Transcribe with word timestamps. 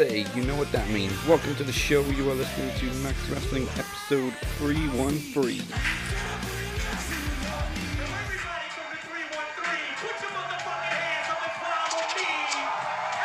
Thursday, 0.00 0.24
you 0.34 0.44
know 0.46 0.54
what 0.56 0.72
that 0.72 0.88
means. 0.88 1.12
Welcome 1.26 1.54
to 1.56 1.62
the 1.64 1.72
show. 1.72 2.00
You 2.02 2.30
are 2.30 2.34
listening 2.34 2.74
to 2.78 2.86
Max 3.00 3.18
Wrestling 3.28 3.64
episode 3.76 4.32
313. 4.56 5.60
Everybody 5.60 5.60
from 8.72 8.88
the 8.88 8.96
313, 8.96 9.76
put 10.00 10.16
your 10.22 10.30
motherfucking 10.30 10.88
hands 10.88 11.28
on 11.28 11.36
the 11.44 11.52
cloud 11.60 11.92
me. 12.16 12.32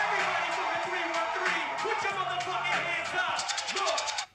Everybody 0.03 0.51
from 0.51 0.67
the 0.67 0.79
313, 0.91 1.79
put 1.79 1.95
your 2.03 2.11
motherfucking 2.11 2.83
hands 2.83 3.13
up. 3.15 4.27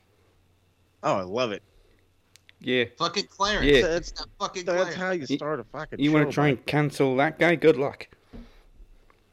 Oh, 1.03 1.14
I 1.17 1.23
love 1.23 1.53
it. 1.53 1.62
Yeah. 2.61 2.84
Fucking 2.97 3.25
Clarence. 3.27 3.67
Yeah. 3.67 3.83
That's 3.86 4.12
that 4.12 4.27
fucking 4.39 4.64
That's 4.64 4.79
Clarence. 4.79 4.97
how 4.97 5.11
you 5.11 5.27
You- 5.29 5.36
start 5.36 5.61
a 5.61 5.64
fucking. 5.64 5.98
You 6.01 6.11
want 6.11 6.27
to 6.29 6.33
try 6.33 6.48
and 6.48 6.64
cancel 6.64 7.17
that 7.17 7.39
guy? 7.39 7.55
Good 7.57 7.77
luck. 7.77 8.09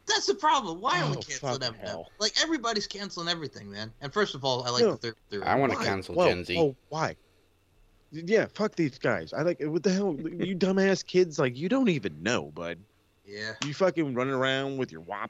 That's 0.07 0.25
the 0.25 0.35
problem. 0.35 0.79
Why 0.79 1.01
are 1.01 1.05
we 1.09 1.17
Oh, 1.17 1.19
canceling 1.21 1.59
fucking 1.59 1.75
Eminem? 1.79 2.05
Like 2.19 2.33
everybody's 2.41 2.87
canceling 2.87 3.27
everything, 3.27 3.69
man. 3.71 3.91
And 4.01 4.11
first 4.13 4.35
of 4.35 4.45
all, 4.45 4.63
I 4.63 4.69
like 4.69 4.83
No. 4.83 4.91
the 4.91 4.97
third. 4.97 5.15
third 5.29 5.43
I 5.43 5.55
want 5.55 5.73
to 5.73 5.77
cancel 5.79 6.15
Whoa, 6.15 6.29
Gen 6.29 6.45
Z. 6.45 6.57
Oh, 6.57 6.75
why? 6.89 7.15
Yeah, 8.11 8.45
fuck 8.53 8.75
these 8.75 8.97
guys. 8.97 9.33
I 9.33 9.41
like 9.41 9.61
what 9.61 9.83
the 9.83 9.91
hell, 9.91 10.15
you 10.17 10.55
dumbass 10.55 11.05
kids. 11.05 11.37
Like 11.37 11.57
you 11.57 11.67
don't 11.67 11.89
even 11.89 12.23
know, 12.23 12.43
bud. 12.55 12.79
Yeah. 13.25 13.51
You 13.65 13.73
fucking 13.73 14.13
running 14.13 14.33
around 14.33 14.77
with 14.77 14.93
your 14.93 15.01
wop, 15.01 15.29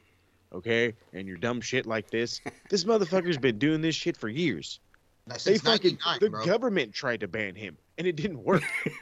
okay, 0.54 0.94
and 1.14 1.28
your 1.28 1.38
dumb 1.38 1.60
shit 1.60 1.88
like 1.88 2.12
this. 2.12 2.40
This 2.70 2.84
motherfucker's 2.84 3.40
been 3.40 3.58
doing 3.58 3.82
this 3.82 3.96
shit 3.96 4.16
for 4.16 4.30
years. 4.30 4.80
Since 5.30 5.44
They 5.44 5.58
fucking 5.58 5.98
the 6.20 6.30
bro. 6.30 6.46
government 6.46 6.94
tried 6.94 7.22
to 7.22 7.28
ban 7.28 7.56
him, 7.56 7.78
and 7.98 8.06
it 8.06 8.16
didn't 8.16 8.44
work. 8.44 8.64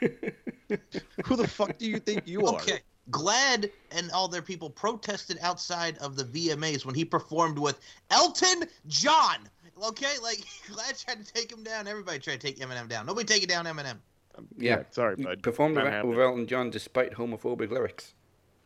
Who 1.24 1.36
the 1.36 1.46
fuck 1.46 1.76
do 1.78 1.86
you 1.86 1.98
think 1.98 2.26
you 2.26 2.46
are? 2.46 2.54
Okay. 2.62 2.80
GLAAD 3.10 3.70
and 3.92 4.10
all 4.10 4.28
their 4.28 4.42
people 4.42 4.68
protested 4.70 5.38
outside 5.42 5.96
of 5.98 6.16
the 6.16 6.24
VMAs 6.24 6.84
when 6.84 6.94
he 6.94 7.04
performed 7.04 7.58
with 7.58 7.80
Elton 8.10 8.64
John. 8.88 9.48
Okay, 9.84 10.14
like 10.22 10.38
GLAAD 10.70 11.04
tried 11.04 11.24
to 11.24 11.32
take 11.32 11.50
him 11.52 11.62
down. 11.62 11.86
Everybody 11.86 12.18
tried 12.18 12.40
to 12.40 12.46
take 12.46 12.58
Eminem 12.58 12.88
down. 12.88 13.06
Nobody 13.06 13.26
take 13.26 13.42
it 13.42 13.48
down, 13.48 13.66
Eminem. 13.66 13.98
Um, 14.36 14.46
yeah. 14.56 14.82
sorry, 14.90 15.16
bud. 15.16 15.42
Performed 15.42 15.76
with, 15.76 16.18
Elton 16.18 16.46
John 16.46 16.70
despite 16.70 17.12
homophobic 17.12 17.70
lyrics. 17.70 18.14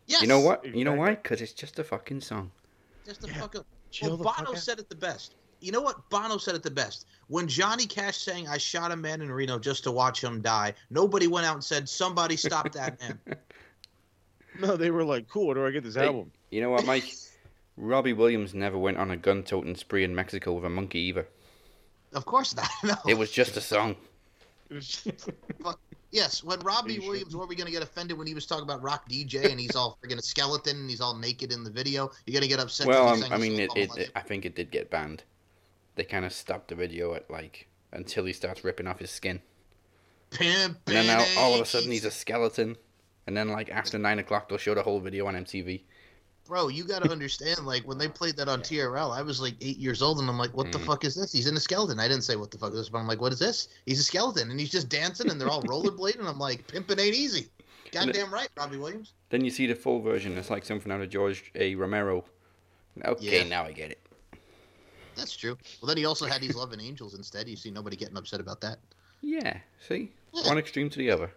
Yes. 0.06 0.22
You 0.22 0.28
know 0.28 0.40
what? 0.40 0.64
You 0.64 0.84
know 0.84 0.94
why? 0.94 1.10
Because 1.10 1.40
it's 1.40 1.52
just 1.52 1.78
a 1.78 1.84
fucking 1.84 2.20
song. 2.20 2.50
Just 3.04 3.24
a 3.24 3.28
Yeah. 3.28 3.40
fuck 3.40 3.56
up. 3.56 3.66
Chill 3.90 4.10
well, 4.10 4.16
the 4.18 4.24
Bono 4.24 4.34
fuck 4.36 4.48
out. 4.48 4.58
said 4.58 4.78
it 4.78 4.88
the 4.88 4.94
best. 4.94 5.34
You 5.60 5.72
know 5.72 5.80
what? 5.80 6.08
Bono 6.10 6.38
said 6.38 6.54
it 6.54 6.62
the 6.62 6.70
best. 6.70 7.06
When 7.28 7.46
Johnny 7.46 7.86
Cash 7.86 8.18
sang, 8.18 8.48
I 8.48 8.56
shot 8.56 8.92
a 8.92 8.96
man 8.96 9.20
in 9.20 9.30
Reno 9.30 9.58
just 9.58 9.84
to 9.84 9.92
watch 9.92 10.22
him 10.22 10.40
die, 10.40 10.74
nobody 10.90 11.26
went 11.26 11.46
out 11.46 11.54
and 11.54 11.64
said, 11.64 11.88
somebody 11.88 12.36
stop 12.36 12.72
that 12.72 13.00
man. 13.00 13.18
No, 14.66 14.76
they 14.76 14.90
were 14.90 15.04
like, 15.04 15.28
cool. 15.28 15.46
Where 15.46 15.54
do 15.56 15.66
I 15.66 15.70
get 15.70 15.84
this 15.84 15.94
Hey. 15.94 16.06
album? 16.06 16.30
You 16.50 16.60
know 16.60 16.70
what, 16.70 16.84
Mike? 16.86 17.04
Robbie 17.76 18.12
Williams 18.12 18.52
never 18.54 18.76
went 18.76 18.98
on 18.98 19.10
a 19.10 19.16
gun 19.16 19.42
toting 19.42 19.74
spree 19.76 20.04
in 20.04 20.14
Mexico 20.14 20.52
with 20.52 20.64
a 20.64 20.68
monkey 20.68 20.98
either. 21.00 21.26
of 22.12 22.24
course 22.26 22.54
not. 22.54 22.68
No. 22.84 22.94
It 23.08 23.16
was 23.16 23.30
just 23.30 23.56
a 23.56 23.60
song. 23.60 23.96
Yes, 26.12 26.42
when 26.42 26.58
Robbie 26.60 26.94
you 26.94 27.02
Williams, 27.08 27.36
were 27.36 27.46
we 27.46 27.54
going 27.54 27.66
to 27.66 27.72
get 27.72 27.84
offended 27.84 28.18
when 28.18 28.26
he 28.26 28.34
was 28.34 28.44
talking 28.44 28.64
about 28.64 28.82
Rock 28.82 29.08
DJ 29.08 29.48
and 29.48 29.60
he's 29.60 29.76
all 29.76 29.96
friggin' 30.02 30.18
a 30.18 30.22
skeleton 30.22 30.76
and 30.76 30.90
he's 30.90 31.00
all 31.00 31.14
naked 31.16 31.52
in 31.52 31.62
the 31.62 31.70
video? 31.70 32.10
You're 32.26 32.32
going 32.32 32.42
to 32.42 32.48
get 32.48 32.58
upset? 32.58 32.88
'cause 32.88 32.96
Well, 32.96 33.06
he 33.06 33.12
um, 33.12 33.20
sang 33.20 33.32
I 33.32 33.36
a 33.36 33.38
mean, 33.38 33.52
song 33.52 33.60
it, 33.60 33.62
it, 33.62 33.88
Molested? 33.90 34.02
it- 34.08 34.12
I 34.16 34.20
think 34.22 34.44
it 34.44 34.56
did 34.56 34.72
get 34.72 34.90
banned. 34.90 35.22
They 35.94 36.02
kind 36.02 36.24
of 36.24 36.32
stopped 36.32 36.66
the 36.68 36.74
video 36.74 37.14
at 37.14 37.30
like 37.30 37.68
until 37.92 38.24
he 38.24 38.32
starts 38.32 38.64
ripping 38.64 38.88
off 38.88 38.98
his 38.98 39.10
skin, 39.12 39.40
Pimp 40.30 40.78
and 40.88 40.96
then 40.96 41.06
now 41.06 41.24
all 41.38 41.54
of 41.54 41.60
a 41.60 41.64
sudden 41.64 41.90
he's 41.92 42.04
a 42.04 42.10
skeleton. 42.10 42.76
And 43.30 43.36
then 43.36 43.50
like 43.50 43.70
after 43.70 43.96
nine 43.96 44.18
o'clock, 44.18 44.48
they'll 44.48 44.58
show 44.58 44.74
the 44.74 44.82
whole 44.82 44.98
video 44.98 45.24
on 45.28 45.34
MTV. 45.36 45.82
Bro, 46.48 46.66
you 46.66 46.82
got 46.82 47.04
to 47.04 47.12
understand, 47.12 47.60
like, 47.64 47.86
when 47.86 47.96
they 47.96 48.08
played 48.08 48.36
that 48.38 48.48
on 48.48 48.60
TRL, 48.60 49.16
I 49.16 49.22
was 49.22 49.40
like 49.40 49.54
eight 49.60 49.76
years 49.78 50.02
old, 50.02 50.18
and 50.18 50.28
I'm 50.28 50.36
like, 50.36 50.50
what 50.56 50.72
the 50.72 50.80
Mm. 50.80 50.84
fuck 50.86 51.04
is 51.04 51.14
this? 51.14 51.30
He's 51.30 51.46
in 51.46 51.56
a 51.56 51.60
skeleton. 51.60 52.00
I 52.00 52.08
didn't 52.08 52.24
say 52.24 52.34
what 52.34 52.50
the 52.50 52.58
fuck 52.58 52.72
is 52.72 52.78
this, 52.80 52.88
but 52.88 52.98
I'm 52.98 53.06
like, 53.06 53.20
what 53.20 53.32
is 53.32 53.38
this? 53.38 53.68
He's 53.86 54.00
a 54.00 54.02
skeleton, 54.02 54.50
and 54.50 54.58
he's 54.58 54.72
just 54.72 54.88
dancing, 54.88 55.30
and 55.30 55.40
they're 55.40 55.48
all 55.48 55.62
rollerblading, 55.62 56.18
and 56.18 56.26
I'm 56.26 56.40
like, 56.40 56.66
pimping 56.66 56.98
ain't 56.98 57.14
easy. 57.14 57.46
Goddamn 57.92 58.34
right, 58.34 58.48
Robbie 58.56 58.78
Williams. 58.78 59.12
Then 59.28 59.44
you 59.44 59.50
see 59.52 59.68
the 59.68 59.76
full 59.76 60.00
version. 60.00 60.36
It's 60.36 60.50
like 60.50 60.64
something 60.64 60.90
out 60.90 61.00
of 61.00 61.08
George 61.08 61.52
A. 61.54 61.76
Romero. 61.76 62.24
Okay, 63.04 63.42
Yeah. 63.42 63.44
now 63.44 63.62
I 63.62 63.70
get 63.70 63.92
it. 63.92 64.00
That's 65.14 65.36
true. 65.36 65.56
Well, 65.80 65.86
then 65.86 65.98
he 65.98 66.04
also 66.04 66.26
had 66.26 66.40
these 66.40 66.56
Loving 66.56 66.80
Angels 66.80 67.14
instead. 67.14 67.48
You 67.48 67.54
see 67.54 67.70
nobody 67.70 67.94
getting 67.96 68.16
upset 68.16 68.40
about 68.40 68.60
that. 68.62 68.80
Yeah, 69.20 69.58
see? 69.86 70.10
Yeah. 70.32 70.48
One 70.48 70.58
extreme 70.58 70.90
to 70.90 70.98
the 70.98 71.12
other. 71.12 71.30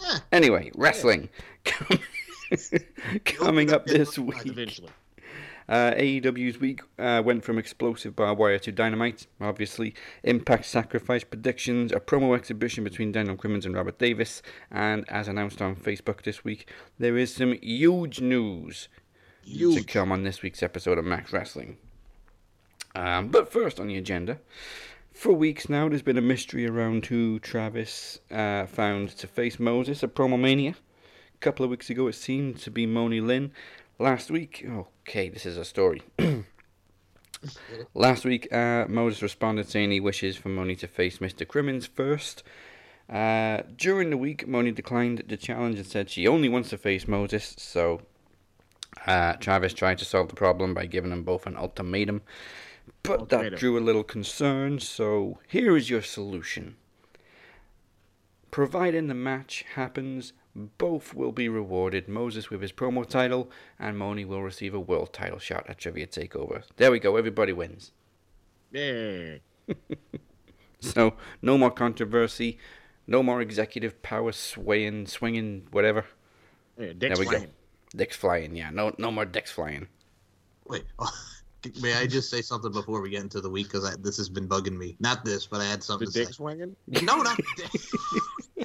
Yeah. 0.00 0.18
Anyway, 0.32 0.70
wrestling. 0.74 1.28
Coming 3.24 3.72
up 3.72 3.86
this 3.86 4.18
week. 4.18 4.46
Eventually. 4.46 4.90
Uh, 5.66 5.92
AEW's 5.94 6.60
week 6.60 6.82
uh, 6.98 7.22
went 7.24 7.42
from 7.42 7.58
explosive 7.58 8.14
barbed 8.14 8.38
wire 8.38 8.58
to 8.58 8.70
dynamite. 8.70 9.26
Obviously, 9.40 9.94
Impact 10.22 10.66
Sacrifice 10.66 11.24
predictions, 11.24 11.90
a 11.90 12.00
promo 12.00 12.36
exhibition 12.36 12.84
between 12.84 13.12
Daniel 13.12 13.36
Crimmins 13.36 13.64
and 13.64 13.74
Robert 13.74 13.98
Davis, 13.98 14.42
and 14.70 15.08
as 15.08 15.26
announced 15.26 15.62
on 15.62 15.74
Facebook 15.74 16.22
this 16.22 16.44
week, 16.44 16.70
there 16.98 17.16
is 17.16 17.34
some 17.34 17.54
huge 17.62 18.20
news 18.20 18.88
to 19.46 19.82
come 19.84 20.12
on 20.12 20.22
this 20.22 20.42
week's 20.42 20.62
episode 20.62 20.98
of 20.98 21.04
Max 21.04 21.32
Wrestling. 21.32 21.78
Um, 22.94 23.28
but 23.28 23.50
first 23.50 23.80
on 23.80 23.88
the 23.88 23.96
agenda, 23.96 24.38
for 25.14 25.32
weeks 25.32 25.68
now, 25.68 25.88
there's 25.88 26.02
been 26.02 26.18
a 26.18 26.22
mystery 26.22 26.66
around 26.66 27.06
who 27.06 27.38
Travis 27.38 28.18
uh, 28.30 28.66
found 28.66 29.10
to 29.10 29.26
face 29.26 29.58
Moses 29.58 30.02
at 30.02 30.14
Promo 30.14 30.38
Mania. 30.38 30.74
A 31.34 31.38
couple 31.38 31.64
of 31.64 31.70
weeks 31.70 31.88
ago, 31.88 32.08
it 32.08 32.14
seemed 32.14 32.58
to 32.58 32.70
be 32.70 32.84
Moni 32.84 33.20
Lynn. 33.20 33.52
Last 33.98 34.30
week, 34.30 34.66
okay, 34.68 35.28
this 35.28 35.46
is 35.46 35.56
a 35.56 35.64
story. 35.64 36.02
Last 37.94 38.24
week, 38.24 38.52
uh, 38.52 38.86
Moses 38.88 39.22
responded 39.22 39.68
saying 39.68 39.90
he 39.90 40.00
wishes 40.00 40.36
for 40.36 40.48
Moni 40.48 40.74
to 40.76 40.88
face 40.88 41.18
Mr. 41.18 41.46
Crimmins 41.46 41.86
first. 41.86 42.42
Uh, 43.08 43.62
during 43.76 44.10
the 44.10 44.16
week, 44.16 44.48
Moni 44.48 44.72
declined 44.72 45.22
the 45.28 45.36
challenge 45.36 45.76
and 45.76 45.86
said 45.86 46.10
she 46.10 46.26
only 46.26 46.48
wants 46.48 46.70
to 46.70 46.78
face 46.78 47.06
Moses, 47.06 47.54
so 47.58 48.00
uh, 49.06 49.34
Travis 49.34 49.74
tried 49.74 49.98
to 49.98 50.04
solve 50.04 50.28
the 50.28 50.34
problem 50.34 50.74
by 50.74 50.86
giving 50.86 51.10
them 51.10 51.22
both 51.22 51.46
an 51.46 51.56
ultimatum, 51.56 52.22
but 53.02 53.28
that 53.30 53.56
drew 53.56 53.78
a 53.78 53.80
little 53.80 54.04
concern, 54.04 54.80
so 54.80 55.38
here 55.48 55.76
is 55.76 55.90
your 55.90 56.02
solution. 56.02 56.76
Providing 58.50 59.08
the 59.08 59.14
match 59.14 59.64
happens, 59.74 60.32
both 60.54 61.12
will 61.14 61.32
be 61.32 61.48
rewarded. 61.48 62.08
Moses 62.08 62.50
with 62.50 62.62
his 62.62 62.72
promo 62.72 63.06
title, 63.08 63.50
and 63.78 63.98
Moni 63.98 64.24
will 64.24 64.42
receive 64.42 64.74
a 64.74 64.80
world 64.80 65.12
title 65.12 65.38
shot 65.40 65.64
at 65.68 65.78
Trivia 65.78 66.06
Takeover. 66.06 66.62
There 66.76 66.92
we 66.92 67.00
go, 67.00 67.16
everybody 67.16 67.52
wins. 67.52 67.92
Yeah. 68.72 69.36
So, 70.80 71.14
no 71.40 71.56
more 71.56 71.70
controversy, 71.70 72.58
no 73.06 73.22
more 73.22 73.40
executive 73.40 74.02
power 74.02 74.32
swaying, 74.32 75.06
swinging, 75.06 75.66
whatever. 75.70 76.04
Yeah, 76.78 76.88
There 76.88 76.94
Dick's 77.08 77.18
we 77.20 77.24
go. 77.24 77.30
flying. 77.30 77.50
Dicks 77.96 78.16
flying, 78.16 78.54
yeah. 78.54 78.68
No, 78.68 78.94
no 78.98 79.10
more 79.10 79.24
dicks 79.24 79.50
flying. 79.50 79.88
Wait, 80.66 80.84
oh, 80.98 81.08
may 81.80 81.94
I 81.94 82.06
just 82.06 82.30
say 82.30 82.42
something 82.42 82.72
before 82.72 83.00
we 83.00 83.10
get 83.10 83.22
into 83.22 83.40
the 83.40 83.50
week? 83.50 83.68
Because 83.70 83.96
this 83.98 84.16
has 84.16 84.28
been 84.28 84.48
bugging 84.48 84.76
me. 84.76 84.96
Not 85.00 85.24
this, 85.24 85.46
but 85.46 85.60
I 85.60 85.64
had 85.64 85.80
The 85.80 85.84
something 85.84 86.06
to 86.08 86.12
dick 86.12 86.26
say. 86.28 86.32
swinging? 86.32 86.76
No, 86.86 87.22
not 87.22 87.38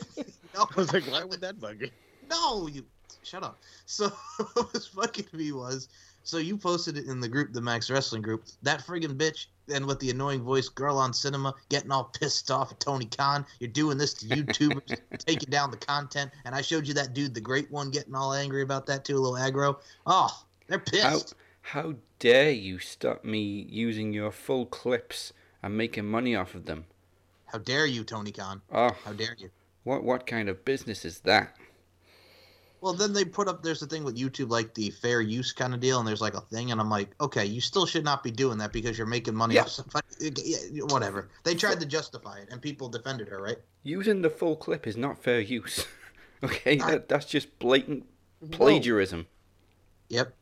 no, 0.55 0.65
I 0.65 0.65
was 0.75 0.91
like, 0.93 1.03
why 1.05 1.23
would 1.23 1.41
that 1.41 1.59
bug 1.59 1.81
you? 1.81 1.89
no, 2.29 2.67
you 2.67 2.85
shut 3.23 3.43
up. 3.43 3.59
So 3.85 4.09
what 4.53 4.73
was 4.73 4.87
fucking 4.87 5.25
me 5.33 5.51
was 5.51 5.87
so 6.23 6.37
you 6.37 6.57
posted 6.57 6.97
it 6.97 7.05
in 7.07 7.19
the 7.19 7.27
group, 7.27 7.53
the 7.53 7.61
Max 7.61 7.89
Wrestling 7.89 8.21
group. 8.21 8.43
That 8.61 8.85
friggin' 8.85 9.15
bitch, 9.17 9.47
and 9.73 9.85
with 9.87 9.99
the 9.99 10.11
annoying 10.11 10.43
voice, 10.43 10.69
girl 10.69 10.97
on 10.97 11.11
cinema, 11.13 11.55
getting 11.69 11.91
all 11.91 12.03
pissed 12.03 12.51
off 12.51 12.71
at 12.71 12.79
Tony 12.79 13.05
Khan. 13.05 13.45
You're 13.59 13.69
doing 13.71 13.97
this 13.97 14.13
to 14.15 14.25
YouTubers, 14.27 14.95
taking 15.17 15.49
down 15.49 15.71
the 15.71 15.77
content. 15.77 16.29
And 16.45 16.53
I 16.53 16.61
showed 16.61 16.87
you 16.87 16.93
that 16.95 17.13
dude, 17.13 17.33
the 17.33 17.41
great 17.41 17.71
one, 17.71 17.89
getting 17.89 18.13
all 18.13 18.33
angry 18.33 18.61
about 18.61 18.85
that 18.87 19.05
too, 19.05 19.17
a 19.17 19.19
little 19.19 19.37
aggro. 19.39 19.77
Oh, 20.05 20.43
they're 20.67 20.77
How, 21.01 21.11
pissed. 21.13 21.35
how 21.61 21.93
dare 22.19 22.51
you 22.51 22.79
stop 22.79 23.23
me 23.23 23.65
using 23.69 24.13
your 24.13 24.31
full 24.31 24.65
clips 24.65 25.33
and 25.63 25.77
making 25.77 26.05
money 26.05 26.35
off 26.35 26.55
of 26.55 26.65
them? 26.65 26.85
How 27.45 27.57
dare 27.57 27.85
you, 27.85 28.03
Tony 28.03 28.31
Khan? 28.31 28.61
Oh, 28.71 28.91
How 29.03 29.13
dare 29.13 29.35
you? 29.37 29.49
what 29.83 30.03
what 30.03 30.27
kind 30.27 30.49
of 30.49 30.65
business 30.65 31.05
is 31.05 31.21
that? 31.21 31.55
Well, 32.81 32.93
then 32.93 33.11
they 33.11 33.25
put 33.25 33.49
up. 33.49 33.61
There's 33.61 33.81
a 33.81 33.87
thing 33.87 34.05
with 34.05 34.17
YouTube, 34.17 34.49
like 34.49 34.73
the 34.73 34.89
fair 34.89 35.19
use 35.19 35.51
kind 35.51 35.73
of 35.73 35.81
deal, 35.81 35.99
and 35.99 36.07
there's 36.07 36.21
like 36.21 36.35
a 36.35 36.41
thing, 36.41 36.71
and 36.71 36.79
I'm 36.79 36.89
like, 36.89 37.09
okay, 37.19 37.45
you 37.45 37.59
still 37.59 37.85
should 37.85 38.05
not 38.05 38.23
be 38.23 38.31
doing 38.31 38.57
that 38.59 38.71
because 38.71 38.97
you're 38.97 39.07
making 39.07 39.35
money 39.35 39.55
Yeah. 39.55 39.63
off 39.63 39.69
somebody. 39.69 40.05
Yeah, 40.71 40.83
whatever. 40.85 41.29
They 41.43 41.55
tried 41.55 41.79
to 41.81 41.85
justify 41.85 42.39
it, 42.39 42.47
and 42.51 42.61
people 42.61 42.87
defended 42.87 43.27
her, 43.29 43.41
right? 43.41 43.57
Using 43.83 44.21
the 44.21 44.29
full 44.29 44.55
clip 44.55 44.87
is 44.87 44.95
not 44.95 45.21
fair 45.21 45.39
use. 45.41 45.85
okay, 46.43 46.79
I- 46.79 46.91
that, 46.91 47.09
that's 47.09 47.25
just 47.25 47.57
blatant 47.59 48.05
plagiarism. 48.51 49.27
Yep. 50.09 50.33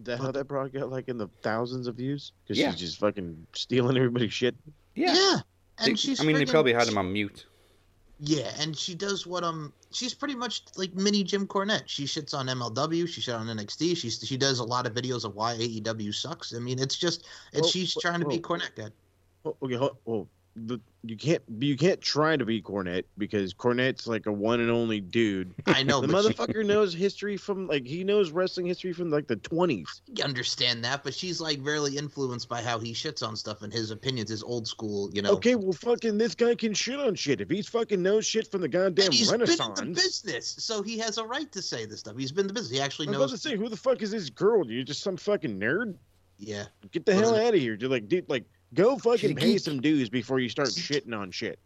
That 0.00 0.18
how 0.18 0.30
that 0.32 0.44
broad 0.46 0.72
got 0.72 0.90
like 0.90 1.08
in 1.08 1.16
the 1.16 1.28
thousands 1.42 1.86
of 1.86 1.96
views? 1.96 2.32
Because 2.44 2.58
Yeah. 2.58 2.70
she's 2.72 2.80
just 2.80 2.98
fucking 2.98 3.46
stealing 3.54 3.96
everybody's 3.96 4.32
shit. 4.32 4.54
Yeah. 4.94 5.14
Yeah. 5.14 5.36
They- 5.78 5.90
And 5.90 5.98
she's. 5.98 6.20
I 6.20 6.24
mean, 6.24 6.36
they 6.36 6.44
probably 6.46 6.72
had 6.72 6.86
him 6.88 6.98
on 6.98 7.12
mute. 7.12 7.46
Yeah, 8.18 8.50
and 8.60 8.74
she 8.76 8.94
does 8.94 9.26
what 9.26 9.44
um 9.44 9.74
she's 9.92 10.14
pretty 10.14 10.34
much 10.34 10.62
like 10.76 10.94
mini 10.94 11.22
Jim 11.22 11.46
Cornette. 11.46 11.82
She 11.86 12.04
shits 12.04 12.32
on 12.32 12.46
MLW, 12.46 13.06
she 13.06 13.20
shits 13.20 13.38
on 13.38 13.46
NXT. 13.46 13.94
She 13.96 14.08
she 14.08 14.36
does 14.38 14.58
a 14.58 14.64
lot 14.64 14.86
of 14.86 14.94
videos 14.94 15.24
of 15.26 15.34
why 15.34 15.54
AEW 15.56 16.14
sucks. 16.14 16.54
I 16.54 16.58
mean, 16.58 16.78
it's 16.78 16.96
just 16.96 17.26
it's 17.52 17.60
Well, 17.62 17.70
she's 17.70 17.94
well, 17.94 18.00
trying 18.00 18.20
to 18.20 18.26
be. 18.26 18.38
Cornette 18.38 18.74
guy. 18.74 18.88
Oh, 19.44 19.54
okay, 19.62 19.74
hold, 19.74 19.96
well, 20.06 20.28
the, 20.56 20.80
you 21.08 21.16
can't 21.16 21.42
you 21.58 21.76
can't 21.76 22.00
try 22.00 22.36
to 22.36 22.44
be 22.44 22.60
Cornette 22.62 23.04
because 23.18 23.54
Cornette's 23.54 24.06
like 24.06 24.26
a 24.26 24.32
one 24.32 24.60
and 24.60 24.70
only 24.70 25.00
dude. 25.00 25.54
I 25.66 25.82
know, 25.82 26.00
The 26.00 26.08
but 26.08 26.22
she, 26.24 26.28
motherfucker 26.32 26.66
knows 26.66 26.92
history 26.94 27.36
from 27.36 27.66
like 27.66 27.86
he 27.86 28.04
knows 28.04 28.30
wrestling 28.30 28.66
history 28.66 28.92
from 28.92 29.10
like 29.10 29.26
the 29.26 29.36
twenties. 29.36 30.02
you 30.06 30.24
understand 30.24 30.84
that, 30.84 31.04
but 31.04 31.14
she's 31.14 31.40
like 31.40 31.60
very 31.60 31.96
influenced 31.96 32.48
by 32.48 32.62
how 32.62 32.78
he 32.78 32.92
shits 32.92 33.26
on 33.26 33.36
stuff 33.36 33.62
and 33.62 33.72
his 33.72 33.90
opinions, 33.90 34.30
his 34.30 34.42
old 34.42 34.66
school, 34.68 35.10
you 35.12 35.22
know. 35.22 35.32
Okay, 35.32 35.54
well, 35.54 35.72
fucking 35.72 36.18
this 36.18 36.34
guy 36.34 36.54
can 36.54 36.74
shit 36.74 36.98
on 36.98 37.14
shit 37.14 37.40
if 37.40 37.48
he's 37.50 37.68
fucking 37.68 38.02
knows 38.02 38.26
shit 38.26 38.50
from 38.50 38.60
the 38.60 38.68
goddamn 38.68 39.06
and 39.06 39.14
he's 39.14 39.30
been 39.30 39.40
in 39.42 39.46
Renaissance. 39.48 39.80
the 39.80 39.86
business, 39.86 40.56
so 40.58 40.82
he 40.82 40.98
has 40.98 41.18
a 41.18 41.24
right 41.24 41.50
to 41.52 41.62
say 41.62 41.86
this 41.86 42.00
stuff. 42.00 42.16
He's 42.16 42.32
been 42.32 42.42
in 42.42 42.48
the 42.48 42.54
business. 42.54 42.72
He 42.72 42.80
actually 42.80 43.08
I 43.08 43.10
was 43.10 43.16
about 43.18 43.30
knows. 43.30 43.42
to 43.42 43.48
say, 43.50 43.56
who 43.56 43.68
the 43.68 43.76
fuck 43.76 44.02
is 44.02 44.10
this 44.10 44.30
girl? 44.30 44.66
You 44.70 44.84
just 44.84 45.02
some 45.02 45.16
fucking 45.16 45.58
nerd? 45.60 45.94
Yeah, 46.38 46.64
Get 46.92 47.06
the 47.06 47.14
hell 47.14 47.34
out 47.34 47.54
of 47.54 47.60
here! 47.60 47.78
You're 47.80 47.88
like, 47.88 48.08
dude, 48.08 48.28
like, 48.28 48.44
go 48.76 48.96
fucking 48.98 49.34
pay 49.34 49.54
geek. 49.54 49.60
some 49.60 49.80
dues 49.80 50.08
before 50.08 50.38
you 50.38 50.48
start 50.48 50.68
shitting 50.68 51.16
on 51.16 51.30
shit. 51.32 51.58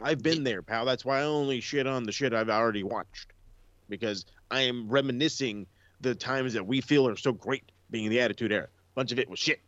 I've 0.00 0.22
been 0.22 0.44
there, 0.44 0.62
pal. 0.62 0.84
That's 0.84 1.04
why 1.04 1.20
I 1.20 1.24
only 1.24 1.60
shit 1.60 1.86
on 1.86 2.04
the 2.04 2.12
shit 2.12 2.34
I've 2.34 2.50
already 2.50 2.82
watched, 2.82 3.32
because 3.88 4.26
I 4.50 4.62
am 4.62 4.88
reminiscing 4.88 5.66
the 6.00 6.14
times 6.14 6.52
that 6.54 6.66
we 6.66 6.80
feel 6.80 7.08
are 7.08 7.16
so 7.16 7.32
great, 7.32 7.70
being 7.90 8.06
in 8.06 8.10
the 8.10 8.20
Attitude 8.20 8.52
Era. 8.52 8.64
A 8.64 8.94
bunch 8.94 9.12
of 9.12 9.18
it 9.18 9.28
was 9.28 9.38
shit. 9.38 9.60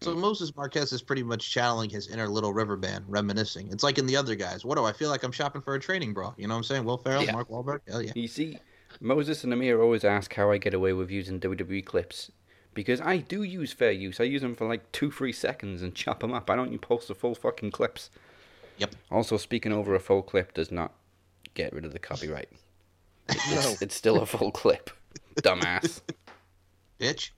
So 0.00 0.14
Moses 0.14 0.56
Marquez 0.56 0.92
is 0.92 1.02
pretty 1.02 1.22
much 1.22 1.50
channeling 1.50 1.90
his 1.90 2.08
inner 2.08 2.26
Little 2.26 2.54
River 2.54 2.76
band, 2.76 3.04
reminiscing. 3.06 3.68
It's 3.70 3.82
like 3.84 3.98
in 3.98 4.06
the 4.06 4.16
other 4.16 4.34
guys. 4.34 4.64
What 4.64 4.78
do 4.78 4.84
I 4.84 4.92
feel 4.92 5.10
like? 5.10 5.22
I'm 5.24 5.32
shopping 5.32 5.60
for 5.60 5.74
a 5.74 5.80
training 5.80 6.14
bra. 6.14 6.32
You 6.38 6.48
know 6.48 6.54
what 6.54 6.58
I'm 6.58 6.64
saying? 6.64 6.84
Will 6.84 6.96
Ferrell, 6.96 7.22
Yeah. 7.24 7.32
Mark 7.32 7.50
Wahlberg. 7.50 7.80
Hell 7.86 8.00
yeah. 8.00 8.12
You 8.14 8.26
see, 8.28 8.56
Moses 9.00 9.44
and 9.44 9.52
Amir 9.52 9.82
always 9.82 10.02
ask 10.04 10.32
how 10.32 10.50
I 10.50 10.56
get 10.56 10.72
away 10.72 10.94
with 10.94 11.10
using 11.10 11.38
WWE 11.38 11.84
clips. 11.84 12.30
Because 12.80 13.02
I 13.02 13.18
do 13.18 13.42
use 13.42 13.74
fair 13.74 13.90
use. 13.92 14.20
I 14.20 14.24
use 14.24 14.40
them 14.40 14.54
for 14.54 14.66
like 14.66 14.90
two, 14.90 15.10
three 15.10 15.34
seconds 15.34 15.82
and 15.82 15.94
chop 15.94 16.20
them 16.20 16.32
up. 16.32 16.48
I 16.48 16.56
don't 16.56 16.72
you 16.72 16.78
post 16.78 17.08
the 17.08 17.14
full 17.14 17.34
fucking 17.34 17.72
clips. 17.72 18.08
Yep. 18.78 18.94
Also, 19.10 19.36
speaking 19.36 19.70
over 19.70 19.94
a 19.94 20.00
full 20.00 20.22
clip 20.22 20.54
does 20.54 20.72
not 20.72 20.94
get 21.52 21.74
rid 21.74 21.84
of 21.84 21.92
the 21.92 21.98
copyright. 21.98 22.48
No, 23.50 23.74
It's 23.82 23.94
still 23.94 24.22
a 24.22 24.26
full 24.26 24.50
clip. 24.50 24.88
Dumbass. 25.42 26.00
Bitch. 26.98 27.32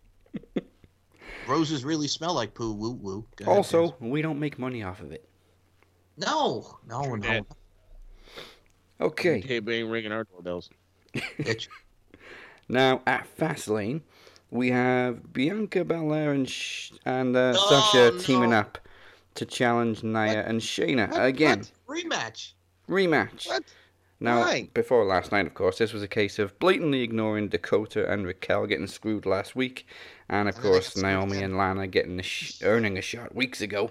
Roses 1.48 1.84
really 1.84 2.06
smell 2.06 2.34
like 2.34 2.54
poo. 2.54 2.72
Woo 2.72 2.92
woo. 2.92 3.24
Go 3.34 3.46
also, 3.46 3.88
Vince. 3.88 3.94
we 4.00 4.22
don't 4.22 4.38
make 4.38 4.60
money 4.60 4.84
off 4.84 5.00
of 5.00 5.10
it. 5.10 5.28
no, 6.16 6.78
no, 6.86 7.02
True 7.02 7.16
no, 7.18 7.28
that. 7.28 7.44
Okay. 9.00 9.38
okay, 9.40 9.58
but 9.58 9.74
ain't 9.74 9.90
ringing 9.90 10.12
our 10.12 10.22
doorbells. 10.22 10.70
bitch. 11.12 11.66
Now 12.68 13.02
at 13.06 13.26
Fastlane, 13.36 14.00
we 14.52 14.70
have 14.70 15.32
Bianca 15.32 15.82
Belair 15.84 16.32
and 16.32 16.48
Sh- 16.48 16.92
and 17.06 17.34
uh, 17.34 17.54
Sasha 17.54 18.10
no. 18.12 18.18
teaming 18.18 18.52
up 18.52 18.78
to 19.34 19.46
challenge 19.46 20.02
Nia 20.02 20.36
What? 20.36 20.46
and 20.46 20.60
Shayna 20.60 21.10
What? 21.10 21.24
again. 21.24 21.62
What? 21.86 21.98
Rematch. 21.98 22.52
Rematch. 22.88 23.46
What? 23.48 23.64
Now, 24.20 24.40
Why? 24.42 24.68
before 24.74 25.04
last 25.04 25.32
night, 25.32 25.46
of 25.46 25.54
course, 25.54 25.78
this 25.78 25.92
was 25.94 26.02
a 26.02 26.08
case 26.08 26.38
of 26.38 26.56
blatantly 26.58 27.00
ignoring 27.02 27.48
Dakota 27.48 28.08
and 28.12 28.26
Raquel 28.26 28.66
getting 28.66 28.86
screwed 28.86 29.24
last 29.26 29.56
week, 29.56 29.86
and 30.28 30.48
of 30.48 30.54
And 30.54 30.64
then 30.64 30.70
they 30.72 30.78
course 30.78 30.96
Naomi 30.96 31.42
and 31.42 31.56
Lana 31.56 31.86
getting 31.88 32.20
a 32.20 32.22
sh- 32.22 32.60
earning 32.62 32.98
a 32.98 33.02
shot 33.02 33.34
weeks 33.34 33.60
ago. 33.62 33.90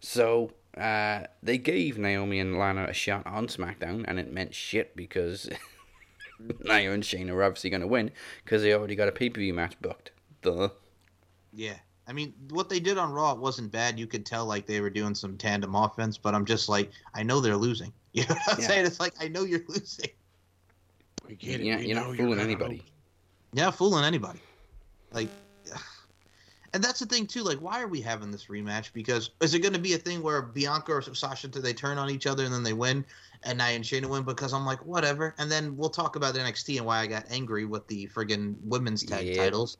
So 0.00 0.52
uh, 0.76 1.24
they 1.42 1.58
gave 1.58 1.98
Naomi 1.98 2.40
and 2.40 2.58
Lana 2.58 2.86
a 2.88 2.92
shot 2.94 3.26
on 3.26 3.46
SmackDown, 3.46 4.04
and 4.08 4.18
it 4.18 4.32
meant 4.32 4.54
shit 4.54 4.96
because 4.96 5.48
Nia 6.64 6.92
and 6.92 7.02
Shayna 7.02 7.30
are 7.32 7.42
obviously 7.44 7.70
going 7.70 7.80
to 7.80 7.86
win 7.86 8.10
because 8.44 8.62
they 8.62 8.72
already 8.74 8.94
got 8.94 9.08
a 9.08 9.12
pay 9.12 9.28
per 9.30 9.40
view 9.40 9.54
match 9.54 9.80
booked. 9.80 10.12
Duh. 10.42 10.68
Yeah. 11.52 11.74
I 12.06 12.12
mean, 12.12 12.32
what 12.50 12.68
they 12.70 12.80
did 12.80 12.96
on 12.96 13.12
Raw 13.12 13.32
it 13.32 13.38
wasn't 13.38 13.70
bad. 13.70 13.98
You 13.98 14.06
could 14.06 14.24
tell 14.24 14.46
like 14.46 14.64
they 14.66 14.80
were 14.80 14.88
doing 14.90 15.14
some 15.14 15.36
tandem 15.36 15.74
offense, 15.74 16.16
but 16.16 16.34
I'm 16.34 16.44
just 16.46 16.68
like, 16.68 16.90
I 17.14 17.22
know 17.22 17.40
they're 17.40 17.56
losing. 17.56 17.92
You 18.14 18.22
know 18.26 18.34
what 18.34 18.54
I'm 18.54 18.60
Yeah. 18.62 18.66
saying? 18.66 18.86
It's 18.86 18.98
like 19.00 19.12
I 19.20 19.28
know 19.28 19.44
you're 19.44 19.60
losing. 19.68 20.08
We 21.28 21.36
get 21.36 21.60
it. 21.60 21.66
Yeah, 21.66 21.76
we 21.76 21.86
you're 21.88 21.94
know 21.94 22.06
not 22.08 22.16
fooling 22.16 22.30
gonna 22.30 22.42
anybody. 22.42 22.76
lose. 22.76 22.82
Yeah, 23.52 23.70
fooling 23.70 24.04
anybody. 24.04 24.40
Like, 25.12 25.28
and 26.74 26.82
that's 26.82 27.00
the 27.00 27.06
thing 27.06 27.26
too. 27.26 27.42
Like, 27.42 27.58
why 27.58 27.80
are 27.80 27.88
we 27.88 28.00
having 28.00 28.30
this 28.30 28.46
rematch? 28.46 28.92
Because 28.92 29.30
is 29.40 29.54
it 29.54 29.60
going 29.60 29.72
to 29.72 29.78
be 29.78 29.94
a 29.94 29.98
thing 29.98 30.22
where 30.22 30.42
Bianca 30.42 30.92
or 30.92 31.02
Sasha 31.02 31.48
do 31.48 31.60
they 31.60 31.72
turn 31.72 31.98
on 31.98 32.10
each 32.10 32.26
other 32.26 32.44
and 32.44 32.52
then 32.52 32.62
they 32.62 32.72
win, 32.72 33.04
and 33.44 33.58
Nia 33.58 33.68
and 33.68 33.84
Shayna 33.84 34.06
win? 34.06 34.24
Because 34.24 34.52
I'm 34.52 34.66
like, 34.66 34.84
whatever. 34.84 35.34
And 35.38 35.50
then 35.50 35.76
we'll 35.76 35.90
talk 35.90 36.16
about 36.16 36.34
NXT 36.34 36.76
and 36.78 36.86
why 36.86 36.98
I 37.00 37.06
got 37.06 37.24
angry 37.30 37.64
with 37.64 37.86
the 37.88 38.08
friggin' 38.08 38.56
women's 38.62 39.04
tag 39.04 39.26
Yeah. 39.26 39.44
titles. 39.44 39.78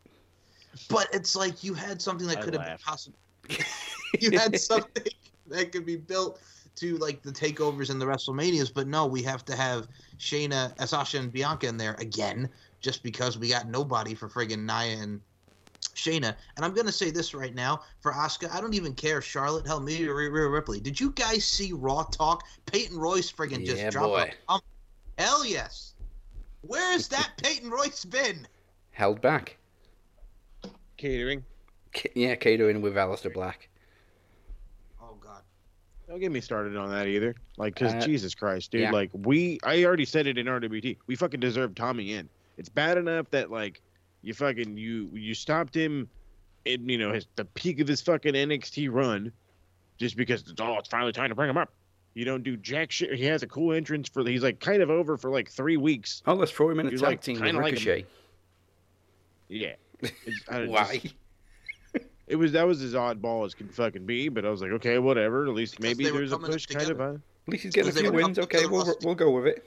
But 0.89 1.09
it's 1.13 1.35
like 1.37 1.63
you 1.65 1.75
had 1.75 2.01
something 2.01 2.27
that 2.29 2.41
could 2.43 2.55
have 2.55 2.65
been 2.65 2.79
possible. 2.79 3.19
you 4.21 4.31
had 4.33 4.57
something 4.61 5.05
that 5.47 5.73
could 5.73 5.87
be 5.87 5.97
built 5.97 6.41
to 6.77 6.97
like 6.99 7.23
the 7.23 7.33
takeovers 7.33 7.91
and 7.91 8.01
the 8.01 8.07
WrestleManias, 8.07 8.73
but 8.73 8.87
no, 8.87 9.07
we 9.07 9.23
have 9.23 9.45
to 9.47 9.57
have 9.57 9.89
Shayna, 10.19 10.79
uh, 10.79 10.87
Sasha, 10.87 11.19
and 11.19 11.33
Bianca 11.33 11.67
in 11.67 11.77
there 11.77 11.95
again, 11.99 12.49
just 12.81 13.03
because 13.03 13.37
we 13.37 13.49
got 13.49 13.69
nobody 13.69 14.15
for 14.15 14.29
friggin' 14.29 14.65
Nia 14.65 15.03
and 15.03 15.21
Shayna. 15.95 16.35
And 16.57 16.65
I'm 16.65 16.75
gonna 16.75 16.93
say 16.93 17.11
this 17.11 17.35
right 17.35 17.55
now 17.55 17.83
for 18.01 18.13
Oscar. 18.15 18.49
I 18.53 18.61
don't 18.61 18.75
even 18.75 18.95
care. 18.95 19.21
Charlotte, 19.21 19.67
hell, 19.67 19.81
me 19.81 20.05
Rhea 20.07 20.31
Rhea 20.31 20.49
Ripley. 20.49 20.81
Did 20.81 20.99
you 21.01 21.11
guys 21.13 21.45
see 21.45 21.73
Raw 21.73 22.05
Talk? 22.05 22.45
Peyton 22.67 22.97
Royce 22.99 23.33
friggin' 23.33 23.65
just 23.67 23.79
Yeah, 23.83 23.91
dropped 23.91 24.07
boy. 24.09 24.31
a 24.31 24.35
bomb. 24.47 24.61
Hell 25.19 25.45
yes. 25.45 25.95
Where 26.63 26.93
has 26.93 27.09
that 27.09 27.33
Peyton 27.43 27.71
Royce 27.71 28.05
been? 28.05 28.47
Held 28.93 29.21
back. 29.21 29.57
Catering. 30.97 31.45
K- 31.93 32.11
yeah, 32.15 32.35
catering 32.35 32.81
with 32.81 32.95
Aleister 32.95 33.33
Black. 33.33 33.69
Oh 35.01 35.17
God. 35.21 35.43
Don't 36.09 36.21
get 36.21 36.33
me 36.33 36.41
started 36.41 36.77
on 36.77 36.91
that 36.91 37.07
either. 37.07 37.35
Like, 37.57 37.77
cause 37.77 37.95
Uh, 37.95 38.01
Jesus 38.01 38.35
Christ, 38.35 38.71
dude. 38.73 38.83
yeah. 38.83 38.91
Like, 38.93 39.11
we, 39.13 39.59
I 39.63 39.85
already 39.85 40.05
said 40.05 40.27
it 40.27 40.39
in 40.39 40.47
RWT. 40.47 40.97
We 41.07 41.17
fucking 41.17 41.41
deserve 41.41 41.75
Tommy 41.75 42.15
in. 42.15 42.29
It's 42.57 42.69
bad 42.69 42.99
enough 42.99 43.31
that 43.31 43.51
like, 43.51 43.81
you 44.23 44.35
fucking 44.35 44.77
you 44.77 45.09
you 45.13 45.35
stopped 45.35 45.75
him, 45.77 46.09
in 46.65 46.89
you 46.89 46.99
know 46.99 47.13
his 47.13 47.27
the 47.37 47.45
peak 47.45 47.81
of 47.81 47.89
his 47.89 48.01
fucking 48.01 48.35
NXT 48.35 48.89
run, 48.93 49.33
just 49.99 50.17
because 50.17 50.43
it's 50.43 50.61
oh 50.61 50.79
it's 50.79 50.89
finally 50.89 51.13
time 51.13 51.29
to 51.31 51.35
bring 51.35 51.51
him 51.51 51.57
up. 51.57 51.73
You 52.15 52.25
don't 52.25 52.43
do 52.43 52.57
jack 52.57 52.91
shit. 52.91 53.15
He 53.15 53.25
has 53.27 53.43
a 53.43 53.47
cool 53.47 53.73
entrance 53.73 54.09
for. 54.09 54.25
He's 54.25 54.43
like 54.43 54.59
kind 54.61 54.83
of 54.83 54.91
over 54.91 55.17
for 55.17 55.31
like 55.31 55.49
three 55.51 55.77
weeks. 55.77 56.23
Oh, 56.27 56.35
let's 56.35 56.51
throw 56.51 56.69
him 56.71 56.81
in 56.81 56.87
a 56.89 56.91
tag 56.91 57.01
like- 57.03 57.21
team 57.23 57.35
with 57.37 57.45
kinda 57.45 57.61
like 57.61 57.79
him. 57.79 58.05
Yeah. 59.49 59.75
It's, 60.01 60.15
I 60.49 60.59
don't- 60.59 60.71
Why? 60.71 61.01
It 62.27 62.37
was 62.37 62.53
that 62.53 62.67
was 62.67 62.83
as 62.83 62.93
oddball 62.95 63.47
as 63.47 63.55
can 63.55 63.69
fucking 63.69 64.05
be, 64.05 64.29
but 64.29 64.45
I 64.45 64.51
was 64.51 64.61
like, 64.61 64.71
okay, 64.73 64.99
whatever. 64.99 65.47
At 65.47 65.55
least 65.55 65.77
Because 65.79 65.97
maybe 65.97 66.11
there's 66.11 66.31
a 66.33 66.35
coming 66.37 66.51
up 66.51 66.53
push 66.53 66.67
kind 66.67 66.83
of. 66.83 66.89
together. 66.89 67.09
On. 67.09 67.15
At 67.47 67.53
least 67.53 67.63
he's 67.63 67.73
getting 67.73 67.91
a 67.91 67.95
few 67.95 68.13
wins. 68.13 68.39
Okay, 68.39 68.67
we'll 68.67 68.95
we'll 69.03 69.15
go 69.15 69.31
with 69.31 69.47
it. 69.47 69.67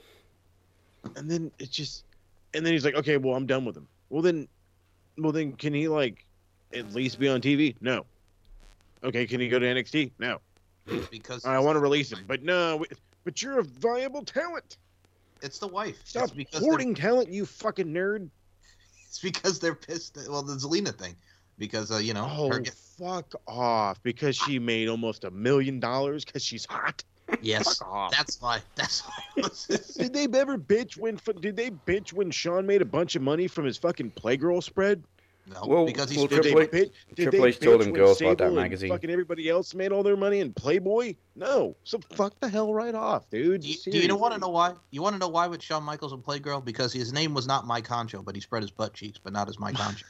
and 1.16 1.28
then 1.28 1.50
it 1.58 1.70
just 1.70 2.04
and 2.54 2.64
then 2.64 2.72
he's 2.72 2.84
like 2.84 2.94
okay 2.94 3.16
well 3.16 3.34
i'm 3.34 3.46
done 3.46 3.64
with 3.64 3.76
him 3.76 3.88
well 4.12 4.22
then 4.22 4.46
well 5.18 5.32
then 5.32 5.52
can 5.54 5.74
he 5.74 5.88
like 5.88 6.24
at 6.72 6.94
least 6.94 7.18
be 7.18 7.28
on 7.28 7.40
tv 7.40 7.74
no. 7.80 8.06
Okay 9.02 9.26
can 9.26 9.40
he 9.40 9.48
go 9.48 9.58
to 9.58 9.66
nxt 9.66 10.12
no. 10.20 10.40
Because 11.10 11.44
i 11.44 11.58
want 11.58 11.76
to 11.76 11.80
release 11.80 12.12
him 12.12 12.20
but 12.28 12.42
no 12.42 12.84
but 13.24 13.42
you're 13.42 13.60
a 13.60 13.64
viable 13.64 14.24
talent. 14.24 14.76
It's 15.42 15.58
the 15.58 15.66
wife. 15.66 16.00
stop 16.04 16.24
it's 16.24 16.32
because 16.32 16.60
hoarding 16.60 16.94
talent 16.94 17.30
you 17.30 17.46
fucking 17.46 17.88
nerd. 17.88 18.28
It's 19.06 19.18
because 19.18 19.58
they're 19.58 19.74
pissed. 19.74 20.14
That, 20.14 20.30
well, 20.30 20.42
the 20.42 20.54
Zelina 20.54 20.94
thing, 20.94 21.14
because 21.58 21.90
uh, 21.90 21.98
you 21.98 22.14
know, 22.14 22.28
oh 22.30 22.48
her 22.48 22.60
get, 22.60 22.74
fuck 22.74 23.34
off 23.46 24.02
because 24.02 24.36
she 24.36 24.58
made 24.58 24.88
almost 24.88 25.24
a 25.24 25.30
million 25.30 25.80
dollars 25.80 26.24
because 26.24 26.42
she's 26.42 26.64
hot 26.64 27.02
yes, 27.40 27.78
fuck 27.78 27.88
off 27.88 28.10
that's 28.10 28.40
why. 28.40 28.60
That's 28.76 29.02
why. 29.02 29.48
did 29.98 30.12
they 30.12 30.24
ever 30.38 30.58
bitch 30.58 30.96
when 30.96 31.18
did 31.40 31.56
they 31.56 31.70
bitch 31.70 32.12
when 32.12 32.30
Sean 32.30 32.66
made 32.66 32.82
a 32.82 32.86
bunch 32.86 33.16
of 33.16 33.22
money 33.22 33.48
from 33.48 33.64
his 33.64 33.78
fucking 33.78 34.12
Playgirl 34.12 34.62
spread? 34.62 35.02
no, 35.46 35.66
Well, 35.66 35.86
because 35.86 36.10
he's 36.10 36.18
well, 36.18 36.26
Did 36.28 36.42
Triple 36.42 36.58
they 36.58 36.64
H- 36.64 36.70
bitch? 36.70 36.92
Did 37.14 37.22
Triple 37.24 37.40
they 37.40 37.48
H 37.48 37.60
told 37.60 37.74
him 37.74 37.78
them 37.80 37.90
when 37.92 38.00
girls 38.00 38.20
bought 38.20 38.38
that 38.38 38.44
Sable 38.44 38.46
and 38.46 38.56
magazine. 38.56 38.88
Fucking 38.90 39.10
everybody 39.10 39.48
else 39.48 39.74
made 39.74 39.92
all 39.92 40.02
their 40.02 40.16
money 40.16 40.40
in 40.40 40.52
Playboy. 40.52 41.14
No, 41.34 41.76
so 41.84 41.98
fuck 42.14 42.38
the 42.40 42.48
hell 42.48 42.72
right 42.72 42.94
off, 42.94 43.28
dude. 43.30 43.62
Do 43.62 43.68
you, 43.68 43.76
do 43.84 43.98
you 43.98 44.08
know 44.08 44.16
want 44.16 44.34
to 44.34 44.40
know 44.40 44.50
why? 44.50 44.74
You 44.90 45.02
want 45.02 45.14
to 45.14 45.18
know 45.18 45.28
why 45.28 45.46
with 45.46 45.62
Shawn 45.62 45.82
Michaels 45.82 46.12
and 46.12 46.22
Playgirl? 46.22 46.64
Because 46.64 46.92
his 46.92 47.12
name 47.12 47.34
was 47.34 47.46
not 47.46 47.66
Mike 47.66 47.84
Concho, 47.84 48.22
but 48.22 48.34
he 48.34 48.40
spread 48.40 48.62
his 48.62 48.70
butt 48.70 48.94
cheeks, 48.94 49.18
but 49.22 49.32
not 49.32 49.48
as 49.48 49.58
Mike 49.58 49.76
Concho. 49.76 50.06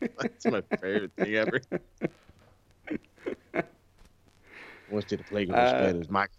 That's 0.18 0.46
my 0.46 0.62
favorite 0.80 1.12
thing 1.16 1.36
ever. 1.36 1.60
What's 4.92 5.06
did 5.06 5.20
the 5.20 5.24
Playgirl 5.24 5.54
Uh, 5.54 5.68
spread? 5.68 5.94
It 5.94 5.98
was 5.98 6.10
Mike. 6.10 6.30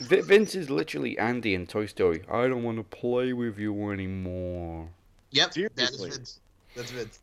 Vince 0.00 0.54
is 0.54 0.68
literally 0.68 1.18
Andy 1.18 1.54
in 1.54 1.66
Toy 1.66 1.86
Story. 1.86 2.22
I 2.30 2.48
don't 2.48 2.62
want 2.62 2.76
to 2.78 2.84
play 2.84 3.32
with 3.32 3.58
you 3.58 3.90
anymore. 3.90 4.90
yep, 5.30 5.52
that 5.54 5.56
is 5.60 5.74
Seriously. 5.74 6.10
Vince. 6.10 6.40
That's 6.76 6.90
Vince. 6.90 7.18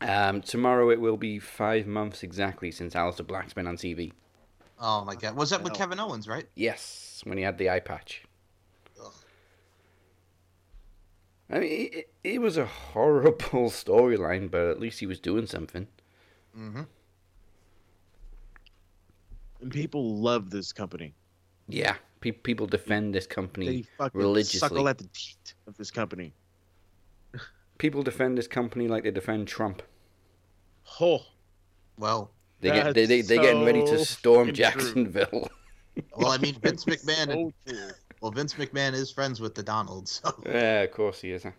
Um, 0.00 0.40
tomorrow 0.40 0.90
it 0.90 1.00
will 1.00 1.16
be 1.16 1.38
five 1.38 1.86
months 1.86 2.22
exactly 2.22 2.70
since 2.70 2.94
Aleister 2.94 3.26
Black's 3.26 3.52
been 3.52 3.66
on 3.66 3.76
TV. 3.76 4.12
Oh 4.80 5.04
my 5.04 5.14
god. 5.14 5.36
Was 5.36 5.50
that 5.50 5.62
with 5.62 5.74
Kevin 5.74 6.00
Owens, 6.00 6.26
right? 6.26 6.46
Yes, 6.56 7.20
when 7.24 7.38
he 7.38 7.44
had 7.44 7.58
the 7.58 7.70
eye 7.70 7.80
patch. 7.80 8.24
Ugh. 9.00 9.12
I 11.50 11.58
mean, 11.60 11.88
it, 11.92 12.12
it 12.24 12.40
was 12.40 12.56
a 12.56 12.66
horrible 12.66 13.38
storyline, 13.70 14.50
but 14.50 14.68
at 14.68 14.80
least 14.80 15.00
he 15.00 15.06
was 15.06 15.20
doing 15.20 15.46
something. 15.46 15.86
Mm-hmm. 16.58 16.82
And 19.62 19.70
people 19.70 20.16
love 20.18 20.50
this 20.50 20.72
company. 20.72 21.14
Yeah, 21.68 21.94
pe- 22.20 22.32
people 22.32 22.66
defend 22.66 23.14
this 23.14 23.26
company. 23.26 23.66
They 23.66 23.82
fucking 23.96 24.20
religiously. 24.20 24.58
suckle 24.58 24.88
at 24.88 24.98
the 24.98 25.08
teat 25.14 25.54
of 25.66 25.76
this 25.78 25.90
company. 25.90 26.34
People 27.78 28.02
defend 28.02 28.36
this 28.38 28.46
company 28.48 28.88
like 28.88 29.04
they 29.04 29.10
defend 29.10 29.48
Trump. 29.48 29.82
Oh, 31.00 31.20
well, 31.96 32.30
They 32.60 32.70
Well, 32.70 32.84
get 32.84 32.94
they, 32.94 33.06
they 33.06 33.16
That's 33.18 33.28
they 33.28 33.38
getting 33.38 33.64
ready 33.64 33.84
to 33.86 34.04
storm. 34.04 34.52
Jacksonville. 34.52 35.48
well, 36.16 36.28
I 36.30 36.38
mean, 36.38 36.54
Vince 36.60 36.84
McMahon. 36.84 37.26
so 37.32 37.52
true. 37.66 37.90
well, 38.20 38.30
Vince 38.32 38.54
McMahon 38.54 38.92
is 38.94 39.10
friends 39.10 39.40
with 39.40 39.54
the 39.54 39.62
Donalds. 39.62 40.20
So. 40.24 40.32
yeah, 40.46 40.82
of 40.82 40.90
course 40.92 41.20
he 41.20 41.30
is. 41.32 41.44
Huh? 41.44 41.50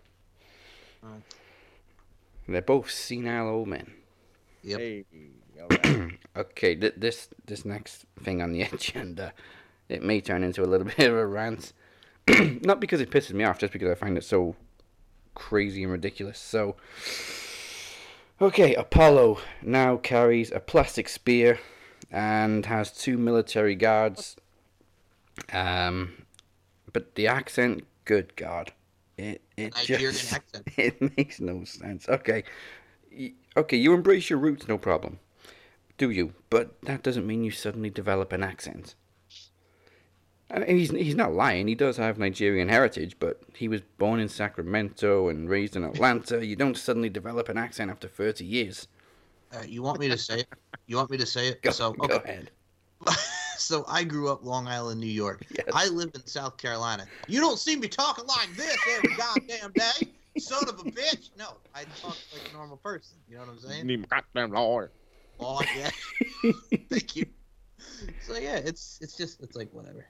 Right. 1.02 1.22
They're 2.48 2.62
both 2.62 2.92
senile 2.92 3.48
old 3.50 3.68
men. 3.70 3.92
Yep. 4.64 4.80
Hey, 4.80 5.06
all 5.14 5.20
right. 5.70 6.12
Okay, 6.36 6.74
th- 6.76 6.96
this 6.98 7.30
this 7.46 7.64
next 7.64 8.06
thing 8.24 8.42
on 8.42 8.54
the 8.54 8.62
agenda, 8.74 9.34
it 9.88 10.02
may 10.02 10.20
turn 10.20 10.44
into 10.44 10.64
a 10.64 10.66
little 10.66 10.88
bit 10.98 11.12
of 11.12 11.16
a 11.16 11.28
rant. 11.28 11.74
Not 12.64 12.80
because 12.80 13.02
it 13.02 13.12
pisses 13.12 13.34
me 13.34 13.44
off, 13.44 13.60
just 13.60 13.74
because 13.74 13.90
I 13.92 13.96
find 13.96 14.18
it 14.18 14.24
so 14.24 14.56
crazy 15.36 15.84
and 15.84 15.92
ridiculous. 15.92 16.40
So, 16.40 16.76
okay, 18.42 18.74
Apollo 18.76 19.40
now 19.62 19.98
carries 19.98 20.52
a 20.52 20.60
plastic 20.60 21.08
spear 21.08 21.60
and 22.10 22.66
has 22.66 22.92
two 22.92 23.18
military 23.18 23.76
guards. 23.76 24.36
Um, 25.52 26.26
but 26.94 27.16
the 27.16 27.28
accent, 27.28 27.86
good 28.06 28.36
God, 28.36 28.72
it 29.18 29.42
it 29.56 29.76
Nigerian 29.76 30.14
just 30.14 30.34
accent. 30.34 30.68
it 30.78 31.18
makes 31.18 31.40
no 31.40 31.64
sense. 31.64 32.10
Okay, 32.10 32.44
okay, 33.56 33.78
you 33.78 33.94
embrace 33.94 34.32
your 34.32 34.40
roots, 34.40 34.68
no 34.68 34.80
problem 34.80 35.20
do 35.98 36.10
you? 36.10 36.34
But 36.50 36.82
that 36.84 37.04
doesn't 37.04 37.28
mean 37.28 37.44
you 37.44 37.52
suddenly 37.52 37.90
develop 37.90 38.32
an 38.32 38.44
accent. 38.44 38.96
I 40.52 40.60
mean, 40.60 40.78
he's 40.78 40.92
he's 40.92 41.16
not 41.16 41.34
lying. 41.34 41.68
He 41.68 41.76
does 41.76 41.98
have 41.98 42.18
Nigerian 42.18 42.70
heritage, 42.70 43.16
but 43.20 43.42
he 43.56 43.68
was 43.68 43.82
born 43.98 44.20
in 44.20 44.30
Sacramento 44.30 45.30
and 45.30 45.50
raised 45.50 45.76
in 45.76 45.84
Atlanta. 45.84 46.46
You 46.46 46.56
don't 46.56 46.78
suddenly 46.78 47.10
develop 47.10 47.50
an 47.50 47.58
accent 47.58 47.90
after 47.90 48.08
thirty 48.08 48.46
years. 48.46 48.88
Uh, 49.52 49.64
you 49.68 49.82
want 49.82 50.00
me 50.00 50.08
to 50.10 50.18
say 50.18 50.40
it? 50.40 50.48
You 50.88 50.98
want 50.98 51.10
me 51.10 51.18
to 51.18 51.26
say 51.26 51.48
it? 51.48 51.62
Go, 51.62 51.72
so 51.72 51.94
go 51.94 52.06
okay. 52.06 52.24
ahead. 52.24 52.52
so 53.58 53.86
I 53.88 54.04
grew 54.04 54.30
up 54.30 54.44
Long 54.44 54.68
Island, 54.68 55.00
New 55.00 55.08
York. 55.08 55.44
Yes. 55.52 55.68
I 55.74 55.88
live 55.88 56.12
in 56.14 56.26
South 56.26 56.58
Carolina. 56.58 57.06
You 57.28 57.40
don't 57.40 57.58
see 57.58 57.76
me 57.76 57.88
talking 57.88 58.26
like 58.26 58.50
this 58.56 58.78
every 58.96 59.16
goddamn 59.16 59.72
day, 59.74 60.08
son 60.38 60.68
of 60.68 60.80
a 60.80 60.84
bitch. 60.84 61.32
No, 61.38 61.56
I 61.74 61.84
talk 62.02 62.18
like 62.32 62.50
a 62.52 62.54
normal 62.54 62.78
person. 62.78 63.18
You 63.28 63.38
know 63.38 63.42
what 63.42 63.50
I'm 63.50 63.60
saying? 63.60 63.88
Need 63.88 64.02
my 64.02 64.22
goddamn 64.34 64.52
lawyer. 64.52 64.92
Oh 65.46 65.62
yeah. 65.78 65.92
Thank 66.90 67.16
you. 67.16 67.26
So 68.22 68.38
yeah, 68.38 68.56
it's 68.56 69.00
it's 69.02 69.16
just 69.18 69.42
it's 69.42 69.56
like 69.56 69.70
whatever. 69.74 70.06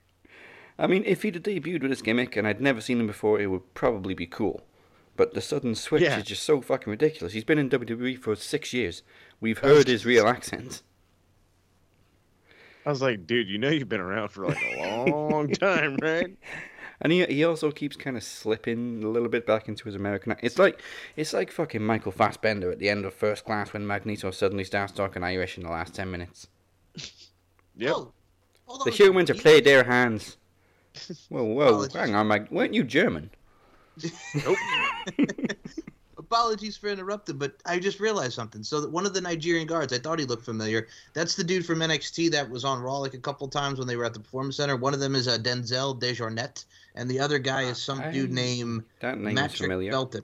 I 0.80 0.88
mean, 0.88 1.04
if 1.06 1.22
he'd 1.22 1.36
have 1.36 1.44
debuted 1.44 1.82
with 1.82 1.92
this 1.92 2.02
gimmick 2.02 2.36
and 2.36 2.48
I'd 2.48 2.60
never 2.62 2.82
seen 2.82 3.00
him 3.00 3.08
before, 3.08 3.40
it 3.40 3.48
would 3.48 3.74
probably 3.76 4.14
be 4.16 4.26
cool. 4.26 4.66
But 5.16 5.36
the 5.36 5.42
sudden 5.42 5.76
switch 5.76 6.02
Yeah. 6.02 6.18
is 6.18 6.24
just 6.26 6.42
so 6.44 6.62
fucking 6.62 6.90
ridiculous. 6.90 7.34
He's 7.34 7.44
been 7.44 7.60
in 7.60 7.70
WWE 7.70 8.18
for 8.18 8.36
six 8.36 8.74
years. 8.74 9.04
We've 9.40 9.60
heard 9.60 9.88
his 9.88 10.06
real 10.06 10.28
accent. 10.28 10.82
I 12.86 12.90
was 12.90 13.02
like, 13.02 13.28
dude, 13.28 13.48
you 13.48 13.60
know 13.60 13.70
you've 13.70 13.88
been 13.88 14.02
around 14.02 14.30
for 14.30 14.48
like 14.48 14.58
a 14.78 15.06
long 15.06 15.50
time, 15.52 15.98
right? 16.02 16.36
And 17.04 17.12
he 17.12 17.26
he 17.26 17.44
also 17.44 17.70
keeps 17.70 17.96
kind 17.96 18.18
of 18.18 18.24
slipping 18.24 19.04
a 19.04 19.08
little 19.10 19.30
bit 19.30 19.46
back 19.46 19.68
into 19.68 19.84
his 19.84 19.94
American. 19.96 20.32
ac- 20.32 20.40
It's 20.42 20.58
like 20.58 20.82
it's 21.16 21.34
like 21.34 21.52
fucking 21.52 21.84
Michael 21.84 22.12
Fassbender 22.14 22.72
at 22.72 22.80
the 22.80 22.90
end 22.90 23.06
of 23.06 23.14
First 23.14 23.44
Class 23.46 23.74
when 23.74 23.86
Magneto 23.86 24.32
suddenly 24.32 24.64
starts 24.64 24.94
talking 24.94 25.22
Irish 25.24 25.58
in 25.58 25.64
the 25.64 25.70
last 25.70 25.94
ten 25.94 26.10
minutes. 26.10 26.48
Yep. 27.76 27.96
Oh, 28.70 28.84
The 28.86 28.92
humans 28.92 29.30
have 29.30 29.40
played 29.40 29.66
their 29.66 29.84
hands. 29.84 30.38
Whoa, 31.30 31.44
whoa, 31.44 31.88
hang 31.92 32.14
on, 32.16 32.28
Mag- 32.28 32.52
weren't 32.52 32.74
you 32.74 32.84
German? 32.84 33.32
Nope. 34.46 34.58
Apologies 36.24 36.78
for 36.78 36.88
interrupting, 36.88 37.38
but 37.38 37.56
I 37.66 37.80
just 37.80 38.00
realized 38.00 38.34
something. 38.34 38.64
So 38.64 38.80
that 38.82 38.90
one 38.92 39.06
of 39.06 39.14
the 39.14 39.22
Nigerian 39.22 39.68
guards, 39.68 39.92
I 39.94 40.00
thought 40.00 40.20
he 40.20 40.26
looked 40.26 40.46
familiar. 40.46 40.88
That's 41.14 41.36
the 41.36 41.44
dude 41.44 41.66
from 41.66 41.80
NXT 41.80 42.32
that 42.32 42.50
was 42.50 42.64
on 42.66 42.82
Raw 42.82 42.98
like 42.98 43.14
a 43.14 43.18
couple 43.20 43.48
times 43.48 43.78
when 43.80 43.88
they 43.88 43.96
were 43.98 44.06
at 44.06 44.14
the 44.14 44.20
Performance 44.20 44.58
Center. 44.58 44.76
One 44.78 44.94
of 44.94 45.00
them 45.00 45.16
is 45.16 45.28
uh, 45.28 45.38
Denzel 45.38 46.00
Dejournette, 46.00 46.66
and 46.96 47.10
the 47.10 47.20
other 47.20 47.40
guy 47.40 47.64
is 47.64 47.78
some 47.82 48.02
dude 48.12 48.32
named 48.32 48.84
That 49.02 49.18
name 49.18 49.30
is 49.30 49.34
Matrick 49.36 49.58
familiar. 49.70 49.92
Belton. 49.92 50.24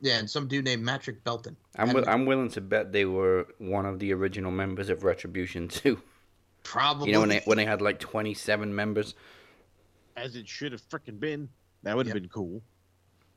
Yeah, 0.00 0.18
and 0.18 0.28
some 0.30 0.46
dude 0.48 0.64
named 0.64 0.82
Matrick 0.84 1.24
Belton. 1.24 1.56
I'm, 1.76 1.88
wi- 1.88 2.10
I'm 2.12 2.24
willing 2.26 2.50
to 2.50 2.60
bet 2.60 2.92
they 2.92 3.04
were 3.04 3.46
one 3.58 3.84
of 3.86 3.98
the 3.98 4.12
original 4.12 4.50
members 4.52 4.88
of 4.90 5.02
Retribution 5.04 5.66
too. 5.68 6.00
probably 6.62 7.08
You 7.08 7.12
know 7.14 7.20
when 7.20 7.28
they 7.30 7.42
when 7.44 7.56
they 7.58 7.64
had 7.64 7.80
like 7.80 7.98
27 8.00 8.74
members. 8.74 9.14
As 10.16 10.34
it 10.36 10.48
should 10.48 10.72
have 10.72 10.82
freaking 10.88 11.18
been. 11.20 11.48
That 11.84 11.96
would 11.96 12.06
have 12.06 12.14
Yep. 12.16 12.22
been 12.22 12.28
cool. 12.30 12.62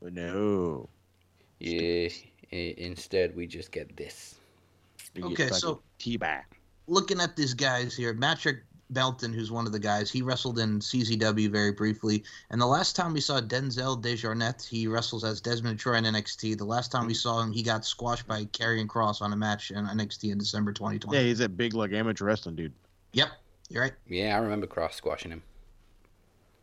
But 0.00 0.14
no. 0.14 0.88
Yeah. 1.62 2.08
Instead, 2.50 3.34
we 3.34 3.46
just 3.46 3.72
get 3.72 3.96
this. 3.96 4.34
Okay, 5.18 5.44
fucking 5.44 5.58
so- 5.58 5.82
teabag. 5.98 6.42
looking 6.86 7.20
at 7.20 7.36
these 7.36 7.54
guys 7.54 7.96
here, 7.96 8.12
Matrick 8.12 8.64
Belton, 8.90 9.32
who's 9.32 9.50
one 9.50 9.66
of 9.66 9.72
the 9.72 9.78
guys, 9.78 10.10
he 10.10 10.20
wrestled 10.20 10.58
in 10.58 10.80
CZW 10.80 11.50
very 11.50 11.72
briefly. 11.72 12.24
And 12.50 12.60
the 12.60 12.66
last 12.66 12.94
time 12.94 13.12
we 13.14 13.20
saw 13.20 13.40
Denzel 13.40 14.02
Dejournette, 14.02 14.66
he 14.66 14.86
wrestles 14.86 15.24
as 15.24 15.40
Desmond 15.40 15.78
Troy 15.78 15.94
in 15.94 16.04
NXT. 16.04 16.58
The 16.58 16.64
last 16.64 16.92
time 16.92 17.06
we 17.06 17.14
hmm. 17.14 17.18
saw 17.18 17.40
him, 17.40 17.52
he 17.52 17.62
got 17.62 17.84
squashed 17.84 18.26
by 18.26 18.44
Karrion 18.46 18.88
Cross 18.88 19.22
on 19.22 19.32
a 19.32 19.36
match 19.36 19.70
in 19.70 19.86
NXT 19.86 20.32
in 20.32 20.38
December 20.38 20.72
2020. 20.72 21.16
Yeah, 21.16 21.24
he's 21.24 21.38
that 21.38 21.56
big 21.56 21.74
like 21.74 21.92
amateur 21.92 22.26
wrestling 22.26 22.56
dude. 22.56 22.72
Yep, 23.14 23.28
you're 23.68 23.82
right. 23.82 23.92
Yeah, 24.08 24.36
I 24.36 24.40
remember 24.40 24.66
cross 24.66 24.96
squashing 24.96 25.30
him. 25.30 25.42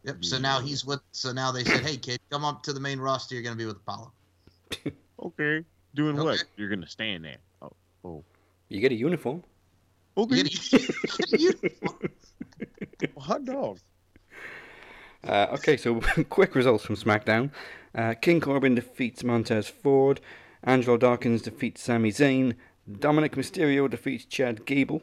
Yep. 0.03 0.23
So 0.23 0.39
now 0.39 0.59
he's 0.59 0.85
with. 0.85 1.01
So 1.11 1.31
now 1.31 1.51
they 1.51 1.63
said, 1.63 1.81
"Hey 1.81 1.97
kid, 1.97 2.19
come 2.29 2.45
up 2.45 2.63
to 2.63 2.73
the 2.73 2.79
main 2.79 2.99
roster. 2.99 3.35
You're 3.35 3.43
gonna 3.43 3.55
be 3.55 3.65
with 3.65 3.75
Apollo." 3.77 4.13
Okay. 5.21 5.65
Doing 5.95 6.15
what? 6.15 6.41
You're 6.55 6.69
gonna 6.69 6.87
stand 6.87 7.25
there. 7.25 7.37
Oh, 7.61 7.71
oh. 8.05 8.23
You 8.69 8.79
get 8.79 8.93
a 8.93 8.95
uniform. 8.95 9.43
Okay. 10.15 10.37
You 10.37 10.43
get 10.43 11.33
a 11.33 11.37
uniform. 11.37 12.09
Hot 13.17 13.43
dog. 13.43 13.79
Uh, 15.23 15.47
okay, 15.51 15.75
so 15.75 15.99
quick 16.29 16.55
results 16.55 16.85
from 16.85 16.95
SmackDown. 16.95 17.51
Uh, 17.93 18.13
King 18.13 18.39
Corbin 18.39 18.75
defeats 18.75 19.23
Montez 19.23 19.67
Ford. 19.67 20.21
Angelo 20.63 20.97
Dawkins 20.97 21.41
defeats 21.41 21.81
Sami 21.81 22.11
Zayn. 22.11 22.55
Dominik 22.89 23.35
Mysterio 23.35 23.89
defeats 23.89 24.25
Chad 24.25 24.65
Gable. 24.65 25.01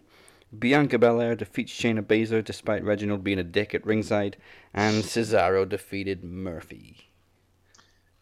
Bianca 0.56 0.98
Belair 0.98 1.34
defeats 1.34 1.72
Shayna 1.72 2.02
Baszler 2.02 2.42
despite 2.44 2.84
Reginald 2.84 3.24
being 3.24 3.38
a 3.38 3.44
dick 3.44 3.74
at 3.74 3.84
ringside. 3.84 4.36
And 4.72 5.02
Cesaro 5.04 5.68
defeated 5.68 6.24
Murphy. 6.24 7.10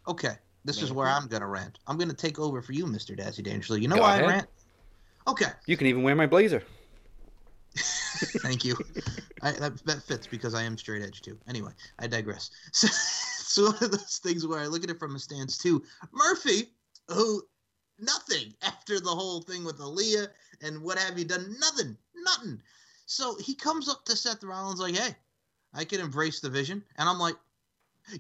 Okay, 0.06 0.36
this 0.64 0.82
is 0.82 0.92
where 0.92 1.08
I'm 1.08 1.28
gonna 1.28 1.46
rant. 1.46 1.78
I'm 1.86 1.98
gonna 1.98 2.14
take 2.14 2.38
over 2.38 2.62
for 2.62 2.72
you, 2.72 2.86
Mr. 2.86 3.18
Dazzy 3.18 3.42
Dangerously. 3.42 3.80
You 3.80 3.88
know 3.88 3.96
Go 3.96 4.02
why 4.02 4.14
ahead. 4.14 4.24
I 4.24 4.28
rant? 4.28 4.48
Okay. 5.26 5.50
You 5.66 5.76
can 5.76 5.86
even 5.86 6.02
wear 6.02 6.14
my 6.14 6.26
blazer. 6.26 6.62
Thank 7.76 8.64
you. 8.64 8.76
I, 9.42 9.52
that, 9.52 9.84
that 9.84 10.02
fits 10.02 10.26
because 10.26 10.54
I 10.54 10.62
am 10.62 10.78
straight 10.78 11.02
edge 11.02 11.20
too. 11.20 11.38
Anyway, 11.48 11.72
I 11.98 12.06
digress. 12.06 12.50
So, 12.72 12.88
so 12.88 13.70
one 13.70 13.84
of 13.84 13.90
those 13.92 14.18
things 14.18 14.46
where 14.46 14.58
I 14.58 14.66
look 14.66 14.82
at 14.82 14.90
it 14.90 14.98
from 14.98 15.14
a 15.14 15.18
stance 15.18 15.56
too. 15.58 15.82
Murphy, 16.12 16.70
who 17.08 17.42
nothing 18.00 18.52
after 18.62 18.98
the 18.98 19.10
whole 19.10 19.42
thing 19.42 19.64
with 19.64 19.78
Aalyah 19.78 20.26
and 20.60 20.82
what 20.82 20.98
have 20.98 21.16
you 21.16 21.24
done, 21.24 21.54
nothing, 21.60 21.96
nothing. 22.16 22.60
So 23.06 23.36
he 23.36 23.54
comes 23.54 23.88
up 23.88 24.04
to 24.06 24.16
Seth 24.16 24.42
Rollins 24.42 24.80
like, 24.80 24.96
"Hey, 24.96 25.14
I 25.72 25.84
can 25.84 26.00
embrace 26.00 26.40
the 26.40 26.50
vision," 26.50 26.82
and 26.96 27.08
I'm 27.08 27.18
like. 27.18 27.36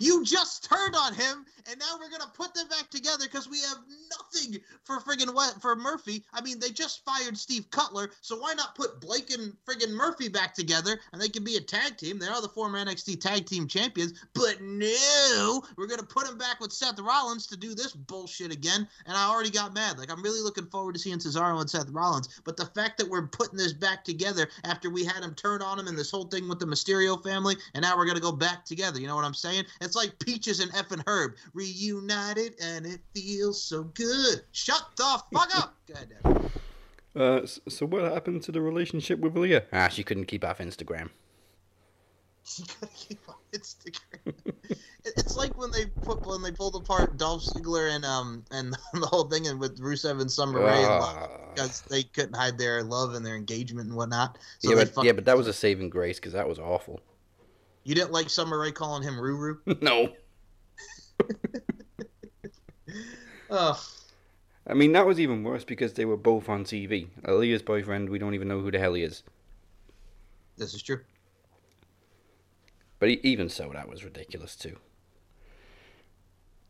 You 0.00 0.24
just 0.24 0.64
turned 0.64 0.94
on 0.96 1.14
him, 1.14 1.44
and 1.70 1.78
now 1.78 1.96
we're 1.98 2.10
gonna 2.10 2.30
put 2.34 2.54
them 2.54 2.68
back 2.68 2.90
together 2.90 3.24
because 3.24 3.48
we 3.48 3.60
have 3.60 3.78
nothing 4.10 4.60
for 4.84 4.98
friggin' 5.00 5.34
what 5.34 5.60
for 5.60 5.76
Murphy. 5.76 6.24
I 6.32 6.40
mean, 6.40 6.58
they 6.58 6.70
just 6.70 7.04
fired 7.04 7.36
Steve 7.36 7.70
Cutler, 7.70 8.10
so 8.20 8.36
why 8.36 8.54
not 8.54 8.74
put 8.74 9.00
Blake 9.00 9.30
and 9.30 9.54
friggin' 9.66 9.90
Murphy 9.90 10.28
back 10.28 10.54
together, 10.54 10.98
and 11.12 11.20
they 11.20 11.28
can 11.28 11.44
be 11.44 11.56
a 11.56 11.60
tag 11.60 11.96
team? 11.96 12.18
They 12.18 12.28
are 12.28 12.40
the 12.40 12.48
former 12.48 12.78
NXT 12.78 13.20
Tag 13.20 13.46
Team 13.46 13.68
Champions, 13.68 14.14
but 14.34 14.60
no, 14.60 15.62
we're 15.76 15.86
gonna 15.86 16.02
put 16.02 16.28
him 16.28 16.38
back 16.38 16.60
with 16.60 16.72
Seth 16.72 16.98
Rollins 16.98 17.46
to 17.48 17.56
do 17.56 17.74
this 17.74 17.92
bullshit 17.92 18.52
again. 18.52 18.88
And 19.06 19.16
I 19.16 19.28
already 19.28 19.50
got 19.50 19.74
mad. 19.74 19.98
Like 19.98 20.10
I'm 20.10 20.22
really 20.22 20.40
looking 20.40 20.66
forward 20.66 20.94
to 20.94 20.98
seeing 20.98 21.18
Cesaro 21.18 21.60
and 21.60 21.68
Seth 21.68 21.90
Rollins, 21.90 22.40
but 22.44 22.56
the 22.56 22.66
fact 22.66 22.98
that 22.98 23.08
we're 23.08 23.26
putting 23.26 23.58
this 23.58 23.72
back 23.72 24.04
together 24.04 24.48
after 24.64 24.90
we 24.90 25.04
had 25.04 25.22
him 25.22 25.34
turn 25.34 25.62
on 25.62 25.78
him 25.78 25.88
and 25.88 25.98
this 25.98 26.10
whole 26.10 26.24
thing 26.24 26.48
with 26.48 26.58
the 26.58 26.66
Mysterio 26.66 27.22
family, 27.22 27.56
and 27.74 27.82
now 27.82 27.96
we're 27.96 28.06
gonna 28.06 28.20
go 28.20 28.32
back 28.32 28.64
together. 28.64 28.98
You 28.98 29.06
know 29.06 29.16
what 29.16 29.24
I'm 29.24 29.34
saying? 29.34 29.64
It's 29.80 29.96
like 29.96 30.18
Peaches 30.18 30.60
and 30.60 30.70
F 30.74 30.90
and 30.92 31.02
Herb 31.06 31.32
reunited, 31.52 32.54
and 32.62 32.86
it 32.86 33.00
feels 33.14 33.62
so 33.62 33.84
good. 33.84 34.42
Shut 34.52 34.82
the 34.96 35.22
fuck 35.32 35.56
up. 35.56 35.74
Go 35.86 35.94
ahead, 35.94 36.50
Uh, 37.16 37.46
so 37.68 37.86
what 37.86 38.02
happened 38.02 38.42
to 38.44 38.52
the 38.52 38.60
relationship 38.60 39.18
with 39.20 39.36
Leah? 39.36 39.64
Ah, 39.72 39.88
she 39.88 40.02
couldn't 40.04 40.26
keep 40.26 40.44
off 40.44 40.58
Instagram. 40.58 41.10
She 42.46 42.62
couldn't 42.64 42.94
keep 42.94 43.20
on 43.28 43.36
Instagram. 43.52 44.34
It's 45.06 45.36
like 45.36 45.56
when 45.58 45.70
they 45.70 45.84
put 45.84 46.26
when 46.26 46.40
they 46.42 46.50
pulled 46.50 46.76
apart 46.76 47.18
Dolph 47.18 47.42
Ziggler 47.44 47.94
and 47.94 48.06
um 48.06 48.42
and 48.50 48.72
the 48.94 49.06
whole 49.06 49.24
thing 49.24 49.46
and 49.46 49.60
with 49.60 49.78
Rusev 49.78 50.18
and 50.18 50.32
Summer 50.32 50.60
Rae 50.60 50.78
and 50.82 50.86
Ah. 50.86 51.28
because 51.54 51.82
they 51.82 52.04
couldn't 52.04 52.32
hide 52.34 52.56
their 52.56 52.82
love 52.82 53.12
and 53.12 53.24
their 53.24 53.36
engagement 53.36 53.88
and 53.88 53.96
whatnot. 53.96 54.38
So 54.60 54.70
yeah, 54.70 54.76
but, 54.76 54.88
fuck- 54.88 55.04
yeah, 55.04 55.12
but 55.12 55.26
that 55.26 55.36
was 55.36 55.46
a 55.46 55.52
saving 55.52 55.90
grace 55.90 56.18
because 56.18 56.32
that 56.32 56.48
was 56.48 56.58
awful. 56.58 57.02
You 57.84 57.94
didn't 57.94 58.12
like 58.12 58.28
Summer 58.30 58.58
Rae 58.58 58.72
calling 58.72 59.02
him 59.02 59.14
Ruru. 59.14 59.58
no, 59.82 60.12
Oh, 63.50 63.80
I 64.66 64.74
mean 64.74 64.92
that 64.92 65.06
was 65.06 65.20
even 65.20 65.42
worse 65.44 65.64
because 65.64 65.92
they 65.94 66.04
were 66.04 66.16
both 66.16 66.48
on 66.48 66.64
TV. 66.64 67.08
Leah's 67.26 67.62
boyfriend, 67.62 68.08
we 68.08 68.18
don't 68.18 68.34
even 68.34 68.48
know 68.48 68.60
who 68.60 68.70
the 68.70 68.78
hell 68.78 68.94
he 68.94 69.02
is. 69.02 69.22
this 70.56 70.74
is 70.74 70.82
true. 70.82 71.00
But 72.98 73.10
even 73.10 73.48
so, 73.48 73.70
that 73.74 73.88
was 73.88 74.04
ridiculous 74.04 74.56
too. 74.56 74.78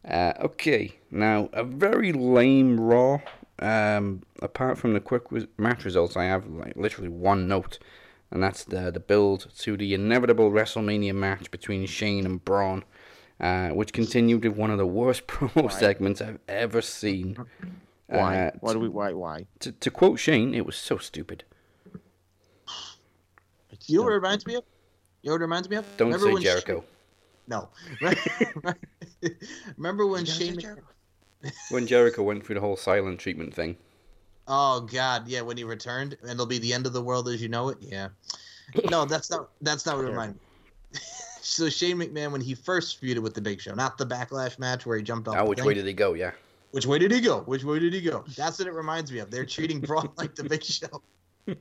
Uh, 0.06 0.32
okay, 0.40 0.98
now 1.10 1.48
a 1.52 1.64
very 1.64 2.12
lame 2.12 2.78
Raw. 2.80 3.20
Um, 3.60 4.22
apart 4.42 4.76
from 4.78 4.94
the 4.94 5.00
quick 5.00 5.24
match 5.58 5.84
results, 5.84 6.16
I 6.16 6.24
have 6.24 6.46
like 6.48 6.76
literally 6.76 7.08
one 7.08 7.46
note, 7.46 7.78
and 8.34 8.42
that's 8.42 8.64
the 8.64 8.90
the 8.90 9.00
build 9.00 9.46
to 9.60 9.76
the 9.76 9.94
inevitable 9.94 10.50
WrestleMania 10.50 11.14
match 11.14 11.50
between 11.52 11.86
Shane 11.86 12.26
and 12.26 12.44
Braun, 12.44 12.84
uh, 13.40 13.68
which 13.68 13.92
continued 13.92 14.44
with 14.44 14.56
one 14.56 14.70
of 14.70 14.76
the 14.76 14.86
worst 14.86 15.26
promo 15.28 15.72
segments 15.72 16.20
I've 16.20 16.40
ever 16.48 16.82
seen. 16.82 17.38
Why? 18.08 18.48
Uh, 18.48 18.50
why 18.60 18.72
do 18.72 18.80
we? 18.80 18.88
Why? 18.88 19.12
Why? 19.12 19.46
to, 19.60 19.72
to 19.72 19.90
quote 19.90 20.18
Shane, 20.18 20.52
it 20.52 20.66
was 20.66 20.76
so 20.76 20.98
stupid. 20.98 21.44
It's 23.70 23.88
You 23.88 23.98
know 23.98 24.04
what 24.04 24.12
it 24.12 24.16
reminds 24.16 24.46
me 24.46 24.56
of? 24.56 24.64
You 25.22 25.30
know 25.30 25.34
what 25.34 25.40
it 25.40 25.44
reminds 25.44 25.70
me 25.70 25.76
of? 25.76 25.96
Don't 25.96 26.12
Remember 26.12 26.36
say 26.36 26.42
Jericho. 26.42 26.84
No. 27.46 27.68
Remember 29.76 30.06
when 30.06 30.24
Shane? 30.24 30.58
When 31.70 31.86
Jericho 31.86 32.22
went 32.22 32.44
through 32.44 32.56
the 32.56 32.60
whole 32.60 32.76
silent 32.76 33.20
treatment 33.20 33.54
thing. 33.54 33.76
Oh 34.46 34.80
God, 34.80 35.26
yeah, 35.26 35.40
when 35.40 35.56
he 35.56 35.64
returned, 35.64 36.16
and 36.20 36.30
it'll 36.30 36.46
be 36.46 36.58
the 36.58 36.72
end 36.72 36.86
of 36.86 36.92
the 36.92 37.02
world 37.02 37.28
as 37.28 37.40
you 37.40 37.48
know 37.48 37.70
it. 37.70 37.78
Yeah. 37.80 38.08
No, 38.90 39.04
that's 39.04 39.30
not. 39.30 39.50
That's 39.62 39.86
not 39.86 39.96
what 39.96 40.04
it 40.04 40.08
reminded 40.08 40.36
me. 40.36 41.00
so 41.40 41.68
Shane 41.68 41.96
McMahon, 41.96 42.32
when 42.32 42.40
he 42.40 42.54
first 42.54 43.00
feuded 43.00 43.20
with 43.20 43.34
the 43.34 43.40
Big 43.40 43.60
Show, 43.60 43.74
not 43.74 43.98
the 43.98 44.06
Backlash 44.06 44.58
match 44.58 44.86
where 44.86 44.96
he 44.96 45.02
jumped 45.02 45.28
off. 45.28 45.36
Oh, 45.36 45.44
the 45.44 45.48
which 45.50 45.58
thing. 45.58 45.66
way 45.66 45.74
did 45.74 45.86
he 45.86 45.92
go? 45.92 46.14
Yeah. 46.14 46.32
Which 46.72 46.86
way 46.86 46.98
did 46.98 47.12
he 47.12 47.20
go? 47.20 47.40
Which 47.42 47.64
way 47.64 47.78
did 47.78 47.94
he 47.94 48.00
go? 48.00 48.24
That's 48.36 48.58
what 48.58 48.66
it 48.66 48.72
reminds 48.72 49.12
me 49.12 49.20
of. 49.20 49.30
They're 49.30 49.46
treating 49.46 49.80
Braun 49.80 50.10
like 50.16 50.34
the 50.34 50.44
Big 50.44 50.64
Show. 50.64 51.02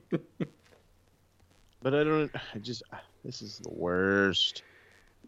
But 1.84 1.94
I 1.94 2.06
don't. 2.06 2.32
I 2.56 2.60
just. 2.60 2.82
This 3.26 3.42
is 3.42 3.60
the 3.60 3.70
worst. 3.70 4.64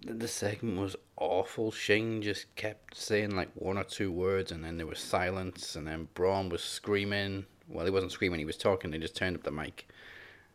The- 0.01 0.13
The 0.13 0.27
segment 0.27 0.79
was 0.79 0.95
awful. 1.17 1.71
Shane 1.71 2.21
just 2.21 2.53
kept 2.55 2.95
saying 2.95 3.35
like 3.35 3.49
one 3.55 3.77
or 3.77 3.83
two 3.83 4.11
words, 4.11 4.51
and 4.51 4.63
then 4.63 4.77
there 4.77 4.87
was 4.87 4.99
silence, 4.99 5.75
and 5.75 5.87
then 5.87 6.07
Braun 6.13 6.49
was 6.49 6.63
screaming. 6.63 7.45
Well, 7.67 7.85
he 7.85 7.91
wasn't 7.91 8.11
screaming; 8.11 8.39
he 8.39 8.45
was 8.45 8.57
talking. 8.57 8.91
They 8.91 8.97
just 8.99 9.15
turned 9.15 9.35
up 9.35 9.43
the 9.43 9.51
mic, 9.51 9.87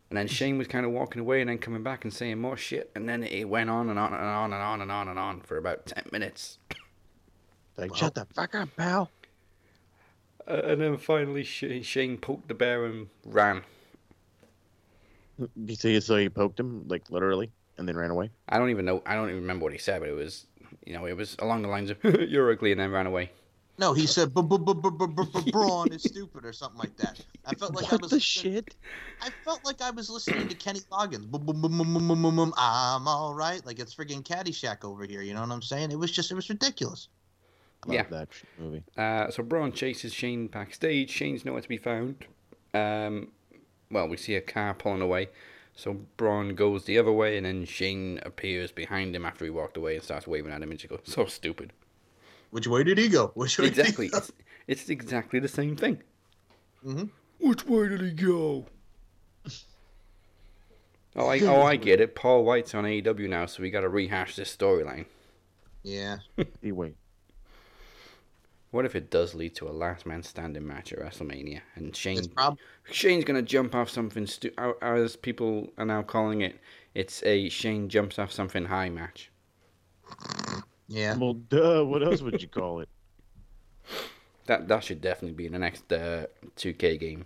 and 0.09 0.17
then 0.17 0.27
Shane 0.27 0.57
was 0.57 0.67
kind 0.67 0.85
of 0.85 0.91
walking 0.91 1.19
away, 1.19 1.41
and 1.41 1.49
then 1.49 1.57
coming 1.57 1.83
back 1.83 2.03
and 2.05 2.13
saying 2.13 2.39
more 2.39 2.55
shit, 2.57 2.89
and 2.95 3.09
then 3.09 3.23
it 3.23 3.45
went 3.49 3.69
on 3.69 3.89
and 3.89 3.99
on 3.99 4.13
and 4.13 4.21
on 4.23 4.53
and 4.53 4.61
on 4.61 4.81
and 4.81 4.91
on 4.91 5.07
and 5.09 5.19
on 5.19 5.41
for 5.41 5.57
about 5.57 5.85
ten 5.85 6.03
minutes. 6.11 6.57
Like, 7.77 7.91
Well- 7.91 7.99
shut 7.99 8.15
the 8.15 8.25
fuck 8.33 8.55
up, 8.55 8.69
pal. 8.77 9.09
Uh, 10.47 10.61
and 10.65 10.81
then 10.81 10.97
finally, 10.97 11.43
Shane 11.43 12.17
poked 12.17 12.47
the 12.47 12.53
bear 12.53 12.85
and 12.85 13.09
ran. 13.25 13.63
You 15.55 15.75
see, 15.75 15.99
so 16.01 16.15
he 16.17 16.29
poked 16.29 16.59
him, 16.59 16.87
like 16.87 17.09
literally, 17.09 17.51
and 17.81 17.89
then 17.89 17.97
ran 17.97 18.09
away. 18.11 18.29
I 18.47 18.57
don't 18.57 18.69
even 18.69 18.85
know. 18.85 19.03
I 19.05 19.15
don't 19.15 19.29
even 19.29 19.41
remember 19.41 19.63
what 19.63 19.73
he 19.73 19.79
said, 19.79 19.99
but 19.99 20.07
it 20.09 20.15
was, 20.15 20.45
you 20.85 20.93
know, 20.93 21.05
it 21.05 21.17
was 21.17 21.35
along 21.39 21.63
the 21.63 21.67
lines 21.67 21.89
of 21.89 21.97
"You're 22.03 22.49
ugly," 22.51 22.71
and 22.71 22.79
then 22.79 22.91
ran 22.91 23.05
away. 23.07 23.31
No, 23.77 23.93
he 23.93 24.05
said 24.05 24.33
"Bu- 24.33 24.43
bu- 24.43 24.59
bu- 24.59 24.75
bu- 24.75 24.91
bu- 24.91 25.07
bu- 25.07 25.25
bu- 25.25 25.51
Braun 25.51 25.91
is 25.91 26.03
stupid 26.11 26.45
or 26.45 26.53
something 26.53 26.77
like 26.79 26.95
that. 26.97 27.19
I 27.45 27.55
felt 27.55 27.73
like 27.75 27.85
I 27.91 27.95
what 27.95 28.01
was 28.03 28.11
the 28.11 28.17
listening- 28.17 28.53
shit? 28.53 28.75
I 29.21 29.29
felt 29.43 29.65
like 29.65 29.81
I 29.81 29.89
was 29.89 30.09
listening 30.09 30.47
to 30.47 30.55
Kenny 30.55 30.81
Loggins. 30.91 31.27
I'm 32.57 33.07
all 33.07 33.33
right. 33.33 33.65
Like 33.65 33.79
it's 33.79 33.95
friggin' 33.95 34.23
Caddyshack 34.23 34.83
over 34.85 35.05
here. 35.05 35.21
You 35.21 35.33
know 35.33 35.41
what 35.41 35.51
I'm 35.51 35.61
saying? 35.61 35.91
It 35.91 35.97
was 35.99 36.11
just, 36.11 36.31
it 36.31 36.35
was 36.35 36.49
ridiculous. 36.49 37.07
I 37.83 37.87
love 37.87 37.95
Yeah. 37.95 38.03
that 38.11 38.27
sh- 38.31 38.43
movie. 38.59 38.83
Uh, 38.97 39.31
so 39.31 39.41
Braun 39.43 39.71
chases 39.71 40.13
Shane 40.13 40.47
backstage. 40.47 41.09
Shane's 41.09 41.43
nowhere 41.45 41.61
to 41.61 41.69
be 41.69 41.77
found. 41.77 42.25
Um, 42.73 43.29
well, 43.89 44.07
we 44.07 44.17
see 44.17 44.35
a 44.35 44.41
car 44.41 44.73
pulling 44.73 45.01
away. 45.01 45.29
So 45.75 45.93
Braun 46.17 46.53
goes 46.55 46.85
the 46.85 46.97
other 46.99 47.11
way, 47.11 47.37
and 47.37 47.45
then 47.45 47.65
Shane 47.65 48.19
appears 48.23 48.71
behind 48.71 49.15
him 49.15 49.25
after 49.25 49.45
he 49.45 49.51
walked 49.51 49.77
away 49.77 49.95
and 49.95 50.03
starts 50.03 50.27
waving 50.27 50.51
at 50.51 50.61
him. 50.61 50.71
And 50.71 50.79
she 50.79 50.87
goes, 50.87 51.01
"So 51.05 51.25
stupid." 51.25 51.73
Which 52.51 52.67
way 52.67 52.83
did 52.83 52.97
he 52.97 53.07
go? 53.07 53.27
Which 53.35 53.57
way 53.57 53.67
Exactly. 53.67 54.07
Did 54.09 54.13
he 54.13 54.19
go? 54.19 54.25
It's, 54.25 54.31
it's 54.67 54.89
exactly 54.89 55.39
the 55.39 55.47
same 55.47 55.75
thing. 55.75 56.01
Mhm. 56.85 57.09
Which 57.39 57.65
way 57.65 57.87
did 57.87 58.01
he 58.01 58.11
go? 58.11 58.65
Oh, 61.13 61.27
I, 61.27 61.39
oh, 61.41 61.63
I 61.63 61.75
get 61.75 61.99
it. 61.99 62.15
Paul 62.15 62.45
Wight's 62.45 62.73
on 62.73 62.85
AEW 62.85 63.27
now, 63.27 63.45
so 63.45 63.61
we 63.61 63.69
got 63.69 63.81
to 63.81 63.89
rehash 63.89 64.37
this 64.37 64.55
storyline. 64.55 65.07
Yeah. 65.83 66.19
Hey, 66.61 66.71
wait. 66.71 66.95
What 68.71 68.85
if 68.85 68.95
it 68.95 69.09
does 69.11 69.35
lead 69.35 69.53
to 69.55 69.67
a 69.67 69.71
last 69.71 70.05
man 70.05 70.23
standing 70.23 70.65
match 70.65 70.93
at 70.93 70.99
WrestleMania, 70.99 71.59
and 71.75 71.93
Shane 71.95 72.27
prob- 72.29 72.57
Shane's 72.89 73.25
gonna 73.25 73.41
jump 73.41 73.75
off 73.75 73.89
something 73.89 74.25
stu- 74.25 74.53
or- 74.57 74.81
or 74.81 74.95
as 74.95 75.15
people 75.17 75.71
are 75.77 75.85
now 75.85 76.01
calling 76.03 76.41
it. 76.41 76.57
It's 76.95 77.21
a 77.23 77.49
Shane 77.49 77.89
jumps 77.89 78.17
off 78.17 78.31
something 78.31 78.65
high 78.65 78.89
match. 78.89 79.29
yeah. 80.87 81.15
Well, 81.17 81.33
duh. 81.33 81.83
What 81.83 82.01
else 82.03 82.21
would 82.21 82.41
you 82.41 82.47
call 82.47 82.79
it? 82.81 82.89
That 84.47 84.67
that 84.69 84.83
should 84.83 85.01
definitely 85.01 85.35
be 85.35 85.45
in 85.45 85.53
the 85.53 85.59
next 85.59 85.91
uh, 85.93 86.25
2K 86.57 86.99
game. 86.99 87.25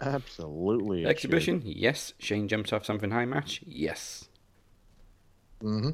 Absolutely. 0.00 1.00
it 1.00 1.02
should. 1.02 1.10
Exhibition, 1.10 1.62
yes. 1.64 2.14
Shane 2.18 2.46
jumps 2.48 2.72
off 2.72 2.84
something 2.86 3.10
high 3.10 3.24
match, 3.26 3.60
yes. 3.66 4.28
Mm-hmm. 5.62 5.90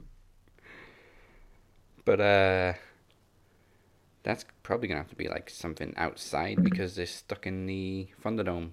But 2.05 2.21
uh, 2.21 2.73
that's 4.27 4.45
probably 4.65 4.89
gonna 4.89 5.01
have 5.01 5.09
to 5.11 5.15
be 5.15 5.29
like 5.29 5.49
something 5.49 5.95
outside 5.97 6.65
because 6.65 6.97
they're 6.97 7.07
stuck 7.07 7.47
in 7.47 7.65
the 7.67 8.09
Thunderdome. 8.25 8.71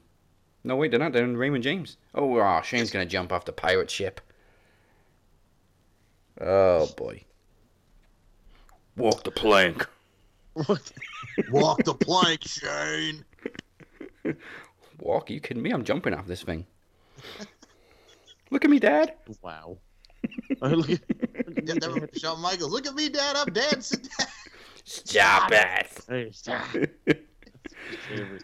No, 0.64 0.76
wait, 0.76 0.90
they're 0.90 1.00
not. 1.00 1.14
They're 1.14 1.24
in 1.24 1.38
Raymond 1.38 1.64
James. 1.64 1.98
Oh, 2.16 2.40
ah, 2.40 2.62
Shane's 2.62 2.90
gonna 2.90 3.06
jump 3.06 3.32
off 3.32 3.46
the 3.46 3.52
pirate 3.54 3.92
ship. 3.92 4.20
Oh 6.42 6.88
boy. 6.98 7.24
Walk 8.98 9.24
the 9.24 9.30
plank. 9.32 9.88
What? 10.54 10.92
Walk 11.52 11.84
the 11.84 11.94
plank, 11.94 12.42
Shane. 12.48 13.24
Walk? 15.00 15.30
Are 15.30 15.34
you 15.34 15.40
kidding 15.40 15.62
me? 15.62 15.70
I'm 15.70 15.84
jumping 15.84 16.16
off 16.16 16.26
this 16.26 16.42
thing. 16.42 16.66
Look 18.50 18.66
at 18.66 18.72
me, 18.72 18.80
Dad. 18.80 19.14
Wow. 19.44 19.78
I 20.64 20.68
look 20.70 20.90
at- 20.90 21.02
Yeah, 21.64 21.76
Shawn 22.18 22.42
Michaels. 22.42 22.72
Look 22.72 22.88
at 22.88 22.96
me, 22.96 23.10
Dad. 23.10 23.36
I'm 23.36 23.54
dancing. 23.54 24.02
Stop 24.84 25.52
it. 25.52 26.36
Stop. 26.36 26.68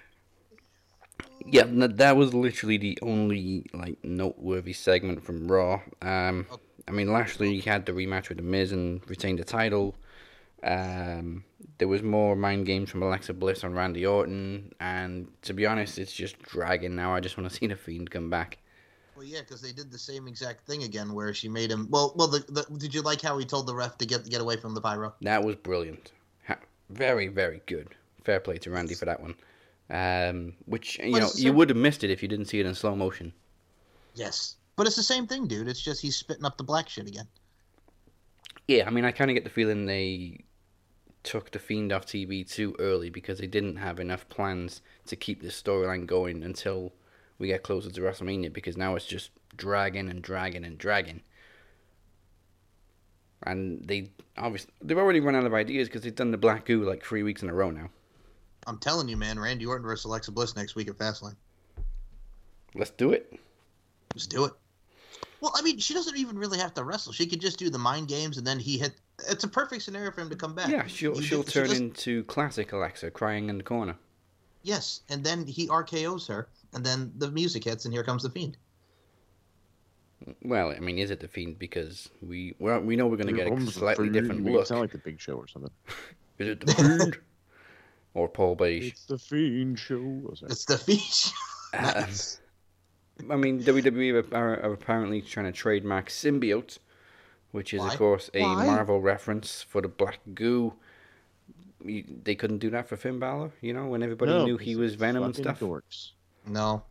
Yeah, 1.52 1.64
n- 1.64 1.96
that 1.96 2.16
was 2.16 2.34
literally 2.34 2.78
the 2.78 2.98
only 3.02 3.66
like 3.74 3.98
noteworthy 4.04 4.74
segment 4.74 5.24
from 5.24 5.48
Raw. 5.52 5.82
Um, 6.02 6.46
I 6.88 6.92
mean, 6.92 7.12
Lashley 7.12 7.60
had 7.60 7.86
the 7.86 7.92
rematch 7.92 8.30
with 8.30 8.38
the 8.38 8.44
Miz 8.44 8.72
and 8.72 9.02
retained 9.10 9.40
the 9.40 9.44
title. 9.44 9.96
Um, 10.64 11.46
there 11.78 11.88
was 11.88 12.04
more 12.04 12.36
mind 12.36 12.66
games 12.66 12.90
from 12.90 13.02
Alexa 13.02 13.34
Bliss 13.34 13.64
on 13.64 13.74
Randy 13.74 14.06
Orton, 14.06 14.74
and 14.80 15.28
to 15.44 15.54
be 15.54 15.66
honest, 15.66 15.98
it's 15.98 16.12
just 16.12 16.40
dragging 16.42 16.96
now. 16.96 17.16
I 17.16 17.20
just 17.20 17.38
want 17.38 17.50
to 17.50 17.56
see 17.58 17.68
the 17.68 17.76
Fiend 17.76 18.12
come 18.12 18.30
back. 18.30 18.58
Well, 19.16 19.26
yeah, 19.26 19.40
because 19.42 19.62
they 19.62 19.72
did 19.72 19.92
the 19.92 19.98
same 19.98 20.28
exact 20.28 20.66
thing 20.66 20.84
again, 20.84 21.14
where 21.14 21.34
she 21.34 21.50
made 21.50 21.72
him. 21.72 21.88
Well, 21.90 22.14
well, 22.16 22.28
the, 22.28 22.40
the, 22.50 22.78
did 22.78 22.94
you 22.94 23.02
like 23.02 23.22
how 23.22 23.38
he 23.38 23.46
told 23.46 23.68
the 23.68 23.76
ref 23.76 23.98
to 23.98 24.06
get 24.06 24.30
get 24.30 24.42
away 24.42 24.58
from 24.58 24.74
the 24.74 24.82
pyro? 24.82 25.14
That 25.22 25.44
was 25.44 25.56
brilliant. 25.56 26.12
Very, 26.90 27.28
very 27.28 27.62
good. 27.66 27.96
Fair 28.24 28.40
play 28.40 28.58
to 28.60 28.72
Randy 28.72 28.96
for 28.96 29.06
that 29.06 29.22
one. 29.22 29.36
Um, 29.90 30.54
which 30.66 31.00
you 31.00 31.12
But 31.14 31.20
know 31.20 31.30
you 31.36 31.54
would 31.54 31.70
have 31.70 31.78
missed 31.78 32.04
it 32.04 32.12
if 32.12 32.22
you 32.22 32.28
didn't 32.28 32.46
see 32.46 32.60
it 32.60 32.66
in 32.66 32.76
slow 32.76 32.96
motion. 32.96 33.34
Yes, 34.14 34.56
but 34.76 34.88
it's 34.88 34.96
the 34.96 35.04
same 35.04 35.28
thing, 35.28 35.48
dude. 35.48 35.68
It's 35.68 35.82
just 35.82 36.02
he's 36.02 36.16
spitting 36.16 36.46
up 36.46 36.58
the 36.58 36.64
black 36.64 36.90
shit 36.90 37.08
again. 37.08 37.28
Yeah, 38.68 38.86
I 38.86 38.92
mean, 38.92 39.04
I 39.04 39.12
kind 39.12 39.32
of 39.32 39.36
get 39.36 39.44
the 39.44 39.50
feeling 39.50 39.86
they 39.86 40.44
took 41.24 41.52
the 41.52 41.60
Fiend 41.60 41.92
off 41.92 42.06
TV 42.06 42.48
too 42.48 42.76
early 42.80 43.10
because 43.10 43.40
they 43.40 43.48
didn't 43.48 43.78
have 43.78 44.00
enough 44.00 44.30
plans 44.30 44.82
to 45.08 45.16
keep 45.16 45.42
this 45.42 45.60
storyline 45.60 46.06
going 46.06 46.44
until 46.44 46.94
we 47.40 47.48
get 47.48 47.64
closer 47.64 47.90
to 47.90 48.02
WrestleMania 48.02 48.54
because 48.54 48.78
now 48.78 48.96
it's 48.96 49.06
just 49.06 49.32
dragging 49.58 50.10
and 50.10 50.22
dragging 50.22 50.64
and 50.64 50.78
dragging. 50.78 51.22
And 53.44 53.82
they 53.88 54.12
obviously 54.38 54.72
they've 54.82 54.98
already 54.98 55.20
run 55.22 55.36
out 55.36 55.46
of 55.46 55.54
ideas 55.54 55.88
because 55.88 56.02
they've 56.02 56.16
done 56.16 56.32
the 56.32 56.38
Black 56.38 56.66
Goo 56.66 56.84
like 56.84 57.04
three 57.04 57.24
weeks 57.24 57.42
in 57.44 57.50
a 57.50 57.54
row 57.54 57.72
now. 57.72 57.90
I'm 58.68 58.78
telling 58.78 59.08
you, 59.08 59.16
man, 59.18 59.40
Randy 59.40 59.66
Orton 59.66 59.86
versus 59.86 60.06
Alexa 60.06 60.32
Bliss 60.32 60.56
next 60.56 60.76
week 60.76 60.90
at 60.90 60.98
Fastlane. 60.98 61.36
Let's 62.76 62.92
do 62.92 63.12
it. 63.14 63.40
Let's 64.14 64.28
do 64.28 64.46
it. 64.46 64.54
Well, 65.42 65.54
I 65.56 65.62
mean, 65.62 65.80
she 65.80 65.94
doesn't 65.94 66.18
even 66.18 66.38
really 66.38 66.60
have 66.60 66.74
to 66.74 66.84
wrestle. 66.84 67.14
She 67.14 67.26
could 67.26 67.40
just 67.40 67.58
do 67.58 67.70
the 67.70 67.78
mind 67.78 68.10
games, 68.10 68.38
and 68.38 68.46
then 68.46 68.60
he 68.60 68.78
hit. 68.78 68.94
It's 69.30 69.44
a 69.46 69.48
perfect 69.48 69.84
scenario 69.84 70.12
for 70.12 70.22
him 70.22 70.30
to 70.30 70.36
come 70.36 70.54
back. 70.54 70.70
Yeah, 70.70 70.86
she'll 70.88 71.16
He 71.16 71.24
she'll 71.26 71.44
did- 71.44 71.52
she 71.54 71.60
turn 71.60 71.72
into 71.72 72.24
classic 72.26 72.74
Alexa 72.74 73.12
crying 73.12 73.50
in 73.50 73.58
the 73.58 73.64
corner. 73.64 73.96
Yes, 74.64 75.02
and 75.10 75.24
then 75.24 75.48
he 75.48 75.68
RKO's 75.68 76.28
her, 76.28 76.50
and 76.74 76.86
then 76.86 77.14
the 77.18 77.32
music 77.32 77.64
hits, 77.64 77.86
and 77.86 77.94
here 77.94 78.04
comes 78.04 78.24
the 78.24 78.30
fiend. 78.30 78.58
Well, 80.44 80.72
I 80.72 80.80
mean, 80.80 80.98
is 80.98 81.12
it 81.12 81.20
the 81.22 81.28
fiend? 81.28 81.60
Because 81.60 82.10
we 82.22 82.54
well, 82.60 82.80
we 82.82 82.96
know 82.96 83.08
we're 83.08 83.18
going 83.18 83.34
to 83.36 83.42
get 83.44 83.52
a 83.52 83.72
slightly 83.72 84.08
food. 84.08 84.14
different 84.14 84.48
it 84.48 84.52
look. 84.52 84.66
Sound 84.68 84.82
like 84.82 84.92
the 84.92 84.98
Big 84.98 85.20
Show 85.20 85.34
or 85.36 85.48
something. 85.48 85.72
Is 86.40 86.48
it 86.50 86.66
the 86.66 86.74
fiend 86.74 87.18
or 88.14 88.28
Paul 88.30 88.56
Beige? 88.56 88.88
It's 88.92 89.06
the 89.06 89.18
Fiend 89.18 89.78
Show. 89.80 90.22
Oh, 90.30 90.34
sorry. 90.36 90.52
It's 90.52 90.66
the 90.66 90.78
fiend. 90.78 91.34
Um, 91.72 91.84
Nice. 91.84 92.40
I 93.30 93.36
mean, 93.36 93.62
WWE 93.62 94.34
are, 94.34 94.60
are 94.64 94.74
apparently 94.74 95.22
trying 95.22 95.46
to 95.46 95.52
trademark 95.52 96.08
symbiote, 96.10 96.80
which 97.52 97.74
is 97.76 97.82
Why? 97.82 97.92
of 97.92 97.98
course 98.00 98.30
a 98.34 98.42
Why? 98.42 98.66
Marvel 98.66 99.02
reference 99.02 99.62
for 99.62 99.82
the 99.82 99.88
black 99.88 100.20
goo. 100.34 100.74
They 101.84 102.34
couldn't 102.36 102.58
do 102.58 102.70
that 102.72 102.88
for 102.90 102.96
Finn 102.98 103.20
Balor, 103.20 103.52
you 103.62 103.74
know, 103.74 103.86
when 103.88 104.02
everybody 104.02 104.32
No, 104.32 104.46
knew 104.46 104.58
he 104.58 104.76
was 104.76 104.96
Venom 104.96 105.24
and 105.24 105.36
stuff. 105.36 105.60
Dorks. 105.60 106.12
no. 106.48 106.84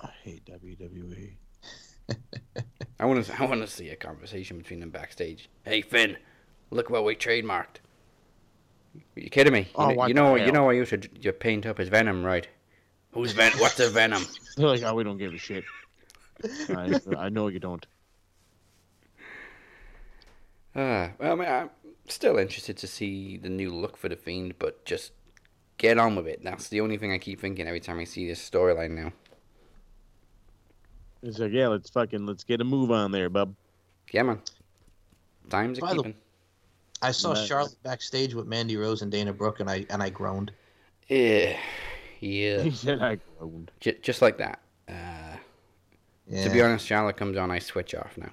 I 0.00 0.10
hate. 0.24 0.44
WWE. 0.46 1.34
I 2.98 3.06
want 3.06 3.24
to, 3.24 3.40
I 3.42 3.46
want 3.46 3.60
to 3.62 3.66
see 3.66 3.88
a 3.88 3.96
conversation 3.96 4.58
between 4.58 4.80
them 4.80 4.90
backstage. 4.90 5.48
Hey 5.64 5.80
Finn, 5.82 6.16
look 6.70 6.90
what 6.90 7.04
we 7.04 7.16
trademarked. 7.16 7.78
Are 8.94 9.20
You 9.20 9.30
kidding 9.30 9.52
me? 9.52 9.60
You, 9.60 9.66
Oh, 9.76 9.90
know, 9.92 10.06
you 10.06 10.14
know, 10.14 10.34
you 10.36 10.52
know, 10.52 10.68
I 10.70 10.74
used 10.74 10.90
to 10.90 11.08
you 11.20 11.32
paint 11.32 11.64
up 11.66 11.78
as 11.80 11.88
Venom, 11.88 12.24
right? 12.24 12.46
Who's 13.12 13.32
Ven? 13.32 13.52
What's 13.58 13.80
a 13.80 13.88
Venom? 13.88 14.22
They're 14.56 14.66
like, 14.66 14.82
oh, 14.82 14.94
we 14.94 15.04
don't 15.04 15.18
give 15.18 15.32
a 15.32 15.38
shit. 15.38 15.64
I, 16.70 17.00
I 17.16 17.28
know 17.28 17.48
you 17.48 17.58
don't. 17.60 17.86
Ah, 20.74 21.10
well, 21.18 21.32
I 21.32 21.34
mean, 21.34 21.48
I'm 21.48 21.70
still 22.08 22.38
interested 22.38 22.76
to 22.78 22.86
see 22.86 23.36
the 23.36 23.48
new 23.48 23.70
look 23.70 23.96
for 23.96 24.08
the 24.08 24.16
Fiend, 24.16 24.54
but 24.58 24.84
just 24.84 25.12
get 25.78 25.98
on 25.98 26.14
with 26.16 26.26
it. 26.26 26.42
That's 26.44 26.68
the 26.68 26.80
only 26.80 26.96
thing 26.96 27.12
I 27.12 27.18
keep 27.18 27.40
thinking 27.40 27.66
every 27.66 27.80
time 27.80 27.98
I 27.98 28.04
see 28.04 28.26
this 28.26 28.48
storyline 28.48 28.92
now. 28.92 29.12
It's 31.22 31.38
like, 31.38 31.52
yeah, 31.52 31.68
let's 31.68 31.90
fucking 31.90 32.24
let's 32.26 32.44
get 32.44 32.60
a 32.60 32.64
move 32.64 32.90
on 32.90 33.12
there, 33.12 33.28
bub. 33.28 33.54
Yeah, 34.12 34.22
man. 34.22 34.40
Times 35.50 35.78
are 35.78 35.82
By 35.82 35.88
the- 35.90 35.96
keeping. 35.98 36.14
I 37.02 37.12
saw 37.12 37.32
Nice. 37.32 37.46
Charlotte 37.46 37.82
backstage 37.82 38.34
with 38.34 38.46
Mandy 38.46 38.76
Rose 38.76 39.00
and 39.02 39.10
Dana 39.10 39.32
Brooke, 39.32 39.60
and 39.60 39.70
I 39.70 39.86
and 39.90 40.02
I 40.02 40.10
groaned. 40.10 40.52
Yeah, 41.08 41.56
yeah. 42.20 42.62
He 42.62 42.70
said 42.70 43.00
I 43.02 43.18
groaned. 43.38 43.70
J- 43.80 43.98
just 44.02 44.20
like 44.22 44.36
that. 44.38 44.60
Uh, 44.88 45.36
Yeah. 46.28 46.44
To 46.44 46.50
be 46.50 46.60
honest, 46.62 46.86
Charlotte 46.86 47.16
comes 47.16 47.36
on, 47.36 47.50
I 47.50 47.58
switch 47.58 47.94
off 47.94 48.16
now. 48.18 48.30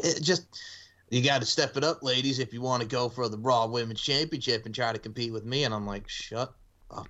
it 0.00 0.20
just 0.22 0.46
you 1.10 1.22
got 1.22 1.40
to 1.40 1.46
step 1.46 1.76
it 1.76 1.82
up, 1.84 2.02
ladies, 2.02 2.38
if 2.38 2.52
you 2.52 2.60
want 2.60 2.82
to 2.82 2.88
go 2.88 3.08
for 3.08 3.28
the 3.28 3.38
Raw 3.38 3.66
Women's 3.66 4.00
Championship 4.00 4.64
and 4.66 4.74
try 4.74 4.92
to 4.92 4.98
compete 4.98 5.32
with 5.32 5.44
me. 5.44 5.64
And 5.64 5.74
I'm 5.74 5.84
like, 5.86 6.08
shut 6.08 6.52
up. 6.90 7.08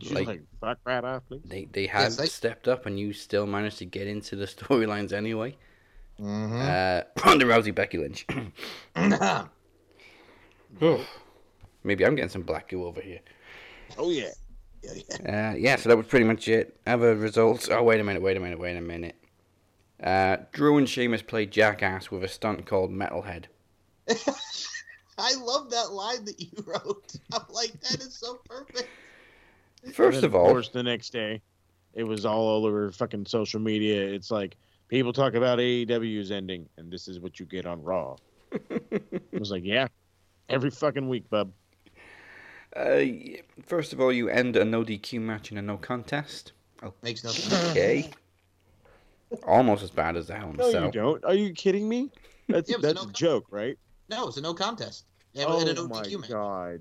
She's 0.00 0.12
Like- 0.12 0.26
like, 0.26 0.42
fuck 0.60 0.78
right 0.84 1.02
off, 1.04 1.22
please. 1.28 1.42
They 1.44 1.64
they 1.66 1.86
had 1.86 2.02
Yes, 2.04 2.16
they- 2.16 2.26
stepped 2.26 2.68
up, 2.68 2.86
and 2.86 2.98
you 2.98 3.12
still 3.12 3.46
managed 3.46 3.78
to 3.78 3.84
get 3.84 4.06
into 4.06 4.36
the 4.36 4.44
storylines 4.46 5.12
anyway. 5.12 5.56
Mm-hmm. 6.20 6.60
Uh, 6.60 7.00
Ronda 7.26 7.44
Rousey, 7.44 7.74
Becky 7.74 7.98
Lynch. 7.98 8.26
Maybe 11.84 12.06
I'm 12.06 12.14
getting 12.14 12.30
some 12.30 12.42
black 12.42 12.68
goo 12.68 12.84
over 12.84 13.00
here. 13.00 13.20
Oh 13.98 14.10
yeah. 14.10 14.30
yeah, 14.82 14.92
yeah. 15.20 15.50
Uh, 15.52 15.54
yeah, 15.56 15.76
so 15.76 15.88
that 15.88 15.96
was 15.96 16.06
pretty 16.06 16.24
much 16.24 16.48
it. 16.48 16.78
Other 16.86 17.14
results. 17.14 17.68
Oh, 17.70 17.82
wait 17.82 18.00
a 18.00 18.04
minute, 18.04 18.22
wait 18.22 18.36
a 18.36 18.40
minute, 18.40 18.58
wait 18.58 18.76
a 18.76 18.80
minute. 18.80 19.16
Uh, 20.02 20.38
Drew 20.52 20.78
and 20.78 20.88
Sheamus 20.88 21.22
played 21.22 21.50
Jackass 21.50 22.10
with 22.10 22.24
a 22.24 22.28
stunt 22.28 22.66
called 22.66 22.90
Metalhead. 22.90 23.44
I 25.18 25.34
love 25.36 25.70
that 25.70 25.92
line 25.92 26.24
that 26.24 26.40
you 26.40 26.50
wrote. 26.66 27.14
I'm 27.32 27.42
like, 27.50 27.72
that 27.82 28.00
is 28.00 28.14
so 28.16 28.40
perfect. 28.48 28.88
First 29.92 30.16
And 30.16 30.24
of 30.24 30.34
all, 30.34 30.46
of 30.46 30.52
course, 30.52 30.68
the 30.70 30.82
next 30.82 31.10
day, 31.12 31.40
it 31.92 32.04
was 32.04 32.24
all 32.24 32.64
over 32.64 32.90
fucking 32.90 33.26
social 33.26 33.60
media. 33.60 34.00
It's 34.06 34.30
like 34.30 34.56
people 34.88 35.12
talk 35.12 35.34
about 35.34 35.58
AEW's 35.58 36.30
ending, 36.30 36.68
and 36.76 36.90
this 36.90 37.06
is 37.08 37.20
what 37.20 37.38
you 37.38 37.46
get 37.46 37.66
on 37.66 37.82
Raw. 37.82 38.16
I 38.70 38.80
was 39.32 39.50
like, 39.50 39.64
yeah, 39.64 39.88
every 40.48 40.70
fucking 40.70 41.08
week, 41.08 41.28
bub. 41.28 41.52
uh, 42.76 43.00
first 43.66 43.92
of 43.92 44.00
all, 44.00 44.12
you 44.12 44.28
end 44.28 44.56
a 44.56 44.64
no 44.64 44.82
DQ 44.84 45.20
match 45.20 45.52
in 45.52 45.58
a 45.58 45.62
no 45.62 45.76
contest. 45.76 46.52
Makes 47.02 47.24
no 47.24 47.30
sense. 47.30 47.70
Okay. 47.70 48.10
Almost 49.46 49.82
as 49.82 49.90
bad 49.90 50.16
as 50.16 50.26
the 50.28 50.34
Hell 50.34 50.50
in 50.50 50.56
No, 50.56 50.68
a 50.68 50.70
Cell. 50.70 50.84
you 50.86 50.90
don't. 50.92 51.24
Are 51.24 51.34
you 51.34 51.52
kidding 51.52 51.88
me? 51.88 52.10
That's 52.48 52.68
Yeah, 52.70 52.76
but 52.76 52.82
that's 52.82 53.02
no- 53.04 53.08
a 53.10 53.12
joke, 53.12 53.46
right? 53.50 53.78
No, 54.10 54.28
it's 54.28 54.36
a 54.36 54.40
no 54.42 54.52
contest. 54.54 55.04
Yeah, 55.32 55.46
oh 55.48 55.60
a 55.66 55.72
no 55.72 55.88
my 55.88 56.02
DQ 56.02 56.20
match. 56.20 56.30
god. 56.30 56.80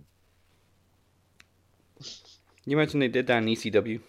You 2.65 2.78
mentioned 2.78 3.02
they 3.02 3.08
did 3.08 3.28
that 3.28 3.43
in 3.43 3.49
ECW. 3.49 3.99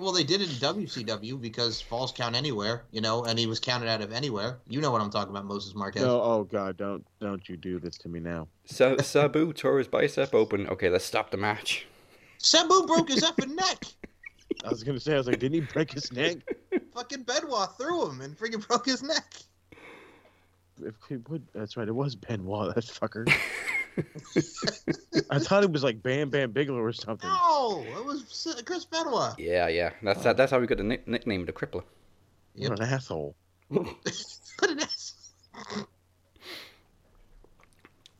Well, 0.00 0.12
they 0.12 0.22
did 0.22 0.40
it 0.40 0.48
in 0.48 0.54
WCW 0.56 1.40
because 1.40 1.80
falls 1.80 2.12
count 2.12 2.36
anywhere, 2.36 2.84
you 2.92 3.00
know, 3.00 3.24
and 3.24 3.36
he 3.36 3.46
was 3.46 3.58
counted 3.58 3.88
out 3.88 4.00
of 4.00 4.12
anywhere. 4.12 4.58
You 4.68 4.80
know 4.80 4.92
what 4.92 5.00
I'm 5.00 5.10
talking 5.10 5.30
about, 5.30 5.44
Moses 5.44 5.74
Marquez. 5.74 6.02
No, 6.02 6.22
oh 6.22 6.44
god, 6.44 6.76
don't 6.76 7.04
don't 7.20 7.48
you 7.48 7.56
do 7.56 7.80
this 7.80 7.98
to 7.98 8.08
me 8.08 8.20
now. 8.20 8.46
So 8.64 8.96
Sabu 8.98 9.52
tore 9.52 9.78
his 9.78 9.88
bicep 9.88 10.34
open. 10.34 10.68
Okay, 10.68 10.88
let's 10.88 11.04
stop 11.04 11.32
the 11.32 11.36
match. 11.36 11.86
Sabu 12.38 12.86
broke 12.86 13.08
his 13.08 13.24
effing 13.24 13.56
neck. 13.56 13.84
I 14.64 14.68
was 14.68 14.84
gonna 14.84 15.00
say, 15.00 15.14
I 15.14 15.16
was 15.16 15.26
like, 15.26 15.40
didn't 15.40 15.54
he 15.54 15.60
break 15.72 15.90
his 15.90 16.12
neck? 16.12 16.36
Fucking 16.94 17.24
Benoit 17.24 17.76
threw 17.76 18.08
him 18.08 18.20
and 18.20 18.38
freaking 18.38 18.66
broke 18.66 18.86
his 18.86 19.02
neck. 19.02 19.34
If 20.80 20.94
he 21.08 21.16
would, 21.16 21.44
that's 21.52 21.76
right. 21.76 21.88
It 21.88 21.94
was 21.94 22.14
Benoit, 22.14 22.72
that 22.76 22.84
fucker. 22.84 23.28
I 25.30 25.38
thought 25.38 25.64
it 25.64 25.72
was 25.72 25.82
like 25.82 26.02
Bam 26.02 26.30
Bam 26.30 26.52
Bigelow 26.52 26.78
or 26.80 26.92
something. 26.92 27.28
No, 27.28 27.84
it 27.98 28.04
was 28.04 28.46
Chris 28.64 28.84
Benoit. 28.84 29.38
Yeah, 29.38 29.68
yeah. 29.68 29.90
That's 30.02 30.22
that, 30.22 30.36
that's 30.36 30.52
how 30.52 30.58
we 30.60 30.66
got 30.66 30.78
the 30.78 30.84
nick- 30.84 31.06
nickname 31.08 31.44
the 31.46 31.52
Crippler. 31.52 31.82
What 32.56 32.78
an 32.80 32.86
asshole. 32.86 33.34
What 33.70 34.70
an 34.70 34.80
ass. 34.80 35.14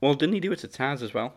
Well, 0.00 0.14
didn't 0.14 0.34
he 0.34 0.40
do 0.40 0.52
it 0.52 0.60
to 0.60 0.68
Taz 0.68 1.02
as 1.02 1.12
well? 1.12 1.34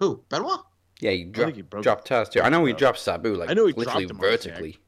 Who? 0.00 0.22
Benoit? 0.28 0.60
Yeah, 1.00 1.10
he 1.10 1.24
dropped, 1.24 1.56
he 1.56 1.62
broke- 1.62 1.82
dropped 1.82 2.08
Taz 2.08 2.30
too. 2.30 2.40
I 2.40 2.48
know 2.48 2.64
he 2.64 2.72
Oh. 2.72 2.76
dropped 2.76 2.98
Sabu 2.98 3.34
like 3.34 3.50
I 3.50 3.54
know 3.54 3.66
he 3.66 3.72
literally 3.74 4.06
dropped 4.06 4.18
him 4.22 4.30
vertically, 4.30 4.78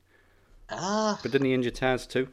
Ah, 0.71 1.19
but 1.23 1.31
didn't 1.33 1.47
he 1.47 1.53
injure 1.55 1.71
Taz 1.71 2.09
too? 2.09 2.29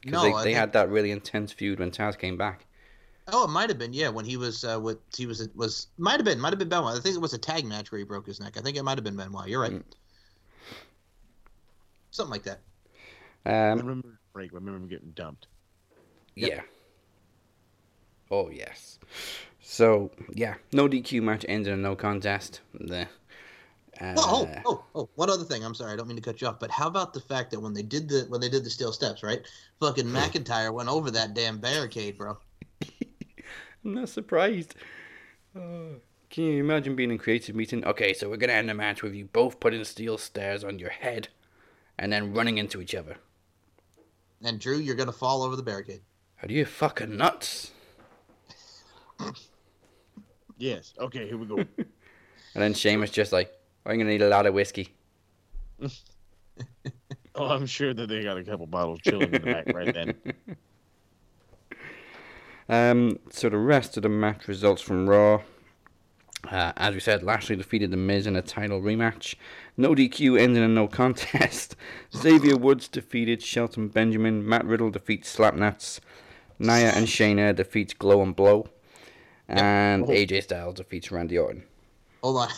Because 0.00 0.12
no. 0.12 0.22
they, 0.22 0.32
they 0.38 0.42
think- 0.44 0.58
had 0.58 0.72
that 0.74 0.88
really 0.88 1.10
intense 1.10 1.52
feud 1.52 1.80
when 1.80 1.90
Taz 1.90 2.16
came 2.16 2.36
back. 2.36 2.64
Oh, 3.30 3.44
it 3.44 3.48
might 3.50 3.68
have 3.68 3.78
been. 3.78 3.92
Yeah, 3.92 4.08
when 4.08 4.24
he 4.24 4.36
was 4.36 4.64
uh, 4.64 4.78
with 4.80 4.98
he 5.16 5.26
was 5.26 5.48
was 5.54 5.88
might 5.98 6.16
have 6.16 6.24
been 6.24 6.40
might 6.40 6.50
have 6.50 6.58
been 6.58 6.68
Benoit. 6.68 6.96
I 6.96 7.00
think 7.00 7.14
it 7.14 7.20
was 7.20 7.34
a 7.34 7.38
tag 7.38 7.64
match 7.64 7.92
where 7.92 7.98
he 7.98 8.04
broke 8.04 8.26
his 8.26 8.40
neck. 8.40 8.56
I 8.56 8.60
think 8.60 8.76
it 8.76 8.82
might 8.82 8.96
have 8.96 9.04
been 9.04 9.16
Benoit. 9.16 9.48
You're 9.48 9.60
right. 9.60 9.72
Mm. 9.72 9.82
Something 12.10 12.32
like 12.32 12.44
that. 12.44 12.60
I 13.44 13.70
Um, 13.70 13.78
remember 13.78 14.18
break. 14.32 14.52
I 14.52 14.56
remember 14.56 14.78
him 14.78 14.88
getting 14.88 15.10
dumped. 15.10 15.46
Yep. 16.36 16.50
yeah. 16.50 16.60
Oh 18.30 18.50
yes. 18.50 18.98
So 19.60 20.10
yeah, 20.32 20.54
no 20.72 20.88
DQ 20.88 21.22
match 21.22 21.44
ended 21.48 21.72
in 21.74 21.82
no 21.82 21.94
contest. 21.96 22.60
The, 22.74 23.02
uh, 23.02 23.06
Oh, 24.16 24.48
oh, 24.54 24.62
oh, 24.64 24.84
oh, 24.94 25.08
one 25.16 25.28
other 25.28 25.44
thing. 25.44 25.64
I'm 25.64 25.74
sorry, 25.74 25.92
I 25.92 25.96
don't 25.96 26.06
mean 26.06 26.16
to 26.16 26.22
cut 26.22 26.40
you 26.40 26.46
off, 26.46 26.60
but 26.60 26.70
how 26.70 26.86
about 26.86 27.12
the 27.12 27.20
fact 27.20 27.50
that 27.50 27.60
when 27.60 27.74
they 27.74 27.82
did 27.82 28.08
the 28.08 28.24
when 28.28 28.40
they 28.40 28.48
did 28.48 28.64
the 28.64 28.70
steel 28.70 28.92
steps, 28.92 29.22
right? 29.22 29.42
Fucking 29.80 30.06
McIntyre 30.06 30.72
went 30.72 30.88
over 30.88 31.10
that 31.10 31.34
damn 31.34 31.58
barricade, 31.58 32.16
bro. 32.16 32.38
I'm 33.84 33.94
not 33.94 34.08
surprised. 34.08 34.74
Uh, 35.56 35.98
can 36.30 36.44
you 36.44 36.60
imagine 36.60 36.94
being 36.96 37.10
in 37.10 37.18
creative 37.18 37.56
meeting? 37.56 37.84
Okay, 37.84 38.12
so 38.12 38.28
we're 38.28 38.36
gonna 38.36 38.52
end 38.52 38.68
the 38.68 38.74
match 38.74 39.02
with 39.02 39.14
you 39.14 39.24
both 39.26 39.60
putting 39.60 39.84
steel 39.84 40.18
stairs 40.18 40.62
on 40.64 40.78
your 40.78 40.90
head, 40.90 41.28
and 41.98 42.12
then 42.12 42.34
running 42.34 42.58
into 42.58 42.80
each 42.80 42.94
other. 42.94 43.16
And 44.42 44.60
Drew, 44.60 44.76
you're 44.78 44.94
gonna 44.94 45.12
fall 45.12 45.42
over 45.42 45.56
the 45.56 45.62
barricade. 45.62 46.02
Are 46.42 46.52
you 46.52 46.64
fucking 46.64 47.16
nuts? 47.16 47.72
Yes. 50.58 50.94
Okay, 50.98 51.26
here 51.26 51.38
we 51.38 51.46
go. 51.46 51.64
And 52.54 52.62
then 52.62 52.74
Sheamus 52.74 53.10
just 53.10 53.30
like, 53.30 53.52
I'm 53.86 53.98
gonna 53.98 54.10
need 54.10 54.22
a 54.22 54.28
lot 54.28 54.46
of 54.46 54.54
whiskey. 54.54 54.88
oh, 57.36 57.46
I'm 57.46 57.66
sure 57.66 57.94
that 57.94 58.08
they 58.08 58.24
got 58.24 58.36
a 58.36 58.42
couple 58.42 58.66
bottles 58.66 59.00
chilling 59.04 59.32
in 59.32 59.42
the 59.42 59.52
back 59.52 59.72
right 59.72 59.94
then. 59.94 60.14
Um, 62.68 63.18
so 63.30 63.48
the 63.48 63.58
rest 63.58 63.96
of 63.96 64.02
the 64.02 64.08
match 64.08 64.46
results 64.48 64.82
from 64.82 65.08
Raw. 65.08 65.42
Uh, 66.50 66.72
as 66.76 66.94
we 66.94 67.00
said, 67.00 67.22
Lashley 67.22 67.56
defeated 67.56 67.90
The 67.90 67.96
Miz 67.96 68.26
in 68.26 68.36
a 68.36 68.42
title 68.42 68.80
rematch. 68.80 69.34
No 69.76 69.94
DQ 69.94 70.38
ending 70.40 70.62
in 70.62 70.74
no 70.74 70.86
contest. 70.86 71.74
Xavier 72.16 72.56
Woods 72.56 72.88
defeated 72.88 73.42
Shelton 73.42 73.88
Benjamin. 73.88 74.48
Matt 74.48 74.64
Riddle 74.64 74.90
defeats 74.90 75.34
Slapnuts. 75.34 76.00
Nia 76.58 76.90
and 76.92 77.06
Shayna 77.06 77.54
defeats 77.54 77.92
Glow 77.94 78.22
and 78.22 78.34
Blow. 78.36 78.68
And. 79.48 80.04
AJ 80.04 80.44
Styles 80.44 80.74
defeats 80.74 81.10
Randy 81.10 81.38
Orton. 81.38 81.64
Hold 82.22 82.36
on. 82.36 82.48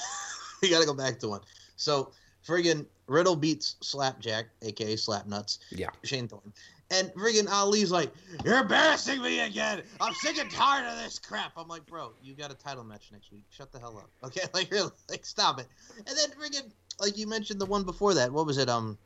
we 0.62 0.70
got 0.70 0.80
to 0.80 0.86
go 0.86 0.94
back 0.94 1.18
to 1.20 1.28
one. 1.28 1.40
So, 1.76 2.12
friggin' 2.46 2.86
Riddle 3.06 3.36
beats 3.36 3.76
Slapjack, 3.80 4.46
aka 4.62 4.94
Slapnuts, 4.94 5.58
Yeah. 5.70 5.88
Shane 6.04 6.28
Thornton. 6.28 6.52
And 6.90 7.12
friggin' 7.14 7.48
Ali's 7.48 7.90
like, 7.90 8.12
You're 8.44 8.59
embarrassing 8.59 9.22
me 9.22 9.40
again. 9.40 9.83
I'm 10.00 10.14
sick 10.14 10.38
and 10.38 10.50
tired 10.50 10.87
of 10.87 10.98
this 10.98 11.18
crap. 11.18 11.53
I'm 11.57 11.68
like, 11.68 11.87
Bro, 11.87 12.14
you 12.22 12.35
got 12.35 12.50
a 12.50 12.55
title 12.55 12.83
match 12.85 13.11
next 13.12 13.31
week. 13.31 13.44
Shut 13.50 13.70
the 13.70 13.79
hell 13.79 13.96
up. 13.98 14.11
Okay? 14.24 14.42
Like, 14.53 14.70
really? 14.70 14.90
Like, 15.09 15.24
stop 15.24 15.61
it. 15.61 15.66
And 15.98 16.07
then 16.07 16.31
friggin', 16.31 16.70
like 16.98 17.16
you 17.16 17.26
mentioned 17.26 17.61
the 17.61 17.66
one 17.66 17.85
before 17.85 18.14
that. 18.14 18.33
What 18.33 18.46
was 18.46 18.59
it? 18.59 18.68
Um, 18.68 18.98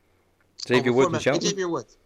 Xavier 0.67 0.91
oh, 0.91 0.95
Woods 0.95 1.13
and 1.13 1.21
Shelton. 1.21 1.49
Xavier 1.49 1.69
Woods. 1.69 1.97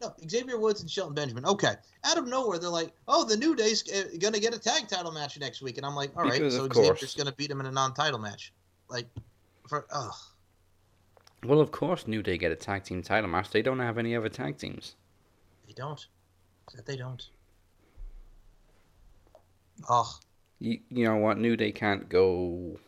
No, 0.00 0.14
Xavier 0.28 0.58
Woods 0.58 0.80
and 0.80 0.90
Shelton 0.90 1.14
Benjamin. 1.14 1.44
Okay. 1.44 1.74
Out 2.04 2.16
of 2.16 2.26
nowhere, 2.26 2.58
they're 2.58 2.70
like, 2.70 2.94
"Oh, 3.06 3.24
the 3.24 3.36
New 3.36 3.54
Day's 3.54 3.84
uh, 3.92 4.16
gonna 4.18 4.40
get 4.40 4.54
a 4.54 4.58
tag 4.58 4.88
title 4.88 5.12
match 5.12 5.38
next 5.38 5.60
week," 5.60 5.76
and 5.76 5.84
I'm 5.84 5.94
like, 5.94 6.16
"All 6.16 6.22
right, 6.22 6.32
Because 6.32 6.56
so 6.56 6.68
Xavier's 6.72 7.00
course. 7.00 7.14
gonna 7.14 7.32
beat 7.32 7.50
him 7.50 7.60
in 7.60 7.66
a 7.66 7.70
non-title 7.70 8.18
match." 8.18 8.54
Like, 8.88 9.06
for 9.68 9.86
ugh, 9.92 10.14
Well, 11.44 11.60
of 11.60 11.70
course, 11.70 12.06
New 12.06 12.22
Day 12.22 12.38
get 12.38 12.50
a 12.50 12.56
tag 12.56 12.84
team 12.84 13.02
title 13.02 13.28
match. 13.28 13.50
They 13.50 13.60
don't 13.60 13.78
have 13.78 13.98
any 13.98 14.16
other 14.16 14.30
tag 14.30 14.56
teams. 14.56 14.94
They 15.70 15.74
don't. 15.82 16.04
That 16.74 16.84
they 16.86 16.96
don't. 16.96 17.22
Oh, 19.88 20.18
You, 20.58 20.78
you 20.90 21.04
know 21.04 21.16
what? 21.16 21.38
New 21.38 21.56
Day 21.56 21.70
can't 21.72 22.08
go, 22.08 22.78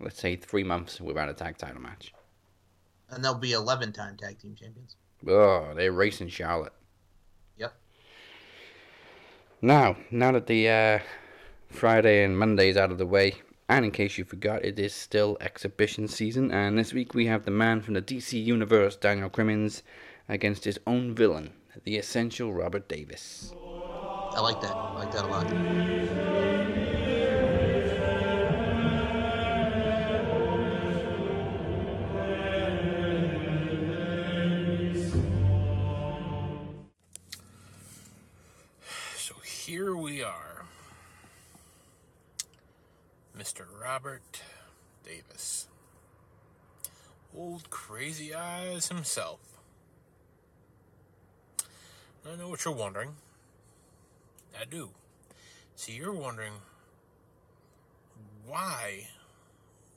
let's 0.00 0.18
say, 0.20 0.36
three 0.36 0.62
months 0.64 1.00
without 1.00 1.28
a 1.28 1.34
tag 1.34 1.58
title 1.58 1.80
match. 1.80 2.12
and 3.10 3.24
they'll 3.24 3.34
be 3.34 3.50
11-time 3.50 4.16
tag 4.16 4.38
team 4.38 4.54
champions. 4.54 4.96
Oh, 5.28 5.72
they're 5.74 5.92
racing 5.92 6.28
Charlotte. 6.28 6.72
Yep. 7.56 7.74
Now, 9.60 9.96
now 10.10 10.32
that 10.32 10.46
the 10.46 10.68
uh, 10.68 10.98
Friday 11.68 12.22
and 12.24 12.38
Monday's 12.38 12.76
out 12.76 12.92
of 12.92 12.98
the 12.98 13.06
way, 13.06 13.34
and 13.68 13.84
in 13.84 13.90
case 13.90 14.16
you 14.16 14.24
forgot, 14.24 14.64
it 14.64 14.78
is 14.78 14.94
still 14.94 15.36
exhibition 15.40 16.06
season, 16.08 16.50
and 16.52 16.78
this 16.78 16.92
week 16.94 17.12
we 17.12 17.26
have 17.26 17.44
the 17.44 17.50
man 17.50 17.82
from 17.82 17.94
the 17.94 18.02
DC 18.02 18.42
Universe, 18.42 18.96
Daniel 18.96 19.28
Crimmins, 19.28 19.82
against 20.28 20.64
his 20.64 20.78
own 20.86 21.14
villain, 21.14 21.50
the 21.84 21.96
essential 21.96 22.52
Robert 22.52 22.88
Davis. 22.88 23.54
I 24.32 24.40
like 24.40 24.60
that. 24.60 24.74
I 24.74 24.94
like 24.94 25.12
that 25.12 25.24
a 25.24 25.28
lot. 25.28 25.48
So 39.16 39.34
here 39.44 39.96
we 39.96 40.22
are. 40.22 40.64
Mr. 43.36 43.64
Robert 43.80 44.42
Davis. 45.04 45.66
Old 47.36 47.70
crazy 47.70 48.34
eyes 48.34 48.88
himself. 48.88 49.49
I 52.26 52.36
know 52.36 52.48
what 52.48 52.64
you're 52.64 52.74
wondering. 52.74 53.10
I 54.58 54.64
do. 54.64 54.90
See, 55.76 55.92
you're 55.92 56.12
wondering 56.12 56.52
why 58.46 59.08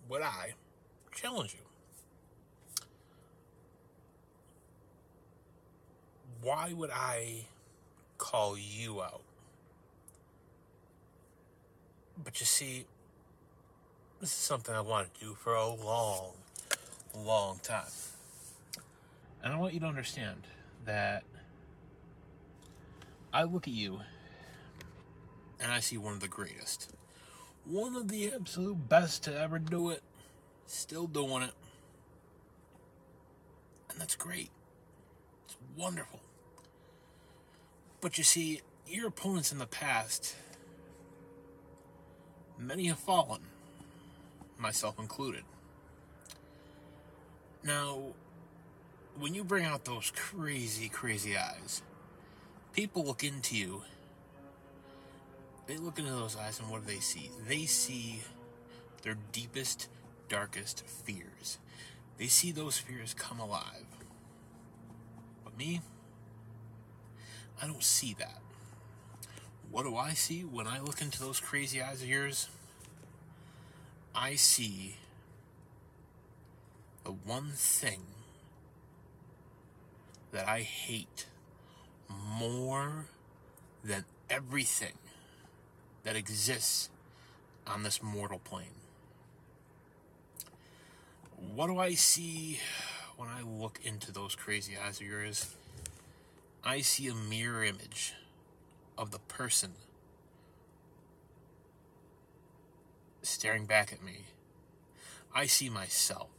would 0.10 0.22
I 0.22 0.54
challenge 1.12 1.54
you? 1.54 1.60
Why 6.42 6.74
would 6.74 6.92
I 6.92 7.46
call 8.24 8.58
you 8.58 9.02
out. 9.02 9.22
But 12.24 12.40
you 12.40 12.46
see, 12.46 12.86
this 14.22 14.30
is 14.30 14.36
something 14.36 14.74
I 14.74 14.80
wanted 14.80 15.14
to 15.16 15.20
do 15.20 15.34
for 15.34 15.54
a 15.54 15.68
long, 15.68 16.32
long 17.16 17.60
time. 17.62 17.92
And 19.44 19.54
I 19.54 19.58
want 19.58 19.74
you 19.74 19.82
to 19.82 19.86
understand 19.86 20.48
that 20.86 21.24
I 23.34 23.44
look 23.44 23.68
at 23.68 23.74
you 23.74 24.00
and 25.60 25.72
I 25.72 25.80
see 25.80 25.98
one 25.98 26.14
of 26.14 26.20
the 26.20 26.28
greatest. 26.28 26.94
One 27.66 27.96
of 27.96 28.10
the 28.10 28.32
absolute 28.32 28.88
best 28.88 29.24
to 29.24 29.40
ever 29.40 29.58
do 29.58 29.90
it. 29.90 30.04
Still 30.68 31.08
doing 31.08 31.44
it. 31.44 31.54
And 33.90 34.00
that's 34.00 34.16
great. 34.16 34.50
It's 35.46 35.58
wonderful. 35.76 36.20
But 38.02 38.18
you 38.18 38.24
see, 38.24 38.62
your 38.88 39.08
opponents 39.08 39.52
in 39.52 39.58
the 39.58 39.66
past, 39.66 40.36
many 42.60 42.88
have 42.88 43.00
fallen, 43.00 43.42
myself 44.58 45.00
included. 45.00 45.44
Now, 47.64 48.14
when 49.18 49.34
you 49.34 49.44
bring 49.44 49.64
out 49.64 49.86
those 49.86 50.12
crazy, 50.14 50.90
crazy 50.90 51.38
eyes, 51.38 51.82
people 52.74 53.06
look 53.06 53.24
into 53.24 53.56
you. 53.56 53.84
They 55.68 55.78
look 55.78 55.98
into 55.98 56.12
those 56.12 56.36
eyes, 56.36 56.60
and 56.60 56.70
what 56.70 56.86
do 56.86 56.94
they 56.94 57.00
see? 57.00 57.32
They 57.48 57.66
see 57.66 58.22
their 59.04 59.16
deepest, 59.32 59.88
darkest 60.28 60.84
fears. 60.86 61.60
They 62.18 62.28
see 62.28 62.52
those 62.52 62.78
fears 62.78 63.14
come 63.14 63.40
alive. 63.40 63.86
But 65.44 65.58
me, 65.58 65.82
I 67.62 67.68
don't 67.68 67.84
see 67.84 68.16
that. 68.20 68.40
What 69.72 69.84
do 69.84 69.96
I 69.96 70.12
see 70.12 70.42
when 70.42 70.68
I 70.68 70.80
look 70.80 71.02
into 71.02 71.20
those 71.20 71.40
crazy 71.40 71.82
eyes 71.82 72.02
of 72.02 72.08
yours? 72.08 72.50
I 74.14 74.36
see 74.36 74.98
the 77.04 77.12
one 77.12 77.52
thing 77.56 78.02
that 80.32 80.48
I 80.48 80.62
hate 80.62 81.26
more 82.10 83.06
than 83.84 84.06
everything 84.30 84.94
that 86.04 86.16
exists 86.16 86.90
on 87.66 87.84
this 87.84 88.02
mortal 88.02 88.40
plane. 88.40 88.76
What 91.56 91.68
do 91.68 91.78
I 91.78 91.94
see 91.94 92.60
when 93.18 93.30
I 93.30 93.42
look 93.42 93.80
into 93.84 94.12
those 94.12 94.36
crazy 94.36 94.74
eyes 94.78 95.00
of 95.00 95.08
yours? 95.08 95.56
I 96.64 96.82
see 96.82 97.08
a 97.08 97.16
mirror 97.16 97.64
image 97.64 98.14
of 98.98 99.12
the 99.12 99.20
person 99.20 99.72
staring 103.22 103.66
back 103.66 103.92
at 103.92 104.04
me. 104.04 104.26
I 105.36 105.46
see 105.46 105.70
myself. 105.70 106.30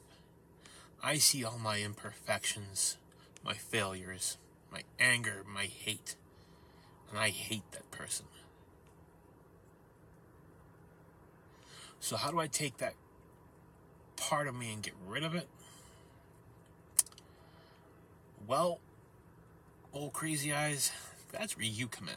I 1.03 1.19
see 1.19 1.45
all 1.45 1.59
my 1.59 1.81
imperfections, 1.81 2.97
my 3.45 3.55
failures, 3.55 4.39
my 4.75 4.83
anger, 4.99 5.45
my 5.47 5.65
hate. 5.65 6.17
And 7.09 7.19
I 7.19 7.29
hate 7.29 7.71
that 7.71 7.89
person. 7.93 8.27
So, 12.01 12.17
how 12.17 12.33
do 12.33 12.41
I 12.41 12.49
take 12.49 12.79
that 12.79 12.95
part 14.17 14.49
of 14.49 14.55
me 14.55 14.73
and 14.73 14.83
get 14.83 14.95
rid 15.07 15.23
of 15.23 15.37
it? 15.37 15.47
Well, 18.47 18.81
old 19.93 20.13
crazy 20.13 20.53
eyes, 20.53 20.91
that's 21.31 21.57
where 21.57 21.65
you 21.65 21.87
come 21.87 22.09
in. 22.09 22.17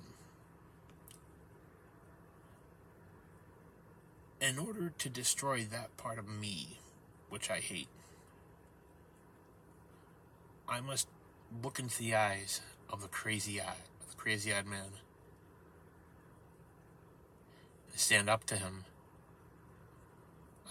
In 4.49 4.57
order 4.57 4.91
to 4.97 5.09
destroy 5.09 5.63
that 5.71 5.95
part 5.95 6.17
of 6.17 6.27
me, 6.27 6.79
which 7.29 7.49
I 7.51 7.59
hate, 7.59 7.87
I 10.67 10.81
must 10.81 11.07
look 11.63 11.79
into 11.79 11.97
the 11.99 12.15
eyes 12.15 12.61
of 12.89 13.01
the 13.01 13.07
crazy 13.07 13.61
eye, 13.61 13.83
the 14.09 14.15
crazy 14.15 14.53
eyed 14.53 14.65
man, 14.65 14.91
and 17.91 17.99
stand 17.99 18.29
up 18.29 18.45
to 18.45 18.55
him. 18.55 18.85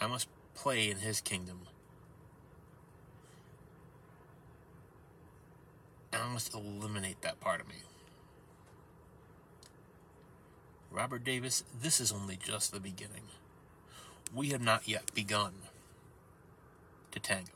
I 0.00 0.06
must 0.06 0.28
play 0.54 0.90
in 0.90 0.98
his 0.98 1.20
kingdom. 1.20 1.60
I 6.12 6.32
must 6.32 6.54
eliminate 6.54 7.20
that 7.22 7.40
part 7.40 7.60
of 7.60 7.68
me. 7.68 7.76
Robert 10.90 11.24
Davis, 11.24 11.62
this 11.78 12.00
is 12.00 12.10
only 12.10 12.36
just 12.36 12.72
the 12.72 12.80
beginning. 12.80 13.24
We 14.34 14.48
have 14.48 14.62
not 14.62 14.88
yet 14.88 15.14
begun 15.14 15.52
to 17.12 17.20
tango. 17.20 17.55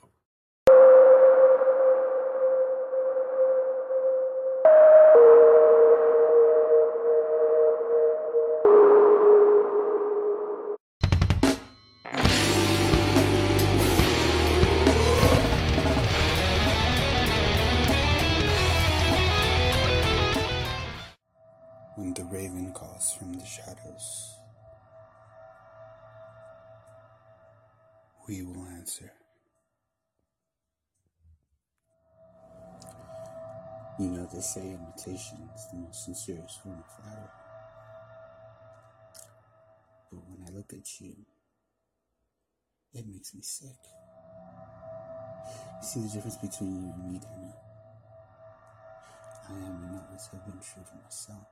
We 28.30 28.44
will 28.44 28.64
answer. 28.78 29.10
You 33.98 34.06
know, 34.06 34.28
they 34.32 34.40
say 34.40 34.60
imitation 34.60 35.50
is 35.52 35.66
the 35.72 35.78
most 35.78 36.04
sincerest 36.04 36.62
form 36.62 36.78
of 36.78 36.86
flattery. 36.94 37.28
But 40.12 40.20
when 40.28 40.46
I 40.46 40.56
look 40.56 40.72
at 40.72 41.00
you, 41.00 41.16
it 42.94 43.04
makes 43.08 43.34
me 43.34 43.42
sick. 43.42 43.82
You 45.82 45.88
see 45.88 46.00
the 46.00 46.08
difference 46.14 46.36
between 46.36 46.76
you 46.76 46.92
and 46.94 47.12
me, 47.12 47.18
Dana? 47.18 47.54
I 49.48 49.52
am 49.54 50.00
always 50.06 50.28
have 50.30 50.44
been 50.46 50.60
true 50.60 50.84
to 50.84 51.02
myself. 51.02 51.48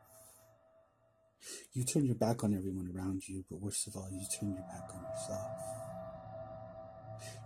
You 1.72 1.82
turn 1.82 2.06
your 2.06 2.14
back 2.14 2.44
on 2.44 2.54
everyone 2.54 2.92
around 2.94 3.28
you, 3.28 3.44
but 3.50 3.60
worst 3.60 3.88
of 3.88 3.96
all, 3.96 4.08
you 4.12 4.24
turn 4.38 4.52
your 4.52 4.62
back 4.62 4.88
on 4.94 5.02
yourself. 5.02 5.88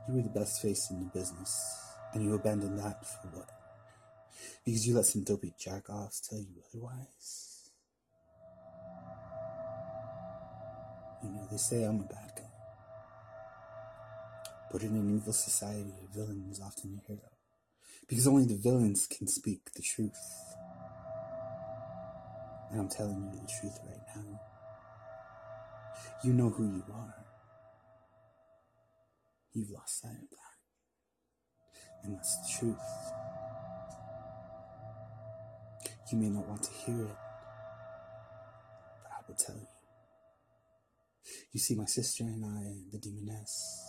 You 0.08 0.14
were 0.14 0.22
the 0.22 0.28
best 0.28 0.60
face 0.60 0.90
in 0.90 0.98
the 1.00 1.18
business, 1.18 1.80
and 2.12 2.24
you 2.24 2.34
abandoned 2.34 2.78
that 2.78 3.06
for 3.06 3.28
what? 3.28 3.48
Because 4.64 4.86
you 4.86 4.94
let 4.94 5.06
some 5.06 5.22
dopey 5.22 5.54
jack-offs 5.58 6.20
tell 6.28 6.38
you 6.38 6.62
otherwise? 6.68 7.70
You 11.22 11.30
know, 11.30 11.46
they 11.50 11.56
say 11.56 11.84
I'm 11.84 12.00
a 12.00 12.04
bad 12.04 12.32
guy. 12.36 12.42
But 14.72 14.82
in 14.82 14.96
an 14.96 15.14
evil 15.14 15.32
society, 15.32 15.94
a 16.02 16.14
villain 16.16 16.48
is 16.50 16.60
often 16.60 16.98
a 17.00 17.06
hero. 17.06 17.30
Because 18.08 18.26
only 18.26 18.46
the 18.46 18.56
villains 18.56 19.06
can 19.06 19.28
speak 19.28 19.72
the 19.74 19.82
truth. 19.82 20.18
And 22.70 22.80
I'm 22.80 22.88
telling 22.88 23.22
you 23.22 23.38
the 23.38 23.52
truth 23.60 23.78
right 23.86 24.00
now. 24.16 24.40
You 26.24 26.32
know 26.32 26.48
who 26.48 26.64
you 26.64 26.84
are. 26.92 27.21
You've 29.54 29.70
lost 29.70 30.00
sight 30.00 30.12
of 30.12 30.30
that. 30.30 30.52
And 32.04 32.16
that's 32.16 32.36
the 32.38 32.58
truth. 32.58 32.78
You 36.10 36.18
may 36.18 36.28
not 36.28 36.46
want 36.46 36.62
to 36.64 36.70
hear 36.70 37.04
it, 37.04 37.16
but 39.02 39.10
I 39.10 39.20
will 39.26 39.34
tell 39.34 39.56
you. 39.56 39.66
You 41.52 41.60
see, 41.60 41.74
my 41.74 41.86
sister 41.86 42.24
and 42.24 42.44
I, 42.44 42.82
the 42.92 42.98
demoness, 42.98 43.82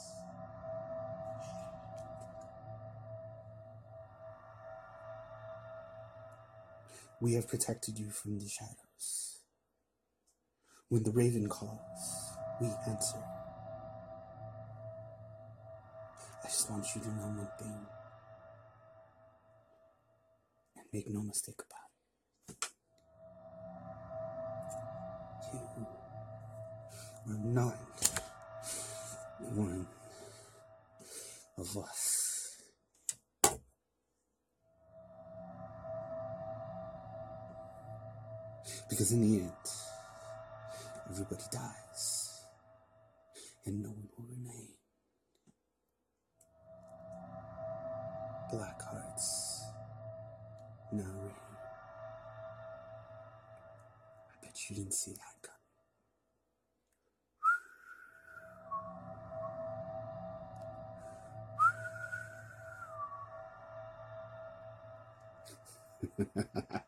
we 7.20 7.34
have 7.34 7.48
protected 7.48 8.00
you 8.00 8.10
from 8.10 8.40
the 8.40 8.48
shadows. 8.48 9.40
When 10.90 11.04
the 11.04 11.12
raven 11.12 11.48
calls, 11.50 12.38
we 12.62 12.68
answer. 12.88 13.33
Just 16.54 16.70
want 16.70 16.86
you 16.94 17.02
to 17.02 17.08
know 17.08 17.24
one 17.24 17.48
thing. 17.58 17.88
And 20.78 20.86
make 20.94 21.10
no 21.10 21.24
mistake 21.24 21.56
about 21.58 21.90
it. 22.50 22.70
You 27.28 27.32
are 27.34 27.40
not 27.44 27.76
one 29.56 29.88
of 31.58 31.78
us. 31.78 32.62
Because 38.90 39.12
in 39.12 39.22
the 39.22 39.40
end, 39.40 39.52
everybody 41.10 41.44
dies, 41.52 42.46
and 43.66 43.82
no 43.82 43.90
one 43.90 44.10
will 44.16 44.26
remain. 44.26 44.63
Black 48.54 48.84
hearts 48.84 49.64
now 50.92 51.04
reign. 51.24 51.34
I 54.30 54.46
bet 54.46 54.70
you 54.70 54.76
didn't 54.76 54.94
see 54.94 55.14
that 55.14 55.50
coming. 66.62 66.82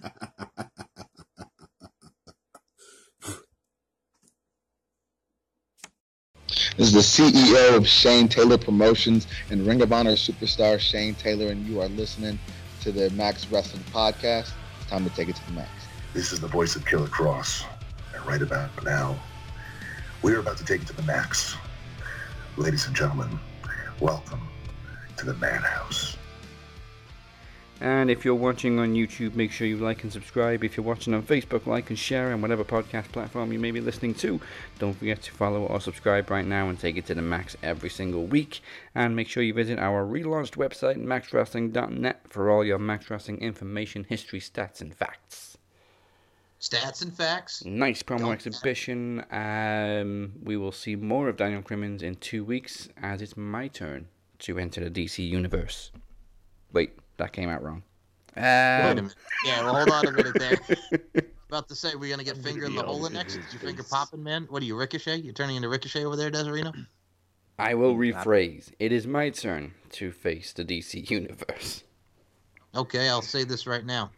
This 6.85 6.93
is 6.93 7.17
the 7.17 7.31
CEO 7.31 7.75
of 7.75 7.87
Shane 7.87 8.27
Taylor 8.27 8.59
Promotions 8.59 9.25
and 9.49 9.65
Ring 9.65 9.81
of 9.81 9.91
Honor 9.91 10.11
superstar 10.11 10.79
Shane 10.79 11.15
Taylor, 11.15 11.47
and 11.47 11.65
you 11.65 11.81
are 11.81 11.87
listening 11.87 12.37
to 12.81 12.91
the 12.91 13.09
Max 13.09 13.47
Wrestling 13.47 13.83
Podcast. 13.91 14.51
It's 14.79 14.87
time 14.87 15.03
to 15.03 15.09
take 15.15 15.27
it 15.27 15.35
to 15.35 15.45
the 15.47 15.53
max. 15.53 15.71
This 16.13 16.31
is 16.31 16.39
the 16.39 16.47
voice 16.47 16.75
of 16.75 16.85
Killer 16.85 17.07
Kross. 17.07 17.65
And 18.13 18.23
right 18.27 18.43
about 18.43 18.69
now, 18.83 19.17
we're 20.21 20.39
about 20.39 20.57
to 20.57 20.63
take 20.63 20.83
it 20.83 20.87
to 20.89 20.95
the 20.95 21.01
max. 21.01 21.55
Ladies 22.55 22.85
and 22.85 22.95
gentlemen, 22.95 23.39
welcome 23.99 24.47
to 25.17 25.25
the 25.25 25.33
Madhouse. 25.33 26.04
And 27.81 28.09
if 28.09 28.23
you're 28.23 28.35
watching 28.35 28.79
on 28.79 28.93
YouTube, 28.93 29.35
make 29.35 29.51
sure 29.51 29.67
you 29.67 29.75
like 29.77 30.03
and 30.03 30.11
subscribe. 30.11 30.63
If 30.63 30.77
you're 30.77 30.85
watching 30.85 31.13
on 31.13 31.23
Facebook, 31.23 31.65
like 31.65 31.89
and 31.89 31.99
share 31.99 32.31
on 32.31 32.41
whatever 32.41 32.63
podcast 32.63 33.11
platform 33.11 33.51
you 33.51 33.59
may 33.59 33.71
be 33.71 33.81
listening 33.81 34.13
to. 34.15 34.39
Don't 34.79 34.93
forget 34.93 35.21
to 35.23 35.31
follow 35.31 35.63
or 35.65 35.81
subscribe 35.81 36.29
right 36.29 36.45
now 36.45 36.69
and 36.69 36.79
take 36.79 36.95
it 36.95 37.05
to 37.07 37.15
the 37.15 37.21
max 37.21 37.57
every 37.61 37.89
single 37.89 38.25
week. 38.25 38.61
And 38.95 39.15
make 39.15 39.27
sure 39.27 39.43
you 39.43 39.53
visit 39.53 39.77
our 39.77 40.05
relaunched 40.05 40.55
website, 40.55 41.03
maxwrestling.net, 41.03 42.21
for 42.29 42.49
all 42.49 42.63
your 42.63 42.79
Max 42.79 43.09
Wrestling 43.09 43.39
information, 43.39 44.05
history, 44.07 44.39
stats, 44.39 44.79
and 44.79 44.95
facts. 44.95 45.57
Stats 46.61 47.01
and 47.03 47.13
facts. 47.13 47.65
Nice 47.65 48.01
promo 48.01 48.19
Don't- 48.19 48.33
exhibition. 48.33 49.25
Um, 49.31 50.31
we 50.41 50.55
will 50.55 50.71
see 50.71 50.95
more 50.95 51.27
of 51.27 51.35
Daniel 51.35 51.61
Crimmins 51.61 52.01
in 52.01 52.15
two 52.15 52.45
weeks 52.45 52.88
as 53.01 53.21
it's 53.21 53.35
my 53.35 53.67
turn 53.67 54.07
to 54.39 54.57
enter 54.57 54.88
the 54.88 54.89
DC 54.89 55.27
universe. 55.29 55.91
Wait, 56.71 56.97
that 57.17 57.34
came 57.34 57.49
out 57.49 57.63
wrong. 57.63 57.84
Wait 58.36 58.43
a 58.43 58.89
Um, 58.89 58.95
minute. 58.95 59.15
Yeah, 59.45 59.63
well, 59.63 59.75
hold 59.75 59.89
on 59.89 60.08
a 60.08 60.12
minute 60.12 60.34
there. 60.38 60.60
About 61.49 61.69
to 61.69 61.76
say 61.76 61.95
we're 61.95 62.09
gonna 62.09 62.24
get 62.24 62.38
finger 62.38 62.66
in 62.66 62.76
the 62.76 62.84
hole 62.84 63.03
all 63.03 63.09
next. 63.09 63.36
in 63.36 63.41
Is 63.41 63.53
your 63.53 63.61
finger 63.61 63.84
popping, 63.84 64.24
man? 64.24 64.45
What 64.49 64.61
are 64.61 64.66
you, 64.66 64.76
Ricochet? 64.78 65.18
You're 65.18 65.34
turning 65.34 65.55
into 65.55 65.70
Ricochet 65.70 66.03
over 66.03 66.16
there, 66.16 66.32
Desirino? 66.32 66.74
I 67.57 67.76
will 67.76 67.95
rephrase. 67.95 68.72
It 68.80 68.91
is 68.91 69.07
my 69.07 69.30
turn 69.30 69.74
to 69.91 70.11
face 70.11 70.51
the 70.51 70.66
DC 70.66 71.09
universe. 71.09 71.84
Okay, 72.76 73.07
I'll 73.07 73.22
say 73.22 73.45
this 73.45 73.66
right 73.68 73.86
now. 73.86 74.11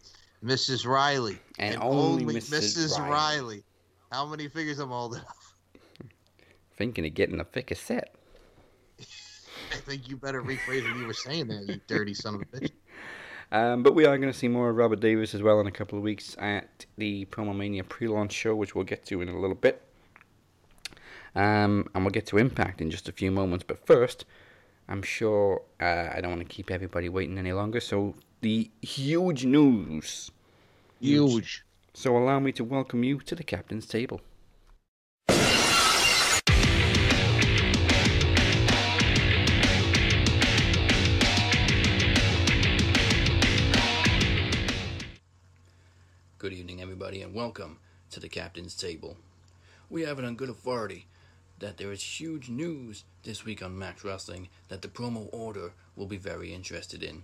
Mrs. 0.44 0.86
Riley. 0.86 1.38
And 1.58 1.76
only 1.80 2.34
Mrs. 2.34 2.58
Mrs. 2.58 2.98
Riley. 2.98 3.10
Riley. 3.10 3.64
How 4.10 4.26
many 4.26 4.48
fingers 4.48 4.78
I'm 4.80 4.88
holding 4.88 5.20
up? 5.20 5.36
Thinking 6.76 7.06
of 7.06 7.14
getting 7.14 7.38
a 7.38 7.44
thicker 7.44 7.74
set. 7.74 8.14
I 9.00 9.76
think 9.76 10.08
you 10.08 10.16
better 10.16 10.42
rephrase 10.42 10.88
what 10.90 10.98
you 10.98 11.06
were 11.06 11.12
saying 11.12 11.48
there, 11.48 11.62
you 11.62 11.80
dirty 11.86 12.14
son 12.14 12.36
of 12.36 12.42
a 12.42 12.44
bitch. 12.46 12.70
Um, 13.50 13.82
but 13.82 13.94
we 13.94 14.04
are 14.04 14.18
going 14.18 14.30
to 14.30 14.38
see 14.38 14.48
more 14.48 14.68
of 14.68 14.76
Robert 14.76 15.00
Davis 15.00 15.34
as 15.34 15.42
well 15.42 15.58
in 15.60 15.66
a 15.66 15.70
couple 15.70 15.96
of 15.96 16.04
weeks 16.04 16.36
at 16.38 16.84
the 16.98 17.24
Promo 17.26 17.56
Mania 17.56 17.82
pre-launch 17.82 18.32
show, 18.32 18.54
which 18.54 18.74
we'll 18.74 18.84
get 18.84 19.06
to 19.06 19.22
in 19.22 19.28
a 19.28 19.38
little 19.38 19.56
bit. 19.56 19.82
Um, 21.34 21.88
and 21.94 22.04
we'll 22.04 22.10
get 22.10 22.26
to 22.26 22.38
Impact 22.38 22.80
in 22.80 22.90
just 22.90 23.08
a 23.08 23.12
few 23.12 23.30
moments. 23.30 23.64
But 23.66 23.86
first, 23.86 24.26
I'm 24.88 25.02
sure 25.02 25.62
uh, 25.80 26.08
I 26.14 26.20
don't 26.20 26.30
want 26.30 26.42
to 26.42 26.54
keep 26.54 26.70
everybody 26.70 27.08
waiting 27.08 27.38
any 27.38 27.52
longer. 27.52 27.80
So 27.80 28.14
the 28.40 28.70
huge 28.82 29.44
news. 29.44 30.30
Huge. 31.00 31.64
So 31.94 32.16
allow 32.16 32.40
me 32.40 32.52
to 32.52 32.64
welcome 32.64 33.02
you 33.02 33.18
to 33.20 33.34
the 33.34 33.44
captain's 33.44 33.86
table. 33.86 34.20
Everybody, 46.98 47.22
and 47.22 47.32
welcome 47.32 47.78
to 48.10 48.18
the 48.18 48.28
Captain's 48.28 48.74
Table. 48.74 49.16
We 49.88 50.02
have 50.02 50.18
it 50.18 50.24
on 50.24 50.34
good 50.34 50.48
authority 50.48 51.06
that 51.60 51.76
there 51.76 51.92
is 51.92 52.02
huge 52.02 52.48
news 52.48 53.04
this 53.22 53.44
week 53.44 53.62
on 53.62 53.78
Max 53.78 54.02
Wrestling 54.02 54.48
that 54.66 54.82
the 54.82 54.88
promo 54.88 55.28
order 55.30 55.70
will 55.94 56.06
be 56.06 56.16
very 56.16 56.52
interested 56.52 57.04
in. 57.04 57.22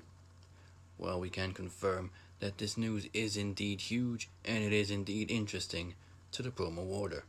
Well, 0.96 1.18
we 1.18 1.28
can 1.28 1.52
confirm 1.52 2.12
that 2.38 2.58
this 2.58 2.78
news 2.78 3.08
is 3.12 3.36
indeed 3.36 3.80
huge 3.80 4.30
and 4.44 4.62
it 4.62 4.72
is 4.72 4.92
indeed 4.92 5.28
interesting 5.28 5.94
to 6.30 6.42
the 6.42 6.50
promo 6.50 6.88
order. 6.88 7.24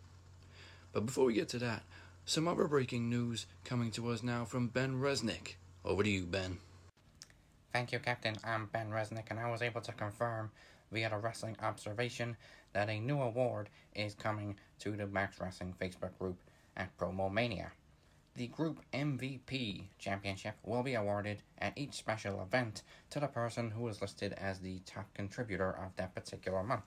But 0.94 1.08
before 1.08 1.26
we 1.26 1.34
get 1.34 1.50
to 1.50 1.60
that, 1.60 1.82
some 2.26 2.48
other 2.48 2.68
breaking 2.68 3.10
news 3.10 3.48
coming 3.64 3.90
to 3.94 4.10
us 4.10 4.22
now 4.22 4.46
from 4.46 4.68
Ben 4.68 5.02
Resnick. 5.02 5.56
Over 5.84 6.04
to 6.04 6.10
you, 6.12 6.28
Ben. 6.28 6.60
Thank 7.74 7.92
you, 7.92 7.98
Captain. 7.98 8.36
I'm 8.44 8.68
Ben 8.68 8.92
Resnick, 8.92 9.32
and 9.32 9.40
I 9.40 9.50
was 9.50 9.64
able 9.64 9.82
to 9.82 9.92
confirm 9.92 10.52
via 10.92 11.10
the 11.10 11.18
Wrestling 11.18 11.58
Observation 11.62 12.38
that 12.74 12.90
a 12.90 13.00
new 13.00 13.22
award 13.22 13.70
is 13.94 14.14
coming 14.16 14.58
to 14.80 14.92
the 14.92 15.08
Max 15.08 15.40
Wrestling 15.40 15.74
Facebook 15.80 16.18
group 16.18 16.38
at 16.76 16.96
Promo 16.98 17.32
Mania. 17.32 17.72
The 18.36 18.48
Group 18.48 18.82
MVP 18.92 19.86
Championship 19.98 20.56
will 20.62 20.84
be 20.84 20.96
awarded 20.96 21.42
at 21.58 21.78
each 21.78 21.94
special 21.94 22.42
event 22.42 22.84
to 23.12 23.22
the 23.22 23.28
person 23.28 23.72
who 23.72 23.88
is 23.88 24.02
listed 24.02 24.34
as 24.34 24.60
the 24.60 24.80
top 24.86 25.14
contributor 25.14 25.72
of 25.72 25.96
that 25.96 26.14
particular 26.14 26.62
month. 26.62 26.84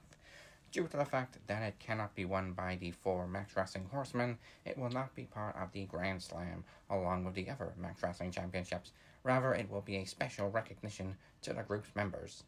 Due 0.71 0.87
to 0.87 0.99
the 0.99 1.07
fact 1.07 1.39
that 1.47 1.63
it 1.63 1.79
cannot 1.79 2.15
be 2.15 2.27
won 2.27 2.53
by 2.53 2.77
the 2.77 2.91
four 2.91 3.27
Max 3.27 3.57
Wrestling 3.57 3.89
Horsemen, 3.91 4.37
it 4.67 4.77
will 4.77 4.91
not 4.91 5.15
be 5.15 5.25
part 5.25 5.57
of 5.57 5.73
the 5.73 5.87
Grand 5.87 6.23
Slam 6.23 6.65
along 6.91 7.25
with 7.25 7.33
the 7.33 7.49
other 7.49 7.73
Max 7.79 8.03
Wrestling 8.03 8.31
Championships. 8.31 8.93
Rather, 9.23 9.55
it 9.55 9.71
will 9.71 9.81
be 9.81 9.97
a 9.97 10.05
special 10.05 10.51
recognition 10.51 11.17
to 11.41 11.55
the 11.55 11.63
group's 11.63 11.97
members. 11.97 12.45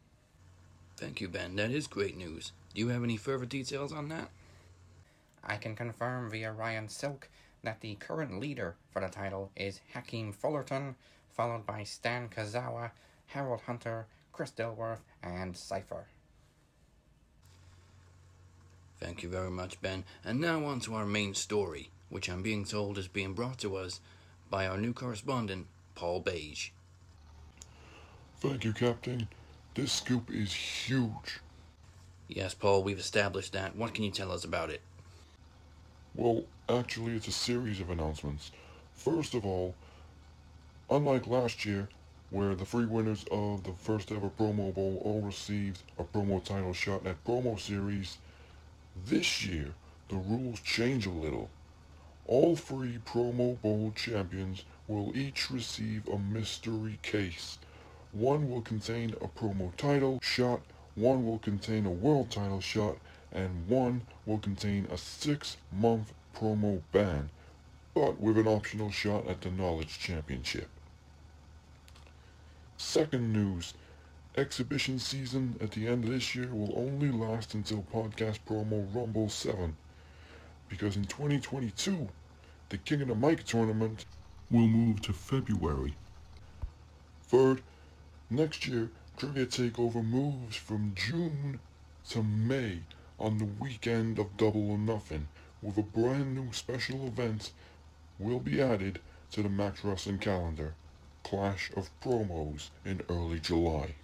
Thank 1.00 1.22
you, 1.22 1.28
Ben. 1.28 1.56
That 1.56 1.70
is 1.70 1.86
great 1.86 2.18
news. 2.18 2.52
Do 2.74 2.80
you 2.82 2.88
have 2.88 3.02
any 3.02 3.16
further 3.16 3.46
details 3.46 3.90
on 3.90 4.10
that? 4.10 4.28
I 5.42 5.56
can 5.56 5.74
confirm 5.74 6.30
via 6.30 6.52
Ryan 6.52 6.90
Silk 6.90 7.30
that 7.64 7.80
the 7.80 7.94
current 7.94 8.38
leader 8.38 8.76
for 8.92 9.00
the 9.00 9.08
title 9.08 9.50
is 9.56 9.80
Hakeem 9.94 10.30
Fullerton, 10.30 10.96
followed 11.30 11.64
by 11.64 11.84
Stan 11.84 12.28
Kazawa, 12.28 12.90
Harold 13.28 13.62
Hunter, 13.62 14.08
Chris 14.30 14.50
Dilworth, 14.50 15.00
and 15.22 15.56
Cypher. 15.56 16.04
Thank 18.98 19.22
you 19.22 19.30
very 19.30 19.50
much, 19.50 19.80
Ben. 19.80 20.04
And 20.22 20.38
now 20.38 20.66
on 20.66 20.80
to 20.80 20.94
our 20.94 21.06
main 21.06 21.32
story, 21.32 21.88
which 22.10 22.28
I'm 22.28 22.42
being 22.42 22.66
told 22.66 22.98
is 22.98 23.08
being 23.08 23.32
brought 23.32 23.56
to 23.60 23.76
us 23.76 24.00
by 24.50 24.66
our 24.66 24.76
new 24.76 24.92
correspondent, 24.92 25.66
Paul 25.94 26.20
Beige. 26.20 26.72
Thank 28.40 28.64
you, 28.66 28.74
Captain. 28.74 29.28
This 29.80 29.92
scoop 29.92 30.30
is 30.30 30.52
huge. 30.52 31.40
Yes, 32.28 32.52
Paul, 32.52 32.82
we've 32.82 32.98
established 32.98 33.54
that. 33.54 33.76
What 33.76 33.94
can 33.94 34.04
you 34.04 34.10
tell 34.10 34.30
us 34.30 34.44
about 34.44 34.68
it? 34.68 34.82
Well, 36.14 36.44
actually, 36.68 37.16
it's 37.16 37.28
a 37.28 37.32
series 37.32 37.80
of 37.80 37.88
announcements. 37.88 38.50
First 38.92 39.32
of 39.32 39.46
all, 39.46 39.74
unlike 40.90 41.26
last 41.26 41.64
year, 41.64 41.88
where 42.28 42.54
the 42.54 42.66
three 42.66 42.84
winners 42.84 43.24
of 43.30 43.64
the 43.64 43.72
first 43.72 44.12
ever 44.12 44.28
Promo 44.28 44.74
Bowl 44.74 45.00
all 45.02 45.22
received 45.22 45.82
a 45.98 46.04
promo 46.04 46.44
title 46.44 46.74
shot 46.74 47.06
at 47.06 47.24
Promo 47.24 47.58
Series, 47.58 48.18
this 49.06 49.46
year 49.46 49.68
the 50.10 50.16
rules 50.16 50.60
change 50.60 51.06
a 51.06 51.10
little. 51.10 51.48
All 52.26 52.54
three 52.54 52.98
Promo 53.06 53.58
Bowl 53.62 53.94
champions 53.96 54.62
will 54.86 55.16
each 55.16 55.50
receive 55.50 56.06
a 56.06 56.18
mystery 56.18 56.98
case. 57.00 57.56
One 58.12 58.50
will 58.50 58.62
contain 58.62 59.10
a 59.20 59.28
promo 59.28 59.74
title 59.76 60.18
shot, 60.20 60.62
one 60.96 61.24
will 61.24 61.38
contain 61.38 61.86
a 61.86 61.90
world 61.90 62.30
title 62.30 62.60
shot, 62.60 62.96
and 63.30 63.68
one 63.68 64.02
will 64.26 64.38
contain 64.38 64.88
a 64.90 64.98
six 64.98 65.56
month 65.70 66.12
promo 66.34 66.82
ban, 66.90 67.30
but 67.94 68.20
with 68.20 68.36
an 68.36 68.48
optional 68.48 68.90
shot 68.90 69.28
at 69.28 69.42
the 69.42 69.50
Knowledge 69.50 69.98
Championship. 70.00 70.68
Second 72.76 73.32
news 73.32 73.74
exhibition 74.36 74.98
season 74.98 75.56
at 75.60 75.72
the 75.72 75.86
end 75.86 76.04
of 76.04 76.10
this 76.10 76.34
year 76.34 76.48
will 76.52 76.72
only 76.76 77.10
last 77.10 77.54
until 77.54 77.84
Podcast 77.92 78.38
Promo 78.48 78.92
Rumble 78.94 79.28
7, 79.28 79.76
because 80.68 80.96
in 80.96 81.04
2022, 81.04 82.08
the 82.70 82.78
King 82.78 83.02
of 83.02 83.08
the 83.08 83.14
Mic 83.14 83.44
tournament 83.44 84.04
will 84.50 84.66
move 84.66 85.00
to 85.02 85.12
February. 85.12 85.94
Third, 87.24 87.62
next 88.30 88.66
year, 88.66 88.90
Trivia 89.16 89.46
Takeover 89.46 90.04
moves 90.04 90.56
from 90.56 90.94
June 90.94 91.58
to 92.10 92.22
May 92.22 92.80
on 93.18 93.38
the 93.38 93.44
weekend 93.44 94.18
of 94.18 94.36
Double 94.36 94.70
or 94.70 94.78
Nothing, 94.78 95.28
with 95.60 95.76
a 95.76 95.82
brand 95.82 96.36
new 96.36 96.52
special 96.52 97.06
event 97.06 97.50
will 98.18 98.38
be 98.38 98.62
added 98.62 99.00
to 99.32 99.42
the 99.42 99.48
Max 99.48 99.84
Wrestling 99.84 100.18
calendar, 100.18 100.74
Clash 101.24 101.70
of 101.76 101.90
Promos 102.00 102.70
in 102.84 103.02
early 103.08 103.40
July. 103.40 103.94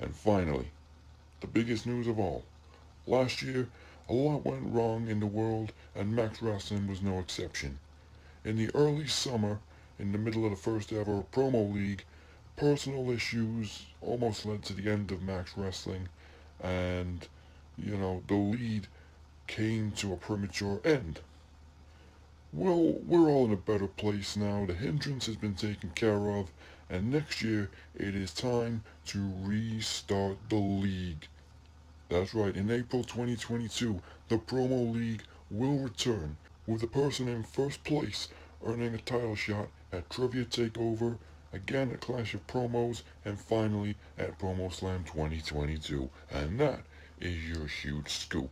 And 0.00 0.14
finally, 0.14 0.68
the 1.40 1.46
biggest 1.46 1.86
news 1.86 2.06
of 2.06 2.18
all. 2.18 2.44
Last 3.06 3.42
year, 3.42 3.68
a 4.08 4.12
lot 4.12 4.44
went 4.44 4.72
wrong 4.72 5.08
in 5.08 5.20
the 5.20 5.26
world, 5.26 5.72
and 5.94 6.14
Max 6.14 6.42
Wrestling 6.42 6.86
was 6.86 7.02
no 7.02 7.18
exception. 7.18 7.78
In 8.44 8.56
the 8.56 8.70
early 8.74 9.06
summer, 9.06 9.60
in 9.98 10.12
the 10.12 10.18
middle 10.18 10.44
of 10.44 10.50
the 10.50 10.56
first 10.56 10.92
ever 10.92 11.24
promo 11.32 11.72
league, 11.72 12.04
personal 12.56 13.10
issues 13.10 13.86
almost 14.00 14.46
led 14.46 14.62
to 14.64 14.72
the 14.72 14.90
end 14.90 15.10
of 15.10 15.22
Max 15.22 15.56
Wrestling, 15.56 16.08
and, 16.62 17.26
you 17.76 17.96
know, 17.96 18.22
the 18.28 18.34
lead 18.34 18.86
came 19.46 19.90
to 19.92 20.12
a 20.12 20.16
premature 20.16 20.80
end. 20.84 21.20
Well, 22.52 23.00
we're 23.06 23.28
all 23.28 23.46
in 23.46 23.52
a 23.52 23.56
better 23.56 23.88
place 23.88 24.36
now. 24.36 24.64
The 24.64 24.74
hindrance 24.74 25.26
has 25.26 25.36
been 25.36 25.54
taken 25.54 25.90
care 25.90 26.30
of, 26.30 26.50
and 26.88 27.10
next 27.10 27.42
year 27.42 27.70
it 27.96 28.14
is 28.14 28.32
time 28.32 28.84
to 29.06 29.32
restart 29.42 30.36
the 30.48 30.56
league. 30.56 31.26
That's 32.08 32.34
right, 32.34 32.54
in 32.54 32.70
April 32.70 33.02
2022, 33.02 34.00
the 34.28 34.36
Promo 34.36 34.94
League 34.94 35.22
will 35.50 35.78
return, 35.78 36.36
with 36.66 36.80
the 36.80 36.86
person 36.86 37.26
in 37.26 37.42
first 37.42 37.82
place 37.82 38.28
earning 38.64 38.94
a 38.94 38.98
title 38.98 39.34
shot 39.34 39.68
at 39.92 40.08
Trivia 40.08 40.44
Takeover, 40.44 41.18
again 41.54 41.92
at 41.92 42.00
Clash 42.00 42.34
of 42.34 42.46
Promos, 42.46 43.02
and 43.24 43.38
finally 43.38 43.96
at 44.18 44.38
Promo 44.38 44.72
Slam 44.72 45.04
2022. 45.04 46.10
And 46.30 46.58
that 46.60 46.80
is 47.20 47.48
your 47.48 47.66
huge 47.66 48.10
scoop. 48.10 48.50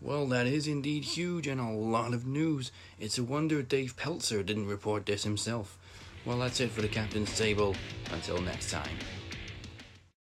Well, 0.00 0.26
that 0.26 0.46
is 0.46 0.66
indeed 0.66 1.04
huge 1.04 1.46
and 1.46 1.60
a 1.60 1.70
lot 1.70 2.12
of 2.12 2.26
news. 2.26 2.72
It's 2.98 3.18
a 3.18 3.22
wonder 3.22 3.62
Dave 3.62 3.96
Peltzer 3.96 4.42
didn't 4.42 4.66
report 4.66 5.06
this 5.06 5.22
himself. 5.22 5.78
Well, 6.26 6.38
that's 6.38 6.60
it 6.60 6.70
for 6.70 6.82
the 6.82 6.88
captain's 6.88 7.36
table. 7.38 7.76
Until 8.12 8.40
next 8.40 8.70
time. 8.70 8.96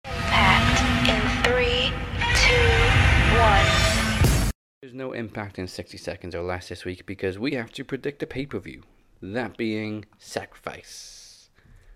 Packed 0.03 1.09
in 1.09 1.43
three, 1.43 1.91
two, 2.35 3.37
one. 3.39 4.51
There's 4.81 4.95
no 4.95 5.11
impact 5.13 5.59
in 5.59 5.67
60 5.67 5.97
seconds 5.97 6.33
or 6.33 6.41
less 6.41 6.69
this 6.69 6.85
week 6.85 7.05
because 7.05 7.37
we 7.37 7.53
have 7.53 7.71
to 7.73 7.83
predict 7.83 8.23
a 8.23 8.27
pay 8.27 8.47
per 8.47 8.59
view. 8.59 8.83
That 9.21 9.57
being 9.57 10.05
Sacrifice. 10.19 11.49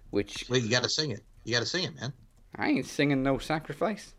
Which. 0.09 0.45
well, 0.49 0.59
you 0.59 0.69
gotta 0.69 0.89
sing 0.89 1.11
it. 1.11 1.23
You 1.43 1.53
gotta 1.53 1.65
sing 1.65 1.85
it, 1.85 1.95
man. 1.99 2.13
I 2.55 2.69
ain't 2.69 2.85
singing 2.85 3.23
no 3.23 3.37
sacrifice. 3.37 4.13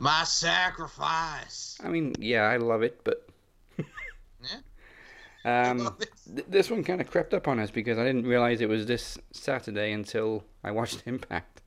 My 0.00 0.24
sacrifice. 0.24 1.78
I 1.84 1.88
mean, 1.88 2.14
yeah, 2.18 2.42
I 2.42 2.56
love 2.56 2.82
it, 2.82 3.00
but. 3.04 3.28
Yeah. 4.42 4.56
Um, 5.42 5.96
th- 5.98 6.46
this 6.48 6.70
one 6.70 6.84
kind 6.84 7.00
of 7.00 7.10
crept 7.10 7.32
up 7.32 7.48
on 7.48 7.58
us 7.60 7.70
because 7.70 7.96
I 7.96 8.04
didn't 8.04 8.26
realize 8.26 8.60
it 8.60 8.68
was 8.68 8.84
this 8.84 9.16
Saturday 9.32 9.92
until 9.92 10.44
I 10.62 10.70
watched 10.70 11.02
Impact. 11.06 11.62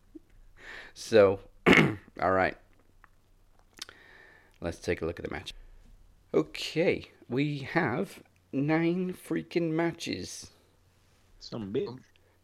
So, 0.94 1.40
all 2.22 2.32
right. 2.32 2.56
Let's 4.62 4.78
take 4.78 5.02
a 5.02 5.06
look 5.08 5.20
at 5.20 5.26
the 5.26 5.32
match. 5.32 5.56
Okay, 6.36 7.10
we 7.28 7.68
have 7.74 8.22
nine 8.52 9.14
freaking 9.14 9.72
matches. 9.72 10.52
Some 11.50 11.72
big. 11.72 11.90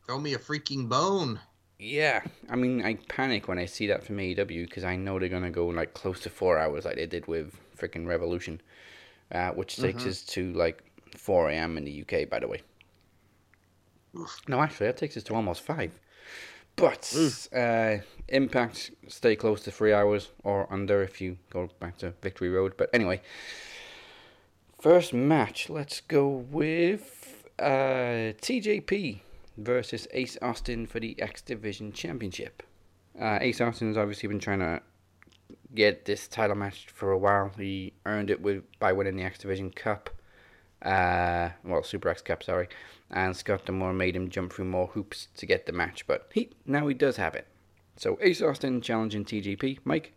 Throw 0.06 0.20
me 0.20 0.34
a 0.34 0.38
freaking 0.38 0.90
bone. 0.90 1.40
Yeah, 1.80 2.22
I 2.50 2.56
mean, 2.58 2.84
I 2.84 2.96
panic 3.08 3.48
when 3.48 3.58
I 3.58 3.66
see 3.66 3.88
that 3.88 4.04
from 4.04 4.18
AEW 4.18 4.66
because 4.66 4.84
I 4.84 4.98
know 4.98 5.18
they're 5.18 5.30
gonna 5.30 5.50
go 5.52 5.68
like 5.68 5.94
close 5.94 6.20
to 6.22 6.30
four 6.30 6.60
hours, 6.60 6.84
like 6.84 6.96
they 6.98 7.06
did 7.06 7.26
with 7.28 7.56
freaking 7.78 8.06
Revolution, 8.06 8.60
uh, 9.32 9.52
which 9.52 9.78
takes 9.78 10.04
Mhm. 10.04 10.08
us 10.10 10.22
to 10.34 10.52
like 10.52 10.84
4 11.16 11.50
a.m. 11.50 11.78
in 11.78 11.86
the 11.86 11.92
UK, 12.04 12.26
by 12.30 12.40
the 12.40 12.48
way. 12.50 12.62
No, 14.48 14.60
actually, 14.62 14.88
that 14.88 14.98
takes 14.98 15.16
us 15.16 15.24
to 15.24 15.36
almost 15.36 15.62
five. 15.62 15.98
But 16.76 17.14
uh, 17.54 17.98
Impact 18.28 18.92
stay 19.08 19.36
close 19.36 19.62
to 19.64 19.72
three 19.72 19.94
hours 19.94 20.30
or 20.44 20.68
under 20.72 21.02
if 21.02 21.22
you 21.22 21.38
go 21.50 21.70
back 21.80 21.98
to 22.00 22.12
Victory 22.22 22.50
Road. 22.50 22.74
But 22.78 22.90
anyway, 22.94 23.22
first 24.80 25.14
match, 25.14 25.70
let's 25.70 26.02
go 26.02 26.28
with 26.28 27.19
uh, 27.60 28.34
TJP 28.42 29.22
versus 29.58 30.08
Ace 30.12 30.38
Austin 30.42 30.86
for 30.86 31.00
the 31.00 31.20
X 31.22 31.42
Division 31.42 31.92
Championship. 31.92 32.64
Uh, 33.20 33.38
Ace 33.42 33.62
Austin 33.62 33.90
has 33.90 33.98
obviously 33.98 34.28
been 34.28 34.40
trying 34.40 34.60
to 34.60 34.82
get 35.76 36.06
this 36.06 36.28
title 36.28 36.56
match 36.56 36.88
for 36.94 37.12
a 37.12 37.18
while. 37.18 37.52
He 37.58 37.94
earned 38.06 38.30
it 38.30 38.42
with 38.42 38.64
by 38.80 38.94
winning 38.94 39.18
the 39.18 39.24
X 39.24 39.40
Division 39.40 39.72
Cup, 39.72 40.10
uh, 40.82 41.50
well 41.64 41.84
Super 41.84 42.10
X 42.10 42.22
Cup, 42.22 42.44
sorry, 42.44 42.70
and 43.12 43.36
Scott 43.36 43.66
D'Amore 43.66 43.94
made 43.94 44.16
him 44.16 44.30
jump 44.30 44.54
through 44.54 44.66
more 44.66 44.88
hoops 44.88 45.28
to 45.38 45.46
get 45.46 45.66
the 45.66 45.74
match, 45.74 46.08
but 46.08 46.30
he 46.34 46.50
now 46.66 46.88
he 46.88 46.94
does 46.94 47.18
have 47.18 47.36
it. 47.36 47.48
So 47.98 48.18
Ace 48.22 48.42
Austin 48.42 48.82
challenging 48.82 49.26
TJP. 49.26 49.80
Mike, 49.84 50.14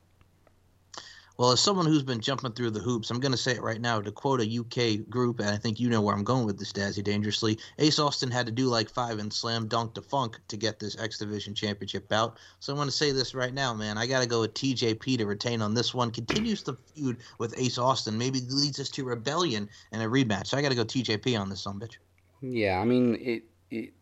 Well, 1.38 1.52
as 1.52 1.60
someone 1.60 1.86
who's 1.86 2.02
been 2.02 2.20
jumping 2.20 2.52
through 2.52 2.70
the 2.70 2.80
hoops, 2.80 3.10
I'm 3.10 3.20
going 3.20 3.32
to 3.32 3.38
say 3.38 3.52
it 3.52 3.62
right 3.62 3.80
now. 3.80 4.00
To 4.00 4.12
quote 4.12 4.40
a 4.40 4.58
UK 4.60 5.08
group, 5.08 5.40
and 5.40 5.48
I 5.48 5.56
think 5.56 5.80
you 5.80 5.88
know 5.88 6.00
where 6.00 6.14
I'm 6.14 6.24
going 6.24 6.44
with 6.44 6.58
this, 6.58 6.72
Dazzy 6.72 7.02
Dangerously, 7.02 7.58
Ace 7.78 7.98
Austin 7.98 8.30
had 8.30 8.46
to 8.46 8.52
do 8.52 8.66
like 8.66 8.90
five 8.90 9.18
and 9.18 9.32
slam 9.32 9.66
dunk 9.66 9.94
to 9.94 10.02
funk 10.02 10.38
to 10.48 10.56
get 10.56 10.78
this 10.78 10.98
X 10.98 11.18
Division 11.18 11.54
Championship 11.54 12.08
bout. 12.08 12.38
So 12.60 12.72
I'm 12.72 12.76
going 12.76 12.88
to 12.88 12.92
say 12.92 13.12
this 13.12 13.34
right 13.34 13.54
now, 13.54 13.72
man. 13.72 13.98
I 13.98 14.06
got 14.06 14.22
to 14.22 14.28
go 14.28 14.42
with 14.42 14.54
TJP 14.54 15.18
to 15.18 15.26
retain 15.26 15.62
on 15.62 15.74
this 15.74 15.94
one. 15.94 16.10
Continues 16.10 16.62
the 16.62 16.74
feud 16.74 17.18
with 17.38 17.58
Ace 17.58 17.78
Austin. 17.78 18.18
Maybe 18.18 18.40
leads 18.48 18.78
us 18.78 18.90
to 18.90 19.04
rebellion 19.04 19.68
and 19.92 20.02
a 20.02 20.06
rematch. 20.06 20.48
So 20.48 20.58
I 20.58 20.62
got 20.62 20.70
to 20.70 20.74
go 20.74 20.84
TJP 20.84 21.38
on 21.38 21.48
this 21.48 21.62
son 21.62 21.80
bitch. 21.80 21.96
Yeah, 22.42 22.78
I 22.80 22.84
mean 22.84 23.16
it 23.20 23.44
it 23.70 23.92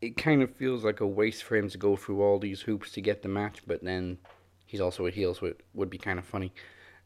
it 0.00 0.16
kind 0.16 0.42
of 0.42 0.54
feels 0.56 0.84
like 0.84 1.00
a 1.00 1.06
waste 1.06 1.44
for 1.44 1.56
him 1.56 1.68
to 1.68 1.78
go 1.78 1.94
through 1.94 2.22
all 2.22 2.38
these 2.38 2.62
hoops 2.62 2.92
to 2.92 3.00
get 3.00 3.22
the 3.22 3.28
match, 3.28 3.62
but 3.66 3.84
then 3.84 4.16
he's 4.70 4.80
also 4.80 5.06
a 5.06 5.10
heel, 5.10 5.34
so 5.34 5.46
it 5.46 5.60
would 5.74 5.90
be 5.90 5.98
kind 5.98 6.18
of 6.18 6.24
funny. 6.24 6.52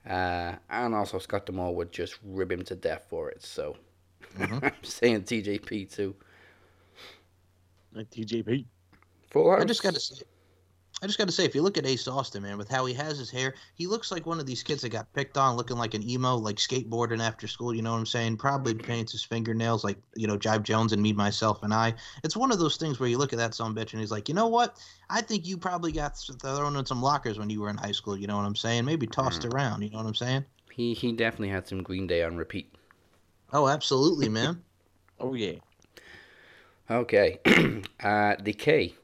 Uh, 0.06 0.54
and 0.68 0.94
also 0.94 1.18
Scott 1.18 1.46
D'Amore 1.46 1.74
would 1.74 1.90
just 1.90 2.18
rib 2.22 2.52
him 2.52 2.62
to 2.64 2.74
death 2.74 3.06
for 3.08 3.30
it. 3.30 3.42
So 3.42 3.76
I'm 4.38 4.72
saying 4.82 5.22
TJP 5.22 5.90
too. 5.90 6.14
Like 7.94 8.10
TJP. 8.10 8.66
Full 9.30 9.50
I 9.50 9.64
just 9.64 9.82
gotta 9.82 9.98
say, 9.98 10.22
I 11.04 11.06
just 11.06 11.18
gotta 11.18 11.32
say, 11.32 11.44
if 11.44 11.54
you 11.54 11.60
look 11.60 11.76
at 11.76 11.84
Ace 11.84 12.08
Austin, 12.08 12.44
man, 12.44 12.56
with 12.56 12.70
how 12.70 12.86
he 12.86 12.94
has 12.94 13.18
his 13.18 13.30
hair, 13.30 13.52
he 13.74 13.86
looks 13.86 14.10
like 14.10 14.24
one 14.24 14.40
of 14.40 14.46
these 14.46 14.62
kids 14.62 14.80
that 14.80 14.88
got 14.88 15.12
picked 15.12 15.36
on, 15.36 15.54
looking 15.54 15.76
like 15.76 15.92
an 15.92 16.02
emo, 16.02 16.34
like 16.34 16.56
skateboarding 16.56 17.20
after 17.20 17.46
school. 17.46 17.74
You 17.74 17.82
know 17.82 17.92
what 17.92 17.98
I'm 17.98 18.06
saying? 18.06 18.38
Probably 18.38 18.72
paints 18.72 19.12
his 19.12 19.22
fingernails 19.22 19.84
like 19.84 19.98
you 20.16 20.26
know 20.26 20.38
Jive 20.38 20.62
Jones 20.62 20.94
and 20.94 21.02
me, 21.02 21.12
myself, 21.12 21.62
and 21.62 21.74
I. 21.74 21.92
It's 22.22 22.38
one 22.38 22.50
of 22.50 22.58
those 22.58 22.78
things 22.78 22.98
where 22.98 23.08
you 23.10 23.18
look 23.18 23.34
at 23.34 23.38
that 23.38 23.52
son 23.52 23.74
bitch 23.74 23.92
and 23.92 24.00
he's 24.00 24.10
like, 24.10 24.30
you 24.30 24.34
know 24.34 24.46
what? 24.46 24.78
I 25.10 25.20
think 25.20 25.46
you 25.46 25.58
probably 25.58 25.92
got 25.92 26.16
thrown 26.40 26.74
in 26.74 26.86
some 26.86 27.02
lockers 27.02 27.38
when 27.38 27.50
you 27.50 27.60
were 27.60 27.68
in 27.68 27.76
high 27.76 27.92
school. 27.92 28.16
You 28.16 28.26
know 28.26 28.38
what 28.38 28.46
I'm 28.46 28.56
saying? 28.56 28.86
Maybe 28.86 29.06
tossed 29.06 29.44
around. 29.44 29.82
You 29.82 29.90
know 29.90 29.98
what 29.98 30.06
I'm 30.06 30.14
saying? 30.14 30.46
He 30.72 30.94
he 30.94 31.12
definitely 31.12 31.50
had 31.50 31.68
some 31.68 31.82
Green 31.82 32.06
Day 32.06 32.22
on 32.22 32.38
repeat. 32.38 32.74
Oh, 33.52 33.68
absolutely, 33.68 34.30
man. 34.30 34.62
Oh 35.20 35.34
yeah. 35.34 35.54
Okay, 36.90 37.38
uh, 38.02 38.34
Decay. 38.34 38.94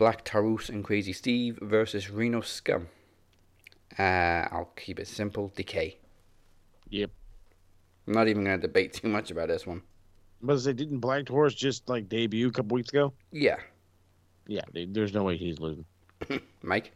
Black 0.00 0.24
Taurus 0.24 0.70
and 0.70 0.82
Crazy 0.82 1.12
Steve 1.12 1.58
versus 1.60 2.08
Reno 2.08 2.40
Scum. 2.40 2.88
Uh, 3.98 4.48
I'll 4.50 4.70
keep 4.74 4.98
it 4.98 5.06
simple. 5.06 5.52
Decay. 5.54 5.98
Yep. 6.88 7.10
I'm 8.06 8.14
not 8.14 8.26
even 8.26 8.44
gonna 8.44 8.56
debate 8.56 8.94
too 8.94 9.08
much 9.08 9.30
about 9.30 9.48
this 9.48 9.66
one. 9.66 9.82
But 10.40 10.54
as 10.54 10.66
I 10.66 10.72
didn't 10.72 11.00
Black 11.00 11.26
Taurus 11.26 11.54
just 11.54 11.86
like 11.90 12.08
debut 12.08 12.48
a 12.48 12.50
couple 12.50 12.76
weeks 12.76 12.88
ago? 12.88 13.12
Yeah, 13.30 13.56
Yeah, 14.46 14.62
they, 14.72 14.86
there's 14.86 15.12
no 15.12 15.22
way 15.22 15.36
he's 15.36 15.58
losing. 15.58 15.84
Mike. 16.62 16.92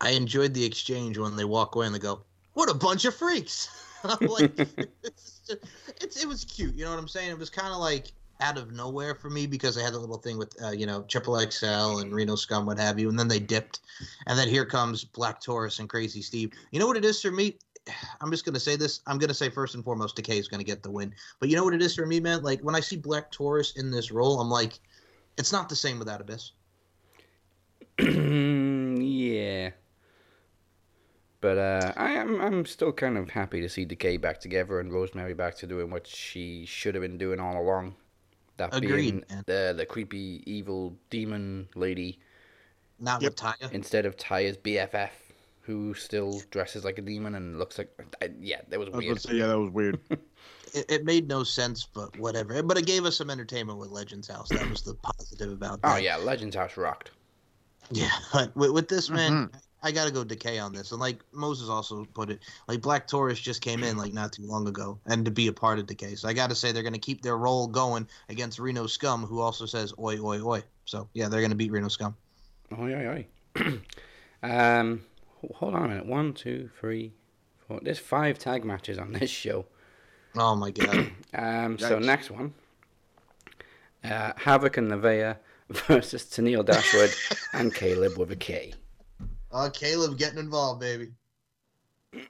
I 0.00 0.10
enjoyed 0.10 0.54
the 0.54 0.64
exchange 0.64 1.18
when 1.18 1.36
they 1.36 1.44
walk 1.44 1.76
away 1.76 1.86
and 1.86 1.94
they 1.94 2.00
go, 2.00 2.24
"What 2.54 2.68
a 2.68 2.74
bunch 2.74 3.04
of 3.04 3.14
freaks!" 3.14 3.68
I'm 4.04 4.26
like, 4.26 4.58
it's, 4.58 5.40
just- 5.46 5.64
it's 6.00 6.20
it 6.20 6.26
was 6.26 6.44
cute. 6.44 6.74
You 6.74 6.84
know 6.84 6.90
what 6.90 6.98
I'm 6.98 7.06
saying? 7.08 7.30
It 7.30 7.38
was 7.38 7.48
kind 7.50 7.72
of 7.72 7.78
like 7.78 8.10
out 8.40 8.58
of 8.58 8.72
nowhere 8.72 9.14
for 9.14 9.30
me 9.30 9.46
because 9.46 9.76
I 9.76 9.82
had 9.82 9.94
a 9.94 9.98
little 9.98 10.18
thing 10.18 10.38
with 10.38 10.54
uh, 10.62 10.70
you 10.70 10.86
know 10.86 11.02
Triple 11.02 11.38
XL 11.38 11.98
and 11.98 12.14
Reno 12.14 12.36
Scum, 12.36 12.66
what 12.66 12.78
have 12.78 12.98
you, 12.98 13.08
and 13.08 13.18
then 13.18 13.28
they 13.28 13.40
dipped, 13.40 13.80
and 14.26 14.38
then 14.38 14.48
here 14.48 14.64
comes 14.64 15.04
Black 15.04 15.40
Taurus 15.40 15.78
and 15.78 15.88
Crazy 15.88 16.22
Steve. 16.22 16.52
You 16.70 16.78
know 16.78 16.86
what 16.86 16.96
it 16.96 17.04
is 17.04 17.20
for 17.20 17.30
me? 17.30 17.58
I'm 18.20 18.30
just 18.30 18.44
gonna 18.44 18.60
say 18.60 18.76
this. 18.76 19.00
I'm 19.06 19.18
gonna 19.18 19.34
say 19.34 19.50
first 19.50 19.74
and 19.74 19.84
foremost, 19.84 20.16
Decay 20.16 20.38
is 20.38 20.48
gonna 20.48 20.64
get 20.64 20.82
the 20.82 20.90
win. 20.90 21.14
But 21.40 21.48
you 21.48 21.56
know 21.56 21.64
what 21.64 21.74
it 21.74 21.82
is 21.82 21.94
for 21.94 22.06
me, 22.06 22.20
man? 22.20 22.42
Like 22.42 22.60
when 22.60 22.74
I 22.74 22.80
see 22.80 22.96
Black 22.96 23.30
Taurus 23.30 23.76
in 23.76 23.90
this 23.90 24.10
role, 24.10 24.40
I'm 24.40 24.50
like, 24.50 24.78
it's 25.36 25.52
not 25.52 25.68
the 25.68 25.76
same 25.76 25.98
without 25.98 26.20
Abyss. 26.20 26.52
yeah. 27.98 29.70
But 31.40 31.58
uh, 31.58 31.92
I 31.96 32.12
am 32.12 32.40
I'm 32.40 32.66
still 32.66 32.92
kind 32.92 33.16
of 33.16 33.30
happy 33.30 33.60
to 33.60 33.68
see 33.68 33.84
Decay 33.84 34.16
back 34.16 34.40
together 34.40 34.80
and 34.80 34.92
Rosemary 34.92 35.34
back 35.34 35.56
to 35.58 35.66
doing 35.66 35.90
what 35.90 36.06
she 36.06 36.64
should 36.66 36.94
have 36.94 37.02
been 37.02 37.18
doing 37.18 37.38
all 37.38 37.60
along. 37.60 37.94
That 38.58 38.74
Agreed, 38.74 38.96
being 38.96 39.24
man. 39.30 39.44
the 39.46 39.74
the 39.76 39.86
creepy 39.86 40.42
evil 40.44 40.96
demon 41.10 41.68
lady 41.74 42.18
Not 42.98 43.22
with 43.22 43.36
Taya. 43.36 43.72
instead 43.72 44.04
of 44.04 44.16
Taya's 44.16 44.56
BFF, 44.56 45.10
who 45.60 45.94
still 45.94 46.42
dresses 46.50 46.84
like 46.84 46.98
a 46.98 47.02
demon 47.02 47.36
and 47.36 47.58
looks 47.58 47.78
like 47.78 47.90
I, 48.20 48.30
yeah, 48.40 48.60
that 48.68 48.78
was 48.78 48.88
I 48.88 48.96
was 48.96 49.04
weird. 49.04 49.20
say, 49.20 49.34
yeah, 49.34 49.46
that 49.46 49.58
was 49.58 49.70
weird. 49.70 50.00
it, 50.74 50.86
it 50.88 51.04
made 51.04 51.28
no 51.28 51.44
sense, 51.44 51.86
but 51.86 52.18
whatever. 52.18 52.62
But 52.62 52.78
it 52.78 52.86
gave 52.86 53.04
us 53.04 53.16
some 53.16 53.30
entertainment 53.30 53.78
with 53.78 53.90
Legends 53.90 54.28
House. 54.28 54.48
That 54.48 54.68
was 54.68 54.82
the 54.82 54.94
positive 54.94 55.52
about 55.52 55.80
oh, 55.84 55.88
that. 55.88 55.94
Oh 55.94 55.98
yeah, 55.98 56.16
Legends 56.16 56.56
House 56.56 56.76
rocked. 56.76 57.12
Yeah, 57.90 58.10
but 58.32 58.54
with, 58.56 58.72
with 58.72 58.88
this 58.88 59.08
man, 59.08 59.32
mm-hmm. 59.32 59.56
I 59.82 59.92
gotta 59.92 60.10
go 60.10 60.24
decay 60.24 60.58
on 60.58 60.72
this. 60.72 60.90
And 60.90 61.00
like 61.00 61.20
Moses 61.32 61.68
also 61.68 62.04
put 62.14 62.30
it, 62.30 62.40
like 62.66 62.80
Black 62.80 63.06
Taurus 63.06 63.38
just 63.38 63.62
came 63.62 63.84
in 63.84 63.96
like 63.96 64.12
not 64.12 64.32
too 64.32 64.42
long 64.44 64.66
ago, 64.66 64.98
and 65.06 65.24
to 65.24 65.30
be 65.30 65.46
a 65.46 65.52
part 65.52 65.78
of 65.78 65.86
decay. 65.86 66.14
So 66.14 66.28
I 66.28 66.32
gotta 66.32 66.54
say 66.54 66.72
they're 66.72 66.82
gonna 66.82 66.98
keep 66.98 67.22
their 67.22 67.36
role 67.36 67.66
going 67.66 68.08
against 68.28 68.58
Reno 68.58 68.86
Scum, 68.86 69.24
who 69.24 69.40
also 69.40 69.66
says 69.66 69.92
oi 69.98 70.18
oi 70.18 70.40
oi. 70.40 70.62
So 70.84 71.08
yeah, 71.14 71.28
they're 71.28 71.42
gonna 71.42 71.54
beat 71.54 71.70
Reno 71.70 71.88
Scum. 71.88 72.16
Oi, 72.78 72.94
oi, 72.94 73.26
oi. 73.56 73.80
um, 74.42 75.02
hold 75.54 75.74
on 75.74 75.84
a 75.84 75.88
minute. 75.88 76.06
One, 76.06 76.34
two, 76.34 76.70
three, 76.78 77.12
four. 77.66 77.80
There's 77.82 77.98
five 77.98 78.38
tag 78.38 78.64
matches 78.64 78.98
on 78.98 79.12
this 79.12 79.30
show. 79.30 79.66
Oh 80.36 80.54
my 80.56 80.70
god. 80.70 81.12
Um, 81.34 81.78
so 81.78 81.98
next 81.98 82.30
one, 82.30 82.54
uh, 84.02 84.32
Havok 84.32 84.78
and 84.78 84.90
Nevaeh 84.90 85.36
versus 85.68 86.24
Tennille 86.24 86.64
Dashwood 86.64 87.12
and 87.52 87.72
Kaleb 87.72 88.16
with 88.16 88.30
a 88.30 88.36
K. 88.36 88.72
Uh, 89.50 89.70
Kaleb 89.70 90.18
getting 90.18 90.38
involved, 90.38 90.80
baby. 90.80 91.08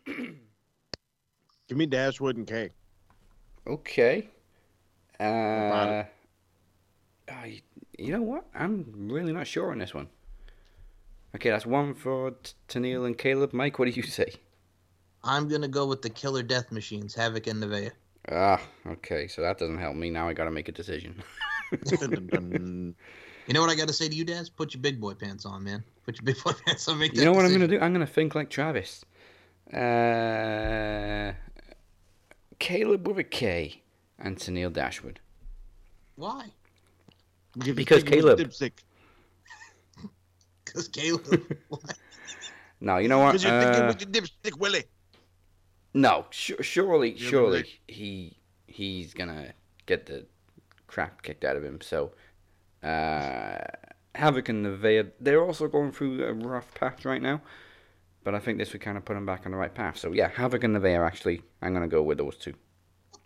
Give 0.07 1.77
me 1.77 1.87
Dashwood 1.87 2.37
and 2.37 2.47
K. 2.47 2.71
Okay. 3.67 4.29
Uh, 5.21 6.05
I- 7.29 7.63
you 7.99 8.13
know 8.13 8.23
what? 8.23 8.47
I'm 8.55 9.09
really 9.11 9.33
not 9.33 9.47
sure 9.47 9.73
on 9.73 9.79
this 9.79 9.93
one. 9.93 10.09
Okay, 11.35 11.51
that's 11.51 11.67
one 11.67 11.95
for 11.95 12.31
T- 12.31 12.53
Tennille 12.69 13.05
and 13.07 13.19
Kaleb. 13.19 13.53
Mike, 13.53 13.79
what 13.79 13.87
do 13.87 13.91
you 13.91 14.03
say? 14.03 14.35
I'm 15.25 15.49
gonna 15.49 15.69
go 15.69 15.85
with 15.87 16.01
the 16.03 16.11
Killer 16.11 16.43
Death 16.43 16.71
Machines, 16.73 17.15
Havok 17.17 17.49
and 17.49 17.63
Nevaeh. 17.63 17.91
Ah, 18.31 18.61
okay, 18.87 19.27
so 19.27 19.43
that 19.43 19.59
doesn't 19.59 19.79
help 19.79 19.97
me. 19.97 20.11
Now 20.11 20.29
I 20.29 20.33
gotta 20.33 20.51
make 20.51 20.69
a 20.69 20.73
decision. 20.73 21.23
You 23.49 23.55
know 23.55 23.63
what 23.63 23.71
I 23.71 23.75
gotta 23.75 23.95
say 23.95 24.09
to 24.09 24.15
you, 24.15 24.25
Daz? 24.25 24.51
Put 24.51 24.75
your 24.75 24.83
big 24.83 25.01
boy 25.01 25.15
pants 25.15 25.47
on, 25.47 25.65
man. 25.65 25.83
Put 26.05 26.19
your 26.21 26.25
big 26.27 26.43
boy 26.45 26.53
pants 26.67 26.87
on. 26.87 26.99
Make 26.99 27.15
You 27.15 27.25
know 27.25 27.33
what 27.33 27.47
I'm 27.47 27.53
gonna 27.53 27.67
do? 27.67 27.81
I'm 27.81 27.93
gonna 27.95 28.07
think 28.07 28.35
like 28.35 28.51
Travis. 28.51 29.05
Uh, 29.73 31.33
Kaleb 32.61 33.03
with 33.09 33.19
a 33.19 33.25
K 33.25 33.83
and 34.19 34.37
Tennille 34.37 34.73
Dashwood. 34.73 35.21
Why? 36.17 36.53
Because 37.59 38.05
Kaleb. 38.05 38.39
Dipstick. 38.39 38.73
Because 40.65 40.89
Kaleb. 40.91 41.57
No, 42.81 42.99
you 42.99 43.09
know 43.09 43.19
what? 43.19 43.33
Because 43.33 43.43
you're 43.43 43.61
thinking 43.61 43.83
Uh, 43.83 43.89
with 43.89 44.01
your 44.03 44.11
dipstick, 44.11 44.57
Willie. 44.57 44.85
no, 45.95 46.27
su- 46.31 46.63
surely, 46.63 47.11
You 47.15 47.25
know, 47.25 47.31
surely 47.31 47.81
he 47.89 48.37
he's 48.69 49.13
gonna 49.15 49.53
get 49.87 50.07
the 50.07 50.27
crap 50.87 51.23
kicked 51.23 51.45
out 51.45 51.57
of 51.57 51.65
him. 51.65 51.81
So, 51.81 52.13
uh, 52.83 53.59
Havok 54.15 54.49
and 54.49 54.67
Nevaeh, 54.67 55.11
they're 55.21 55.45
also 55.45 55.69
going 55.69 55.93
through 55.93 56.25
a 56.25 56.33
rough 56.33 56.73
patch 56.75 57.05
right 57.05 57.23
now. 57.23 57.41
But 58.25 58.35
I 58.35 58.41
think 58.41 58.59
this 58.59 58.73
would 58.73 58.83
kind 58.83 58.99
of 58.99 59.05
put 59.05 59.15
them 59.15 59.25
back 59.25 59.47
on 59.47 59.53
the 59.53 59.59
right 59.59 59.75
path. 59.75 59.97
So 59.97 60.13
yeah, 60.13 60.31
Havok 60.31 60.65
and 60.65 60.75
The 60.75 60.81
Nevaeh, 60.81 61.07
actually, 61.07 61.43
I'm 61.63 61.73
gonna 61.73 61.89
go 61.89 62.03
with 62.03 62.19
those 62.19 62.37
two. 62.37 62.55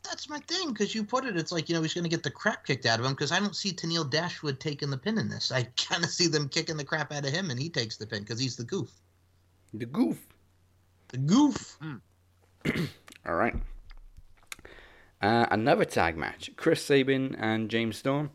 That's 0.04 0.28
my 0.28 0.38
thing, 0.40 0.72
because 0.72 0.94
you 0.94 1.04
put 1.04 1.24
it, 1.24 1.36
it's 1.36 1.52
like, 1.52 1.68
you 1.68 1.74
know, 1.74 1.82
he's 1.82 1.94
going 1.94 2.04
to 2.04 2.10
get 2.10 2.24
the 2.24 2.30
crap 2.30 2.66
kicked 2.66 2.86
out 2.86 2.98
of 2.98 3.04
him, 3.04 3.12
because 3.12 3.30
I 3.30 3.38
don't 3.38 3.54
see 3.54 3.72
Tennille 3.72 4.10
Dashwood 4.10 4.58
taking 4.58 4.90
the 4.90 4.98
pin 4.98 5.16
in 5.16 5.28
this. 5.28 5.52
I 5.52 5.62
kind 5.76 6.02
of 6.02 6.10
see 6.10 6.26
them 6.26 6.48
kicking 6.48 6.76
the 6.76 6.84
crap 6.84 7.12
out 7.12 7.24
of 7.24 7.32
him, 7.32 7.50
and 7.50 7.58
he 7.58 7.68
takes 7.68 7.96
the 7.96 8.06
pin, 8.06 8.22
because 8.22 8.40
he's 8.40 8.56
the 8.56 8.64
goof. 8.64 8.90
The 9.72 9.86
goof. 9.86 10.18
The 11.08 11.18
goof. 11.18 11.78
All 13.26 13.34
right. 13.34 13.54
Uh, 15.20 15.46
another 15.50 15.84
tag 15.84 16.16
match: 16.16 16.50
Chris 16.56 16.84
Sabin 16.84 17.36
and 17.36 17.70
James 17.70 17.96
Storm 17.96 18.30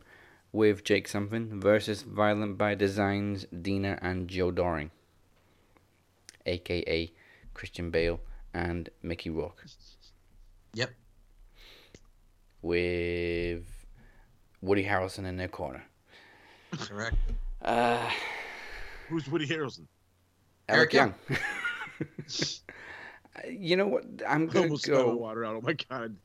with 0.51 0.83
Jake 0.83 1.07
Something 1.07 1.59
versus 1.59 2.01
Violent 2.03 2.57
by 2.57 2.75
Designs, 2.75 3.45
Deaner 3.53 3.99
and 4.01 4.27
Joe 4.27 4.51
Doering, 4.51 4.91
aka 6.45 7.11
Christian 7.53 7.89
Bale 7.91 8.19
and 8.53 8.89
Mickey 9.01 9.29
Rourke, 9.29 9.65
Yep. 10.73 10.91
with 12.61 13.63
Woody 14.61 14.83
Harrelson 14.83 15.25
in 15.25 15.37
their 15.37 15.47
corner. 15.47 15.83
Correct. 16.71 17.15
Uh, 17.61 18.09
Who's 19.09 19.27
Woody 19.27 19.47
Harrelson? 19.47 19.85
Eric 20.69 20.93
Eric 20.93 20.93
Young. 20.93 21.13
you 23.49 23.75
know 23.77 23.87
what? 23.87 24.03
I'm 24.27 24.47
gonna 24.47 24.65
almost 24.65 24.83
spit 24.83 24.95
my 24.95 25.01
go. 25.01 25.15
water 25.15 25.45
out. 25.45 25.55
Oh 25.55 25.61
my 25.61 25.73
god. 25.89 26.15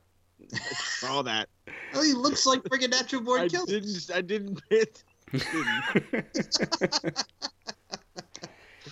I 0.53 0.57
saw 0.73 1.21
that. 1.23 1.49
Oh, 1.93 2.03
he 2.03 2.13
looks 2.13 2.45
like 2.45 2.61
friggin' 2.63 2.89
Natural 2.91 3.21
Born 3.21 3.41
I 3.41 3.47
Killer. 3.47 3.65
didn't. 3.65 4.09
I 4.13 4.21
didn't 4.21 4.61
hit. 4.69 5.03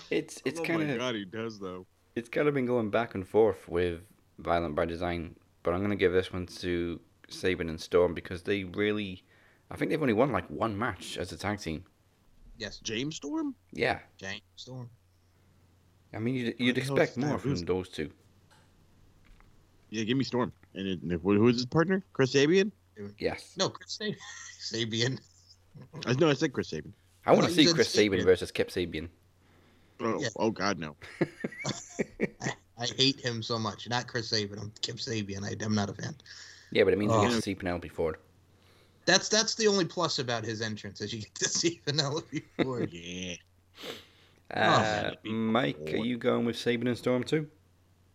it's 0.09 0.41
it's 0.45 0.59
oh 0.59 0.63
kind 0.63 0.79
my 0.83 0.89
of 0.89 0.97
god, 0.99 1.15
he 1.15 1.25
does 1.25 1.59
though. 1.59 1.85
it's 2.15 2.29
kind 2.29 2.47
of 2.47 2.53
been 2.53 2.65
going 2.65 2.89
back 2.89 3.13
and 3.15 3.27
forth 3.27 3.67
with 3.69 4.01
Violent 4.39 4.75
by 4.75 4.85
Design, 4.85 5.35
but 5.63 5.73
I'm 5.73 5.79
going 5.79 5.91
to 5.91 5.95
give 5.95 6.13
this 6.13 6.33
one 6.33 6.47
to 6.47 6.99
Sabin 7.29 7.69
and 7.69 7.79
Storm 7.79 8.13
because 8.13 8.41
they 8.43 8.63
really, 8.63 9.23
I 9.69 9.75
think 9.75 9.91
they've 9.91 10.01
only 10.01 10.13
won 10.13 10.31
like 10.31 10.47
one 10.49 10.77
match 10.77 11.17
as 11.17 11.31
a 11.31 11.37
tag 11.37 11.59
team. 11.59 11.83
Yes. 12.57 12.79
James 12.79 13.15
Storm. 13.17 13.55
Yeah, 13.71 13.99
James 14.17 14.41
Storm. 14.55 14.89
I 16.13 16.19
mean 16.19 16.35
you'd, 16.35 16.55
you'd 16.59 16.77
expect 16.77 17.17
more 17.17 17.37
from 17.37 17.55
those 17.55 17.87
two. 17.89 18.11
Yeah, 19.89 20.03
give 20.03 20.17
me 20.17 20.23
Storm. 20.23 20.51
And, 20.75 20.87
it, 20.87 21.01
and 21.01 21.11
who 21.11 21.19
who 21.37 21.47
is 21.47 21.57
his 21.57 21.65
partner? 21.65 22.03
Chris 22.13 22.33
Sabian. 22.33 22.71
Yes. 23.19 23.53
No, 23.57 23.69
Chris 23.69 23.93
Sab- 23.99 24.15
Sabian. 24.61 25.19
Uh, 26.05 26.13
No, 26.13 26.29
I 26.29 26.33
said 26.33 26.53
Chris 26.53 26.71
Sabian. 26.71 26.91
I 27.25 27.33
want 27.33 27.45
to 27.47 27.51
see 27.53 27.71
Chris 27.73 27.93
Saban 27.95 28.19
Sabian. 28.19 28.25
versus 28.25 28.51
Kip 28.51 28.69
Sabian. 28.69 29.09
Oh, 29.99 30.19
Yeah. 30.19 30.29
oh 30.37 30.51
God, 30.51 30.79
no. 30.79 30.95
I 32.79 32.85
hate 32.97 33.19
him 33.19 33.43
so 33.43 33.59
much. 33.59 33.87
Not 33.89 34.07
Chris 34.07 34.31
Sabian. 34.31 34.59
I'm 34.61 34.71
Kip 34.81 34.95
Sabian. 34.97 35.43
I, 35.43 35.55
I'm 35.63 35.75
not 35.75 35.89
a 35.89 35.93
fan. 35.93 36.15
Yeah, 36.71 36.83
but 36.83 36.93
it 36.93 36.99
means 36.99 37.11
Oh. 37.13 37.21
we 37.21 37.27
get 37.27 37.35
to 37.35 37.41
see 37.41 37.53
Penelope 37.55 37.89
Ford. 37.89 38.17
That's 39.05 39.29
that's 39.29 39.55
the 39.55 39.67
only 39.67 39.85
plus 39.85 40.19
about 40.19 40.43
his 40.45 40.61
entrance, 40.61 41.01
is 41.01 41.11
you 41.13 41.21
get 41.21 41.35
to 41.35 41.49
see 41.49 41.81
Penelope 41.85 42.43
Ford. 42.61 42.89
Yeah. 42.91 43.35
Uh, 44.53 45.11
Penelope 45.23 45.29
Mike, 45.29 45.77
are 45.93 45.97
you 45.97 46.17
going 46.17 46.45
with 46.45 46.55
Sabian 46.55 46.87
and 46.87 46.97
Storm 46.97 47.23
too? 47.23 47.47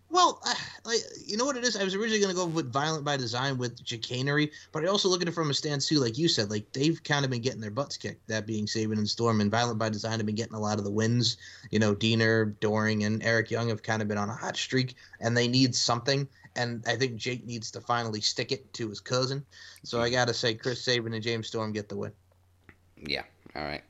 Well, 0.09 0.41
I, 0.45 0.55
like 0.85 1.01
you 1.25 1.37
know 1.37 1.45
what 1.45 1.57
it 1.57 1.65
is. 1.65 1.77
I 1.77 1.83
was 1.83 1.95
originally 1.95 2.21
going 2.21 2.31
to 2.31 2.37
go 2.37 2.47
with 2.47 2.73
Violent 2.73 3.05
by 3.05 3.17
Design 3.17 3.59
with 3.59 3.85
chicanery, 3.85 4.53
but 4.71 4.85
I 4.85 4.87
also 4.87 5.09
look 5.09 5.21
at 5.21 5.29
it 5.29 5.35
from 5.35 5.51
a 5.51 5.55
stance 5.55 5.89
too, 5.89 5.99
like 5.99 6.17
you 6.17 6.29
said, 6.29 6.49
like 6.49 6.73
they've 6.73 7.03
kind 7.03 7.25
of 7.25 7.31
been 7.31 7.43
getting 7.43 7.61
their 7.61 7.73
butts 7.73 7.97
kicked. 7.97 8.27
That 8.29 8.47
being 8.47 8.67
Sabin 8.67 8.99
and 8.99 9.09
Storm, 9.09 9.41
and 9.41 9.51
Violent 9.51 9.79
by 9.79 9.89
Design 9.89 10.19
have 10.19 10.27
been 10.27 10.37
getting 10.37 10.55
a 10.55 10.61
lot 10.61 10.79
of 10.79 10.85
the 10.85 10.91
wins. 10.91 11.39
You 11.71 11.81
know, 11.81 11.95
Deaner, 11.95 12.55
Doering, 12.61 13.05
and 13.05 13.23
Eric 13.25 13.51
Young 13.51 13.69
have 13.69 13.83
kind 13.83 14.01
of 14.01 14.07
been 14.07 14.19
on 14.19 14.31
a 14.31 14.35
hot 14.35 14.57
streak, 14.57 14.95
and 15.21 15.37
they 15.37 15.49
need 15.49 15.75
something. 15.75 16.29
And 16.55 16.85
I 16.87 16.97
think 16.97 17.17
Jake 17.17 17.45
needs 17.45 17.71
to 17.73 17.81
finally 17.81 18.21
stick 18.21 18.53
it 18.53 18.73
to 18.75 18.89
his 18.89 19.01
cousin. 19.01 19.45
So 19.83 20.01
I 20.01 20.09
got 20.09 20.29
to 20.29 20.35
say, 20.35 20.55
Chris 20.55 20.83
Sabin 20.83 21.13
and 21.13 21.23
James 21.23 21.49
Storm 21.49 21.73
get 21.73 21.89
the 21.89 21.97
win. 21.97 22.13
Yeah. 22.97 23.25
All 23.55 23.63
right. 23.63 23.83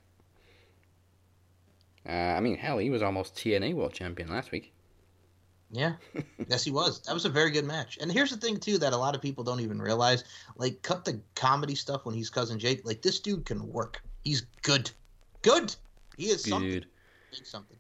Uh, 2.09 2.12
I 2.12 2.41
mean, 2.41 2.57
hell, 2.57 2.79
he 2.79 2.91
was 2.91 3.03
almost 3.03 3.35
TNA 3.35 3.75
World 3.75 3.93
Champion 3.93 4.29
last 4.29 4.51
week. 4.51 4.73
Yeah, 5.77 5.93
yes, 6.49 6.64
he 6.64 6.70
was. 6.70 7.03
That 7.03 7.12
was 7.12 7.27
a 7.27 7.29
very 7.29 7.51
good 7.51 7.66
match. 7.66 7.99
And 8.01 8.11
here's 8.11 8.31
the 8.31 8.39
thing 8.39 8.59
too 8.59 8.79
that 8.79 8.95
a 8.95 8.97
lot 8.97 9.14
of 9.14 9.20
people 9.20 9.45
don't 9.45 9.61
even 9.61 9.81
realize: 9.81 10.24
like, 10.57 10.81
cut 10.81 11.05
the 11.05 11.20
comedy 11.35 11.74
stuff 11.74 12.07
when 12.07 12.14
he's 12.14 12.31
cousin 12.31 12.59
Jake. 12.59 12.87
Like, 12.87 13.03
this 13.03 13.20
dude 13.20 13.45
can 13.45 13.70
work. 13.70 14.03
He's 14.24 14.47
good, 14.62 14.91
good. 15.43 15.74
He 16.16 16.29
is 16.29 16.45
something. 16.45 16.70
Good. 16.70 16.87
Something. 17.45 17.77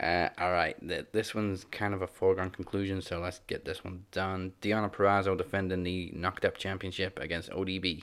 Uh, 0.00 0.28
all 0.38 0.52
right, 0.52 0.76
th- 0.86 1.06
this 1.12 1.34
one's 1.34 1.64
kind 1.64 1.92
of 1.92 2.02
a 2.02 2.06
foregone 2.06 2.50
conclusion, 2.50 3.02
so 3.02 3.18
let's 3.18 3.40
get 3.46 3.64
this 3.64 3.84
one 3.84 4.04
done. 4.12 4.52
Deonna 4.62 4.92
Purrazzo 4.92 5.36
defending 5.36 5.82
the 5.82 6.12
Knocked 6.14 6.44
Up 6.44 6.56
Championship 6.56 7.18
against 7.18 7.50
ODB. 7.50 8.02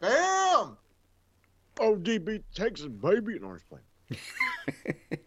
Bam! 0.00 0.76
ODB 1.76 2.42
Texas 2.54 2.86
baby 2.86 3.36
in 3.36 3.44
Orange 3.44 3.62
Plain. 3.68 4.18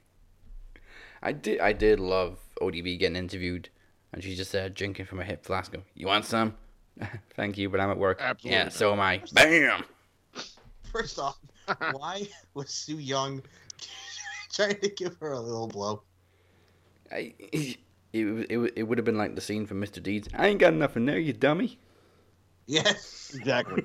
I 1.22 1.32
did, 1.32 1.60
I 1.60 1.74
did 1.74 2.00
love 2.00 2.40
ODB 2.62 3.00
getting 3.00 3.16
interviewed, 3.16 3.70
and 4.14 4.24
she 4.24 4.36
just 4.36 4.52
said, 4.52 4.74
drinking 4.74 5.06
from 5.06 5.20
a 5.20 5.24
hip 5.24 5.46
flask. 5.46 5.72
Go, 5.72 5.84
You 5.96 6.08
want 6.08 6.26
some? 6.26 6.56
Thank 7.36 7.58
you, 7.58 7.70
but 7.70 7.80
I'm 7.80 7.90
at 7.90 7.98
work. 7.98 8.20
Absolutely 8.22 8.58
Yeah, 8.58 8.70
so 8.70 8.94
am 8.94 9.00
I. 9.00 9.22
Bam! 9.34 9.84
First 10.92 11.20
off, 11.20 11.38
why 11.92 12.28
was 12.54 12.70
Su 12.70 12.98
Yung 12.98 13.44
trying 14.54 14.80
to 14.80 14.90
give 14.90 15.16
her 15.18 15.34
a 15.34 15.40
little 15.40 15.68
blow? 15.68 16.04
I, 17.12 17.34
it, 17.40 17.78
it, 18.14 18.74
it 18.76 18.84
would 18.84 18.98
have 18.98 19.06
been 19.06 19.18
like 19.18 19.36
the 19.36 19.42
scene 19.42 19.66
from 19.66 19.82
Mr. 19.82 20.02
Deeds. 20.02 20.28
I 20.34 20.48
ain't 20.48 20.60
got 20.60 20.74
nothing 20.74 21.06
there, 21.06 21.20
you 21.20 21.34
dummy. 21.34 21.80
Yes. 22.66 23.32
Exactly. 23.36 23.84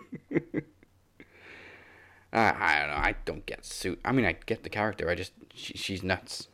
I, 2.34 2.52
I 2.58 2.78
don't 2.80 2.88
know. 2.88 2.96
I 2.96 3.14
don't 3.24 3.46
get 3.46 3.64
Su. 3.64 3.96
I 4.04 4.12
mean, 4.12 4.26
I 4.26 4.32
get 4.44 4.62
the 4.62 4.68
character. 4.68 5.08
I 5.08 5.14
just 5.14 5.32
she, 5.54 5.74
she's 5.74 6.02
nuts. 6.02 6.48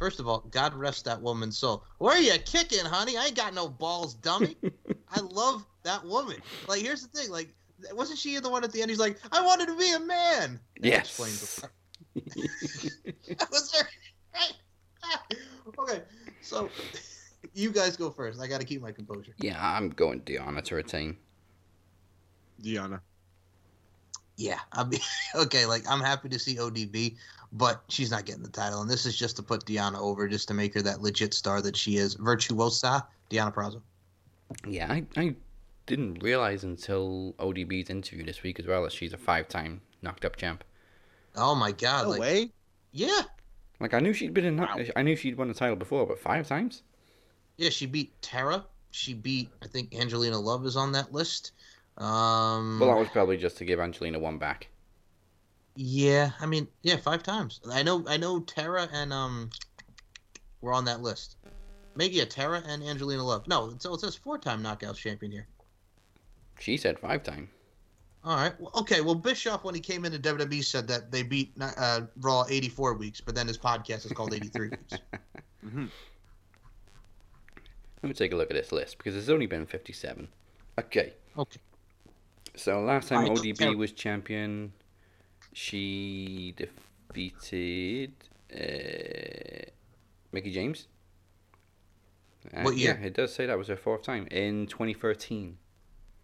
First 0.00 0.18
of 0.18 0.26
all, 0.26 0.40
God 0.50 0.72
rest 0.72 1.04
that 1.04 1.20
woman's 1.20 1.58
soul. 1.58 1.84
Where 1.98 2.16
are 2.16 2.20
you 2.20 2.32
kicking, 2.46 2.86
honey? 2.86 3.18
I 3.18 3.26
ain't 3.26 3.36
got 3.36 3.52
no 3.52 3.68
balls, 3.68 4.14
dummy. 4.14 4.56
I 5.10 5.20
love 5.20 5.66
that 5.84 6.02
woman. 6.06 6.38
Like, 6.66 6.80
here's 6.80 7.06
the 7.06 7.08
thing. 7.08 7.30
Like, 7.30 7.54
wasn't 7.92 8.18
she 8.18 8.38
the 8.38 8.48
one 8.48 8.64
at 8.64 8.72
the 8.72 8.80
end? 8.80 8.90
He's 8.90 8.98
like, 8.98 9.18
I 9.30 9.44
wanted 9.44 9.66
to 9.68 9.76
be 9.76 9.92
a 9.92 10.00
man. 10.00 10.58
That 10.80 10.88
Yes. 10.88 11.08
explains. 11.08 11.60
That 13.36 13.50
was 13.50 13.72
her. 13.74 13.86
Right? 14.34 14.52
okay, 15.78 16.02
so 16.40 16.72
you 17.52 17.70
guys 17.70 17.96
go 17.96 18.10
first. 18.10 18.40
I 18.40 18.46
got 18.46 18.60
to 18.60 18.66
keep 18.66 18.80
my 18.80 18.92
composure. 18.92 19.34
Yeah, 19.38 19.58
I'm 19.60 19.90
going 19.90 20.22
Deonna 20.22 20.62
to 20.64 20.74
retain. 20.74 21.16
Deonna. 22.62 23.00
Yeah, 24.36 24.58
I'll 24.72 24.86
be 24.86 24.98
okay. 25.34 25.66
Like, 25.66 25.84
I'm 25.88 26.00
happy 26.00 26.30
to 26.30 26.38
see 26.38 26.56
ODB, 26.56 27.16
but 27.52 27.82
she's 27.88 28.10
not 28.10 28.26
getting 28.26 28.42
the 28.42 28.50
title, 28.50 28.80
and 28.80 28.90
this 28.90 29.06
is 29.06 29.16
just 29.16 29.36
to 29.36 29.42
put 29.42 29.64
Deonna 29.64 29.98
over, 29.98 30.28
just 30.28 30.48
to 30.48 30.54
make 30.54 30.74
her 30.74 30.82
that 30.82 31.02
legit 31.02 31.34
star 31.34 31.60
that 31.62 31.76
she 31.76 31.96
is. 31.96 32.14
Virtuosa, 32.14 33.06
Deonna 33.30 33.52
Purrazzo. 33.52 33.82
Yeah, 34.66 34.90
I, 34.90 35.04
I 35.16 35.34
didn't 35.86 36.22
realize 36.22 36.64
until 36.64 37.34
ODB's 37.38 37.90
interview 37.90 38.24
this 38.24 38.42
week 38.42 38.58
as 38.58 38.66
well 38.66 38.82
that 38.84 38.92
she's 38.92 39.12
a 39.12 39.18
five-time 39.18 39.80
knocked 40.02 40.24
up 40.24 40.36
champ. 40.36 40.64
Oh 41.36 41.54
my 41.54 41.72
God! 41.72 42.04
No 42.04 42.10
like, 42.10 42.20
way. 42.20 42.50
yeah, 42.92 43.22
Like 43.78 43.94
I 43.94 44.00
knew 44.00 44.12
she'd 44.12 44.34
been 44.34 44.44
in. 44.44 44.56
Wow. 44.56 44.76
I 44.96 45.02
knew 45.02 45.16
she'd 45.16 45.36
won 45.36 45.48
the 45.48 45.54
title 45.54 45.76
before, 45.76 46.06
but 46.06 46.18
five 46.18 46.48
times. 46.48 46.82
Yeah, 47.56 47.70
she 47.70 47.86
beat 47.86 48.20
Tara. 48.22 48.64
She 48.90 49.14
beat, 49.14 49.50
I 49.62 49.66
think 49.66 49.94
Angelina 49.94 50.38
Love 50.38 50.66
is 50.66 50.76
on 50.76 50.92
that 50.92 51.12
list. 51.12 51.52
Um, 51.96 52.78
Well, 52.80 52.90
that 52.90 52.98
was 52.98 53.08
probably 53.08 53.36
just 53.36 53.58
to 53.58 53.64
give 53.64 53.78
Angelina 53.78 54.18
one 54.18 54.38
back. 54.38 54.68
Yeah, 55.74 56.30
I 56.40 56.46
mean, 56.46 56.68
yeah, 56.82 56.96
five 56.96 57.22
times. 57.22 57.60
I 57.70 57.82
know, 57.82 58.04
I 58.06 58.16
know 58.16 58.40
Tara 58.40 58.88
and 58.92 59.12
um, 59.12 59.50
were 60.60 60.72
on 60.72 60.84
that 60.86 61.00
list. 61.00 61.36
Maybe 61.94 62.16
yeah, 62.16 62.24
Tara 62.24 62.62
and 62.66 62.82
Angelina 62.82 63.24
Love. 63.24 63.46
No, 63.48 63.74
so 63.78 63.94
it 63.94 64.00
says 64.00 64.14
four-time 64.14 64.62
Knockouts 64.62 64.96
champion 64.96 65.32
here. 65.32 65.46
She 66.58 66.76
said 66.76 66.98
five 66.98 67.22
time. 67.22 67.48
All 68.22 68.36
right, 68.36 68.58
well, 68.60 68.70
okay. 68.76 69.00
Well, 69.00 69.14
Bischoff 69.14 69.64
when 69.64 69.74
he 69.74 69.80
came 69.80 70.04
into 70.04 70.18
WWE 70.18 70.62
said 70.62 70.86
that 70.88 71.10
they 71.10 71.22
beat 71.22 71.52
uh, 71.60 72.02
Raw 72.20 72.44
84 72.48 72.94
weeks, 72.94 73.20
but 73.20 73.34
then 73.34 73.46
his 73.46 73.56
podcast 73.56 74.04
is 74.04 74.12
called 74.12 74.34
83 74.34 74.68
weeks. 74.70 74.94
Mm-hmm. 75.64 75.86
Let 78.02 78.08
me 78.08 78.14
take 78.14 78.32
a 78.32 78.36
look 78.36 78.50
at 78.50 78.56
this 78.56 78.72
list 78.72 78.98
because 78.98 79.14
there's 79.14 79.30
only 79.30 79.46
been 79.46 79.66
57. 79.66 80.28
Okay. 80.78 81.12
Okay. 81.38 81.60
So 82.56 82.80
last 82.80 83.08
time 83.08 83.24
Alright, 83.24 83.38
ODB 83.38 83.76
was 83.76 83.92
champion, 83.92 84.72
she 85.52 86.54
defeated 86.56 88.12
uh, 88.54 89.70
Mickie 90.32 90.50
James. 90.52 90.86
What 92.62 92.76
year? 92.76 92.98
Yeah, 93.00 93.06
it 93.06 93.14
does 93.14 93.34
say 93.34 93.46
that 93.46 93.58
was 93.58 93.68
her 93.68 93.76
fourth 93.76 94.02
time 94.02 94.26
in 94.30 94.66
2013. 94.66 95.58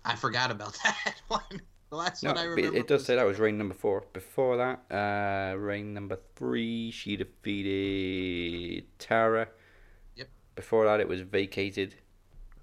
I 0.04 0.16
forgot 0.16 0.50
about 0.50 0.78
that 0.84 1.20
one. 1.28 1.42
The 1.90 1.96
last 1.96 2.22
No, 2.22 2.30
one 2.30 2.38
I 2.38 2.44
remember. 2.44 2.76
it, 2.76 2.80
it 2.80 2.86
does 2.88 3.04
say 3.04 3.14
that 3.16 3.26
was 3.26 3.38
reign 3.38 3.58
number 3.58 3.74
four. 3.74 4.04
Before 4.12 4.56
that, 4.56 4.80
uh, 4.90 5.56
reign 5.58 5.94
number 5.94 6.18
three, 6.34 6.90
she 6.90 7.16
defeated 7.16 8.84
Tara. 8.98 9.48
Yep. 10.16 10.28
Before 10.56 10.84
that, 10.86 11.00
it 11.00 11.08
was 11.08 11.20
vacated, 11.20 11.94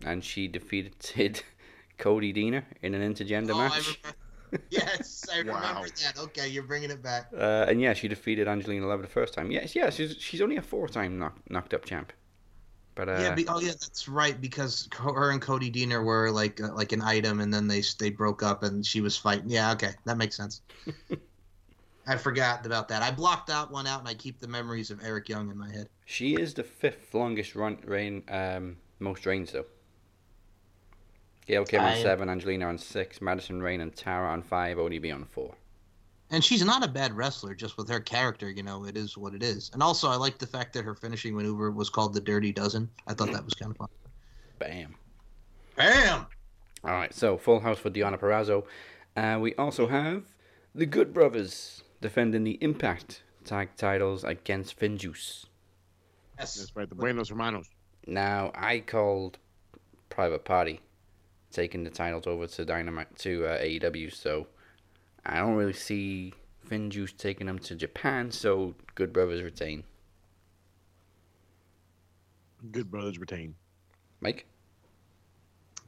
and 0.05 0.23
she 0.23 0.47
defeated 0.47 1.43
Cody 1.97 2.33
Deaner 2.33 2.63
in 2.81 2.93
an 2.95 3.13
intergender 3.13 3.51
Oh, 3.51 3.57
match. 3.59 3.99
Yes, 4.69 5.25
I 5.33 5.37
remember 5.39 5.87
that. 6.03 6.13
Okay, 6.17 6.47
you're 6.47 6.63
bringing 6.63 6.91
it 6.91 7.01
back. 7.01 7.29
Uh, 7.35 7.65
and 7.67 7.81
yeah, 7.81 7.93
she 7.93 8.07
defeated 8.07 8.47
Angelina 8.47 8.87
Love 8.87 9.01
the 9.01 9.07
first 9.07 9.33
time. 9.33 9.51
Yes, 9.51 9.75
yeah, 9.75 9.89
she's 9.89 10.15
she's 10.19 10.41
only 10.41 10.57
a 10.57 10.61
four-time 10.61 11.19
knock, 11.19 11.37
knocked 11.49 11.73
up 11.73 11.85
champ. 11.85 12.13
But 12.95 13.09
uh, 13.09 13.17
yeah, 13.19 13.33
be, 13.33 13.47
oh 13.47 13.59
yeah, 13.59 13.71
that's 13.71 14.07
right. 14.07 14.39
Because 14.39 14.87
her 14.97 15.31
and 15.31 15.41
Cody 15.41 15.71
Deaner 15.71 16.03
were 16.03 16.29
like 16.29 16.61
uh, 16.61 16.73
like 16.73 16.91
an 16.91 17.01
item, 17.01 17.39
and 17.39 17.53
then 17.53 17.67
they 17.67 17.81
they 17.99 18.09
broke 18.09 18.43
up, 18.43 18.63
and 18.63 18.85
she 18.85 19.01
was 19.01 19.17
fighting. 19.17 19.49
Yeah, 19.49 19.71
okay, 19.73 19.91
that 20.05 20.17
makes 20.17 20.37
sense. 20.37 20.61
I 22.05 22.17
forgot 22.17 22.65
about 22.65 22.89
that. 22.89 23.01
I 23.01 23.11
blocked 23.11 23.47
that 23.47 23.71
one 23.71 23.87
out, 23.87 23.99
and 23.99 24.07
I 24.07 24.13
keep 24.13 24.39
the 24.39 24.47
memories 24.47 24.91
of 24.91 24.99
Eric 25.03 25.29
Young 25.29 25.49
in 25.49 25.57
my 25.57 25.71
head. 25.71 25.87
she 26.05 26.35
is 26.35 26.53
the 26.53 26.63
fifth 26.63 27.13
longest 27.13 27.55
run 27.55 27.77
reign, 27.85 28.23
um, 28.27 28.75
most 28.99 29.25
reigns 29.25 29.53
though. 29.53 29.65
Gail 31.45 31.65
Kim 31.65 31.81
on 31.81 31.87
I- 31.87 32.01
seven, 32.01 32.29
Angelina 32.29 32.67
on 32.67 32.77
six, 32.77 33.21
Madison 33.21 33.61
Rayne 33.61 33.81
and 33.81 33.95
Tara 33.95 34.29
on 34.29 34.41
five, 34.41 34.77
ODB 34.77 35.13
on 35.13 35.25
four. 35.25 35.55
And 36.29 36.43
she's 36.43 36.65
not 36.65 36.83
a 36.83 36.87
bad 36.87 37.13
wrestler, 37.13 37.53
just 37.53 37.77
with 37.77 37.87
her 37.89 37.99
character, 37.99 38.49
you 38.49 38.63
know, 38.63 38.85
it 38.85 38.97
is 38.97 39.17
what 39.17 39.35
it 39.35 39.43
is. 39.43 39.69
And 39.73 39.83
also, 39.83 40.09
I 40.09 40.15
like 40.15 40.39
the 40.39 40.47
fact 40.47 40.73
that 40.73 40.83
her 40.83 40.95
finishing 40.95 41.35
maneuver 41.35 41.69
was 41.69 41.89
called 41.89 42.13
the 42.13 42.21
Dirty 42.21 42.51
Dozen. 42.51 42.89
I 43.05 43.13
thought 43.13 43.31
that 43.31 43.45
was 43.45 43.53
kind 43.53 43.71
of 43.71 43.77
fun. 43.77 43.89
Bam. 44.57 44.95
Bam! 45.75 46.25
All 46.83 46.91
right, 46.91 47.13
so 47.13 47.37
full 47.37 47.59
house 47.59 47.77
for 47.77 47.91
Deonna 47.91 48.19
Purrazzo. 48.19 48.65
Uh, 49.15 49.37
we 49.39 49.53
also 49.55 49.87
have 49.87 50.23
the 50.73 50.85
Good 50.87 51.13
Brothers 51.13 51.83
defending 52.01 52.43
the 52.43 52.57
Impact 52.61 53.21
tag 53.45 53.69
titles 53.77 54.23
against 54.23 54.79
Finjuice. 54.79 55.45
Yes. 56.39 56.55
That's 56.55 56.75
right. 56.75 56.89
The 56.89 56.95
Buenos 56.95 57.29
Hermanos. 57.29 57.69
Now, 58.07 58.51
I 58.55 58.79
called 58.79 59.37
Private 60.09 60.45
Party 60.45 60.81
taking 61.53 61.83
the 61.83 61.89
titles 61.89 62.27
over 62.27 62.47
to 62.47 62.65
Dynamite 62.65 63.15
to 63.19 63.45
uh, 63.45 63.59
AEW, 63.59 64.13
so 64.13 64.47
I 65.25 65.37
don't 65.37 65.55
really 65.55 65.73
see 65.73 66.33
Finjuice 66.67 67.15
taking 67.15 67.47
them 67.47 67.59
to 67.59 67.75
Japan. 67.75 68.31
So 68.31 68.75
Good 68.95 69.13
Brothers 69.13 69.41
retain. 69.41 69.83
Good 72.71 72.89
brothers 72.89 73.19
retain. 73.19 73.55
Mike, 74.21 74.45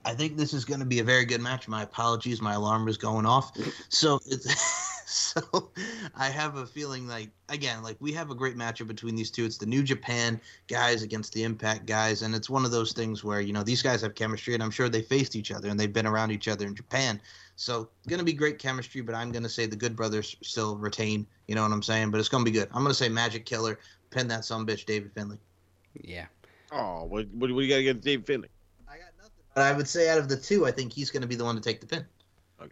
I 0.03 0.13
think 0.13 0.36
this 0.36 0.53
is 0.53 0.66
going 0.66 0.82
to 0.82 0.86
be 0.86 0.99
a 0.99 1.03
very 1.03 1.26
good 1.26 1.41
match. 1.41 1.68
My 1.68 1.84
apologies, 1.84 2.41
my 2.41 2.53
alarm 2.53 2.86
was 2.86 2.97
going 2.97 3.26
off. 3.26 3.51
So 3.89 4.20
it's 4.26 4.45
so 5.34 5.72
I 6.16 6.30
have 6.30 6.57
a 6.57 6.66
feeling 6.66 7.07
like 7.07 7.30
again, 7.49 7.82
like 7.84 7.95
we 7.99 8.11
have 8.13 8.32
a 8.32 8.36
great 8.36 8.57
matchup 8.57 8.88
between 8.88 9.16
these 9.16 9.32
two. 9.32 9.45
It's 9.45 9.57
the 9.57 9.66
New 9.66 9.82
Japan 9.82 10.41
guys 10.68 11.03
against 11.03 11.34
the 11.34 11.43
Impact 11.43 11.86
guys, 11.86 12.22
and 12.22 12.36
it's 12.36 12.49
one 12.49 12.66
of 12.66 12.72
those 12.72 12.91
things 12.91 13.24
where 13.24 13.39
you 13.39 13.53
know 13.53 13.63
these 13.63 13.82
guys 13.82 14.01
have 14.01 14.16
chemistry, 14.16 14.53
and 14.53 14.61
I'm 14.61 14.72
sure 14.72 14.89
they 14.89 15.01
faced 15.01 15.36
each 15.36 15.51
other 15.51 15.70
and 15.70 15.80
they've 15.80 15.91
been 15.91 16.05
around 16.05 16.32
each 16.32 16.47
other 16.47 16.68
in 16.68 16.76
Japan. 16.76 17.22
So 17.55 17.88
going 18.07 18.20
to 18.20 18.26
be 18.26 18.34
great 18.34 18.59
chemistry, 18.59 18.99
but 18.99 19.16
I'm 19.16 19.32
going 19.32 19.43
to 19.43 19.49
say 19.49 19.66
the 19.66 19.78
Good 19.78 19.95
Brothers 19.95 20.36
still 20.41 20.76
retain. 20.76 21.26
You 21.47 21.55
know 21.55 21.63
what 21.63 21.72
I'm 21.72 21.84
saying? 21.84 22.11
But 22.11 22.20
it's 22.20 22.28
going 22.28 22.43
to 22.43 22.51
be 22.51 22.57
good. 22.57 22.68
I'm 22.74 22.82
going 22.82 22.89
to 22.89 22.93
say 22.93 23.07
Magic 23.07 23.45
Killer 23.45 23.80
pin 24.09 24.28
that 24.28 24.43
some 24.43 24.68
bitch 24.68 24.86
David 24.86 25.13
Finlay. 25.13 25.39
Yeah. 26.01 26.26
Oh, 26.72 27.05
what, 27.05 27.28
what, 27.30 27.51
what 27.51 27.59
do 27.59 27.61
you 27.61 27.70
got 27.70 27.80
against 27.80 28.03
David 28.03 28.26
Finlay? 28.26 28.49
I 28.89 28.97
got 28.97 29.11
nothing. 29.18 29.32
But 29.53 29.63
I 29.63 29.72
would 29.72 29.88
say 29.88 30.09
out 30.09 30.18
of 30.18 30.28
the 30.28 30.36
two, 30.36 30.66
I 30.66 30.72
think 30.72 30.91
he's 30.91 31.09
going 31.09 31.22
to 31.22 31.28
be 31.28 31.36
the 31.36 31.45
one 31.45 31.55
to 31.55 31.61
take 31.61 31.80
the 31.80 31.88
pin. 31.88 32.05
I'm 32.59 32.70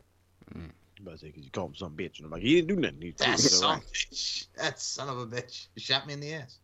mm. 0.54 0.70
About 1.04 1.14
to 1.14 1.18
say 1.20 1.28
because 1.28 1.44
you 1.44 1.52
call 1.52 1.68
him 1.68 1.76
some 1.76 1.96
bitch, 1.96 2.18
and 2.18 2.26
I'm 2.26 2.32
like, 2.32 2.42
he 2.42 2.56
didn't 2.56 2.68
do 2.68 2.76
nothing. 2.76 3.02
He 3.02 3.12
That 3.12 3.40
son, 3.40 3.78
right. 3.78 3.84
bitch. 3.94 4.48
That 4.56 4.80
son 4.80 5.10
of 5.10 5.20
a 5.20 5.28
bitch. 5.28 5.68
You 5.76 5.82
shot 5.82 6.08
me 6.08 6.14
in 6.14 6.20
the 6.20 6.34
ass. 6.34 6.60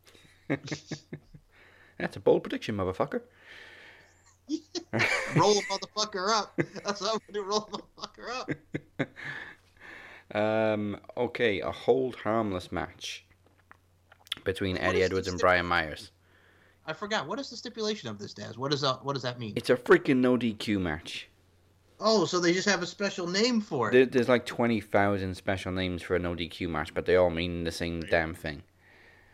That's 1.98 2.16
a 2.16 2.20
bold 2.20 2.44
prediction, 2.44 2.78
motherfucker. 2.78 3.22
Roll 5.36 5.60
a 5.60 5.62
motherfucker 5.64 6.30
up. 6.32 6.60
That's 6.84 7.02
how 7.02 7.14
I'm 7.14 7.20
going 7.20 7.22
to 7.28 7.34
do. 7.34 7.44
roll 7.44 7.70
a 7.72 7.78
motherfucker 7.78 8.32
up. 8.32 9.08
Um, 10.34 10.98
okay, 11.18 11.60
a 11.62 11.72
hold 11.72 12.16
harmless 12.16 12.72
match 12.72 13.26
between 14.44 14.78
Eddie 14.78 15.02
Edwards 15.02 15.28
and 15.28 15.40
Brian 15.40 15.66
Myers. 15.66 16.12
I 16.86 16.94
forgot. 16.94 17.28
What 17.28 17.40
is 17.40 17.50
the 17.50 17.58
stipulation 17.58 18.10
of 18.10 18.20
this, 18.20 18.34
Daz? 18.34 18.58
What 18.58 18.72
does 18.72 18.82
that, 18.82 19.04
what 19.04 19.14
does 19.14 19.24
that 19.24 19.40
mean? 19.40 19.54
It's 19.56 19.70
a 19.70 19.76
freaking 19.76 20.18
no 20.18 20.38
DQ 20.38 20.80
match. 20.80 21.29
Oh, 22.00 22.26
so 22.26 22.40
they 22.40 22.54
just 22.54 22.68
have 22.68 22.82
a 22.82 22.86
special 22.86 23.28
name 23.28 23.60
for 23.60 23.90
it. 23.90 23.92
There, 23.92 24.06
there's 24.06 24.30
like 24.30 24.46
20,000 24.46 25.36
special 25.36 25.72
names 25.72 26.02
for 26.02 26.16
a 26.16 26.20
no 26.20 26.34
DQ 26.34 26.70
match, 26.70 26.94
but 26.94 27.06
they 27.06 27.18
all 27.18 27.30
mean 27.30 27.66
the 27.66 27.72
same 27.72 28.02
damn 28.02 28.34
thing. 28.34 28.64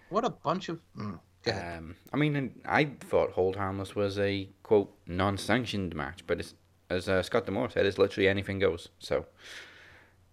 What 0.10 0.26
a 0.26 0.30
bunch 0.30 0.70
of. 0.70 0.80
Mm. 0.98 1.20
Um, 1.48 1.96
I 2.12 2.18
mean, 2.18 2.60
I 2.66 2.86
thought 2.86 3.32
Hold 3.32 3.56
Harmless 3.56 3.96
was 3.96 4.18
a 4.18 4.50
quote 4.64 4.92
non-sanctioned 5.06 5.94
match, 5.94 6.24
but 6.26 6.40
it's, 6.40 6.56
as 6.90 7.08
uh, 7.08 7.22
Scott 7.22 7.46
D'Amore 7.46 7.70
said, 7.70 7.86
it's 7.86 8.00
literally 8.00 8.28
anything 8.28 8.58
goes. 8.58 8.90
So 8.98 9.28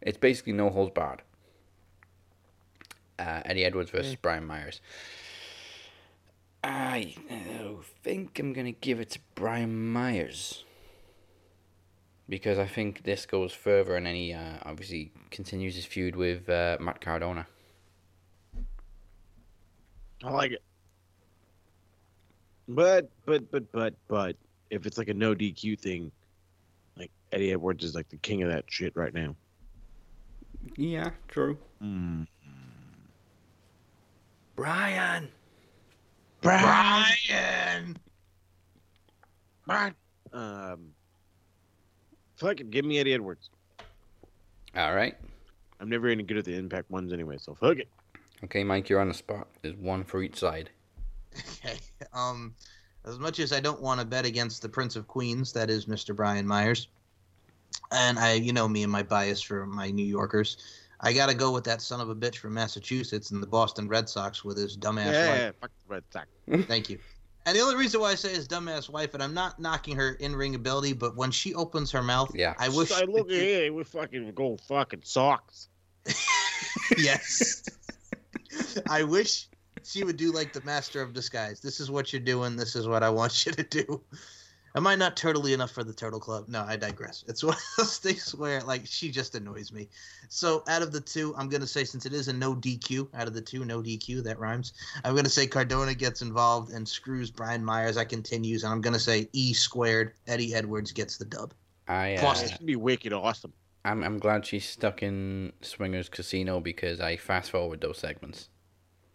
it's 0.00 0.16
basically 0.16 0.54
no 0.54 0.70
holds 0.70 0.92
barred. 0.92 1.20
Uh, 3.18 3.42
Eddie 3.44 3.66
Edwards 3.66 3.90
versus 3.90 4.16
Brian 4.16 4.46
Myers. 4.46 4.80
I 6.64 7.14
uh, 7.30 7.82
think 8.02 8.38
I'm 8.38 8.54
gonna 8.54 8.72
give 8.72 9.00
it 9.00 9.10
to 9.10 9.18
Brian 9.34 9.92
Myers 9.92 10.64
because 12.32 12.58
I 12.58 12.66
think 12.66 13.02
this 13.02 13.26
goes 13.26 13.52
further, 13.52 13.94
and 13.94 14.06
then 14.06 14.14
he 14.14 14.32
uh, 14.32 14.56
obviously 14.62 15.12
continues 15.30 15.76
his 15.76 15.84
feud 15.84 16.16
with 16.16 16.48
uh, 16.48 16.78
Matt 16.80 16.98
Cardona. 16.98 17.46
I 20.24 20.30
like 20.30 20.52
it. 20.52 20.62
But 22.66 23.10
but 23.26 23.50
but 23.50 23.70
but 23.70 23.92
but 24.08 24.36
if 24.70 24.86
it's 24.86 24.96
like 24.96 25.08
a 25.08 25.14
no 25.14 25.34
DQ 25.34 25.78
thing, 25.78 26.10
like 26.96 27.10
Eddie 27.32 27.52
Edwards 27.52 27.84
is 27.84 27.94
like 27.94 28.08
the 28.08 28.16
king 28.16 28.42
of 28.42 28.50
that 28.50 28.64
shit 28.66 28.96
right 28.96 29.12
now. 29.12 29.36
Yeah, 30.78 31.10
true. 31.28 31.58
Mm. 31.82 32.26
Brian. 34.56 35.28
Brian! 36.40 37.98
Brian. 39.66 39.94
Um. 40.32 40.94
Fuck 42.42 42.60
it, 42.60 42.70
give 42.70 42.84
me 42.84 42.98
Eddie 42.98 43.14
Edwards. 43.14 43.50
All 44.76 44.94
right. 44.94 45.16
I'm 45.80 45.88
never 45.88 46.08
any 46.08 46.24
good 46.24 46.38
at 46.38 46.44
the 46.44 46.56
Impact 46.56 46.90
ones 46.90 47.12
anyway, 47.12 47.36
so 47.38 47.54
fuck 47.54 47.78
it. 47.78 47.88
Okay, 48.42 48.64
Mike, 48.64 48.88
you're 48.88 49.00
on 49.00 49.08
the 49.08 49.14
spot. 49.14 49.46
There's 49.62 49.76
one 49.76 50.02
for 50.02 50.22
each 50.22 50.38
side. 50.38 50.68
Okay. 51.64 51.78
Um, 52.12 52.54
as 53.04 53.18
much 53.18 53.38
as 53.38 53.52
I 53.52 53.60
don't 53.60 53.80
want 53.80 54.00
to 54.00 54.06
bet 54.06 54.26
against 54.26 54.60
the 54.60 54.68
Prince 54.68 54.96
of 54.96 55.06
Queens, 55.06 55.52
that 55.52 55.70
is 55.70 55.86
Mr. 55.86 56.14
Brian 56.14 56.46
Myers, 56.46 56.88
and 57.92 58.18
I, 58.18 58.34
you 58.34 58.52
know 58.52 58.68
me 58.68 58.82
and 58.82 58.90
my 58.90 59.02
bias 59.04 59.40
for 59.40 59.64
my 59.64 59.90
New 59.90 60.04
Yorkers, 60.04 60.56
I 61.00 61.12
got 61.12 61.28
to 61.28 61.34
go 61.34 61.52
with 61.52 61.64
that 61.64 61.80
son 61.80 62.00
of 62.00 62.10
a 62.10 62.14
bitch 62.14 62.36
from 62.36 62.54
Massachusetts 62.54 63.30
and 63.30 63.42
the 63.42 63.46
Boston 63.46 63.88
Red 63.88 64.08
Sox 64.08 64.44
with 64.44 64.56
his 64.56 64.76
dumbass 64.76 65.12
yeah, 65.12 65.46
wife. 65.46 65.54
fuck 65.60 65.70
the 65.86 65.94
Red 65.94 66.04
Sox. 66.10 66.26
Thank 66.66 66.90
you. 66.90 66.98
And 67.44 67.56
the 67.56 67.60
only 67.60 67.76
reason 67.76 68.00
why 68.00 68.12
I 68.12 68.14
say 68.14 68.34
his 68.34 68.46
dumbass 68.46 68.88
wife, 68.88 69.14
and 69.14 69.22
I'm 69.22 69.34
not 69.34 69.58
knocking 69.58 69.96
her 69.96 70.12
in 70.12 70.36
ring 70.36 70.54
ability, 70.54 70.92
but 70.92 71.16
when 71.16 71.30
she 71.30 71.54
opens 71.54 71.90
her 71.90 72.02
mouth, 72.02 72.34
Yeah. 72.34 72.54
I 72.58 72.68
wish. 72.68 72.92
I 72.92 73.04
look 73.04 73.30
here, 73.30 73.72
we 73.72 73.82
fucking 73.82 74.32
go 74.32 74.56
fucking 74.68 75.02
socks. 75.02 75.68
yes. 76.98 77.64
I 78.88 79.02
wish 79.02 79.48
she 79.84 80.04
would 80.04 80.16
do 80.16 80.32
like 80.32 80.52
the 80.52 80.62
master 80.62 81.02
of 81.02 81.12
disguise. 81.12 81.60
This 81.60 81.80
is 81.80 81.90
what 81.90 82.12
you're 82.12 82.20
doing. 82.20 82.56
This 82.56 82.76
is 82.76 82.86
what 82.86 83.02
I 83.02 83.10
want 83.10 83.44
you 83.46 83.52
to 83.52 83.62
do. 83.62 84.00
Am 84.74 84.86
I 84.86 84.94
not 84.94 85.16
turtly 85.16 85.52
enough 85.52 85.70
for 85.70 85.84
the 85.84 85.92
Turtle 85.92 86.18
Club? 86.18 86.46
No, 86.48 86.64
I 86.66 86.76
digress. 86.76 87.24
It's 87.28 87.44
one 87.44 87.54
of 87.54 87.62
those 87.78 87.98
things 87.98 88.34
where 88.34 88.60
like 88.62 88.86
she 88.86 89.10
just 89.10 89.34
annoys 89.34 89.70
me. 89.72 89.88
So 90.28 90.62
out 90.68 90.82
of 90.82 90.92
the 90.92 91.00
two, 91.00 91.34
I'm 91.36 91.48
gonna 91.48 91.66
say 91.66 91.84
since 91.84 92.06
it 92.06 92.12
is 92.14 92.28
a 92.28 92.32
no 92.32 92.54
DQ, 92.54 93.08
out 93.14 93.28
of 93.28 93.34
the 93.34 93.42
two, 93.42 93.64
no 93.64 93.82
DQ, 93.82 94.22
that 94.24 94.38
rhymes. 94.38 94.72
I'm 95.04 95.14
gonna 95.14 95.28
say 95.28 95.46
Cardona 95.46 95.94
gets 95.94 96.22
involved 96.22 96.72
and 96.72 96.88
screws 96.88 97.30
Brian 97.30 97.64
Myers. 97.64 97.96
I 97.96 98.04
continues, 98.04 98.64
and 98.64 98.72
I'm 98.72 98.80
gonna 98.80 98.98
say 98.98 99.28
E 99.32 99.52
squared. 99.52 100.14
Eddie 100.26 100.54
Edwards 100.54 100.92
gets 100.92 101.18
the 101.18 101.26
dub. 101.26 101.52
I 101.88 102.14
uh, 102.14 102.20
Plus- 102.20 102.42
It's 102.42 102.52
gonna 102.52 102.64
be 102.64 102.76
wicked 102.76 103.12
awesome. 103.12 103.52
I'm 103.84 104.02
I'm 104.02 104.18
glad 104.18 104.46
she's 104.46 104.68
stuck 104.68 105.02
in 105.02 105.52
Swingers 105.60 106.08
Casino 106.08 106.60
because 106.60 107.00
I 107.00 107.16
fast 107.16 107.50
forward 107.50 107.80
those 107.80 107.98
segments. 107.98 108.48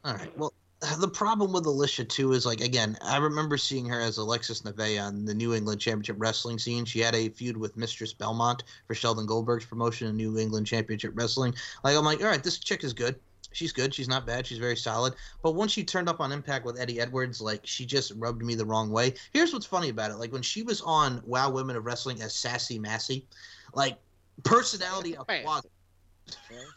All 0.03 0.13
right. 0.13 0.37
Well, 0.37 0.53
the 0.99 1.07
problem 1.07 1.51
with 1.51 1.65
Alicia 1.65 2.05
too 2.05 2.33
is 2.33 2.45
like 2.45 2.61
again, 2.61 2.97
I 3.01 3.17
remember 3.17 3.57
seeing 3.57 3.85
her 3.87 3.99
as 3.99 4.17
Alexis 4.17 4.61
Nevaeh 4.61 5.03
on 5.03 5.25
the 5.25 5.33
New 5.33 5.53
England 5.53 5.81
Championship 5.81 6.17
Wrestling 6.19 6.59
scene. 6.59 6.85
She 6.85 6.99
had 6.99 7.15
a 7.15 7.29
feud 7.29 7.57
with 7.57 7.77
Mistress 7.77 8.13
Belmont 8.13 8.63
for 8.87 8.93
Sheldon 8.93 9.25
Goldberg's 9.25 9.65
promotion 9.65 10.07
in 10.07 10.15
New 10.15 10.37
England 10.37 10.67
Championship 10.67 11.13
Wrestling. 11.15 11.53
Like 11.83 11.97
I'm 11.97 12.05
like, 12.05 12.21
all 12.21 12.27
right, 12.27 12.43
this 12.43 12.59
chick 12.59 12.83
is 12.83 12.93
good. 12.93 13.15
She's 13.53 13.71
good. 13.71 13.93
She's 13.93 14.09
not 14.09 14.27
bad. 14.27 14.45
She's 14.45 14.59
very 14.59 14.75
solid. 14.75 15.13
But 15.41 15.55
once 15.55 15.71
she 15.71 15.83
turned 15.83 16.09
up 16.09 16.19
on 16.19 16.31
Impact 16.31 16.63
with 16.63 16.79
Eddie 16.79 16.99
Edwards, 16.99 17.41
like 17.41 17.61
she 17.63 17.85
just 17.85 18.11
rubbed 18.15 18.43
me 18.43 18.53
the 18.53 18.65
wrong 18.65 18.91
way. 18.91 19.15
Here's 19.33 19.53
what's 19.53 19.65
funny 19.65 19.89
about 19.89 20.11
it: 20.11 20.17
like 20.17 20.31
when 20.31 20.43
she 20.43 20.61
was 20.61 20.81
on 20.81 21.23
Wow 21.25 21.49
Women 21.49 21.75
of 21.75 21.85
Wrestling 21.85 22.21
as 22.21 22.35
Sassy 22.35 22.77
Massey, 22.77 23.25
like 23.73 23.97
personality 24.43 25.15
wazoo. 25.43 25.69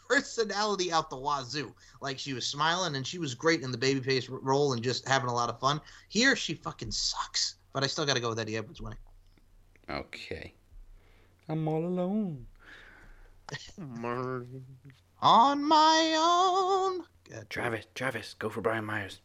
Personality 0.07 0.91
out 0.91 1.09
the 1.09 1.17
wazoo. 1.17 1.73
Like 2.01 2.19
she 2.19 2.33
was 2.33 2.45
smiling 2.45 2.95
and 2.95 3.05
she 3.05 3.17
was 3.17 3.33
great 3.33 3.61
in 3.61 3.71
the 3.71 3.77
babyface 3.77 4.31
r- 4.31 4.39
role 4.41 4.73
and 4.73 4.83
just 4.83 5.07
having 5.07 5.29
a 5.29 5.33
lot 5.33 5.49
of 5.49 5.59
fun. 5.59 5.81
Here 6.09 6.35
she 6.35 6.55
fucking 6.55 6.91
sucks. 6.91 7.55
But 7.73 7.83
I 7.83 7.87
still 7.87 8.05
got 8.05 8.15
to 8.15 8.21
go 8.21 8.29
with 8.29 8.39
Eddie 8.39 8.57
Edwards 8.57 8.81
winning. 8.81 8.99
Okay. 9.89 10.53
I'm 11.47 11.67
all 11.67 11.85
alone. 11.85 12.45
On 15.21 15.63
my 15.63 16.15
own. 16.17 17.03
Good. 17.29 17.49
Travis, 17.49 17.85
Travis, 17.95 18.35
go 18.39 18.49
for 18.49 18.61
Brian 18.61 18.85
Myers. 18.85 19.19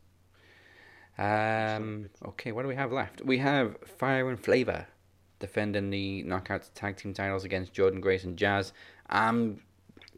Um. 1.18 2.10
Okay, 2.24 2.52
what 2.52 2.62
do 2.62 2.68
we 2.68 2.74
have 2.74 2.92
left? 2.92 3.24
We 3.24 3.38
have 3.38 3.76
Fire 3.98 4.28
and 4.28 4.38
Flavor 4.38 4.86
defending 5.38 5.90
the 5.90 6.22
Knockouts 6.24 6.70
Tag 6.74 6.96
Team 6.96 7.14
titles 7.14 7.44
against 7.44 7.72
Jordan 7.72 8.00
Grace 8.00 8.24
and 8.24 8.36
Jazz. 8.36 8.72
I'm 9.08 9.62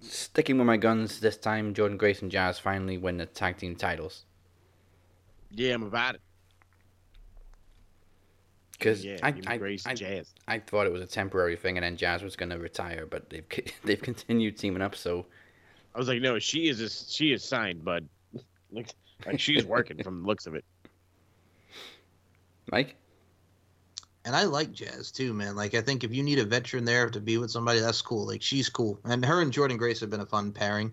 sticking 0.00 0.58
with 0.58 0.66
my 0.66 0.76
guns 0.76 1.20
this 1.20 1.36
time. 1.36 1.74
Jordan 1.74 1.96
Grace 1.96 2.22
and 2.22 2.30
Jazz 2.30 2.58
finally 2.58 2.98
win 2.98 3.18
the 3.18 3.26
tag 3.26 3.56
team 3.58 3.76
titles 3.76 4.24
Yeah, 5.50 5.74
I'm 5.74 5.82
about 5.82 6.16
it. 6.16 6.20
because 8.72 9.04
yeah, 9.04 9.18
I, 9.22 9.34
I, 9.46 9.56
Grace 9.58 9.86
I, 9.86 9.94
Jazz. 9.94 10.32
I 10.46 10.58
thought 10.60 10.86
it 10.86 10.92
was 10.92 11.02
a 11.02 11.06
temporary 11.06 11.56
thing 11.56 11.76
and 11.76 11.84
then 11.84 11.96
Jazz 11.96 12.22
was 12.22 12.36
going 12.36 12.50
to 12.50 12.58
retire, 12.58 13.06
but 13.06 13.28
they've 13.30 13.44
they've 13.84 14.00
continued 14.00 14.56
teaming 14.58 14.82
up. 14.82 14.94
So 14.94 15.26
I 15.94 15.98
was 15.98 16.08
like, 16.08 16.20
no, 16.22 16.38
she 16.38 16.68
is 16.68 16.80
a, 16.80 16.88
she 16.88 17.32
is 17.32 17.42
signed, 17.44 17.84
bud. 17.84 18.08
like, 18.72 18.94
like 19.26 19.40
she's 19.40 19.64
working 19.64 20.02
from 20.02 20.22
the 20.22 20.26
looks 20.26 20.46
of 20.46 20.54
it. 20.54 20.64
Mike, 22.70 22.96
And 24.24 24.36
I 24.36 24.44
like 24.44 24.72
Jazz 24.72 25.10
too, 25.10 25.32
man. 25.32 25.56
Like 25.56 25.74
I 25.74 25.80
think 25.80 26.04
if 26.04 26.12
you 26.14 26.22
need 26.22 26.38
a 26.38 26.44
veteran 26.44 26.84
there 26.84 27.08
to 27.08 27.20
be 27.20 27.38
with 27.38 27.50
somebody, 27.50 27.80
that's 27.80 28.02
cool. 28.02 28.26
Like 28.26 28.42
she's 28.42 28.68
cool. 28.68 28.98
And 29.04 29.24
her 29.24 29.40
and 29.40 29.52
Jordan 29.52 29.76
Grace 29.78 30.00
have 30.00 30.10
been 30.10 30.20
a 30.20 30.26
fun 30.26 30.52
pairing. 30.52 30.92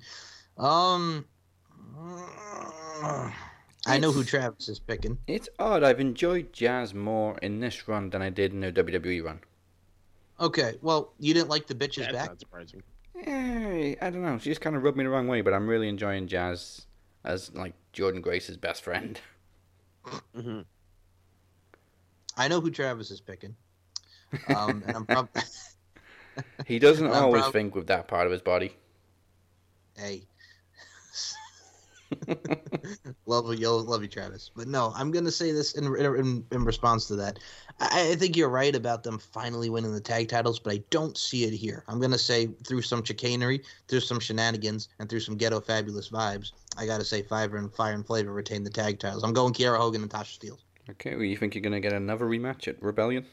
Um 0.57 1.25
I 3.87 3.99
know 3.99 4.11
who 4.11 4.23
Travis 4.23 4.69
is 4.69 4.79
picking. 4.79 5.17
it's 5.27 5.49
odd. 5.59 5.83
I've 5.83 5.99
enjoyed 5.99 6.53
Jazz 6.53 6.93
more 6.93 7.37
in 7.39 7.59
this 7.59 7.87
run 7.87 8.09
than 8.09 8.21
I 8.21 8.29
did 8.29 8.51
in 8.53 8.61
their 8.61 8.71
WWE 8.71 9.23
run. 9.23 9.39
Okay, 10.39 10.75
well, 10.81 11.13
you 11.19 11.33
didn't 11.33 11.49
like 11.49 11.67
the 11.67 11.75
bitches 11.75 12.01
That's 12.03 12.13
back? 12.13 12.27
not 12.29 12.39
surprising. 12.39 12.83
Eh, 13.25 13.95
I 14.01 14.09
don't 14.09 14.21
know. 14.23 14.37
She 14.37 14.49
just 14.49 14.59
kind 14.61 14.75
of 14.75 14.83
rubbed 14.83 14.97
me 14.97 15.03
the 15.03 15.09
wrong 15.09 15.27
way, 15.27 15.41
but 15.41 15.53
I'm 15.53 15.67
really 15.67 15.87
enjoying 15.87 16.27
Jazz 16.27 16.85
as 17.23 17.53
like 17.53 17.73
Jordan 17.93 18.21
Grace's 18.21 18.57
best 18.57 18.83
friend. 18.83 19.19
hmm 20.35 20.61
I 22.37 22.47
know 22.47 22.61
who 22.61 22.71
Travis 22.71 23.11
is 23.11 23.21
picking. 23.21 23.55
Um, 24.47 24.83
and 24.87 24.95
I'm 24.95 25.05
probably 25.05 25.41
He 26.65 26.79
doesn't 26.79 27.07
always 27.11 27.43
prob- 27.43 27.53
think 27.53 27.75
with 27.75 27.87
that 27.87 28.07
part 28.07 28.25
of 28.25 28.31
his 28.31 28.41
body. 28.41 28.75
hey. 29.97 30.27
love 33.25 33.53
you, 33.55 33.69
love 33.69 34.01
you, 34.01 34.07
Travis. 34.07 34.51
But 34.55 34.67
no, 34.67 34.93
I'm 34.95 35.11
gonna 35.11 35.31
say 35.31 35.51
this 35.51 35.73
in 35.73 35.85
in, 35.95 36.45
in 36.51 36.63
response 36.63 37.07
to 37.07 37.15
that. 37.15 37.39
I, 37.79 38.11
I 38.11 38.15
think 38.15 38.37
you're 38.37 38.49
right 38.49 38.75
about 38.75 39.03
them 39.03 39.17
finally 39.17 39.69
winning 39.69 39.91
the 39.91 39.99
tag 39.99 40.29
titles, 40.29 40.59
but 40.59 40.73
I 40.73 40.83
don't 40.91 41.17
see 41.17 41.45
it 41.45 41.53
here. 41.53 41.83
I'm 41.87 41.99
gonna 41.99 42.17
say 42.17 42.47
through 42.67 42.83
some 42.83 43.03
chicanery, 43.03 43.63
through 43.87 44.01
some 44.01 44.19
shenanigans, 44.19 44.89
and 44.99 45.09
through 45.09 45.21
some 45.21 45.35
ghetto 45.35 45.59
fabulous 45.59 46.09
vibes. 46.09 46.51
I 46.77 46.85
gotta 46.85 47.03
say, 47.03 47.23
Fiverr 47.23 47.57
and 47.57 47.73
Fire 47.73 47.93
and 47.93 48.05
Flavor 48.05 48.31
retain 48.31 48.63
the 48.63 48.69
tag 48.69 48.99
titles. 48.99 49.23
I'm 49.23 49.33
going 49.33 49.53
Kiera 49.53 49.77
Hogan 49.77 50.03
and 50.03 50.11
Tasha 50.11 50.39
Steelz. 50.39 50.59
Okay, 50.89 51.15
well, 51.15 51.23
you 51.23 51.37
think 51.37 51.55
you're 51.55 51.61
gonna 51.61 51.79
get 51.79 51.93
another 51.93 52.25
rematch 52.25 52.67
at 52.67 52.81
Rebellion? 52.81 53.25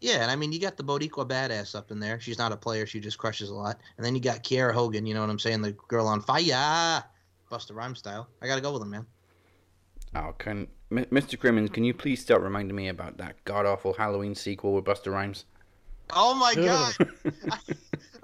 Yeah, 0.00 0.22
and 0.22 0.30
I 0.30 0.36
mean, 0.36 0.52
you 0.52 0.60
got 0.60 0.76
the 0.76 0.84
Boricua 0.84 1.26
badass 1.28 1.74
up 1.74 1.90
in 1.90 2.00
there. 2.00 2.20
She's 2.20 2.38
not 2.38 2.52
a 2.52 2.56
player; 2.56 2.86
she 2.86 3.00
just 3.00 3.18
crushes 3.18 3.50
a 3.50 3.54
lot. 3.54 3.80
And 3.96 4.04
then 4.04 4.14
you 4.14 4.20
got 4.20 4.42
Kiera 4.42 4.72
Hogan. 4.72 5.06
You 5.06 5.14
know 5.14 5.20
what 5.20 5.30
I'm 5.30 5.38
saying? 5.38 5.62
The 5.62 5.72
girl 5.88 6.06
on 6.06 6.20
fire, 6.20 7.02
Busta 7.50 7.74
Rhymes 7.74 8.00
style. 8.00 8.28
I 8.42 8.46
gotta 8.46 8.60
go 8.60 8.72
with 8.72 8.82
him, 8.82 8.90
man. 8.90 9.06
Oh, 10.14 10.34
can 10.38 10.66
M- 10.90 11.04
Mr. 11.06 11.38
Crimmins, 11.38 11.70
can 11.70 11.84
you 11.84 11.94
please 11.94 12.20
start 12.20 12.42
reminding 12.42 12.76
me 12.76 12.88
about 12.88 13.16
that 13.18 13.44
god 13.44 13.66
awful 13.66 13.92
Halloween 13.94 14.34
sequel 14.34 14.74
with 14.74 14.84
Busta 14.84 15.12
Rhymes? 15.12 15.44
Oh 16.10 16.34
my 16.34 16.54
god! 16.54 16.94
All 17.50 17.58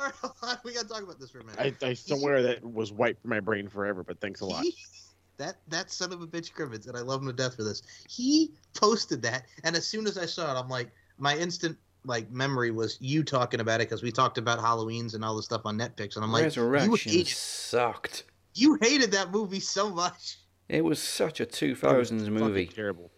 right, 0.01 0.59
we 0.64 0.74
gotta 0.74 0.88
talk 0.88 1.03
about 1.03 1.18
this 1.18 1.30
for 1.30 1.40
a 1.40 1.45
minute. 1.45 1.76
I, 1.82 1.86
I 1.86 1.95
swear 1.95 2.43
that 2.43 2.64
was 2.64 2.93
wiped 2.93 3.22
from 3.22 3.30
my 3.30 3.40
brain 3.40 3.68
forever, 3.68 4.05
but 4.05 4.20
thanks 4.20 4.40
a 4.40 4.47
lot. 4.47 4.64
He- 5.43 5.47
that 5.47 5.57
that 5.68 5.90
son 5.90 6.12
of 6.12 6.22
a 6.22 6.26
bitch 6.26 6.53
Crimmins, 6.53 6.86
and 6.86 6.97
I 6.97 7.01
love 7.01 7.20
him 7.20 7.26
to 7.28 7.32
death 7.32 7.57
for 7.57 7.64
this. 7.64 7.82
He 8.09 8.53
posted 8.74 9.22
that, 9.22 9.47
and 9.64 9.76
as 9.76 9.86
soon 9.86 10.07
as 10.07 10.16
I 10.16 10.26
saw 10.26 10.55
it, 10.55 10.59
I'm 10.59 10.68
like, 10.68 10.90
my 11.18 11.36
instant 11.36 11.76
like 12.05 12.30
memory 12.30 12.70
was 12.70 12.99
you 13.01 13.22
talking 13.22 13.61
about 13.61 13.80
it 13.80 13.88
because 13.88 14.03
we 14.03 14.11
talked 14.11 14.38
about 14.38 14.59
Halloweens 14.59 15.14
and 15.14 15.24
all 15.24 15.36
this 15.36 15.45
stuff 15.45 15.62
on 15.64 15.78
Netflix, 15.78 16.16
and 16.16 16.24
I'm 16.24 16.32
like, 16.32 16.43
you 16.57 16.62
Resurrection 16.62 17.12
hated, 17.12 17.28
sucked. 17.28 18.24
you 18.55 18.78
hated 18.80 19.12
that 19.12 19.30
movie 19.30 19.61
so 19.61 19.90
much. 19.90 20.38
It 20.68 20.84
was 20.84 21.01
such 21.01 21.40
a 21.40 21.47
2000s 21.47 22.28
movie. 22.28 22.66
Terrible. 22.66 23.11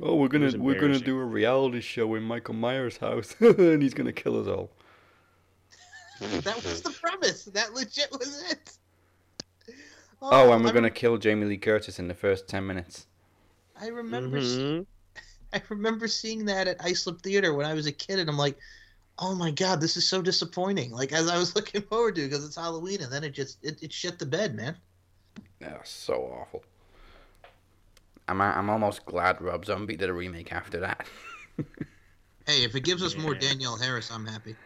Oh, 0.00 0.16
we're 0.16 0.28
gonna 0.28 0.52
we're 0.58 0.78
gonna 0.78 0.98
do 0.98 1.18
a 1.18 1.24
reality 1.24 1.80
show 1.80 2.14
in 2.16 2.22
Michael 2.22 2.54
Myers' 2.54 2.98
house, 2.98 3.34
and 3.40 3.82
he's 3.82 3.94
gonna 3.94 4.12
kill 4.12 4.40
us 4.40 4.46
all. 4.46 4.70
that 6.20 6.56
was 6.56 6.82
the 6.82 6.90
premise. 6.90 7.44
That 7.44 7.72
legit 7.72 8.10
was 8.12 8.42
it. 8.50 8.76
Oh, 10.30 10.52
and 10.52 10.62
we're 10.64 10.70
I 10.70 10.72
gonna 10.72 10.90
kill 10.90 11.16
Jamie 11.18 11.46
Lee 11.46 11.56
Curtis 11.58 11.98
in 11.98 12.08
the 12.08 12.14
first 12.14 12.48
ten 12.48 12.66
minutes. 12.66 13.06
I 13.76 13.88
remember 13.88 14.40
Mm-hmm. 14.40 14.40
seeing, 14.40 14.86
I 15.52 15.62
remember 15.68 16.08
seeing 16.08 16.44
that 16.46 16.68
at 16.68 16.84
Islip 16.84 17.22
Theater 17.22 17.54
when 17.54 17.66
I 17.66 17.74
was 17.74 17.86
a 17.86 17.92
kid, 17.92 18.18
and 18.18 18.28
I'm 18.28 18.36
like, 18.38 18.58
oh 19.18 19.34
my 19.34 19.50
god, 19.52 19.80
this 19.80 19.96
is 19.96 20.08
so 20.08 20.22
disappointing. 20.22 20.92
Like 20.92 21.12
as 21.12 21.28
I 21.28 21.38
was 21.38 21.54
looking 21.56 21.82
forward 21.82 22.16
to 22.16 22.22
because 22.28 22.44
it's 22.46 22.56
Halloween, 22.56 23.02
and 23.02 23.12
then 23.12 23.24
it 23.24 23.30
just 23.32 23.58
it, 23.64 23.82
it 23.82 23.92
shit 23.92 24.18
the 24.18 24.26
bed, 24.26 24.54
man. 24.56 24.76
Yeah, 25.60 25.78
so 25.84 26.14
awful. 26.40 26.62
I'm 28.28 28.40
I'm 28.40 28.70
almost 28.70 29.04
glad 29.06 29.40
Rob 29.40 29.64
Zombie 29.64 29.96
did 29.96 30.08
a 30.08 30.12
remake 30.12 30.52
after 30.52 30.80
that. 30.80 31.06
Hey, 32.46 32.64
if 32.64 32.74
it 32.74 32.80
gives 32.80 33.02
us 33.04 33.16
more 33.16 33.34
Danielle 33.36 33.76
Harris, 33.76 34.10
I'm 34.10 34.26
happy. 34.26 34.58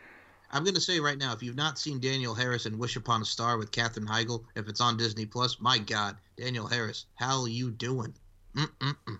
I'm 0.53 0.65
gonna 0.65 0.81
say 0.81 0.99
right 0.99 1.19
now, 1.19 1.33
if 1.33 1.43
you've 1.43 1.57
not 1.57 1.79
seen 1.79 2.01
Danielle 2.01 2.35
Harris 2.35 2.67
in 2.67 2.79
Wish 2.79 2.97
Upon 2.97 3.23
a 3.23 3.25
Star 3.25 3.57
with 3.57 3.71
Katherine 3.71 4.07
Heigl, 4.07 4.43
if 4.57 4.69
it's 4.69 4.81
on 4.81 4.97
Disney 4.97 5.27
Plus, 5.27 5.61
my 5.61 5.79
God, 5.79 6.17
Danielle 6.37 6.67
Harris, 6.67 7.07
how 7.15 7.47
you 7.47 7.71
doing? 7.71 8.15
Mm-mm-mm. 8.57 9.19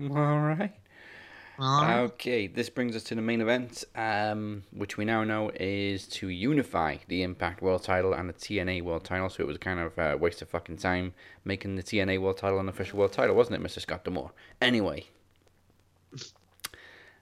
All 0.16 0.40
right. 0.40 0.72
All 1.56 1.82
right. 1.82 1.98
Okay, 2.00 2.48
this 2.48 2.68
brings 2.68 2.96
us 2.96 3.04
to 3.04 3.14
the 3.14 3.22
main 3.22 3.40
event, 3.40 3.84
um, 3.94 4.64
which 4.72 4.96
we 4.96 5.04
now 5.04 5.22
know 5.22 5.52
is 5.54 6.08
to 6.08 6.28
unify 6.28 6.96
the 7.06 7.22
Impact 7.22 7.62
World 7.62 7.84
Title 7.84 8.12
and 8.12 8.28
the 8.28 8.32
TNA 8.32 8.82
World 8.82 9.04
Title. 9.04 9.30
So 9.30 9.44
it 9.44 9.46
was 9.46 9.58
kind 9.58 9.78
of 9.78 9.96
a 9.96 10.16
waste 10.16 10.42
of 10.42 10.48
fucking 10.48 10.78
time 10.78 11.14
making 11.44 11.76
the 11.76 11.82
TNA 11.84 12.20
World 12.20 12.38
Title 12.38 12.58
an 12.58 12.68
official 12.68 12.98
World 12.98 13.12
Title, 13.12 13.36
wasn't 13.36 13.64
it, 13.64 13.66
Mr. 13.68 13.80
Scott 13.80 14.02
D'Amore? 14.02 14.32
Anyway, 14.60 15.06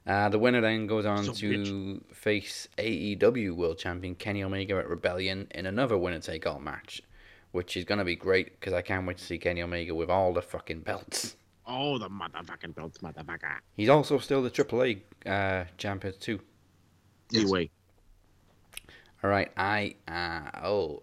uh, 0.06 0.28
the 0.28 0.38
winner 0.38 0.60
then 0.60 0.86
goes 0.86 1.06
on 1.06 1.24
So 1.24 1.32
to 1.32 2.04
face 2.12 2.68
AEW 2.76 3.54
World 3.54 3.78
Champion 3.78 4.16
Kenny 4.16 4.42
Omega 4.42 4.76
at 4.76 4.88
Rebellion 4.88 5.46
in 5.52 5.66
another 5.66 5.96
winner 5.96 6.18
take 6.18 6.44
all 6.46 6.58
match, 6.58 7.02
which 7.52 7.76
is 7.76 7.84
gonna 7.84 8.04
be 8.04 8.16
great 8.16 8.58
because 8.58 8.72
I 8.72 8.82
can't 8.82 9.06
wait 9.06 9.18
to 9.18 9.24
see 9.24 9.38
Kenny 9.38 9.62
Omega 9.62 9.94
with 9.94 10.10
all 10.10 10.32
the 10.32 10.42
fucking 10.42 10.80
belts. 10.80 11.36
Oh, 11.66 11.98
the 11.98 12.08
motherfucking 12.08 12.74
belts, 12.74 12.98
motherfucker. 12.98 13.58
He's 13.76 13.88
also 13.88 14.18
still 14.18 14.42
the 14.42 14.50
AAA 14.50 15.02
uh, 15.24 15.64
champion 15.78 16.14
too. 16.18 16.40
Anyway, 17.32 17.70
All 19.22 19.30
right, 19.30 19.52
I 19.56 19.94
uh, 20.08 20.64
oh. 20.64 21.02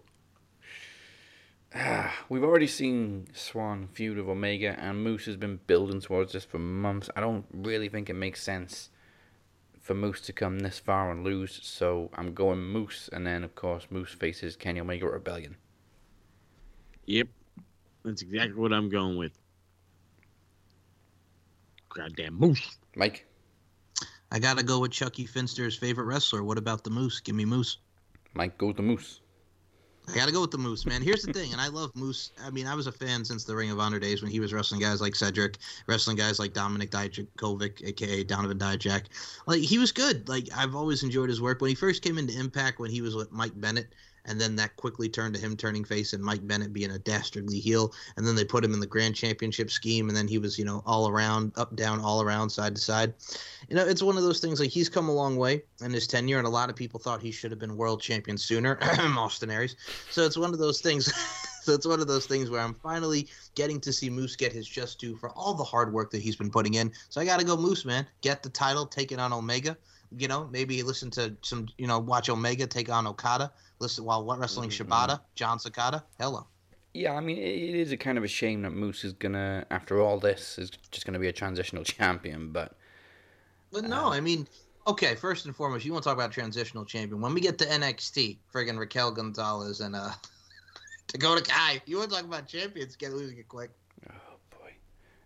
We've 2.28 2.44
already 2.44 2.66
seen 2.66 3.28
Swann 3.32 3.88
feud 3.94 4.18
with 4.18 4.28
Omega, 4.28 4.78
and 4.78 5.02
Moose 5.02 5.24
has 5.24 5.36
been 5.36 5.58
building 5.66 6.00
towards 6.02 6.32
this 6.34 6.44
for 6.44 6.58
months. 6.58 7.08
I 7.16 7.20
don't 7.20 7.46
really 7.52 7.88
think 7.88 8.10
it 8.10 8.14
makes 8.14 8.42
sense 8.42 8.89
for 9.80 9.94
Moose 9.94 10.20
to 10.22 10.32
come 10.32 10.60
this 10.60 10.78
far 10.78 11.10
and 11.10 11.24
lose, 11.24 11.58
so 11.62 12.10
I'm 12.14 12.34
going 12.34 12.60
Moose, 12.60 13.08
and 13.12 13.26
then 13.26 13.42
of 13.42 13.54
course 13.54 13.86
Moose 13.90 14.12
faces 14.12 14.56
Kenny 14.56 14.80
Omega 14.80 15.06
at 15.06 15.12
Rebellion. 15.12 15.56
yep. 17.06 17.28
That's 18.04 18.22
exactly 18.22 18.54
what 18.54 18.72
I'm 18.72 18.88
going 18.88 19.18
with. 19.18 19.32
Goddamn 21.90 22.34
moose. 22.34 22.78
Mike, 22.96 23.26
I 24.30 24.38
gotta 24.38 24.62
go 24.62 24.78
with 24.80 24.92
Chuckie 24.92 25.26
Finster's 25.26 25.76
favorite 25.76 26.04
wrestler. 26.04 26.42
What 26.44 26.56
about 26.56 26.84
the 26.84 26.90
Moose? 26.90 27.20
Give 27.20 27.34
me 27.34 27.44
Moose. 27.44 27.78
Mike 28.32 28.56
goes 28.58 28.76
the 28.76 28.82
Moose. 28.82 29.20
I 30.10 30.16
gotta 30.16 30.32
go 30.32 30.40
with 30.40 30.50
the 30.50 30.58
Moose, 30.58 30.86
man. 30.86 31.02
Here's 31.02 31.22
the 31.22 31.32
thing, 31.32 31.52
and 31.52 31.60
I 31.60 31.68
love 31.68 31.94
Moose. 31.94 32.32
I 32.44 32.50
mean, 32.50 32.66
I 32.66 32.74
was 32.74 32.88
a 32.88 32.92
fan 32.92 33.24
since 33.24 33.44
the 33.44 33.54
Ring 33.54 33.70
of 33.70 33.78
Honor 33.78 34.00
days 34.00 34.22
when 34.22 34.30
he 34.30 34.40
was 34.40 34.52
wrestling 34.52 34.80
guys 34.80 35.00
like 35.00 35.14
Cedric, 35.14 35.58
wrestling 35.86 36.16
guys 36.16 36.40
like 36.40 36.52
Dominik 36.52 36.90
Dijakovic, 36.90 37.86
aka 37.86 38.24
Donovan 38.24 38.58
Dijak. 38.58 39.04
Like 39.46 39.60
he 39.60 39.78
was 39.78 39.92
good. 39.92 40.28
Like 40.28 40.48
I've 40.56 40.74
always 40.74 41.04
enjoyed 41.04 41.28
his 41.28 41.40
work. 41.40 41.60
When 41.60 41.68
he 41.68 41.76
first 41.76 42.02
came 42.02 42.18
into 42.18 42.36
Impact, 42.36 42.80
when 42.80 42.90
he 42.90 43.02
was 43.02 43.14
with 43.14 43.30
Mike 43.30 43.52
Bennett, 43.54 43.94
and 44.24 44.40
then 44.40 44.56
that 44.56 44.76
quickly 44.76 45.08
turned 45.08 45.34
to 45.34 45.40
him 45.40 45.56
turning 45.56 45.84
face 45.84 46.12
and 46.12 46.22
Mike 46.22 46.46
Bennett 46.46 46.72
being 46.72 46.90
a 46.90 46.98
dastardly 46.98 47.58
heel, 47.58 47.92
and 48.16 48.26
then 48.26 48.34
they 48.34 48.44
put 48.44 48.64
him 48.64 48.74
in 48.74 48.80
the 48.80 48.86
Grand 48.86 49.14
Championship 49.14 49.70
scheme, 49.70 50.08
and 50.08 50.16
then 50.16 50.28
he 50.28 50.38
was, 50.38 50.58
you 50.58 50.64
know, 50.64 50.82
all 50.86 51.08
around, 51.08 51.52
up, 51.56 51.74
down, 51.76 52.00
all 52.00 52.22
around, 52.22 52.50
side 52.50 52.74
to 52.74 52.80
side. 52.80 53.14
You 53.68 53.76
know, 53.76 53.86
it's 53.86 54.02
one 54.02 54.16
of 54.16 54.22
those 54.22 54.40
things 54.40 54.60
like 54.60 54.70
he's 54.70 54.88
come 54.88 55.08
a 55.08 55.14
long 55.14 55.36
way 55.36 55.62
in 55.82 55.92
his 55.92 56.06
tenure, 56.06 56.38
and 56.38 56.46
a 56.46 56.50
lot 56.50 56.70
of 56.70 56.76
people 56.76 57.00
thought 57.00 57.20
he 57.20 57.30
should 57.30 57.50
have 57.50 57.60
been 57.60 57.76
world 57.76 58.00
champion 58.00 58.36
sooner. 58.36 58.78
Austin 58.82 59.50
Aries. 59.50 59.76
So 60.10 60.24
it's 60.24 60.36
one 60.36 60.52
of 60.52 60.58
those 60.58 60.80
things. 60.80 61.12
so 61.62 61.72
it's 61.72 61.86
one 61.86 62.00
of 62.00 62.06
those 62.06 62.26
things 62.26 62.50
where 62.50 62.60
I'm 62.60 62.74
finally 62.74 63.28
getting 63.54 63.80
to 63.80 63.92
see 63.92 64.10
Moose 64.10 64.36
get 64.36 64.52
his 64.52 64.66
just 64.66 64.98
due 64.98 65.16
for 65.16 65.30
all 65.30 65.54
the 65.54 65.64
hard 65.64 65.92
work 65.92 66.10
that 66.10 66.22
he's 66.22 66.36
been 66.36 66.50
putting 66.50 66.74
in. 66.74 66.92
So 67.08 67.20
I 67.20 67.24
got 67.24 67.40
to 67.40 67.46
go 67.46 67.56
Moose, 67.56 67.84
man. 67.84 68.06
Get 68.20 68.42
the 68.42 68.50
title, 68.50 68.86
take 68.86 69.12
it 69.12 69.18
on 69.18 69.32
Omega. 69.32 69.76
You 70.16 70.28
know, 70.28 70.48
maybe 70.50 70.82
listen 70.82 71.10
to 71.12 71.36
some, 71.42 71.68
you 71.78 71.86
know, 71.86 71.98
watch 71.98 72.28
Omega 72.28 72.66
take 72.66 72.90
on 72.90 73.06
Okada. 73.06 73.52
Listen 73.78 74.04
while 74.04 74.24
what 74.24 74.38
wrestling 74.38 74.70
Shibata, 74.70 75.20
John 75.34 75.58
Sakata. 75.58 76.02
Hello. 76.18 76.46
Yeah, 76.92 77.14
I 77.14 77.20
mean, 77.20 77.38
it 77.38 77.76
is 77.76 77.92
a 77.92 77.96
kind 77.96 78.18
of 78.18 78.24
a 78.24 78.28
shame 78.28 78.62
that 78.62 78.70
Moose 78.70 79.04
is 79.04 79.12
gonna, 79.12 79.64
after 79.70 80.00
all 80.00 80.18
this, 80.18 80.58
is 80.58 80.70
just 80.90 81.06
gonna 81.06 81.20
be 81.20 81.28
a 81.28 81.32
transitional 81.32 81.84
champion. 81.96 82.50
But 82.52 82.76
But 83.70 83.84
no, 83.84 84.06
Uh, 84.06 84.10
I 84.10 84.20
mean, 84.20 84.48
okay, 84.86 85.14
first 85.14 85.46
and 85.46 85.54
foremost, 85.54 85.84
you 85.84 85.92
want 85.92 86.02
to 86.02 86.08
talk 86.08 86.16
about 86.16 86.32
transitional 86.32 86.84
champion. 86.84 87.20
When 87.20 87.32
we 87.32 87.40
get 87.40 87.58
to 87.58 87.64
NXT, 87.64 88.38
friggin' 88.52 88.78
Raquel 88.78 89.12
Gonzalez 89.12 89.80
and 89.80 89.94
uh 89.94 90.10
Dakota 91.06 91.42
Kai, 91.42 91.80
you 91.86 91.98
want 91.98 92.10
to 92.10 92.16
talk 92.16 92.24
about 92.24 92.46
champions, 92.46 92.96
get 92.96 93.12
losing 93.12 93.38
it 93.38 93.48
quick. 93.48 93.70
Oh 94.08 94.36
boy. 94.50 94.72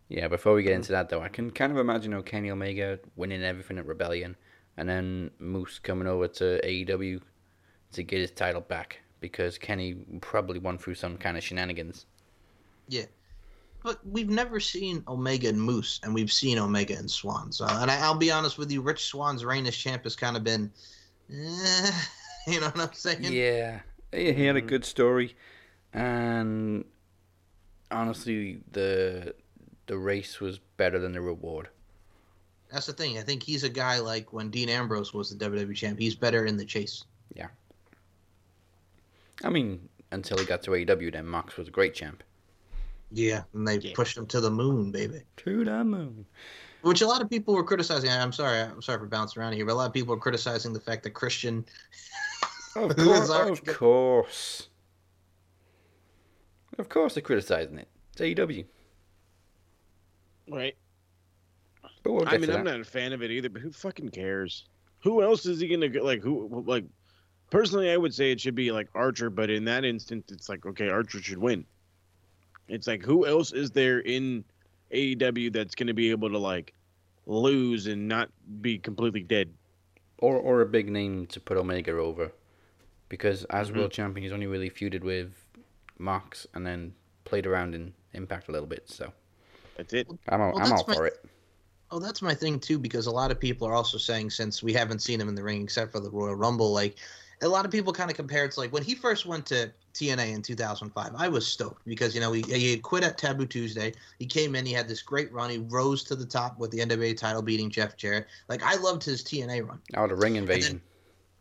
Yeah, 0.08 0.28
before 0.28 0.54
we 0.54 0.62
get 0.62 0.72
into 0.74 0.92
that 0.92 1.08
though, 1.08 1.22
I 1.22 1.28
can 1.28 1.50
kind 1.50 1.72
of 1.72 1.78
imagine 1.78 2.20
Kenny 2.22 2.50
Omega 2.50 2.98
winning 3.16 3.42
everything 3.42 3.78
at 3.78 3.86
Rebellion, 3.86 4.36
and 4.76 4.88
then 4.88 5.30
Moose 5.38 5.78
coming 5.78 6.08
over 6.08 6.28
to 6.28 6.60
AEW 6.64 7.20
to 7.92 8.02
get 8.02 8.20
his 8.20 8.30
title 8.30 8.60
back 8.60 9.00
because 9.20 9.56
Kenny 9.56 9.94
probably 10.20 10.58
won 10.58 10.78
through 10.78 10.94
some 10.94 11.16
kind 11.16 11.36
of 11.36 11.42
shenanigans. 11.42 12.06
Yeah. 12.88 13.06
But 13.82 14.00
we've 14.06 14.30
never 14.30 14.60
seen 14.60 15.04
Omega 15.08 15.48
and 15.48 15.60
Moose, 15.60 16.00
and 16.02 16.14
we've 16.14 16.32
seen 16.32 16.58
Omega 16.58 16.96
and 16.96 17.10
Swann. 17.10 17.52
So, 17.52 17.66
and 17.68 17.90
I, 17.90 18.00
I'll 18.00 18.14
be 18.14 18.30
honest 18.30 18.56
with 18.56 18.70
you, 18.72 18.80
Rich 18.80 19.04
Swann's 19.04 19.44
reign 19.44 19.66
as 19.66 19.76
champ 19.76 20.04
has 20.04 20.16
kind 20.16 20.36
of 20.36 20.44
been, 20.44 20.70
eh, 21.30 21.90
you 22.46 22.60
know 22.60 22.68
what 22.68 22.80
I'm 22.80 22.94
saying? 22.94 23.24
Yeah, 23.24 23.80
he 24.10 24.32
he 24.32 24.44
had 24.46 24.56
a 24.56 24.62
good 24.62 24.86
story, 24.86 25.36
and 25.92 26.86
honestly, 27.90 28.60
the 28.72 29.34
the 29.86 29.98
race 29.98 30.40
was 30.40 30.58
better 30.78 30.98
than 30.98 31.12
the 31.12 31.20
reward. 31.20 31.68
That's 32.74 32.86
the 32.86 32.92
thing. 32.92 33.18
I 33.18 33.22
think 33.22 33.40
he's 33.44 33.62
a 33.62 33.68
guy 33.68 34.00
like 34.00 34.32
when 34.32 34.50
Dean 34.50 34.68
Ambrose 34.68 35.14
was 35.14 35.30
the 35.30 35.48
WWE 35.48 35.76
champ. 35.76 35.96
He's 35.96 36.16
better 36.16 36.44
in 36.46 36.56
the 36.56 36.64
chase. 36.64 37.04
Yeah. 37.32 37.46
I 39.44 39.48
mean, 39.48 39.88
until 40.10 40.36
he 40.38 40.44
got 40.44 40.60
to 40.64 40.72
AEW, 40.72 41.12
then 41.12 41.24
Mox 41.24 41.56
was 41.56 41.68
a 41.68 41.70
great 41.70 41.94
champ. 41.94 42.24
Yeah, 43.12 43.44
and 43.52 43.66
they 43.66 43.78
pushed 43.92 44.16
him 44.16 44.26
to 44.26 44.40
the 44.40 44.50
moon, 44.50 44.90
baby. 44.90 45.20
To 45.36 45.64
the 45.64 45.84
moon. 45.84 46.26
Which 46.82 47.00
a 47.00 47.06
lot 47.06 47.22
of 47.22 47.30
people 47.30 47.54
were 47.54 47.62
criticizing. 47.62 48.10
I'm 48.10 48.32
sorry, 48.32 48.58
I'm 48.58 48.82
sorry 48.82 48.98
for 48.98 49.06
bouncing 49.06 49.40
around 49.40 49.52
here, 49.52 49.64
but 49.64 49.74
a 49.74 49.76
lot 49.76 49.86
of 49.86 49.92
people 49.92 50.12
are 50.12 50.18
criticizing 50.18 50.72
the 50.72 50.80
fact 50.80 51.04
that 51.04 51.10
Christian. 51.10 51.64
Of 52.74 52.96
course, 52.96 53.30
our- 53.30 53.52
of 53.52 53.64
course. 53.64 54.68
Of 56.76 56.88
course 56.88 57.14
they're 57.14 57.22
criticising 57.22 57.78
it. 57.78 57.88
It's 58.14 58.20
AEW. 58.20 58.64
Right. 60.50 60.74
But 62.04 62.12
we'll 62.12 62.28
I 62.28 62.32
mean, 62.38 62.48
to 62.50 62.58
I'm 62.58 62.64
that. 62.64 62.70
not 62.72 62.80
a 62.80 62.84
fan 62.84 63.12
of 63.12 63.22
it 63.22 63.30
either, 63.32 63.48
but 63.48 63.60
who 63.62 63.72
fucking 63.72 64.10
cares? 64.10 64.66
Who 65.02 65.22
else 65.22 65.44
is 65.46 65.58
he 65.58 65.66
gonna 65.68 65.88
get? 65.88 66.04
Like 66.04 66.22
who? 66.22 66.62
Like 66.66 66.84
personally, 67.50 67.90
I 67.90 67.96
would 67.96 68.14
say 68.14 68.30
it 68.30 68.40
should 68.40 68.54
be 68.54 68.70
like 68.70 68.88
Archer, 68.94 69.30
but 69.30 69.50
in 69.50 69.64
that 69.64 69.84
instance, 69.84 70.30
it's 70.30 70.48
like 70.48 70.64
okay, 70.66 70.88
Archer 70.88 71.20
should 71.20 71.38
win. 71.38 71.64
It's 72.68 72.86
like 72.86 73.02
who 73.02 73.26
else 73.26 73.52
is 73.52 73.70
there 73.72 73.98
in 74.00 74.44
AEW 74.92 75.52
that's 75.52 75.74
gonna 75.74 75.94
be 75.94 76.10
able 76.10 76.30
to 76.30 76.38
like 76.38 76.74
lose 77.26 77.86
and 77.86 78.06
not 78.06 78.30
be 78.60 78.78
completely 78.78 79.22
dead? 79.22 79.52
Or 80.18 80.36
or 80.36 80.60
a 80.60 80.66
big 80.66 80.90
name 80.90 81.26
to 81.28 81.40
put 81.40 81.56
Omega 81.56 81.92
over. 81.92 82.30
Because 83.08 83.44
as 83.46 83.70
Mhm. 83.70 83.76
world 83.78 83.92
champion 83.92 84.22
he's 84.22 84.32
only 84.32 84.46
really 84.46 84.70
feuded 84.70 85.02
with 85.02 85.32
Mox 85.98 86.46
and 86.54 86.66
then 86.66 86.94
played 87.24 87.46
around 87.46 87.74
in 87.74 87.92
Impact 88.14 88.48
a 88.48 88.52
little 88.52 88.66
bit, 88.68 88.88
so 88.88 89.12
That's 89.76 89.92
it. 89.92 90.06
I'm 90.28 90.40
all, 90.40 90.52
Well, 90.52 90.62
I'm 90.64 90.72
all 90.72 90.84
my- 90.86 90.94
for 90.94 91.06
it. 91.06 91.24
Oh, 91.94 92.00
that's 92.00 92.22
my 92.22 92.34
thing 92.34 92.58
too, 92.58 92.80
because 92.80 93.06
a 93.06 93.10
lot 93.12 93.30
of 93.30 93.38
people 93.38 93.68
are 93.68 93.72
also 93.72 93.98
saying 93.98 94.30
since 94.30 94.64
we 94.64 94.72
haven't 94.72 94.98
seen 94.98 95.20
him 95.20 95.28
in 95.28 95.36
the 95.36 95.44
ring 95.44 95.62
except 95.62 95.92
for 95.92 96.00
the 96.00 96.10
Royal 96.10 96.34
Rumble, 96.34 96.72
like 96.72 96.96
a 97.40 97.46
lot 97.46 97.64
of 97.64 97.70
people 97.70 97.92
kind 97.92 98.10
of 98.10 98.16
compare 98.16 98.44
it's 98.44 98.58
like 98.58 98.72
when 98.72 98.82
he 98.82 98.96
first 98.96 99.26
went 99.26 99.46
to 99.46 99.72
TNA 99.94 100.34
in 100.34 100.42
2005. 100.42 101.12
I 101.16 101.28
was 101.28 101.46
stoked 101.46 101.84
because 101.84 102.12
you 102.12 102.20
know 102.20 102.32
he, 102.32 102.42
he 102.42 102.72
had 102.72 102.82
quit 102.82 103.04
at 103.04 103.16
Taboo 103.16 103.46
Tuesday. 103.46 103.92
He 104.18 104.26
came 104.26 104.56
in, 104.56 104.66
he 104.66 104.72
had 104.72 104.88
this 104.88 105.02
great 105.02 105.32
run. 105.32 105.50
He 105.50 105.58
rose 105.58 106.02
to 106.04 106.16
the 106.16 106.26
top 106.26 106.58
with 106.58 106.72
the 106.72 106.80
NWA 106.80 107.16
title, 107.16 107.42
beating 107.42 107.70
Jeff 107.70 107.96
Jarrett. 107.96 108.26
Like 108.48 108.64
I 108.64 108.74
loved 108.74 109.04
his 109.04 109.22
TNA 109.22 109.68
run. 109.68 109.80
Oh, 109.96 110.08
the 110.08 110.16
ring 110.16 110.34
invasion. 110.34 110.82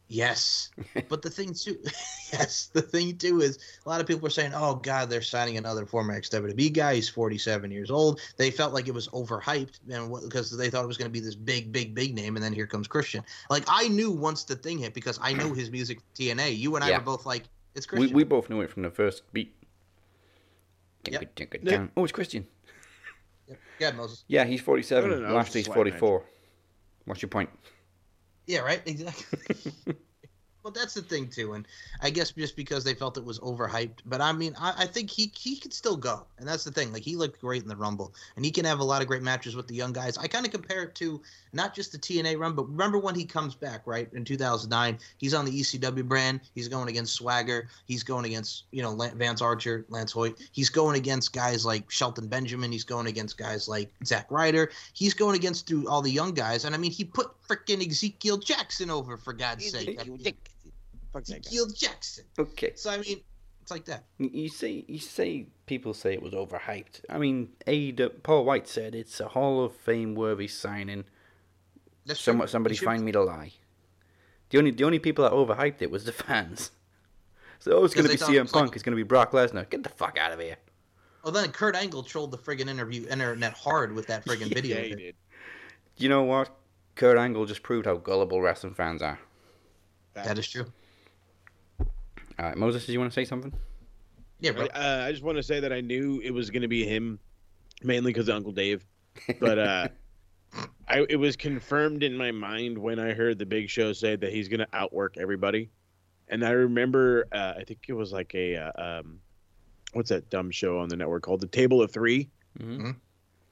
Yes, 0.10 0.70
but 1.10 1.22
the 1.22 1.30
thing 1.30 1.54
too, 1.54 1.78
yes, 2.34 2.70
the 2.74 2.82
thing 2.82 3.18
too 3.18 3.42
is 3.42 3.58
a 3.86 3.90
lot 3.90 4.02
of 4.02 4.08
people 4.08 4.28
are 4.28 4.32
saying, 4.32 4.52
"Oh 4.54 4.76
God, 4.76 5.10
they're 5.10 5.22
signing 5.22 5.58
another 5.58 5.86
former 5.86 6.14
ex-WWE 6.14 6.74
guy. 6.74 6.96
He's 6.96 7.10
47 7.10 7.72
years 7.72 7.90
old." 7.90 8.20
They 8.38 8.52
felt 8.52 8.74
like 8.74 8.88
it 8.88 8.94
was 8.94 9.08
overhyped, 9.10 9.80
and 9.90 10.14
because 10.24 10.56
they 10.56 10.70
thought 10.70 10.84
it 10.84 10.88
was 10.88 10.98
going 10.98 11.10
to 11.10 11.14
be 11.14 11.20
this 11.20 11.36
big, 11.36 11.72
big, 11.72 11.96
big 11.96 12.14
name, 12.14 12.36
and 12.36 12.44
then 12.44 12.54
here 12.54 12.68
comes 12.68 12.88
Christian. 12.88 13.24
Like 13.50 13.64
I 13.68 13.88
knew 13.88 14.12
once 14.12 14.44
the 14.44 14.56
thing 14.56 14.78
hit 14.78 14.94
because 14.94 15.18
I 15.22 15.34
know 15.34 15.54
his 15.54 15.72
music 15.72 16.00
TNA. 16.16 16.58
You 16.58 16.76
and 16.76 16.84
I 16.84 16.90
Yeah. 16.90 16.98
were 16.98 17.06
both 17.06 17.26
like, 17.26 17.44
"It's 17.74 17.88
we 17.92 18.00
Christian." 18.00 18.16
we 18.18 18.24
both 18.24 18.50
knew 18.50 18.62
it 18.62 18.70
from 18.70 18.84
the 18.84 18.92
first 18.92 19.24
beat. 19.34 19.56
Yep. 21.10 21.40
Yep. 21.64 21.92
Oh, 21.98 22.04
it's 22.04 22.14
Christian. 22.14 22.48
yeah, 23.80 23.92
Moses. 23.92 24.24
Yeah, 24.28 24.46
he's 24.46 24.62
47. 24.62 25.10
No, 25.10 25.18
no, 25.18 25.28
no, 25.28 25.36
Lashley's 25.36 25.56
it's 25.56 25.68
a 25.68 25.72
slight 25.72 25.76
44. 26.00 26.24
What's 27.06 27.22
your 27.22 27.30
point? 27.30 27.50
Yeah, 28.48 28.60
right. 28.60 28.82
Exactly. 28.86 29.72
well, 30.64 30.72
that's 30.72 30.94
the 30.94 31.02
thing 31.02 31.28
too, 31.28 31.54
and 31.54 31.68
I 32.02 32.10
guess 32.10 32.32
just 32.32 32.56
because 32.56 32.84
they 32.86 32.94
felt 32.94 33.18
it 33.18 33.26
was 33.26 33.40
overhyped, 33.40 34.00
but 34.06 34.22
I 34.22 34.32
mean, 34.32 34.56
I, 34.58 34.74
I 34.80 34.86
think 34.86 35.10
he 35.10 35.32
he 35.38 35.58
could 35.58 35.74
still 35.74 35.98
go, 35.98 36.26
and 36.38 36.48
that's 36.48 36.64
the 36.64 36.72
thing. 36.72 36.94
Like 36.94 37.04
he 37.04 37.18
looked 37.18 37.42
great 37.42 37.64
in 37.64 37.68
the 37.68 37.76
Rumble, 37.76 38.14
and 38.38 38.46
he 38.46 38.52
can 38.52 38.64
have 38.64 38.80
a 38.80 38.84
lot 38.84 39.02
of 39.02 39.08
great 39.10 39.22
matches 39.22 39.56
with 39.58 39.68
the 39.68 39.76
young 39.76 39.92
guys. 39.92 40.18
I 40.18 40.28
kind 40.28 40.46
of 40.46 40.54
compare 40.54 40.84
it 40.84 40.96
to 40.96 41.22
not 41.52 41.76
just 41.76 41.92
the 41.92 41.98
TNA 41.98 42.40
run, 42.40 42.56
but 42.56 42.70
remember 42.70 42.98
when 42.98 43.14
he 43.14 43.26
comes 43.26 43.56
back, 43.56 43.82
right 43.86 44.10
in 44.14 44.24
2009, 44.24 44.98
he's 45.18 45.34
on 45.34 45.44
the 45.46 45.52
ECW 45.52 46.08
brand. 46.08 46.40
He's 46.56 46.70
going 46.70 46.88
against 46.88 47.14
Swagger. 47.14 47.68
He's 47.86 48.04
going 48.04 48.26
against 48.26 48.64
you 48.72 48.82
know 48.82 48.96
Vance 49.16 49.42
Archer, 49.42 49.86
Lance 49.90 50.14
Hoyt. 50.14 50.40
He's 50.54 50.70
going 50.70 50.96
against 50.96 51.34
guys 51.34 51.66
like 51.66 51.92
Shelton 51.92 52.28
Benjamin. 52.28 52.72
He's 52.72 52.86
going 52.86 53.08
against 53.08 53.38
guys 53.38 53.68
like 53.68 53.92
Zack 54.06 54.32
Ryder. 54.32 54.72
He's 54.94 55.14
going 55.14 55.36
against 55.36 55.68
through 55.68 55.90
all 55.90 56.02
the 56.02 56.12
young 56.12 56.34
guys, 56.34 56.64
and 56.64 56.74
I 56.74 56.78
mean, 56.78 56.92
he 56.92 57.04
put 57.04 57.32
freaking 57.48 57.86
Ezekiel 57.88 58.38
Jackson 58.38 58.90
over 58.90 59.18
for 59.18 59.34
God's 59.34 59.70
sake. 59.72 60.00
I 60.00 60.04
mean, 60.06 60.20
Fuck 61.12 61.24
that 61.26 61.34
guy. 61.34 61.38
Ezekiel 61.38 61.68
Jackson. 61.76 62.26
Okay. 62.40 62.72
So 62.76 62.90
I 62.90 62.98
mean, 62.98 63.22
it's 63.62 63.72
like 63.72 63.86
that. 63.86 64.06
You 64.18 64.50
say 64.50 64.84
you 64.88 65.00
say 65.00 65.48
people 65.68 65.94
say 65.94 66.14
it 66.14 66.22
was 66.24 66.34
overhyped. 66.34 67.02
I 67.10 67.18
mean, 67.18 67.50
AEW, 67.68 68.24
Paul 68.24 68.46
Wight 68.46 68.68
said 68.68 68.96
it's 68.96 69.20
a 69.20 69.28
Hall 69.28 69.64
of 69.64 69.76
Fame 69.76 70.16
worthy 70.16 70.48
signing. 70.48 71.06
That's 72.06 72.20
Some, 72.20 72.40
true. 72.40 72.48
somebody 72.48 72.74
He 72.74 72.80
should- 72.80 72.86
find 72.86 73.04
me 73.06 73.12
to 73.14 73.22
lie. 73.24 73.54
The 74.50 74.58
only 74.58 74.72
the 74.72 74.84
only 74.84 75.00
people 75.00 75.24
that 75.24 75.32
overhyped 75.34 75.82
it 75.82 75.90
was 75.92 76.04
the 76.06 76.12
fans. 76.24 76.72
So 77.60 77.72
oh, 77.78 77.86
it's 77.86 77.94
going 77.94 78.04
to 78.04 78.10
be 78.10 78.16
Because 78.16 78.30
it 78.30 78.32
CM 78.34 78.42
was 78.42 78.54
like- 78.54 78.62
Punk. 78.64 78.74
It's 78.76 78.84
going 78.84 78.92
to 78.92 78.98
be 79.02 79.08
Brock 79.08 79.32
Lesnar. 79.32 79.70
Get 79.70 79.84
the 79.84 79.90
fuck 79.90 80.18
out 80.18 80.32
of 80.34 80.40
here. 80.40 80.58
Well, 81.24 81.32
then 81.32 81.52
Kurt 81.54 81.76
Angle 81.78 82.04
trolled 82.04 82.32
the 82.32 82.38
friggin' 82.38 82.68
interview 82.68 83.08
internet 83.10 83.54
hard 83.54 83.94
with 83.94 84.08
that 84.08 84.26
friggin' 84.26 84.50
video. 84.54 84.76
Yeah, 84.78 84.82
of 84.84 84.90
he 84.90 84.96
did. 85.06 85.16
You 85.96 86.10
know 86.10 86.24
what? 86.24 86.54
Kurt 86.96 87.18
Angle 87.18 87.46
just 87.46 87.64
proved 87.64 87.86
how 87.86 87.96
gullible 87.96 88.42
wrestling 88.42 88.74
fans 88.74 89.02
are. 89.02 89.20
That 90.14 90.38
is 90.38 90.48
true. 90.48 90.66
All 91.80 91.88
right, 92.40 92.58
Moses, 92.58 92.86
did 92.86 92.94
you 92.94 93.00
want 93.00 93.12
to 93.12 93.16
say 93.16 93.26
something? 93.26 93.54
Yeah, 94.40 94.52
bro. 94.52 94.66
Uh, 94.66 95.06
I 95.08 95.12
just 95.12 95.24
want 95.24 95.38
to 95.38 95.44
say 95.44 95.60
that 95.60 95.72
I 95.72 95.82
knew 95.82 96.22
it 96.24 96.32
was 96.32 96.50
going 96.50 96.62
to 96.62 96.68
be 96.68 96.86
him, 96.86 97.20
mainly 97.82 98.12
because 98.12 98.30
Uncle 98.30 98.52
Dave. 98.52 98.86
But 99.40 99.60
uh, 99.60 99.88
I 100.88 101.06
it 101.10 101.16
was 101.16 101.36
confirmed 101.36 102.04
in 102.04 102.18
my 102.18 102.32
mind 102.32 102.78
when 102.78 103.00
I 103.00 103.14
heard 103.14 103.40
the 103.40 103.46
Big 103.46 103.70
Show 103.70 103.94
say 103.94 104.16
that 104.16 104.32
he's 104.32 104.48
going 104.48 104.60
to 104.60 104.68
outwork 104.74 105.18
everybody. 105.18 105.70
And 106.28 106.44
I 106.44 106.52
remember, 106.52 107.28
uh, 107.32 107.54
I 107.58 107.64
think 107.64 107.86
it 107.88 107.94
was 107.94 108.12
like 108.12 108.34
a 108.36 108.56
uh, 108.58 109.00
um, 109.00 109.20
what's 109.94 110.10
that 110.10 110.30
dumb 110.30 110.52
show 110.52 110.80
on 110.80 110.90
the 110.90 110.96
network 110.96 111.24
called 111.24 111.42
The 111.42 111.48
Table 111.48 111.82
of 111.82 111.92
3 111.92 112.30
Mm-hmm. 112.60 112.92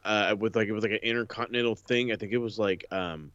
Uh, 0.03 0.35
with 0.39 0.55
like 0.55 0.67
it 0.67 0.71
was 0.71 0.83
like 0.83 0.93
an 0.93 0.99
intercontinental 1.03 1.75
thing. 1.75 2.11
I 2.11 2.15
think 2.15 2.31
it 2.31 2.37
was 2.37 2.57
like 2.57 2.85
um, 2.91 3.31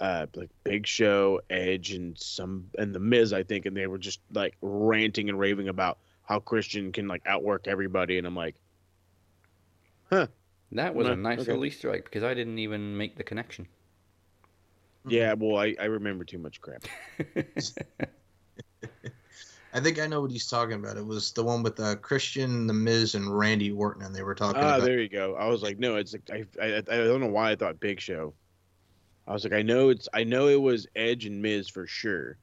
uh, 0.00 0.26
like 0.34 0.50
Big 0.64 0.86
Show, 0.86 1.40
Edge, 1.48 1.92
and 1.92 2.18
some 2.18 2.70
and 2.78 2.94
the 2.94 2.98
Miz. 3.00 3.32
I 3.32 3.42
think, 3.42 3.66
and 3.66 3.76
they 3.76 3.86
were 3.86 3.98
just 3.98 4.20
like 4.32 4.56
ranting 4.60 5.28
and 5.28 5.38
raving 5.38 5.68
about 5.68 5.98
how 6.24 6.40
Christian 6.40 6.92
can 6.92 7.06
like 7.08 7.22
outwork 7.26 7.68
everybody. 7.68 8.18
And 8.18 8.26
I'm 8.26 8.34
like, 8.36 8.56
huh? 10.10 10.26
That 10.72 10.94
was 10.94 11.06
No, 11.06 11.12
a 11.12 11.16
nice 11.16 11.40
okay. 11.40 11.52
little 11.52 11.64
Easter 11.64 11.92
egg 11.94 12.04
because 12.04 12.24
I 12.24 12.34
didn't 12.34 12.58
even 12.58 12.96
make 12.96 13.16
the 13.16 13.24
connection. 13.24 13.68
Yeah, 15.06 15.34
well, 15.34 15.56
I, 15.56 15.74
I 15.80 15.84
remember 15.84 16.24
too 16.24 16.38
much 16.38 16.60
crap. 16.60 16.84
I 19.72 19.80
think 19.80 19.98
I 19.98 20.06
know 20.06 20.20
what 20.22 20.30
he's 20.30 20.46
talking 20.48 20.74
about. 20.74 20.96
It 20.96 21.04
was 21.04 21.32
the 21.32 21.44
one 21.44 21.62
with 21.62 21.78
uh, 21.80 21.96
Christian, 21.96 22.66
The 22.66 22.72
Miz, 22.72 23.14
and 23.14 23.36
Randy 23.36 23.70
Orton, 23.72 24.02
and 24.02 24.14
they 24.14 24.22
were 24.22 24.34
talking 24.34 24.62
Ah, 24.62 24.76
about. 24.76 24.84
there 24.86 25.00
you 25.00 25.08
go. 25.08 25.34
I 25.36 25.46
was 25.48 25.62
like, 25.62 25.78
no, 25.78 25.96
it's 25.96 26.14
like 26.14 26.30
I, 26.30 26.44
I 26.62 26.76
I 26.78 26.80
don't 26.82 27.20
know 27.20 27.26
why 27.26 27.50
I 27.50 27.56
thought 27.56 27.78
Big 27.80 28.00
Show. 28.00 28.32
I 29.28 29.32
was 29.32 29.44
like, 29.44 29.52
I 29.52 29.62
know 29.62 29.88
it's 29.90 30.08
I 30.14 30.24
know 30.24 30.48
it 30.48 30.60
was 30.60 30.86
Edge 30.96 31.26
and 31.26 31.42
Miz 31.42 31.68
for 31.68 31.86
sure. 31.86 32.38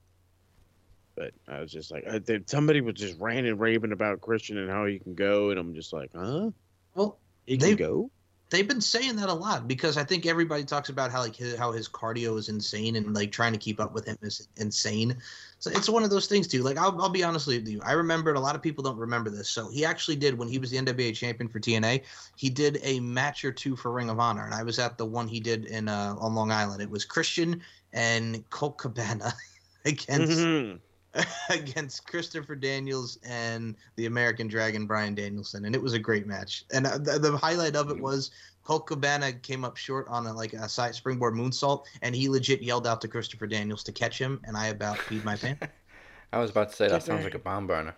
But 1.16 1.32
I 1.48 1.60
was 1.60 1.72
just 1.72 1.92
like, 1.92 2.06
I, 2.08 2.20
there- 2.20 2.42
somebody 2.46 2.82
was 2.82 2.96
just 2.96 3.20
ranting 3.20 3.58
raving 3.58 3.92
about 3.94 4.20
Christian 4.22 4.58
and 4.58 4.70
how 4.70 4.86
he 4.86 5.00
can 5.00 5.14
go, 5.16 5.50
and 5.52 5.60
I'm 5.60 5.74
just 5.76 5.94
like, 5.94 6.12
huh? 6.16 6.50
Well, 6.96 7.18
He 7.46 7.56
they- 7.58 7.70
can 7.70 7.78
go. 7.78 8.12
They've 8.54 8.68
been 8.68 8.80
saying 8.80 9.16
that 9.16 9.30
a 9.30 9.34
lot 9.34 9.68
because 9.68 9.98
I 9.98 10.04
think 10.04 10.28
everybody 10.28 10.64
talks 10.64 10.90
about 10.90 11.12
how 11.12 11.22
like 11.22 11.36
his, 11.36 11.58
how 11.58 11.72
his 11.72 11.90
cardio 11.90 12.38
is 12.38 12.50
insane 12.50 12.96
and 12.96 13.12
like 13.16 13.32
trying 13.32 13.52
to 13.52 13.58
keep 13.58 13.80
up 13.80 13.94
with 13.94 14.06
him 14.06 14.16
is 14.22 14.48
insane. 14.58 15.18
So 15.58 15.72
it's 15.72 15.90
one 15.90 16.04
of 16.04 16.12
those 16.12 16.28
things 16.28 16.48
too. 16.48 16.62
Like 16.62 16.78
I'll, 16.78 17.02
I'll 17.02 17.10
be 17.10 17.24
honest 17.24 17.48
with 17.48 17.68
you, 17.68 17.82
I 17.84 17.94
remembered 17.94 18.38
a 18.38 18.40
lot 18.40 18.56
of 18.56 18.62
people 18.62 18.84
don't 18.84 18.98
remember 18.98 19.32
this. 19.32 19.50
So 19.50 19.70
he 19.70 19.84
actually 19.84 20.18
did 20.18 20.38
when 20.38 20.48
he 20.48 20.60
was 20.60 20.70
the 20.70 20.78
NWA 20.78 21.16
champion 21.16 21.50
for 21.50 21.60
TNA. 21.60 22.04
He 22.36 22.50
did 22.52 22.80
a 22.84 23.00
match 23.00 23.44
or 23.44 23.52
two 23.52 23.76
for 23.76 23.92
Ring 23.92 24.12
of 24.12 24.20
Honor, 24.20 24.46
and 24.46 24.54
I 24.54 24.62
was 24.62 24.78
at 24.78 25.00
the 25.00 25.06
one 25.06 25.28
he 25.28 25.40
did 25.40 25.66
in 25.66 25.90
uh, 25.90 26.16
on 26.20 26.36
Long 26.36 26.52
Island. 26.52 26.82
It 26.82 26.90
was 26.92 27.06
Christian 27.06 27.60
and 27.92 28.48
Colt 28.52 28.78
Cabana 28.78 29.34
against 29.86 30.38
Mhm. 30.38 30.80
against 31.50 32.08
Christopher 32.08 32.56
Daniels 32.56 33.20
and 33.24 33.76
the 33.96 34.06
American 34.06 34.48
Dragon 34.48 34.86
Bryan 34.86 35.16
Danielson, 35.16 35.66
and 35.66 35.76
it 35.76 35.82
was 35.82 35.94
a 35.94 36.00
great 36.00 36.26
match. 36.26 36.66
And 36.72 36.88
uh, 36.88 36.98
the, 36.98 37.20
the 37.20 37.38
highlight 37.38 37.76
of 37.76 37.92
it 37.92 38.00
was 38.00 38.32
Colt 38.64 38.88
Cabana 38.88 39.34
came 39.34 39.64
up 39.64 39.78
short 39.78 40.08
on 40.08 40.26
a, 40.26 40.34
like 40.34 40.54
a 40.54 40.68
side 40.68 40.96
springboard 40.96 41.36
moonsault, 41.36 41.86
and 42.02 42.16
he 42.16 42.30
legit 42.30 42.62
yelled 42.62 42.88
out 42.88 43.02
to 43.02 43.08
Christopher 43.08 43.48
Daniels 43.48 43.84
to 43.84 43.92
catch 43.92 44.18
him, 44.18 44.40
and 44.46 44.58
I 44.58 44.68
about 44.68 44.98
peed 44.98 45.24
my 45.24 45.36
pants. 45.36 45.68
I 46.34 46.40
was 46.40 46.50
about 46.50 46.70
to 46.70 46.76
say 46.76 46.88
that 46.88 47.04
sounds 47.04 47.24
like 47.24 47.36
a 47.36 47.40
bomb 47.40 47.68
burner. 47.68 47.96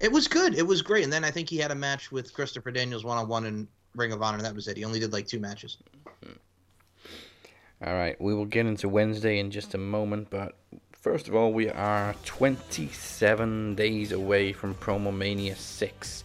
It 0.00 0.10
was 0.10 0.26
good. 0.28 0.54
It 0.54 0.66
was 0.66 0.82
great. 0.82 1.04
And 1.04 1.12
then 1.12 1.24
I 1.24 1.30
think 1.30 1.48
he 1.50 1.58
had 1.58 1.70
a 1.70 1.74
match 1.74 2.12
with 2.12 2.32
Christopher 2.32 2.70
Daniels 2.70 3.04
one 3.04 3.18
on 3.18 3.28
one 3.28 3.44
in 3.44 3.68
Ring 3.94 4.12
of 4.12 4.22
Honor, 4.22 4.38
and 4.38 4.46
that 4.46 4.54
was 4.54 4.68
it. 4.68 4.76
He 4.76 4.84
only 4.84 5.00
did 5.00 5.12
like 5.12 5.26
two 5.26 5.40
matches. 5.40 5.78
All 7.84 7.92
right, 7.92 8.18
we 8.18 8.32
will 8.32 8.46
get 8.46 8.64
into 8.64 8.88
Wednesday 8.88 9.38
in 9.38 9.50
just 9.50 9.74
a 9.74 9.78
moment, 9.78 10.28
but 10.30 10.56
first 11.06 11.28
of 11.28 11.36
all, 11.36 11.52
we 11.52 11.68
are 11.70 12.16
27 12.24 13.76
days 13.76 14.10
away 14.10 14.52
from 14.52 14.74
Promo 14.74 15.16
Mania 15.16 15.54
6, 15.54 16.24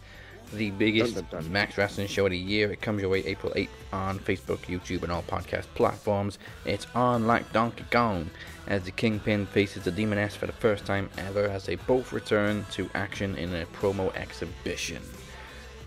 the 0.54 0.72
biggest 0.72 1.14
Dun, 1.14 1.26
dun, 1.30 1.42
dun. 1.44 1.52
Max 1.52 1.78
Wrestling 1.78 2.08
show 2.08 2.26
of 2.26 2.32
the 2.32 2.36
year. 2.36 2.72
It 2.72 2.80
comes 2.80 3.00
your 3.00 3.08
way 3.08 3.20
April 3.24 3.52
8th 3.52 3.68
on 3.92 4.18
Facebook, 4.18 4.58
YouTube, 4.62 5.04
and 5.04 5.12
all 5.12 5.22
podcast 5.22 5.66
platforms. 5.76 6.40
It's 6.64 6.88
on 6.96 7.28
like 7.28 7.52
Donkey 7.52 7.84
Kong 7.92 8.28
as 8.66 8.82
the 8.82 8.90
Kingpin 8.90 9.46
faces 9.46 9.84
the 9.84 9.92
Demoness 9.92 10.34
for 10.34 10.46
the 10.46 10.52
first 10.52 10.84
time 10.84 11.08
ever 11.16 11.44
as 11.44 11.64
they 11.64 11.76
both 11.76 12.12
return 12.12 12.66
to 12.72 12.90
action 12.94 13.36
in 13.36 13.54
a 13.54 13.66
promo 13.66 14.12
exhibition. 14.16 15.00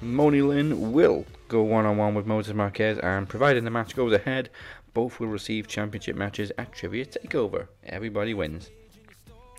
Moni 0.02 0.42
Lynn 0.42 0.94
will 0.94 1.26
go 1.50 1.64
one 1.64 1.86
on 1.86 1.98
one 1.98 2.16
with 2.16 2.26
Moses 2.26 2.54
Marquez, 2.54 2.98
and 3.00 3.28
providing 3.28 3.66
the 3.66 3.72
match 3.72 3.94
goes 3.94 4.14
ahead, 4.14 4.50
both 4.94 5.20
will 5.20 5.28
receive 5.28 5.68
championship 5.68 6.16
matches 6.16 6.54
at 6.58 6.72
Trivia 6.72 7.06
Takeover. 7.06 7.68
Everybody 7.84 8.34
wins. 8.34 8.72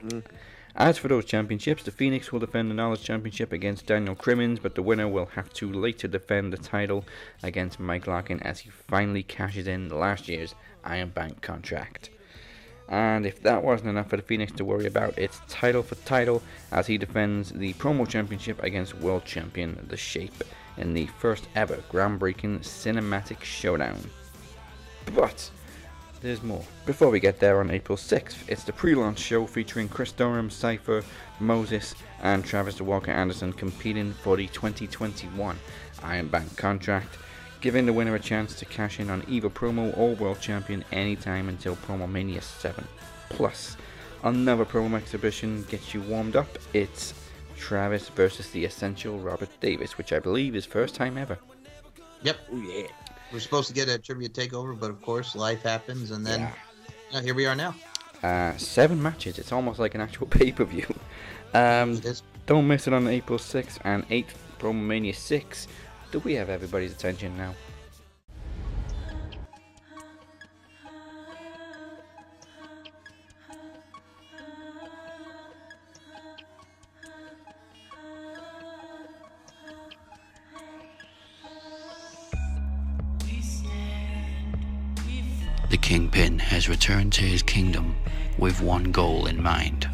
Mm. 0.02 0.24
As 0.74 0.98
for 0.98 1.08
those 1.08 1.24
championships, 1.24 1.84
the 1.84 1.90
Phoenix 1.90 2.30
will 2.30 2.40
defend 2.40 2.70
the 2.70 2.74
Knowledge 2.74 3.02
Championship 3.02 3.50
against 3.50 3.86
Daniel 3.86 4.14
Crimmins, 4.14 4.58
but 4.58 4.74
the 4.74 4.82
winner 4.82 5.08
will 5.08 5.24
have 5.26 5.50
to 5.54 5.72
later 5.72 6.06
defend 6.06 6.52
the 6.52 6.58
title 6.58 7.06
against 7.42 7.80
Mike 7.80 8.06
Larkin 8.06 8.40
as 8.42 8.60
he 8.60 8.68
finally 8.68 9.22
cashes 9.22 9.66
in 9.66 9.88
last 9.88 10.28
year's 10.28 10.54
Iron 10.84 11.08
Bank 11.08 11.40
contract. 11.40 12.10
And 12.88 13.24
if 13.24 13.42
that 13.42 13.64
wasn't 13.64 13.88
enough 13.88 14.10
for 14.10 14.16
the 14.16 14.22
Phoenix 14.22 14.52
to 14.52 14.64
worry 14.66 14.86
about, 14.86 15.18
it's 15.18 15.40
title 15.48 15.82
for 15.82 15.94
title 15.94 16.42
as 16.70 16.86
he 16.86 16.98
defends 16.98 17.50
the 17.50 17.72
promo 17.74 18.06
championship 18.06 18.62
against 18.62 18.94
world 18.94 19.24
champion 19.24 19.84
The 19.88 19.96
Shape 19.96 20.44
in 20.76 20.92
the 20.92 21.06
first 21.06 21.48
ever 21.54 21.76
groundbreaking 21.90 22.60
cinematic 22.60 23.42
showdown. 23.42 23.98
But 25.14 25.50
there's 26.26 26.42
more. 26.42 26.64
Before 26.84 27.10
we 27.10 27.20
get 27.20 27.38
there 27.38 27.60
on 27.60 27.70
April 27.70 27.96
6th, 27.96 28.36
it's 28.48 28.64
the 28.64 28.72
pre-launch 28.72 29.18
show 29.18 29.46
featuring 29.46 29.88
Chris 29.88 30.10
Durham, 30.10 30.50
Cypher, 30.50 31.04
Moses, 31.38 31.94
and 32.20 32.44
Travis 32.44 32.80
Walker 32.80 33.12
Anderson 33.12 33.52
competing 33.52 34.12
for 34.12 34.36
the 34.36 34.48
2021 34.48 35.56
Iron 36.02 36.26
Bank 36.28 36.56
contract, 36.56 37.16
giving 37.60 37.86
the 37.86 37.92
winner 37.92 38.16
a 38.16 38.20
chance 38.20 38.56
to 38.56 38.64
cash 38.64 38.98
in 38.98 39.08
on 39.08 39.24
either 39.28 39.48
promo 39.48 39.96
or 39.96 40.14
world 40.16 40.40
champion 40.40 40.84
anytime 40.90 41.48
until 41.48 41.76
Promo 41.76 42.10
Mania 42.10 42.42
7. 42.42 42.84
Plus, 43.28 43.76
another 44.24 44.64
promo 44.64 44.96
exhibition 44.96 45.64
gets 45.70 45.94
you 45.94 46.00
warmed 46.02 46.34
up. 46.34 46.58
It's 46.72 47.14
Travis 47.56 48.08
versus 48.08 48.50
the 48.50 48.64
Essential 48.64 49.18
Robert 49.18 49.50
Davis, 49.60 49.96
which 49.96 50.12
I 50.12 50.18
believe 50.18 50.56
is 50.56 50.66
first 50.66 50.96
time 50.96 51.16
ever. 51.16 51.38
Yep. 52.22 52.36
Oh 52.52 52.60
yeah. 52.62 53.05
We're 53.32 53.40
supposed 53.40 53.68
to 53.68 53.74
get 53.74 53.88
a 53.88 53.98
trivia 53.98 54.28
takeover, 54.28 54.78
but 54.78 54.90
of 54.90 55.02
course 55.02 55.34
life 55.34 55.62
happens, 55.62 56.10
and 56.10 56.24
then 56.24 56.48
uh, 57.12 57.20
here 57.20 57.34
we 57.34 57.46
are 57.46 57.54
now. 57.54 57.74
Uh, 58.22 58.56
seven 58.56 59.02
matches. 59.02 59.38
It's 59.38 59.52
almost 59.52 59.78
like 59.78 59.94
an 59.94 60.00
actual 60.00 60.26
pay 60.38 60.52
per 60.52 60.64
view. 60.64 60.86
Um, 61.54 62.00
don't 62.46 62.66
miss 62.68 62.86
it 62.86 62.92
on 62.92 63.08
April 63.08 63.38
6th 63.38 63.78
and 63.84 64.08
8th, 64.08 64.34
Promo 64.58 64.82
Mania 64.82 65.14
6. 65.14 65.68
Do 66.12 66.20
we 66.20 66.34
have 66.34 66.48
everybody's 66.48 66.92
attention 66.92 67.36
now? 67.36 67.54
The 85.68 85.76
Kingpin 85.76 86.38
has 86.38 86.68
returned 86.68 87.12
to 87.14 87.22
his 87.22 87.42
kingdom 87.42 87.96
with 88.38 88.60
one 88.60 88.92
goal 88.92 89.26
in 89.26 89.42
mind. 89.42 89.88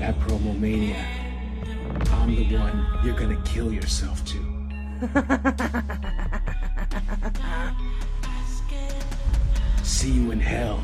At 0.00 0.16
Promomania, 0.20 1.04
I'm 2.12 2.36
the 2.36 2.56
one 2.56 2.86
you're 3.04 3.16
gonna 3.16 3.42
kill 3.44 3.72
yourself 3.72 4.24
to. 4.26 4.38
See 9.82 10.12
you 10.12 10.30
in 10.30 10.38
hell. 10.38 10.80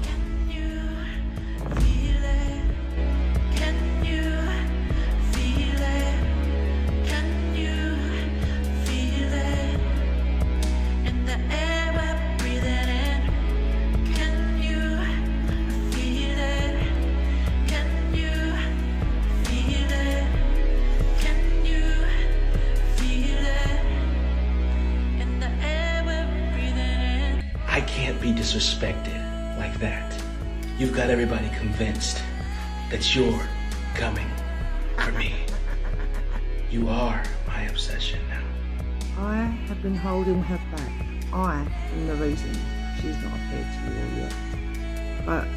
Disrespected 28.46 29.58
like 29.58 29.76
that. 29.80 30.22
You've 30.78 30.94
got 30.94 31.10
everybody 31.10 31.48
convinced 31.58 32.22
that 32.90 33.12
you're 33.12 33.42
coming 33.96 34.28
for 34.98 35.10
me. 35.12 35.34
You 36.70 36.88
are 36.88 37.24
my 37.48 37.62
obsession 37.62 38.20
now. 38.28 38.44
I 39.18 39.34
have 39.66 39.82
been 39.82 39.96
holding 39.96 40.44
her 40.44 40.60
back. 40.76 40.92
I 41.32 41.66
am 41.92 42.06
the 42.06 42.14
reason 42.14 42.52
she's 43.00 43.16
not 43.16 43.32
appeared 43.34 43.66
to 43.66 43.80
you 43.90 44.22
yet. 44.22 44.34
But 45.26 45.48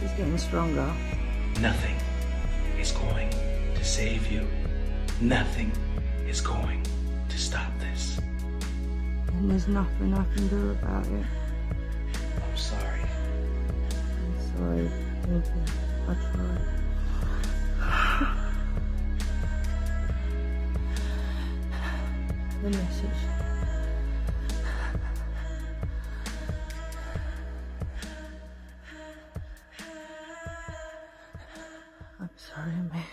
she's 0.00 0.10
getting 0.16 0.38
stronger. 0.38 0.92
Nothing 1.60 1.94
is 2.80 2.90
going 2.90 3.30
to 3.76 3.84
save 3.84 4.26
you. 4.26 4.44
Nothing 5.20 5.70
is 6.26 6.40
going 6.40 6.82
to 7.28 7.38
stop 7.38 7.70
this. 7.78 8.18
And 9.28 9.48
there's 9.48 9.68
nothing 9.68 10.14
I 10.14 10.24
can 10.34 10.48
do 10.48 10.70
about 10.72 11.06
it. 11.06 11.24
I'm 12.58 12.64
sorry. 12.64 13.06
I'm 14.18 14.34
sorry. 14.58 14.90
Thank 15.22 15.46
you. 15.46 15.62
I 16.08 16.14
tried. 16.14 16.64
the 22.62 22.70
message. 22.70 23.20
I'm 32.20 32.30
sorry, 32.34 32.72
man. 32.92 33.04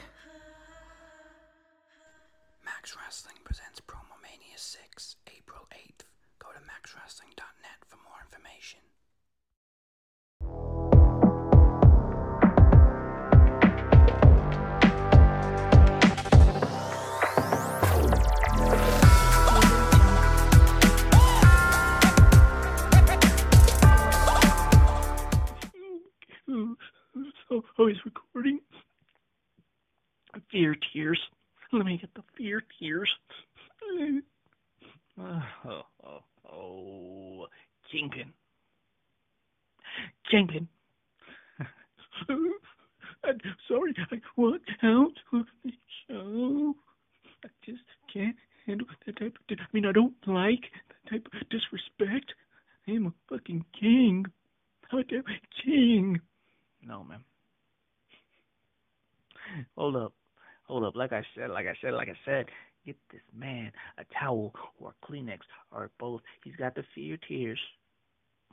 I 61.75 61.87
said, 61.87 61.93
like 61.93 62.09
I 62.09 62.17
said, 62.25 62.45
get 62.85 62.95
this 63.11 63.21
man 63.35 63.71
a 63.97 64.03
towel 64.17 64.53
or 64.79 64.93
a 64.93 65.05
Kleenex 65.05 65.39
or 65.71 65.89
both. 65.99 66.21
He's 66.43 66.55
got 66.55 66.75
the 66.75 66.83
fear 66.93 67.17
tears. 67.27 67.59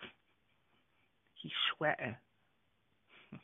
He's 1.43 1.53
sweating. 1.77 2.17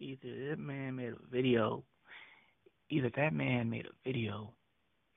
Either 0.00 0.48
that 0.50 0.58
man 0.58 0.96
made 0.96 1.12
a 1.12 1.30
video, 1.30 1.82
either 2.90 3.10
that 3.16 3.32
man 3.32 3.70
made 3.70 3.86
a 3.86 4.08
video 4.08 4.52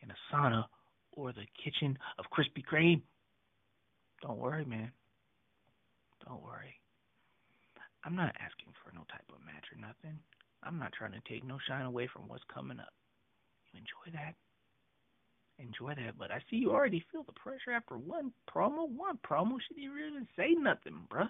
in 0.01 0.09
a 0.09 0.15
sauna 0.33 0.65
or 1.11 1.31
the 1.31 1.45
kitchen 1.63 1.97
of 2.17 2.25
Krispy 2.31 2.63
Kreme. 2.65 3.01
Don't 4.21 4.39
worry, 4.39 4.65
man. 4.65 4.91
Don't 6.25 6.43
worry. 6.43 6.79
I'm 8.03 8.15
not 8.15 8.35
asking 8.39 8.73
for 8.83 8.91
no 8.95 9.01
type 9.11 9.25
of 9.29 9.45
match 9.45 9.65
or 9.71 9.79
nothing. 9.79 10.19
I'm 10.67 10.79
not 10.79 10.91
trying 10.93 11.13
to 11.13 11.21
take 11.29 11.45
no 11.45 11.57
shine 11.67 11.85
away 11.85 12.07
from 12.11 12.27
what's 12.27 12.43
coming 12.53 12.79
up. 12.79 12.93
You 13.71 13.79
enjoy 13.79 14.17
that. 14.17 14.35
Enjoy 15.59 15.93
that, 15.95 16.17
but 16.19 16.31
I 16.31 16.39
see 16.49 16.57
you 16.57 16.71
already 16.71 17.03
feel 17.11 17.23
the 17.23 17.31
pressure 17.31 17.71
after 17.71 17.97
one 17.97 18.31
promo. 18.53 18.87
One 18.89 19.17
promo, 19.27 19.57
she 19.67 19.73
didn't 19.73 19.97
even 19.97 20.27
say 20.35 20.53
nothing, 20.53 21.07
bruh. 21.09 21.21
And 21.21 21.29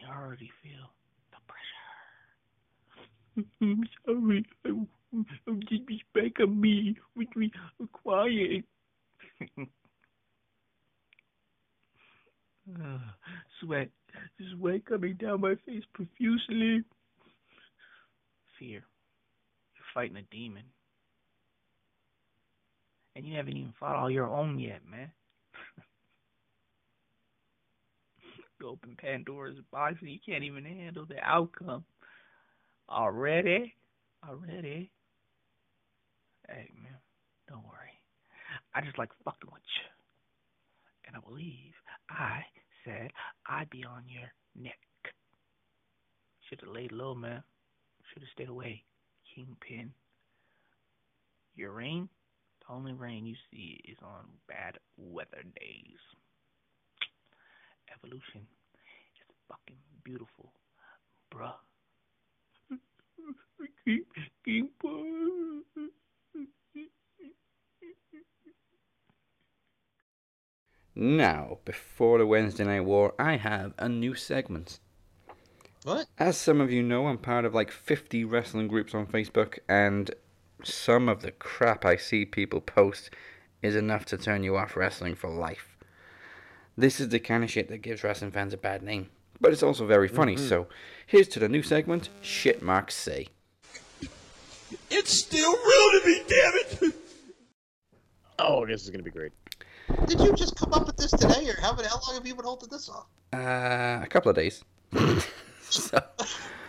you 0.00 0.06
already 0.08 0.50
feel 0.62 0.92
the 1.32 1.38
pressure. 1.48 1.86
I'm 3.60 3.82
sorry. 4.06 4.44
I'm, 4.64 4.86
I'm 5.48 5.60
disrespect 5.60 6.40
of 6.40 6.50
me 6.50 6.96
with 7.16 7.34
me 7.34 7.50
quiet. 7.92 8.64
Uh, 12.78 12.98
sweat, 13.60 13.88
sweat 14.52 14.84
coming 14.86 15.14
down 15.14 15.40
my 15.40 15.54
face 15.66 15.82
profusely. 15.92 16.84
Fear. 18.58 18.84
You're 19.74 19.84
fighting 20.00 20.16
a 20.16 20.34
demon. 20.34 20.62
And 23.14 23.26
you 23.26 23.36
haven't 23.36 23.54
even 23.58 23.74
fought 23.78 23.96
all 23.96 24.10
your 24.10 24.28
own 24.28 24.58
yet, 24.58 24.80
man. 24.90 25.10
you 28.60 28.68
open 28.68 28.96
Pandora's 28.98 29.58
box 29.70 29.96
and 30.00 30.10
you 30.10 30.18
can't 30.24 30.42
even 30.42 30.64
handle 30.64 31.04
the 31.04 31.18
outcome. 31.22 31.84
Already? 32.88 33.74
Already? 34.26 34.90
Hey, 36.48 36.70
man, 36.82 36.96
don't 37.46 37.64
worry. 37.64 37.92
I 38.74 38.80
just 38.80 38.96
like 38.96 39.10
fucking 39.22 39.50
with 39.52 39.60
you. 39.60 39.88
And 41.08 41.16
I 41.16 41.20
believe 41.28 41.74
I 42.08 42.40
said 42.86 43.10
I'd 43.46 43.68
be 43.68 43.84
on 43.84 44.04
your 44.08 44.32
neck. 44.56 44.78
Should 46.48 46.60
have 46.62 46.70
laid 46.74 46.90
low, 46.90 47.14
man. 47.14 47.42
Should 48.14 48.22
have 48.22 48.30
stayed 48.34 48.48
away. 48.48 48.82
Kingpin. 49.34 49.92
Your 51.54 51.72
rain? 51.72 52.08
The 52.60 52.74
only 52.74 52.92
rain 52.92 53.26
you 53.26 53.34
see 53.50 53.80
is 53.84 53.98
on 54.02 54.26
bad 54.48 54.78
weather 54.96 55.42
days. 55.58 55.98
Evolution 57.94 58.40
is 58.40 59.36
fucking 59.48 59.76
beautiful, 60.04 60.52
bruh. 61.32 61.52
King, 63.84 64.04
Kingpin. 64.44 65.62
Now, 70.94 71.58
before 71.64 72.18
the 72.18 72.26
Wednesday 72.26 72.64
Night 72.64 72.80
War, 72.80 73.14
I 73.18 73.36
have 73.36 73.72
a 73.78 73.88
new 73.88 74.14
segment. 74.14 74.80
What? 75.84 76.06
As 76.18 76.36
some 76.36 76.60
of 76.60 76.70
you 76.70 76.82
know, 76.82 77.06
I'm 77.06 77.18
part 77.18 77.44
of 77.44 77.54
like 77.54 77.70
50 77.70 78.24
wrestling 78.24 78.68
groups 78.68 78.94
on 78.94 79.06
Facebook, 79.06 79.58
and 79.68 80.10
some 80.62 81.08
of 81.08 81.22
the 81.22 81.30
crap 81.30 81.84
I 81.84 81.96
see 81.96 82.24
people 82.26 82.60
post 82.60 83.10
is 83.62 83.74
enough 83.74 84.04
to 84.06 84.18
turn 84.18 84.44
you 84.44 84.56
off 84.56 84.76
wrestling 84.76 85.14
for 85.14 85.30
life. 85.30 85.76
This 86.76 87.00
is 87.00 87.08
the 87.08 87.18
kind 87.18 87.44
of 87.44 87.50
shit 87.50 87.68
that 87.68 87.78
gives 87.78 88.04
wrestling 88.04 88.30
fans 88.30 88.52
a 88.52 88.58
bad 88.58 88.82
name, 88.82 89.08
but 89.40 89.52
it's 89.52 89.62
also 89.62 89.86
very 89.86 90.08
funny. 90.08 90.36
Mhm. 90.36 90.48
So, 90.48 90.66
here's 91.06 91.28
to 91.28 91.38
the 91.38 91.48
new 91.48 91.62
segment 91.62 92.08
Shit 92.20 92.62
Marks 92.62 92.94
Say. 92.94 93.28
It's 94.90 95.12
still 95.12 95.50
real 95.52 96.00
to 96.00 96.06
me, 96.06 96.22
damn 96.28 96.54
it! 96.54 96.94
Oh, 98.42 98.64
this 98.64 98.82
is 98.84 98.88
gonna 98.88 99.02
be 99.02 99.10
great. 99.10 99.32
Did 100.06 100.18
you 100.18 100.34
just 100.34 100.56
come 100.56 100.72
up 100.72 100.86
with 100.86 100.96
this 100.96 101.10
today, 101.10 101.46
or 101.50 101.60
how, 101.60 101.74
how 101.76 102.00
long 102.06 102.14
have 102.14 102.26
you 102.26 102.34
been 102.34 102.46
holding 102.46 102.70
this 102.70 102.88
off? 102.88 103.04
Uh, 103.34 104.00
a 104.02 104.06
couple 104.08 104.30
of 104.30 104.36
days. 104.36 104.64
so, 105.70 106.02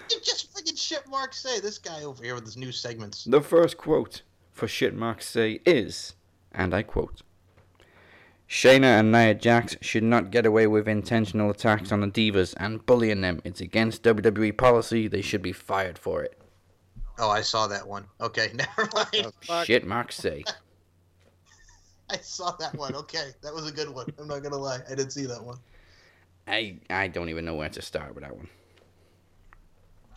You 0.10 0.20
just 0.24 0.54
freaking 0.54 0.78
shit 0.78 1.08
Mark 1.10 1.34
say 1.34 1.60
this 1.60 1.78
guy 1.78 2.04
over 2.04 2.24
here 2.24 2.36
with 2.36 2.46
his 2.46 2.58
new 2.58 2.72
segments. 2.72 3.24
the 3.24 3.42
first 3.42 3.78
quote 3.78 4.22
for 4.52 4.68
Shit 4.68 4.96
Marks 4.96 5.28
Say 5.28 5.62
is, 5.66 6.16
and 6.52 6.74
I 6.74 6.84
quote. 6.84 7.22
Shayna 8.48 9.00
and 9.00 9.14
Nia 9.14 9.34
Jax 9.34 9.78
should 9.80 10.04
not 10.04 10.30
get 10.30 10.46
away 10.46 10.68
with 10.68 10.86
intentional 10.86 11.50
attacks 11.50 11.92
on 11.94 12.02
the 12.02 12.08
divas 12.08 12.54
and 12.58 12.86
bullying 12.86 13.22
them. 13.22 13.42
It's 13.46 13.62
against 13.62 14.04
WWE 14.04 14.58
policy. 14.58 15.08
They 15.08 15.22
should 15.22 15.42
be 15.42 15.54
fired 15.54 15.98
for 15.98 16.22
it. 16.22 16.38
Oh, 17.18 17.30
I 17.30 17.42
saw 17.42 17.68
that 17.68 17.88
one. 17.88 18.08
Okay, 18.20 18.52
never 18.54 18.90
mind. 18.94 19.66
Shit 19.66 19.88
Marks 19.88 20.16
Say. 20.18 20.44
I 22.10 22.18
saw 22.18 22.52
that 22.60 22.76
one. 22.76 22.94
Okay, 22.94 23.30
that 23.42 23.54
was 23.54 23.70
a 23.70 23.72
good 23.72 23.90
one. 23.90 24.08
I'm 24.20 24.28
not 24.28 24.44
gonna 24.44 24.58
lie, 24.58 24.80
I 24.90 24.96
did 24.96 25.14
see 25.14 25.26
that 25.28 25.42
one. 25.42 25.58
I 26.46 26.78
I 26.90 27.08
don't 27.08 27.30
even 27.30 27.46
know 27.46 27.56
where 27.56 27.70
to 27.70 27.82
start 27.82 28.14
with 28.14 28.26
that 28.26 28.36
one. 28.36 28.50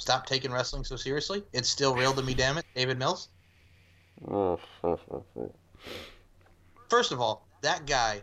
Stop 0.05 0.27
taking 0.27 0.53
wrestling 0.53 0.85
so 0.85 0.97
seriously. 0.97 1.43
It's 1.55 1.67
still 1.67 1.95
real 1.95 2.13
to 2.13 2.21
me, 2.21 2.35
damn 2.35 2.59
it, 2.59 2.67
David 2.75 2.99
Mills. 2.99 3.31
First 6.91 7.11
of 7.11 7.23
all, 7.23 7.49
that 7.63 7.87
guy, 7.87 8.21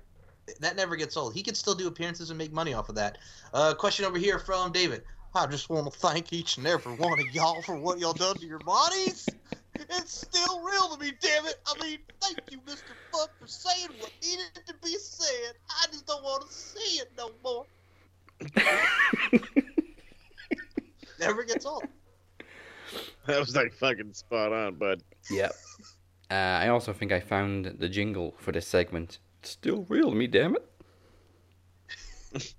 that 0.60 0.76
never 0.76 0.96
gets 0.96 1.18
old. 1.18 1.34
He 1.34 1.42
can 1.42 1.56
still 1.56 1.74
do 1.74 1.88
appearances 1.88 2.30
and 2.30 2.38
make 2.38 2.54
money 2.54 2.76
off 2.76 2.90
of 2.90 2.96
that. 2.96 3.18
Uh, 3.52 3.74
question 3.74 4.06
over 4.06 4.20
here 4.20 4.38
from 4.38 4.72
David. 4.72 5.02
I 5.34 5.48
just 5.48 5.72
want 5.72 5.92
to 5.92 6.00
thank 6.00 6.32
each 6.32 6.58
and 6.58 6.68
every 6.68 6.94
one 6.94 7.20
of 7.20 7.34
y'all 7.34 7.64
for 7.64 7.76
what 7.76 7.98
y'all 7.98 8.14
done 8.14 8.36
to 8.36 8.46
your 8.46 8.60
bodies. 8.60 9.28
It's 9.74 10.28
still 10.28 10.62
real 10.62 10.96
to 10.96 11.04
me, 11.04 11.14
damn 11.20 11.48
it. 11.48 11.56
I 11.66 11.84
mean, 11.84 11.98
thank 12.22 12.38
you, 12.52 12.60
Mr. 12.60 12.94
Fuck, 13.12 13.32
for 13.40 13.48
saying 13.48 13.90
what 13.98 14.12
needed 14.22 14.52
to 14.68 14.76
be 14.84 14.96
said. 15.00 15.56
I 15.68 15.88
just 15.88 16.06
don't 16.06 16.24
want 16.24 16.48
to 16.48 16.54
see 16.54 17.00
it 17.00 17.12
no 17.18 17.32
more. 17.44 17.66
Never 21.22 21.44
gets 21.44 21.66
old. 21.66 21.86
That 23.28 23.40
was 23.40 23.56
like 23.56 23.72
fucking 23.74 24.14
spot 24.14 24.52
on, 24.52 24.76
bud. 24.76 25.04
Yep. 25.30 25.54
Uh, 26.32 26.60
I 26.64 26.70
also 26.70 26.94
think 26.94 27.12
I 27.12 27.20
found 27.20 27.66
the 27.66 27.90
jingle 27.90 28.36
for 28.38 28.54
this 28.54 28.66
segment. 28.66 29.20
It's 29.42 29.50
still 29.50 29.86
real 29.90 30.12
to 30.12 30.16
me, 30.16 30.28
damn 30.28 30.56
it. 32.34 32.56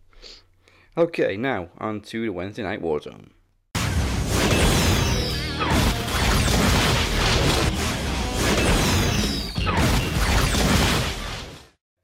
okay, 0.99 1.39
now 1.39 1.71
on 1.79 2.03
to 2.03 2.27
the 2.27 2.33
Wednesday 2.33 2.65
Night 2.65 2.83
Warzone. 2.83 3.31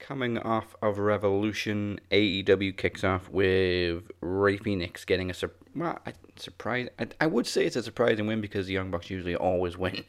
Coming 0.09 0.39
off 0.39 0.75
of 0.81 0.97
Revolution, 0.99 2.01
AEW 2.11 2.75
kicks 2.79 3.05
off 3.05 3.29
with 3.29 4.11
Rey 4.23 4.57
Fenix 4.57 5.05
getting 5.05 5.31
a 5.31 5.35
sur- 5.35 5.53
well, 5.77 5.99
a 6.07 6.15
surprise. 6.37 6.89
I, 6.99 7.09
I 7.21 7.27
would 7.27 7.47
say 7.47 7.67
it's 7.67 7.77
a 7.77 7.83
surprising 7.83 8.27
win 8.27 8.41
because 8.41 8.67
the 8.67 8.73
Young 8.73 8.91
Bucks 8.91 9.11
usually 9.11 9.37
always 9.37 9.77
win. 9.77 10.03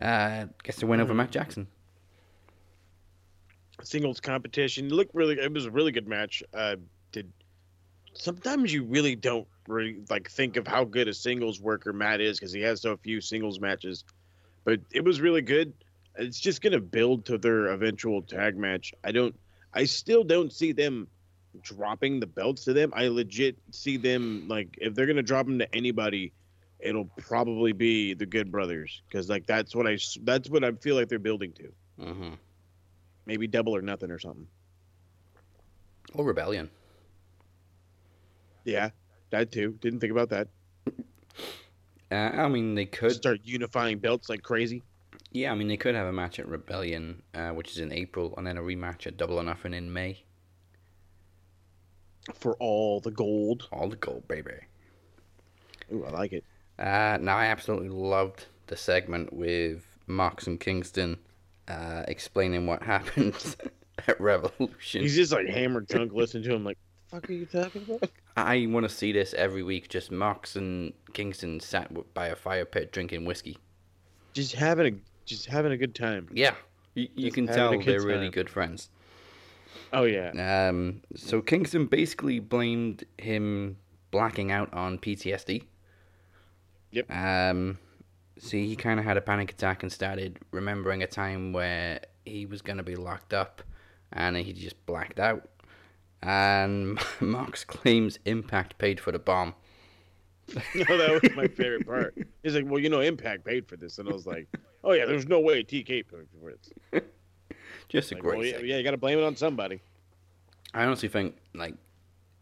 Uh, 0.00 0.46
gets 0.62 0.80
the 0.80 0.86
win 0.86 1.00
over 1.00 1.14
Matt 1.14 1.30
Jackson. 1.30 1.66
Singles 3.82 4.20
competition 4.20 4.86
it 4.88 4.92
looked 4.92 5.14
really. 5.14 5.38
It 5.38 5.50
was 5.50 5.64
a 5.64 5.70
really 5.70 5.92
good 5.92 6.08
match. 6.08 6.42
Uh, 6.52 6.76
did 7.10 7.32
sometimes 8.12 8.70
you 8.70 8.84
really 8.84 9.16
don't 9.16 9.48
really 9.66 10.00
like 10.10 10.30
think 10.30 10.58
of 10.58 10.66
how 10.66 10.84
good 10.84 11.08
a 11.08 11.14
singles 11.14 11.58
worker 11.58 11.94
Matt 11.94 12.20
is 12.20 12.38
because 12.38 12.52
he 12.52 12.60
has 12.60 12.82
so 12.82 12.98
few 12.98 13.22
singles 13.22 13.60
matches, 13.60 14.04
but 14.64 14.80
it 14.90 15.04
was 15.04 15.22
really 15.22 15.42
good. 15.42 15.72
It's 16.16 16.38
just 16.38 16.60
gonna 16.60 16.80
build 16.80 17.24
to 17.26 17.38
their 17.38 17.68
eventual 17.68 18.22
tag 18.22 18.56
match. 18.56 18.92
I 19.04 19.12
don't. 19.12 19.34
I 19.72 19.84
still 19.84 20.24
don't 20.24 20.52
see 20.52 20.72
them 20.72 21.08
dropping 21.60 22.20
the 22.20 22.26
belts 22.26 22.64
to 22.64 22.72
them. 22.72 22.92
I 22.94 23.08
legit 23.08 23.56
see 23.70 23.96
them 23.96 24.46
like 24.48 24.76
if 24.80 24.94
they're 24.94 25.06
gonna 25.06 25.22
drop 25.22 25.46
them 25.46 25.58
to 25.58 25.74
anybody, 25.74 26.32
it'll 26.80 27.06
probably 27.18 27.72
be 27.72 28.14
the 28.14 28.26
Good 28.26 28.50
Brothers 28.50 29.02
because 29.08 29.28
like 29.28 29.46
that's 29.46 29.74
what 29.74 29.86
I 29.86 29.98
that's 30.22 30.50
what 30.50 30.64
I 30.64 30.72
feel 30.72 30.96
like 30.96 31.08
they're 31.08 31.18
building 31.18 31.52
to. 31.54 31.72
Mm-hmm. 32.00 32.34
Maybe 33.26 33.46
double 33.46 33.74
or 33.74 33.82
nothing 33.82 34.10
or 34.10 34.18
something. 34.18 34.46
Or 36.14 36.24
Rebellion. 36.24 36.70
Yeah, 38.64 38.90
that 39.30 39.50
too. 39.52 39.78
Didn't 39.80 40.00
think 40.00 40.12
about 40.12 40.30
that. 40.30 40.48
Uh, 42.10 42.14
I 42.14 42.48
mean, 42.48 42.74
they 42.74 42.84
could 42.84 43.12
start 43.12 43.40
unifying 43.42 43.98
belts 43.98 44.28
like 44.28 44.42
crazy. 44.42 44.82
Yeah, 45.32 45.50
I 45.50 45.54
mean, 45.54 45.68
they 45.68 45.78
could 45.78 45.94
have 45.94 46.06
a 46.06 46.12
match 46.12 46.38
at 46.38 46.46
Rebellion, 46.46 47.22
uh, 47.34 47.50
which 47.50 47.70
is 47.72 47.78
in 47.78 47.90
April, 47.90 48.34
and 48.36 48.46
then 48.46 48.58
a 48.58 48.62
rematch 48.62 49.06
at 49.06 49.16
Double 49.16 49.38
or 49.38 49.42
Nothing 49.42 49.72
in 49.72 49.92
May. 49.92 50.24
For 52.34 52.54
all 52.56 53.00
the 53.00 53.10
gold. 53.10 53.66
All 53.72 53.88
the 53.88 53.96
gold, 53.96 54.28
baby. 54.28 54.52
Ooh, 55.92 56.04
I 56.04 56.10
like 56.10 56.32
it. 56.32 56.44
Uh, 56.78 57.18
now, 57.20 57.36
I 57.36 57.46
absolutely 57.46 57.88
loved 57.88 58.44
the 58.66 58.76
segment 58.76 59.32
with 59.32 59.84
Mox 60.06 60.46
and 60.46 60.60
Kingston 60.60 61.18
uh, 61.66 62.04
explaining 62.08 62.66
what 62.66 62.82
happened 62.94 63.56
at 64.06 64.20
Revolution. 64.20 65.02
He's 65.02 65.16
just 65.16 65.32
like 65.32 65.46
hammered 65.46 65.88
drunk 65.88 66.12
listening 66.12 66.44
to 66.44 66.54
him 66.54 66.64
like, 66.64 66.78
fuck 67.08 67.28
are 67.28 67.32
you 67.32 67.46
talking 67.46 67.82
about? 67.88 68.10
I 68.36 68.66
want 68.68 68.84
to 68.84 68.94
see 68.94 69.12
this 69.12 69.34
every 69.34 69.62
week. 69.62 69.88
Just 69.88 70.10
Mox 70.10 70.56
and 70.56 70.92
Kingston 71.14 71.60
sat 71.60 71.90
by 72.14 72.28
a 72.28 72.36
fire 72.36 72.64
pit 72.64 72.92
drinking 72.92 73.24
whiskey. 73.24 73.58
Just 74.32 74.54
having 74.54 74.94
a 74.94 75.11
just 75.24 75.46
having 75.46 75.72
a 75.72 75.76
good 75.76 75.94
time. 75.94 76.28
Yeah, 76.32 76.54
you, 76.94 77.08
you 77.14 77.32
can 77.32 77.46
tell 77.46 77.78
they're 77.78 78.02
really 78.02 78.28
good 78.28 78.50
friends. 78.50 78.90
Oh 79.92 80.04
yeah. 80.04 80.68
Um, 80.68 81.02
so 81.14 81.42
Kingston 81.42 81.86
basically 81.86 82.40
blamed 82.40 83.04
him 83.18 83.76
blacking 84.10 84.50
out 84.50 84.72
on 84.72 84.98
PTSD. 84.98 85.64
Yep. 86.92 87.10
Um, 87.10 87.78
see, 88.38 88.66
he 88.66 88.76
kind 88.76 88.98
of 88.98 89.04
had 89.04 89.16
a 89.16 89.20
panic 89.20 89.50
attack 89.50 89.82
and 89.82 89.92
started 89.92 90.38
remembering 90.50 91.02
a 91.02 91.06
time 91.06 91.52
where 91.52 92.00
he 92.24 92.46
was 92.46 92.62
going 92.62 92.76
to 92.76 92.82
be 92.82 92.96
locked 92.96 93.34
up, 93.34 93.62
and 94.12 94.36
he 94.36 94.52
just 94.52 94.84
blacked 94.86 95.18
out. 95.18 95.48
And 96.22 96.98
Mox 97.20 97.64
claims 97.64 98.18
Impact 98.24 98.78
paid 98.78 99.00
for 99.00 99.12
the 99.12 99.18
bomb. 99.18 99.54
no, 100.54 100.62
that 100.74 101.20
was 101.22 101.34
my 101.34 101.48
favorite 101.48 101.86
part. 101.86 102.16
He's 102.42 102.54
like, 102.54 102.64
"Well, 102.66 102.78
you 102.78 102.88
know, 102.88 103.00
Impact 103.00 103.44
paid 103.44 103.66
for 103.66 103.76
this," 103.76 103.98
and 103.98 104.08
I 104.08 104.12
was 104.12 104.26
like, 104.26 104.48
"Oh 104.84 104.92
yeah, 104.92 105.06
there's 105.06 105.26
no 105.26 105.40
way 105.40 105.62
TK 105.62 105.86
paid 105.86 106.06
for 106.08 106.24
this." 106.50 107.02
Just 107.88 108.12
a 108.12 108.14
Like, 108.14 108.22
great 108.22 108.38
well, 108.38 108.46
yeah, 108.46 108.58
yeah, 108.58 108.76
you 108.78 108.84
got 108.84 108.92
to 108.92 108.96
blame 108.96 109.18
it 109.18 109.24
on 109.24 109.36
somebody. 109.36 109.80
I 110.74 110.84
honestly 110.84 111.08
think 111.08 111.36
like 111.54 111.74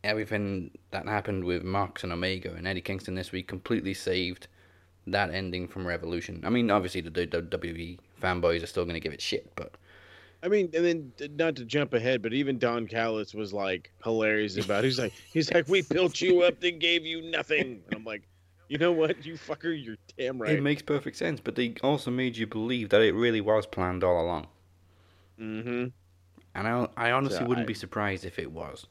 everything 0.04 0.70
that 0.92 1.06
happened 1.06 1.44
with 1.44 1.64
Mox 1.64 2.04
and 2.04 2.12
Omega 2.12 2.54
and 2.54 2.66
Eddie 2.66 2.80
Kingston 2.80 3.14
this 3.14 3.32
week 3.32 3.48
completely 3.48 3.94
saved 3.94 4.46
that 5.06 5.30
ending 5.34 5.66
from 5.66 5.86
Revolution. 5.86 6.42
I 6.44 6.50
mean, 6.50 6.70
obviously 6.70 7.00
the 7.00 7.10
WWE 7.10 7.98
fanboys 8.22 8.62
are 8.62 8.66
still 8.66 8.84
going 8.84 8.94
to 8.94 9.00
give 9.00 9.12
it 9.12 9.20
shit, 9.20 9.50
but 9.56 9.74
I 10.42 10.48
mean, 10.48 10.70
and 10.74 10.84
then 10.84 11.12
not 11.36 11.56
to 11.56 11.64
jump 11.64 11.92
ahead, 11.92 12.22
but 12.22 12.32
even 12.32 12.58
Don 12.58 12.86
Callis 12.86 13.34
was 13.34 13.52
like 13.52 13.92
hilarious 14.02 14.56
about. 14.56 14.84
It. 14.84 14.88
He's 14.88 14.98
like, 14.98 15.12
he's 15.32 15.52
like, 15.52 15.68
we 15.68 15.82
built 15.82 16.20
you 16.20 16.42
up, 16.42 16.60
then 16.60 16.78
gave 16.78 17.04
you 17.04 17.20
nothing, 17.22 17.82
and 17.86 17.94
I'm 17.94 18.04
like, 18.04 18.22
you 18.70 18.78
know 18.78 18.92
what, 18.92 19.26
you 19.26 19.34
fucker, 19.34 19.74
you're 19.84 19.96
damn 20.16 20.40
right. 20.40 20.52
it 20.52 20.62
makes 20.62 20.80
perfect 20.80 21.16
sense. 21.16 21.40
But 21.40 21.56
they 21.56 21.74
also 21.82 22.10
made 22.10 22.36
you 22.36 22.46
believe 22.46 22.88
that 22.90 23.02
it 23.02 23.12
really 23.12 23.40
was 23.40 23.66
planned 23.66 24.02
all 24.04 24.24
along. 24.24 24.46
mm-hmm. 25.38 25.88
And 26.54 26.66
I, 26.68 26.88
I 26.96 27.10
honestly 27.10 27.38
So 27.40 27.44
wouldn't 27.46 27.66
I- 27.66 27.68
be 27.68 27.74
surprised 27.74 28.24
if 28.24 28.38
it 28.38 28.50
was. 28.50 28.86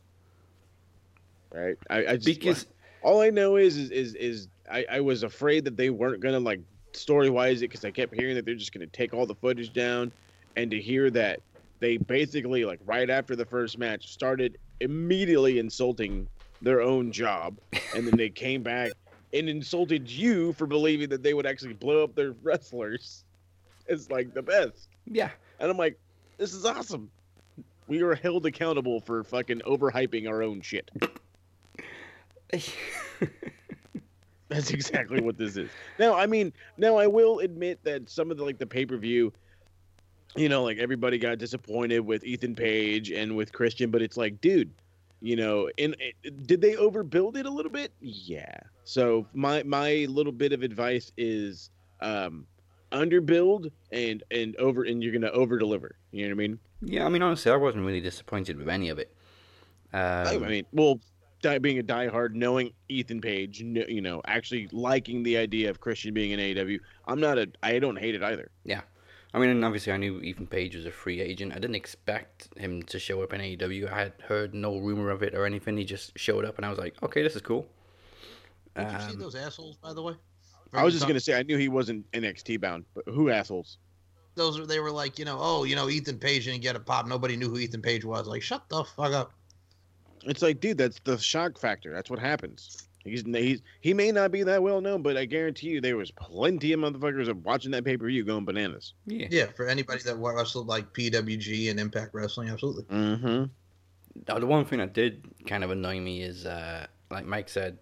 Right. 1.51 1.77
I, 1.89 1.97
I 2.05 2.15
just 2.17 2.25
Because- 2.25 2.67
all 3.01 3.21
I 3.21 3.29
know 3.29 3.55
is 3.55 3.77
is 3.77 3.91
is, 3.91 4.13
is 4.15 4.47
I, 4.69 4.85
I 4.91 4.99
was 4.99 5.23
afraid 5.23 5.63
that 5.65 5.77
they 5.77 5.89
weren't 5.89 6.19
gonna 6.21 6.39
like 6.39 6.59
story 6.91 7.29
wise 7.29 7.61
it 7.61 7.69
because 7.69 7.85
I 7.85 7.91
kept 7.91 8.13
hearing 8.13 8.35
that 8.35 8.43
they're 8.45 8.55
just 8.55 8.73
gonna 8.73 8.87
take 8.87 9.13
all 9.13 9.25
the 9.25 9.35
footage 9.35 9.71
down, 9.71 10.11
and 10.57 10.69
to 10.71 10.79
hear 10.81 11.09
that 11.11 11.39
they 11.79 11.95
basically 11.95 12.65
like 12.65 12.79
right 12.85 13.09
after 13.09 13.37
the 13.37 13.45
first 13.45 13.77
match 13.77 14.11
started 14.11 14.57
immediately 14.81 15.59
insulting 15.59 16.27
their 16.61 16.81
own 16.81 17.09
job, 17.11 17.55
and 17.95 18.05
then 18.05 18.17
they 18.17 18.29
came 18.29 18.61
back 18.63 18.91
and 19.33 19.49
insulted 19.49 20.09
you 20.09 20.53
for 20.53 20.65
believing 20.65 21.09
that 21.09 21.23
they 21.23 21.33
would 21.33 21.45
actually 21.45 21.73
blow 21.73 22.03
up 22.03 22.15
their 22.15 22.31
wrestlers. 22.43 23.23
It's 23.87 24.09
like 24.09 24.33
the 24.33 24.41
best. 24.41 24.87
Yeah. 25.05 25.31
And 25.59 25.69
I'm 25.69 25.77
like, 25.77 25.99
this 26.37 26.53
is 26.53 26.65
awesome. 26.65 27.09
We 27.87 28.01
are 28.01 28.15
held 28.15 28.45
accountable 28.45 29.01
for 29.01 29.23
fucking 29.23 29.61
overhyping 29.61 30.29
our 30.29 30.43
own 30.43 30.61
shit. 30.61 30.91
That's 34.49 34.71
exactly 34.71 35.21
what 35.21 35.37
this 35.37 35.57
is. 35.57 35.69
Now, 35.99 36.15
I 36.15 36.25
mean, 36.25 36.51
now 36.77 36.97
I 36.97 37.07
will 37.07 37.39
admit 37.39 37.83
that 37.83 38.09
some 38.09 38.31
of 38.31 38.37
the 38.37 38.43
like 38.43 38.57
the 38.57 38.65
pay 38.65 38.85
per 38.85 38.97
view, 38.97 39.31
you 40.35 40.49
know, 40.49 40.63
like 40.63 40.77
everybody 40.79 41.17
got 41.19 41.37
disappointed 41.37 41.99
with 41.99 42.23
Ethan 42.23 42.55
Page 42.55 43.11
and 43.11 43.35
with 43.35 43.51
Christian, 43.51 43.91
but 43.91 44.01
it's 44.01 44.17
like, 44.17 44.41
dude, 44.41 44.71
you 45.21 45.35
know, 45.35 45.69
and 45.77 45.95
uh, 45.95 46.29
did 46.45 46.61
they 46.61 46.73
overbuild 46.73 47.37
it 47.37 47.45
a 47.45 47.49
little 47.49 47.71
bit? 47.71 47.91
Yeah. 48.01 48.59
So 48.83 49.27
my 49.33 49.63
my 49.63 50.05
little 50.09 50.31
bit 50.31 50.53
of 50.53 50.63
advice 50.63 51.11
is, 51.17 51.69
um, 52.01 52.45
underbuild 52.91 53.71
and 53.91 54.23
and 54.31 54.55
over, 54.57 54.83
and 54.83 55.03
you're 55.03 55.13
gonna 55.13 55.31
over 55.31 55.57
deliver. 55.57 55.95
You 56.11 56.23
know 56.23 56.35
what 56.35 56.43
I 56.43 56.47
mean? 56.47 56.59
Yeah, 56.81 57.05
I 57.05 57.09
mean, 57.09 57.21
honestly, 57.21 57.51
I 57.51 57.55
wasn't 57.55 57.85
really 57.85 58.01
disappointed 58.01 58.57
with 58.57 58.69
any 58.69 58.89
of 58.89 58.99
it. 58.99 59.13
Um, 59.91 60.43
I 60.43 60.47
mean, 60.47 60.65
well, 60.71 60.99
die, 61.41 61.57
being 61.59 61.79
a 61.79 61.83
diehard, 61.83 62.33
knowing 62.33 62.71
Ethan 62.87 63.21
Page, 63.21 63.59
you 63.59 64.01
know, 64.01 64.21
actually 64.25 64.69
liking 64.71 65.23
the 65.23 65.37
idea 65.37 65.69
of 65.69 65.79
Christian 65.79 66.13
being 66.13 66.33
an 66.33 66.39
AEW, 66.39 66.79
I'm 67.07 67.19
not 67.19 67.37
a, 67.37 67.49
I 67.63 67.79
don't 67.79 67.97
hate 67.97 68.15
it 68.15 68.23
either. 68.23 68.49
Yeah. 68.63 68.81
I 69.33 69.39
mean, 69.39 69.49
and 69.49 69.63
obviously, 69.63 69.93
I 69.93 69.97
knew 69.97 70.19
Ethan 70.21 70.47
Page 70.47 70.75
was 70.75 70.85
a 70.85 70.91
free 70.91 71.21
agent. 71.21 71.51
I 71.51 71.59
didn't 71.59 71.75
expect 71.75 72.49
him 72.57 72.81
to 72.83 72.97
show 72.97 73.21
up 73.21 73.31
in 73.33 73.41
AEW. 73.41 73.91
I 73.91 73.99
had 73.99 74.13
heard 74.27 74.55
no 74.55 74.77
rumor 74.77 75.11
of 75.11 75.21
it 75.21 75.35
or 75.35 75.45
anything. 75.45 75.77
He 75.77 75.85
just 75.85 76.17
showed 76.17 76.45
up, 76.45 76.57
and 76.57 76.65
I 76.65 76.69
was 76.69 76.79
like, 76.79 76.95
okay, 77.03 77.21
this 77.21 77.35
is 77.35 77.41
cool. 77.43 77.67
Did 78.75 78.91
you 78.91 78.99
see 78.99 79.13
Um, 79.13 79.19
those 79.19 79.35
assholes, 79.35 79.77
by 79.77 79.93
the 79.93 80.01
way? 80.01 80.13
I 80.73 80.83
was 80.83 80.93
just 80.93 81.07
gonna 81.07 81.19
say 81.19 81.37
I 81.37 81.43
knew 81.43 81.57
he 81.57 81.67
wasn't 81.67 82.09
NXT 82.11 82.59
bound, 82.61 82.85
but 82.93 83.03
who 83.07 83.29
assholes? 83.29 83.77
Those 84.35 84.59
were 84.59 84.65
they 84.65 84.79
were 84.79 84.91
like, 84.91 85.17
you 85.19 85.25
know, 85.25 85.37
oh, 85.39 85.63
you 85.63 85.75
know, 85.75 85.89
Ethan 85.89 86.17
Page 86.19 86.45
didn't 86.45 86.61
get 86.61 86.75
a 86.75 86.79
pop. 86.79 87.07
Nobody 87.07 87.35
knew 87.35 87.49
who 87.49 87.57
Ethan 87.57 87.81
Page 87.81 88.05
was. 88.05 88.27
Like, 88.27 88.41
shut 88.41 88.67
the 88.69 88.83
fuck 88.83 89.11
up. 89.13 89.33
It's 90.23 90.41
like, 90.41 90.59
dude, 90.59 90.77
that's 90.77 90.99
the 91.03 91.17
shock 91.17 91.57
factor. 91.57 91.93
That's 91.93 92.09
what 92.09 92.19
happens. 92.19 92.88
He's 93.03 93.23
he's 93.25 93.61
he 93.81 93.93
may 93.93 94.11
not 94.11 94.31
be 94.31 94.43
that 94.43 94.61
well 94.61 94.81
known, 94.81 95.01
but 95.01 95.15
I 95.15 95.25
guarantee 95.25 95.67
you 95.67 95.81
there 95.81 95.97
was 95.97 96.11
plenty 96.11 96.73
of 96.73 96.79
motherfuckers 96.81 97.29
of 97.29 97.45
watching 97.45 97.71
that 97.71 97.85
pay 97.85 97.97
per 97.97 98.07
view 98.07 98.23
going 98.25 98.45
bananas. 98.45 98.93
Yeah. 99.05 99.27
Yeah, 99.29 99.45
for 99.55 99.67
anybody 99.67 100.03
that 100.03 100.15
wrestled 100.15 100.67
like 100.67 100.93
PWG 100.93 101.69
and 101.69 101.79
Impact 101.79 102.13
Wrestling, 102.13 102.49
absolutely. 102.49 102.83
Mm-hmm. 102.85 104.39
The 104.39 104.45
one 104.45 104.65
thing 104.65 104.79
that 104.79 104.93
did 104.93 105.23
kind 105.47 105.63
of 105.63 105.71
annoy 105.71 105.99
me 106.01 106.21
is, 106.21 106.45
uh, 106.45 106.87
like 107.09 107.25
Mike 107.25 107.47
said, 107.47 107.77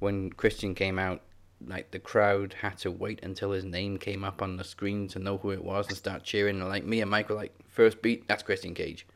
when 0.00 0.30
Christian 0.30 0.74
came 0.74 0.98
out, 0.98 1.22
like 1.64 1.90
the 1.90 1.98
crowd 1.98 2.54
had 2.60 2.78
to 2.78 2.90
wait 2.90 3.20
until 3.22 3.52
his 3.52 3.64
name 3.64 3.98
came 3.98 4.24
up 4.24 4.42
on 4.42 4.56
the 4.56 4.64
screen 4.64 5.06
to 5.08 5.18
know 5.18 5.38
who 5.38 5.50
it 5.50 5.62
was 5.62 5.86
and 5.88 5.96
start 5.96 6.24
cheering. 6.24 6.60
And 6.60 6.68
like 6.68 6.84
me 6.84 7.00
and 7.00 7.10
Mike 7.10 7.28
were 7.28 7.36
like, 7.36 7.54
first 7.68 8.02
beat, 8.02 8.26
that's 8.26 8.42
Christian 8.42 8.74
Cage. 8.74 9.06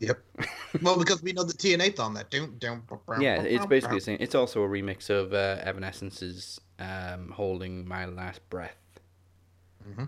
Yep. 0.00 0.18
well, 0.82 0.98
because 0.98 1.22
we 1.22 1.32
know 1.32 1.44
the 1.44 1.52
TNA 1.52 2.00
on 2.00 2.14
that. 2.14 2.30
Doom, 2.30 2.56
doom, 2.58 2.82
Yeah, 3.20 3.42
it's 3.42 3.66
basically 3.66 3.98
the 3.98 4.04
same. 4.04 4.16
It's 4.18 4.34
also 4.34 4.62
a 4.62 4.68
remix 4.68 5.10
of 5.10 5.34
uh, 5.34 5.62
Evanescence's 5.62 6.60
um, 6.78 7.30
"Holding 7.30 7.86
My 7.86 8.06
Last 8.06 8.40
Breath." 8.48 8.76
Mm-hmm. 9.88 10.04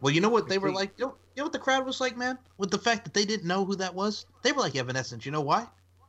Well, 0.00 0.14
you 0.14 0.20
know 0.20 0.28
what 0.28 0.48
they 0.48 0.58
were 0.58 0.70
like. 0.70 0.92
You 0.96 1.06
know, 1.06 1.14
you 1.34 1.40
know 1.40 1.46
what 1.46 1.52
the 1.52 1.58
crowd 1.58 1.84
was 1.84 2.00
like, 2.00 2.16
man. 2.16 2.38
With 2.58 2.70
the 2.70 2.78
fact 2.78 3.04
that 3.04 3.12
they 3.12 3.24
didn't 3.24 3.46
know 3.46 3.64
who 3.64 3.74
that 3.76 3.92
was, 3.92 4.26
they 4.42 4.52
were 4.52 4.60
like 4.60 4.76
Evanescence. 4.76 5.26
You 5.26 5.32
know 5.32 5.40
why? 5.40 5.66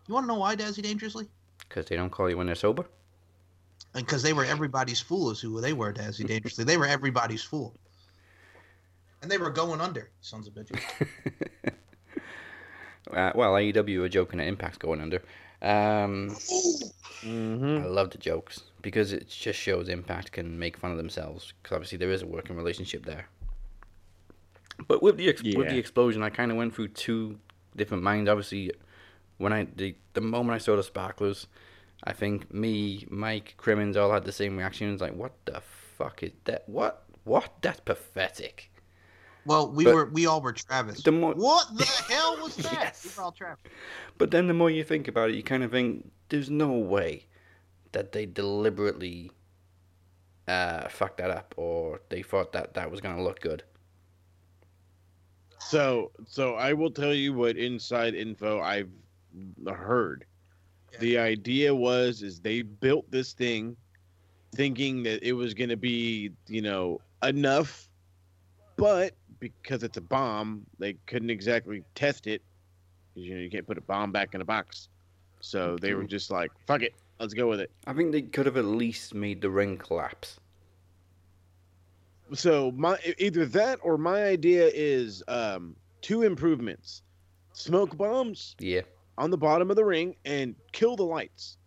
You 0.07 0.13
want 0.13 0.25
to 0.25 0.27
know 0.27 0.39
why, 0.39 0.55
Dazzy 0.55 0.83
Dangerously? 0.83 1.27
Because 1.67 1.87
they 1.87 1.95
don't 1.95 2.11
call 2.11 2.29
you 2.29 2.37
when 2.37 2.45
they're 2.45 2.55
sober. 2.55 2.85
And 3.95 4.05
because 4.05 4.21
they 4.21 4.33
were 4.33 4.45
everybody's 4.45 4.99
fool, 4.99 5.31
is 5.31 5.39
who 5.39 5.59
they 5.61 5.73
were, 5.73 5.91
Dazzy 5.91 6.27
Dangerously. 6.27 6.63
they 6.63 6.77
were 6.77 6.85
everybody's 6.85 7.43
fool. 7.43 7.75
And 9.21 9.29
they 9.31 9.37
were 9.37 9.49
going 9.49 9.81
under, 9.81 10.11
sons 10.21 10.47
of 10.47 10.53
bitches. 10.53 10.79
Uh, 13.13 13.31
well, 13.35 13.53
AEW 13.53 14.03
are 14.03 14.09
joking 14.09 14.39
at 14.39 14.47
Impact's 14.47 14.77
going 14.77 15.01
under. 15.01 15.21
Um, 15.61 16.35
Mm-hmm. 17.23 17.83
I 17.83 17.87
love 17.87 18.11
the 18.11 18.17
jokes 18.17 18.63
because 18.81 19.11
it 19.11 19.27
just 19.27 19.59
shows 19.59 19.89
Impact 19.89 20.31
can 20.31 20.57
make 20.57 20.77
fun 20.77 20.91
of 20.91 20.97
themselves. 20.97 21.53
Because 21.61 21.75
obviously 21.75 21.97
there 21.97 22.11
is 22.11 22.21
a 22.21 22.25
working 22.27 22.55
relationship 22.55 23.05
there. 23.05 23.27
But 24.87 25.03
with 25.03 25.17
the 25.17 25.27
ex- 25.29 25.43
with 25.43 25.67
the 25.69 25.77
explosion, 25.77 26.23
I 26.23 26.29
kind 26.29 26.51
of 26.51 26.57
went 26.57 26.73
through 26.73 26.89
two 26.89 27.37
different 27.75 28.03
minds. 28.03 28.29
Obviously, 28.29 28.71
when 29.37 29.51
I 29.51 29.67
the 29.75 29.95
the 30.13 30.21
moment 30.21 30.55
I 30.55 30.59
saw 30.59 30.77
the 30.77 30.83
sparklers, 30.83 31.47
I 32.05 32.13
think 32.13 32.53
me, 32.53 33.05
Mike, 33.09 33.55
Crimmins 33.57 33.97
all 33.97 34.13
had 34.13 34.23
the 34.23 34.31
same 34.31 34.55
reactions. 34.55 35.01
Like, 35.01 35.13
what 35.13 35.33
the 35.43 35.61
fuck 35.97 36.23
is 36.23 36.31
that? 36.45 36.63
What? 36.69 37.03
What? 37.25 37.51
That's 37.61 37.81
pathetic. 37.81 38.71
Well, 39.45 39.71
we 39.71 39.83
But 39.85 39.95
were 39.95 40.05
we 40.07 40.25
all 40.25 40.41
were 40.41 40.53
Travis. 40.53 41.01
the 41.03 41.11
more- 41.11 41.33
What 41.33 41.75
the 41.77 41.85
hell 42.09 42.37
was 42.41 42.55
that? 42.57 42.71
Yes. 42.73 43.03
We 43.05 43.11
were 43.17 43.23
all 43.23 43.31
Travis. 43.31 43.59
But 44.17 44.31
then 44.31 44.47
the 44.47 44.53
more 44.53 44.69
you 44.69 44.83
think 44.83 45.07
about 45.07 45.29
it, 45.29 45.35
you 45.35 45.43
kind 45.43 45.63
of 45.63 45.71
think 45.71 46.11
there's 46.29 46.49
no 46.49 46.71
way 46.73 47.25
that 47.93 48.11
they 48.11 48.25
deliberately 48.25 49.31
uh, 50.47 50.87
fucked 50.89 51.17
that 51.17 51.31
up 51.31 51.53
or 51.57 52.01
they 52.09 52.21
thought 52.21 52.51
that 52.51 52.73
that 52.75 52.91
was 52.91 53.01
going 53.01 53.15
to 53.15 53.23
look 53.23 53.39
good. 53.39 53.63
So, 55.59 56.11
so 56.25 56.55
I 56.55 56.73
will 56.73 56.91
tell 56.91 57.13
you 57.13 57.33
what 57.33 57.57
inside 57.57 58.15
info 58.15 58.59
I've 58.61 58.89
heard. 59.67 60.25
The 60.99 61.17
idea 61.17 61.73
was 61.73 62.23
is 62.23 62.39
they 62.39 62.61
built 62.63 63.09
this 63.11 63.33
thing 63.33 63.75
thinking 64.55 65.03
that 65.03 65.21
it 65.23 65.33
was 65.33 65.53
going 65.53 65.69
to 65.69 65.77
be, 65.77 66.31
you 66.47 66.61
know, 66.61 66.99
enough, 67.23 67.87
but 68.75 69.13
because 69.39 69.83
it's 69.83 69.97
a 69.97 70.01
bomb, 70.01 70.65
they 70.79 70.93
couldn't 71.05 71.29
exactly 71.29 71.83
test 71.95 72.27
it. 72.27 72.41
You 73.15 73.35
know, 73.35 73.41
you 73.41 73.49
can't 73.49 73.65
put 73.67 73.77
a 73.77 73.81
bomb 73.81 74.11
back 74.11 74.33
in 74.33 74.41
a 74.41 74.45
box. 74.45 74.89
So 75.41 75.77
they 75.79 75.93
were 75.93 76.03
just 76.03 76.29
like, 76.31 76.51
"Fuck 76.67 76.81
it, 76.83 76.93
let's 77.19 77.33
go 77.33 77.47
with 77.47 77.59
it." 77.59 77.71
I 77.87 77.93
think 77.93 78.11
they 78.11 78.21
could 78.21 78.45
have 78.45 78.57
at 78.57 78.65
least 78.65 79.13
made 79.13 79.41
the 79.41 79.49
ring 79.49 79.77
collapse. 79.77 80.39
so 82.33 82.71
my 82.71 82.95
either 83.17 83.45
that 83.45 83.79
or 83.81 83.97
my 83.97 84.23
idea 84.25 84.69
is 84.71 85.23
um 85.27 85.75
two 86.01 86.21
improvements 86.21 87.01
smoke 87.53 87.97
bombs 87.97 88.55
Yeah. 88.59 88.81
on 89.17 89.31
the 89.31 89.37
bottom 89.37 89.69
of 89.71 89.75
the 89.75 89.83
ring 89.83 90.15
and 90.25 90.55
kill 90.71 90.95
the 90.95 91.03
lights 91.03 91.57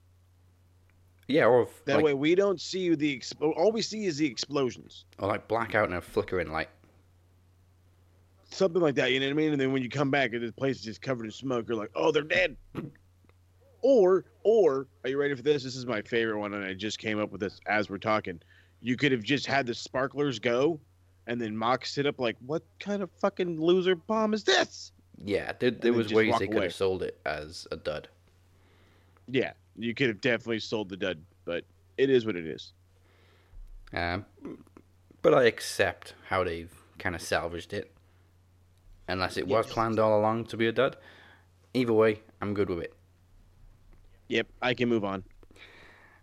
Yeah, 1.27 1.47
or 1.47 1.63
if, 1.63 1.85
that 1.87 1.97
like, 1.97 2.05
way 2.05 2.15
we 2.15 2.35
don't 2.37 2.61
see 2.61 2.95
the 2.95 3.19
expo- 3.19 3.53
all 3.57 3.73
we 3.73 3.83
see 3.83 4.05
is 4.07 4.19
the 4.19 4.27
explosions 4.27 5.05
or 5.19 5.27
like 5.29 5.49
blackout 5.49 5.87
and 5.87 5.95
a 5.95 6.01
flickering 6.01 6.53
light. 6.53 6.69
Something 8.53 8.83
like 8.83 8.95
that 8.95 9.13
you 9.13 9.19
know 9.21 9.27
what 9.27 9.33
i 9.33 9.35
mean 9.35 9.53
and 9.53 9.61
then 9.61 9.73
when 9.73 9.83
you 9.83 9.89
come 9.89 10.11
back 10.11 10.33
and 10.33 10.47
the 10.47 10.53
place 10.53 10.77
is 10.77 10.83
just 10.83 11.03
covered 11.03 11.25
in 11.25 11.31
smoke 11.31 11.67
you're 11.69 11.77
like 11.77 11.91
oh 11.95 12.13
they're 12.13 12.23
dead 12.23 12.57
or 13.83 14.25
or 14.45 14.87
are 15.05 15.11
you 15.11 15.19
ready 15.19 15.35
for 15.35 15.43
this 15.43 15.63
this 15.63 15.75
is 15.77 15.87
my 15.87 16.03
favorite 16.03 16.39
one 16.39 16.55
and 16.55 16.65
i 16.65 16.73
just 16.75 16.99
came 16.99 17.19
up 17.19 17.31
with 17.33 17.41
this 17.41 17.59
as 17.67 17.89
we're 17.91 17.99
talking 17.99 18.41
you 18.81 18.97
could 18.97 19.13
have 19.13 19.23
just 19.23 19.47
had 19.47 19.67
the 19.67 19.75
sparklers 19.75 20.39
go 20.39 20.79
and 21.27 21.41
then 21.41 21.57
mock 21.57 21.87
sit 21.87 22.07
up 22.07 22.19
like 22.21 22.37
what 22.47 22.63
kind 22.81 23.03
of 23.03 23.11
fucking 23.21 23.61
loser 23.61 23.95
bomb 23.95 24.35
is 24.35 24.45
this 24.45 24.93
Yeah, 25.25 25.53
there, 25.61 25.71
there 25.71 25.93
was 25.93 26.13
ways 26.13 26.37
they 26.39 26.47
could 26.49 26.57
away. 26.57 26.65
have 26.65 26.75
sold 26.75 27.03
it 27.05 27.21
as 27.25 27.67
a 27.71 27.77
dud. 27.77 28.09
Yeah, 29.29 29.53
you 29.77 29.95
could 29.95 30.09
have 30.09 30.21
definitely 30.21 30.59
sold 30.59 30.89
the 30.89 30.97
dud, 30.97 31.23
but 31.45 31.63
it 31.97 32.11
is 32.11 32.27
what 32.27 32.35
it 32.35 32.45
is. 32.45 32.73
Um, 33.93 34.27
but 35.23 35.33
I 35.33 35.45
accept 35.45 36.15
how 36.29 36.43
they've 36.43 36.75
kind 36.99 37.15
of 37.15 37.23
salvaged 37.23 37.73
it. 37.73 37.92
Unless 39.13 39.37
it 39.37 39.47
was 39.47 39.67
planned 39.67 39.99
all 39.99 40.19
along 40.19 40.47
to 40.47 40.57
be 40.57 40.67
a 40.67 40.73
dud. 40.73 40.97
Either 41.75 41.93
way, 41.93 42.23
I'm 42.41 42.55
good 42.55 42.71
with 42.71 42.81
it. 42.81 42.95
Yep, 44.29 44.47
I 44.63 44.73
can 44.73 44.89
move 44.89 45.05
on. 45.05 45.23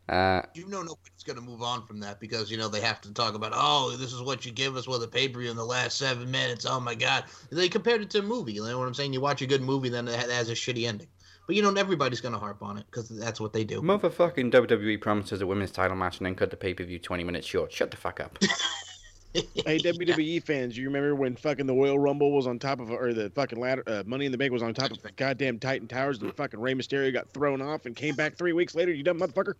Uh, 0.07 0.41
You 0.55 0.67
know 0.67 0.81
nobody's 0.81 1.23
gonna 1.23 1.39
move 1.41 1.61
on 1.61 1.85
from 1.85 1.99
that 1.99 2.19
because 2.19 2.49
you 2.49 2.57
know 2.57 2.67
they 2.67 2.81
have 2.81 2.99
to 3.01 3.13
talk 3.13 3.35
about 3.35 3.51
oh 3.53 3.95
this 3.95 4.11
is 4.11 4.23
what 4.23 4.43
you 4.43 4.51
give 4.51 4.75
us 4.75 4.87
with 4.87 5.03
a 5.03 5.07
pay 5.07 5.29
per 5.29 5.39
view 5.39 5.51
in 5.51 5.55
the 5.55 5.63
last 5.63 5.99
seven 5.99 6.31
minutes 6.31 6.65
oh 6.65 6.79
my 6.79 6.95
god 6.95 7.25
they 7.51 7.69
compared 7.69 8.01
it 8.01 8.09
to 8.09 8.17
a 8.17 8.23
movie 8.23 8.53
you 8.53 8.65
know 8.65 8.79
what 8.79 8.87
I'm 8.87 8.95
saying 8.95 9.13
you 9.13 9.21
watch 9.21 9.43
a 9.43 9.45
good 9.45 9.61
movie 9.61 9.89
then 9.89 10.07
it 10.07 10.19
has 10.31 10.49
a 10.49 10.53
shitty 10.53 10.87
ending 10.87 11.09
but 11.45 11.55
you 11.55 11.61
know 11.61 11.71
everybody's 11.73 12.21
gonna 12.21 12.39
harp 12.39 12.63
on 12.63 12.79
it 12.79 12.87
because 12.87 13.07
that's 13.09 13.39
what 13.39 13.53
they 13.53 13.63
do 13.63 13.83
motherfucking 13.83 14.51
WWE 14.51 14.99
promises 14.99 15.41
a 15.41 15.45
women's 15.45 15.69
title 15.69 15.95
match 15.95 16.17
and 16.17 16.25
then 16.25 16.33
cut 16.33 16.49
the 16.49 16.57
pay 16.57 16.73
per 16.73 16.83
view 16.83 16.97
20 16.97 17.23
minutes 17.23 17.45
short. 17.45 17.71
Shut 17.71 17.91
the 17.91 17.97
fuck 17.97 18.19
up. 18.19 18.39
hey 19.33 19.77
WWE 19.77 20.43
fans, 20.43 20.75
you 20.75 20.85
remember 20.85 21.13
when 21.13 21.35
fucking 21.35 21.67
the 21.67 21.73
Royal 21.73 21.99
Rumble 21.99 22.31
was 22.31 22.47
on 22.47 22.57
top 22.57 22.79
of, 22.79 22.89
or 22.89 23.13
the 23.13 23.29
fucking 23.29 23.59
ladder, 23.59 23.83
uh, 23.85 24.03
Money 24.05 24.25
in 24.25 24.31
the 24.31 24.37
Bank 24.37 24.51
was 24.51 24.63
on 24.63 24.73
top 24.73 24.89
of 24.89 25.01
the 25.03 25.11
goddamn 25.11 25.59
Titan 25.59 25.87
Towers, 25.87 26.19
and 26.19 26.35
fucking 26.35 26.59
Rey 26.59 26.73
Mysterio 26.73 27.13
got 27.13 27.29
thrown 27.29 27.61
off 27.61 27.85
and 27.85 27.95
came 27.95 28.15
back 28.15 28.35
three 28.35 28.53
weeks 28.53 28.73
later. 28.73 28.91
You 28.91 29.03
dumb 29.03 29.19
motherfucker. 29.19 29.53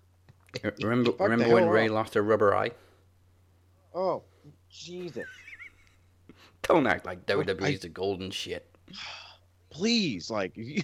remember 0.82 1.12
the 1.12 1.24
remember 1.24 1.54
when 1.54 1.64
hell 1.64 1.72
Ray 1.72 1.86
up. 1.86 1.92
lost 1.92 2.14
her 2.16 2.24
rubber 2.24 2.56
eye? 2.56 2.72
Oh, 3.94 4.24
Jesus! 4.72 5.28
Don't 6.64 6.88
act 6.88 7.06
like 7.06 7.20
I- 7.30 7.34
WWE's 7.34 7.82
the 7.82 7.90
golden 7.90 8.32
shit. 8.32 8.68
Please, 9.70 10.32
like, 10.32 10.54
you, 10.58 10.82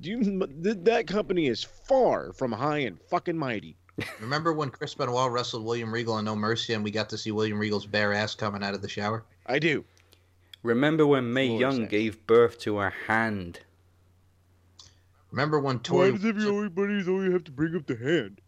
you, 0.00 0.46
that 0.84 1.08
company 1.08 1.48
is 1.48 1.64
far 1.64 2.32
from 2.34 2.52
high 2.52 2.78
and 2.78 3.00
fucking 3.10 3.36
mighty. 3.36 3.76
Remember 4.20 4.52
when 4.52 4.70
Chris 4.70 4.94
Benoit 4.94 5.30
wrestled 5.32 5.64
William 5.64 5.92
Regal 5.92 6.14
on 6.14 6.24
No 6.24 6.36
Mercy 6.36 6.72
and 6.74 6.84
we 6.84 6.90
got 6.90 7.08
to 7.10 7.18
see 7.18 7.30
William 7.32 7.58
Regal's 7.58 7.86
bare 7.86 8.12
ass 8.12 8.34
coming 8.34 8.62
out 8.62 8.74
of 8.74 8.82
the 8.82 8.88
shower 8.88 9.24
I 9.46 9.58
do. 9.58 9.84
Remember 10.62 11.06
when 11.06 11.32
Mae 11.32 11.48
Lord 11.48 11.60
Young 11.60 11.76
sake. 11.82 11.90
gave 11.90 12.26
birth 12.26 12.58
to 12.60 12.80
a 12.80 12.90
hand? 13.06 13.60
remember 15.30 15.58
when 15.60 15.76
Why 15.76 15.82
Tori 15.82 16.12
does 16.18 16.44
everybody's 16.46 17.08
only 17.08 17.32
have 17.32 17.44
to 17.44 17.50
bring 17.50 17.74
up 17.76 17.86
the 17.86 17.96
hand? 17.96 18.40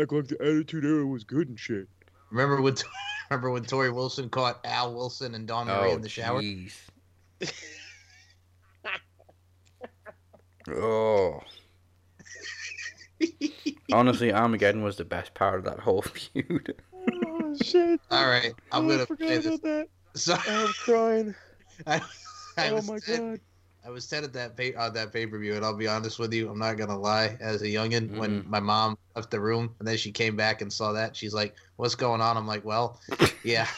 Act 0.00 0.12
like 0.12 0.28
the 0.28 0.40
Attitude 0.40 0.84
Era 0.84 1.06
was 1.06 1.24
good 1.24 1.48
and 1.48 1.58
shit. 1.58 1.88
remember 2.30 2.60
when 2.62 2.74
remember 3.30 3.50
when 3.50 3.64
Torrie 3.64 3.92
Wilson 3.94 4.28
caught 4.30 4.60
Al 4.64 4.94
Wilson 4.94 5.34
and 5.34 5.46
Dawn 5.48 5.66
Marie 5.66 5.90
Oh, 5.90 5.94
in 5.94 6.00
the 6.02 6.08
shower 6.08 6.38
oh, 6.38 6.42
jeez. 7.42 7.52
oh. 10.68 11.40
Honestly, 13.92 14.32
Armageddon 14.32 14.82
was 14.82 14.96
the 14.96 15.04
best 15.04 15.34
part 15.34 15.58
of 15.58 15.64
that 15.64 15.80
whole 15.80 16.02
feud. 16.02 16.74
Oh 16.94 17.56
shit! 17.62 18.00
all 18.10 18.26
right 18.26 18.52
I'm 18.72 18.86
Oh, 18.86 18.88
gonna 18.88 19.06
forgot 19.06 19.28
say 19.28 19.36
this 19.38 19.46
about 19.46 19.62
that. 19.62 19.88
so 20.14 20.36
I'm 20.48 20.68
crying. 20.68 21.34
I, 21.86 22.00
I 22.56 22.70
oh 22.70 22.74
was 22.76 22.88
my 22.88 22.98
sad- 22.98 23.18
god. 23.20 23.40
I 23.84 23.90
was 23.90 24.04
sad 24.04 24.24
at 24.24 24.32
that 24.32 24.56
pay 24.56 24.74
on 24.74 24.82
uh, 24.82 24.90
that 24.90 25.12
pay 25.12 25.26
per 25.28 25.38
view, 25.38 25.54
and 25.54 25.64
I'll 25.64 25.76
be 25.76 25.86
honest 25.86 26.18
with 26.18 26.32
you, 26.34 26.50
I'm 26.50 26.58
not 26.58 26.76
gonna 26.76 26.98
lie. 26.98 27.36
As 27.40 27.62
a 27.62 27.66
youngin, 27.66 28.16
when 28.16 28.44
my 28.48 28.58
mom 28.58 28.98
left 29.14 29.30
the 29.30 29.38
room, 29.38 29.72
and 29.78 29.86
then 29.86 29.96
she 29.96 30.10
came 30.10 30.34
back 30.34 30.60
and 30.60 30.72
saw 30.72 30.90
that, 30.92 31.14
she's 31.14 31.32
like, 31.32 31.54
"What's 31.76 31.94
going 31.94 32.20
on?" 32.20 32.36
I'm 32.36 32.48
like, 32.48 32.64
"Well, 32.64 32.98
yeah." 33.44 33.68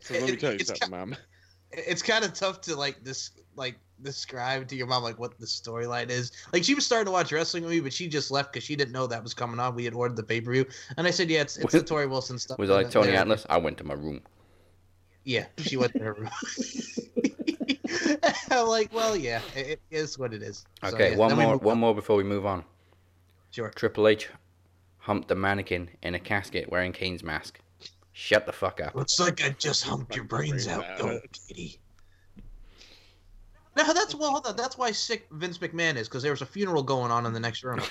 So 0.00 0.14
let 0.14 0.30
me 0.30 0.36
tell 0.36 0.52
you 0.52 0.58
It's 0.60 0.68
something, 0.68 0.90
mom. 0.90 1.16
it's 1.72 2.02
kind 2.02 2.24
of 2.24 2.34
tough 2.34 2.60
to 2.62 2.76
like 2.76 3.02
this 3.02 3.30
like 3.56 3.76
describe 4.02 4.68
to 4.68 4.76
your 4.76 4.86
mom 4.86 5.02
like 5.02 5.18
what 5.18 5.38
the 5.38 5.46
storyline 5.46 6.10
is. 6.10 6.32
Like 6.52 6.64
she 6.64 6.74
was 6.74 6.84
starting 6.84 7.06
to 7.06 7.12
watch 7.12 7.32
wrestling 7.32 7.64
with 7.64 7.72
me, 7.72 7.80
but 7.80 7.92
she 7.92 8.08
just 8.08 8.30
left 8.30 8.52
because 8.52 8.64
she 8.64 8.76
didn't 8.76 8.92
know 8.92 9.06
that 9.06 9.22
was 9.22 9.34
coming 9.34 9.58
on. 9.60 9.74
We 9.74 9.84
had 9.84 9.94
ordered 9.94 10.16
the 10.16 10.22
pay 10.22 10.40
per 10.40 10.52
view, 10.52 10.66
and 10.96 11.06
I 11.06 11.10
said, 11.10 11.30
"Yeah, 11.30 11.42
it's, 11.42 11.56
it's 11.56 11.72
the 11.72 11.80
Torrie 11.80 12.08
Wilson 12.08 12.38
stuff." 12.38 12.58
Was 12.58 12.70
it 12.70 12.72
like 12.72 12.86
uh, 12.86 12.90
Tony 12.90 13.08
then- 13.08 13.16
Atlas? 13.20 13.46
I 13.48 13.58
went 13.58 13.78
to 13.78 13.84
my 13.84 13.94
room. 13.94 14.20
Yeah, 15.24 15.46
she 15.58 15.76
went 15.76 15.92
to 15.92 16.00
her 16.00 16.14
room. 16.14 16.30
I'm 18.50 18.66
like, 18.66 18.92
well, 18.92 19.16
yeah, 19.16 19.40
it, 19.54 19.66
it 19.68 19.80
is 19.90 20.18
what 20.18 20.34
it 20.34 20.42
is. 20.42 20.64
So, 20.82 20.94
Okay, 20.94 21.12
yeah, 21.12 21.16
one 21.16 21.36
more, 21.36 21.56
one 21.56 21.72
on. 21.74 21.78
more 21.78 21.94
before 21.94 22.16
we 22.16 22.24
move 22.24 22.44
on. 22.44 22.64
Sure. 23.50 23.70
Triple 23.70 24.08
H 24.08 24.28
humped 24.98 25.28
the 25.28 25.34
mannequin 25.34 25.90
in 26.02 26.14
a 26.14 26.18
casket 26.18 26.70
wearing 26.70 26.92
Kane's 26.92 27.22
mask. 27.22 27.60
Shut 28.12 28.46
the 28.46 28.52
fuck 28.52 28.80
up. 28.80 28.94
Looks 28.94 29.18
like 29.20 29.42
I 29.42 29.50
just 29.50 29.84
humped 29.84 30.14
your 30.14 30.24
brains 30.24 30.68
out, 30.68 30.84
though, 30.98 31.20
Katie. 31.48 31.78
No, 33.76 33.92
that's 33.92 34.14
well. 34.14 34.30
Hold 34.32 34.46
on. 34.46 34.56
That's 34.56 34.76
why 34.76 34.90
sick 34.92 35.26
Vince 35.32 35.58
McMahon 35.58 35.96
is 35.96 36.08
because 36.08 36.22
there 36.22 36.32
was 36.32 36.42
a 36.42 36.46
funeral 36.46 36.82
going 36.82 37.10
on 37.10 37.26
in 37.26 37.32
the 37.32 37.40
next 37.40 37.64
room. 37.64 37.80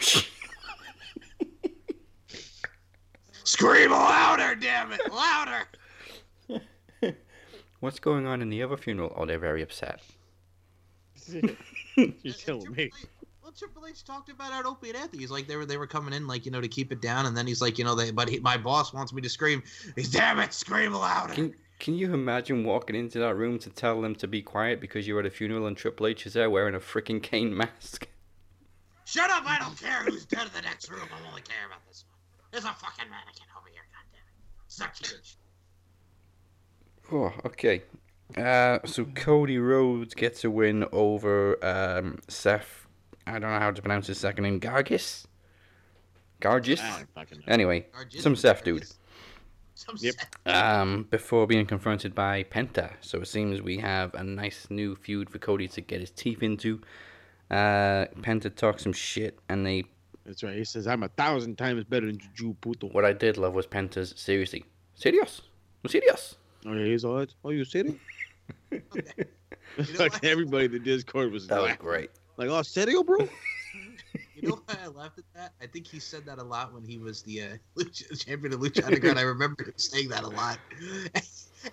Oh, 3.44 3.44
scream 3.44 3.92
louder, 3.92 4.56
damn 4.56 4.92
it, 4.92 5.02
louder! 5.12 5.66
What's 7.80 8.00
going 8.00 8.26
on 8.28 8.42
in 8.42 8.50
the 8.50 8.64
other 8.64 8.78
funeral? 8.78 9.12
Oh, 9.16 9.26
they're 9.26 9.40
very 9.40 9.62
upset. 9.62 10.00
You're 11.28 12.34
telling 12.34 12.72
me. 12.72 12.92
Well, 13.44 13.52
Triple 13.52 13.88
H 13.88 14.06
talked 14.06 14.30
about 14.30 14.54
it 14.54 14.60
at 14.60 14.66
Opie 14.66 14.90
and 14.90 14.98
Anthony. 14.98 15.24
He's 15.24 15.32
like 15.32 15.48
they 15.48 15.56
were 15.56 15.66
they 15.66 15.78
were 15.78 15.88
coming 15.88 16.14
in 16.14 16.28
like 16.28 16.46
you 16.46 16.52
know 16.52 16.62
to 16.62 16.68
keep 16.68 16.92
it 16.92 17.02
down, 17.02 17.26
and 17.26 17.36
then 17.36 17.48
he's 17.48 17.62
like 17.62 17.78
you 17.78 17.84
know 17.84 17.96
they 17.96 18.12
but 18.12 18.30
he, 18.30 18.40
my 18.40 18.56
boss 18.56 18.94
wants 18.94 19.12
me 19.12 19.22
to 19.22 19.30
scream. 19.30 19.62
He's 19.96 20.12
damn 20.12 20.40
it, 20.40 20.54
scream 20.54 20.94
louder. 20.94 21.34
Can 21.34 21.54
Can 21.82 21.96
you 21.96 22.14
imagine 22.14 22.64
walking 22.64 22.96
into 22.96 23.18
that 23.18 23.36
room 23.36 23.58
to 23.58 23.72
tell 23.72 24.04
them 24.04 24.14
to 24.18 24.28
be 24.28 24.44
quiet 24.44 24.80
because 24.80 25.08
you're 25.08 25.20
at 25.20 25.26
a 25.26 25.32
funeral 25.32 25.66
and 25.66 25.76
Triple 25.76 26.06
H 26.06 26.28
is 26.28 26.34
there 26.34 26.48
wearing 26.48 26.76
a 26.76 26.80
freaking 26.80 27.24
Kane 27.24 27.58
mask? 27.58 28.08
Shut 29.06 29.32
up! 29.32 29.46
I 29.48 29.58
don't 29.58 29.76
care 29.76 30.04
who's 30.04 30.24
dead 30.26 30.46
in 30.46 30.54
the 30.54 30.62
next 30.62 30.92
room. 30.92 31.10
I 31.12 31.28
only 31.28 31.42
care 31.42 31.66
about 31.66 31.80
this 31.88 32.06
one. 32.08 32.20
There's 32.52 32.66
a 32.66 32.68
fucking 32.68 33.10
mannequin 33.10 33.48
over 33.58 33.68
here. 33.68 33.82
Goddammit. 33.96 34.68
Suck 34.68 34.96
huge. 34.96 35.38
Oh, 37.12 37.34
okay. 37.48 37.82
Uh, 38.38 38.86
so 38.86 39.06
Cody 39.06 39.58
Rhodes 39.58 40.14
gets 40.14 40.44
a 40.44 40.52
win 40.52 40.86
over 40.92 41.58
um, 41.66 42.20
Seth. 42.28 42.86
I 43.26 43.40
don't 43.40 43.42
know 43.42 43.60
how 43.60 43.72
to 43.72 43.82
pronounce 43.82 44.06
his 44.06 44.20
second 44.20 44.44
name. 44.44 44.60
Gargis. 44.60 45.26
Gargis. 46.42 46.80
I 46.80 46.98
don't 46.98 47.14
fucking 47.16 47.40
know. 47.40 47.44
Anyway, 47.48 47.88
Gargis? 47.92 48.22
some 48.22 48.36
Seth 48.36 48.64
dude. 48.64 48.86
Some 49.86 49.96
Yep. 50.00 50.16
Um, 50.46 51.08
before 51.10 51.48
being 51.48 51.66
confronted 51.66 52.14
by 52.14 52.44
Penta. 52.44 52.92
So 53.02 53.22
it 53.22 53.28
seems 53.28 53.62
we 53.62 53.78
have 53.78 54.14
a 54.14 54.24
nice 54.24 54.68
new 54.70 54.96
feud 54.96 55.30
for 55.30 55.40
Cody 55.40 55.68
to 55.70 55.82
get 55.82 56.02
his 56.02 56.12
teeth 56.12 56.44
into. 56.44 56.82
Uh, 57.50 58.06
Penta 58.22 58.54
talks 58.56 58.84
some 58.84 58.94
shit, 58.94 59.40
and 59.50 59.66
they. 59.66 59.86
That's 60.26 60.44
right. 60.44 60.56
He 60.56 60.64
says, 60.64 60.86
I'm 60.86 61.02
a 61.04 61.08
thousand 61.10 61.58
times 61.58 61.84
better 61.84 62.06
than 62.06 62.20
Juju 62.20 62.54
Puto. 62.62 62.88
What 62.90 63.06
I 63.06 63.14
did 63.14 63.38
love 63.38 63.54
was 63.54 63.66
Penta's 63.66 64.14
seriously. 64.16 64.64
Serious? 64.94 65.42
Serious? 65.88 66.36
Oh, 66.66 66.74
yeah, 66.74 66.86
he's 66.86 67.04
all 67.04 67.18
right. 67.18 67.34
Oh, 67.44 67.50
you 67.50 67.66
serious? 67.66 67.96
like 70.00 70.24
everybody 70.24 70.66
in 70.66 70.72
the 70.74 70.80
Discord 70.80 71.32
was 71.32 71.48
That 71.48 71.62
was 71.62 71.76
great. 71.78 72.12
Like, 72.38 72.50
oh, 72.50 72.62
serio, 72.62 73.04
bro? 73.04 73.28
You 74.42 74.50
know 74.50 74.60
why 74.66 74.76
I 74.84 74.88
laughed 74.88 75.20
at 75.20 75.26
that? 75.36 75.54
I 75.62 75.68
think 75.68 75.86
he 75.86 76.00
said 76.00 76.26
that 76.26 76.40
a 76.40 76.44
lot 76.44 76.74
when 76.74 76.84
he 76.84 76.98
was 76.98 77.22
the 77.22 77.44
uh, 77.44 77.48
Lucha, 77.78 78.26
champion 78.26 78.54
of 78.54 78.60
Lucha 78.60 78.84
Underground. 78.88 79.20
I 79.20 79.22
remember 79.22 79.64
him 79.64 79.74
saying 79.78 80.10
that 80.10 80.24
a 80.24 80.30
lot. 80.30 80.58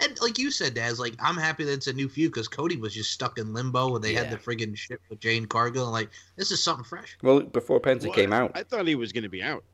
And 0.02 0.20
like 0.20 0.38
you 0.38 0.50
said, 0.50 0.74
Daz, 0.74 1.00
like 1.00 1.14
I'm 1.18 1.36
happy 1.38 1.64
that 1.64 1.72
it's 1.72 1.86
a 1.86 1.94
new 1.94 2.10
feud 2.10 2.30
because 2.30 2.46
Cody 2.46 2.76
was 2.76 2.92
just 2.92 3.10
stuck 3.10 3.38
in 3.38 3.54
limbo 3.54 3.92
when 3.92 4.02
they 4.02 4.12
Yeah. 4.12 4.24
had 4.24 4.30
the 4.30 4.36
friggin' 4.36 4.76
shit 4.76 5.00
with 5.08 5.18
Jade 5.20 5.48
Cargill. 5.48 5.84
And 5.84 5.92
like 5.92 6.10
this 6.36 6.50
is 6.50 6.62
something 6.62 6.84
fresh. 6.84 7.16
Well, 7.22 7.40
before 7.40 7.80
Penta 7.80 8.04
Well, 8.04 8.12
came 8.12 8.34
out. 8.34 8.52
I 8.54 8.64
thought 8.64 8.86
he 8.86 8.96
was 8.96 9.12
going 9.12 9.22
to 9.24 9.30
be 9.30 9.42
out 9.42 9.64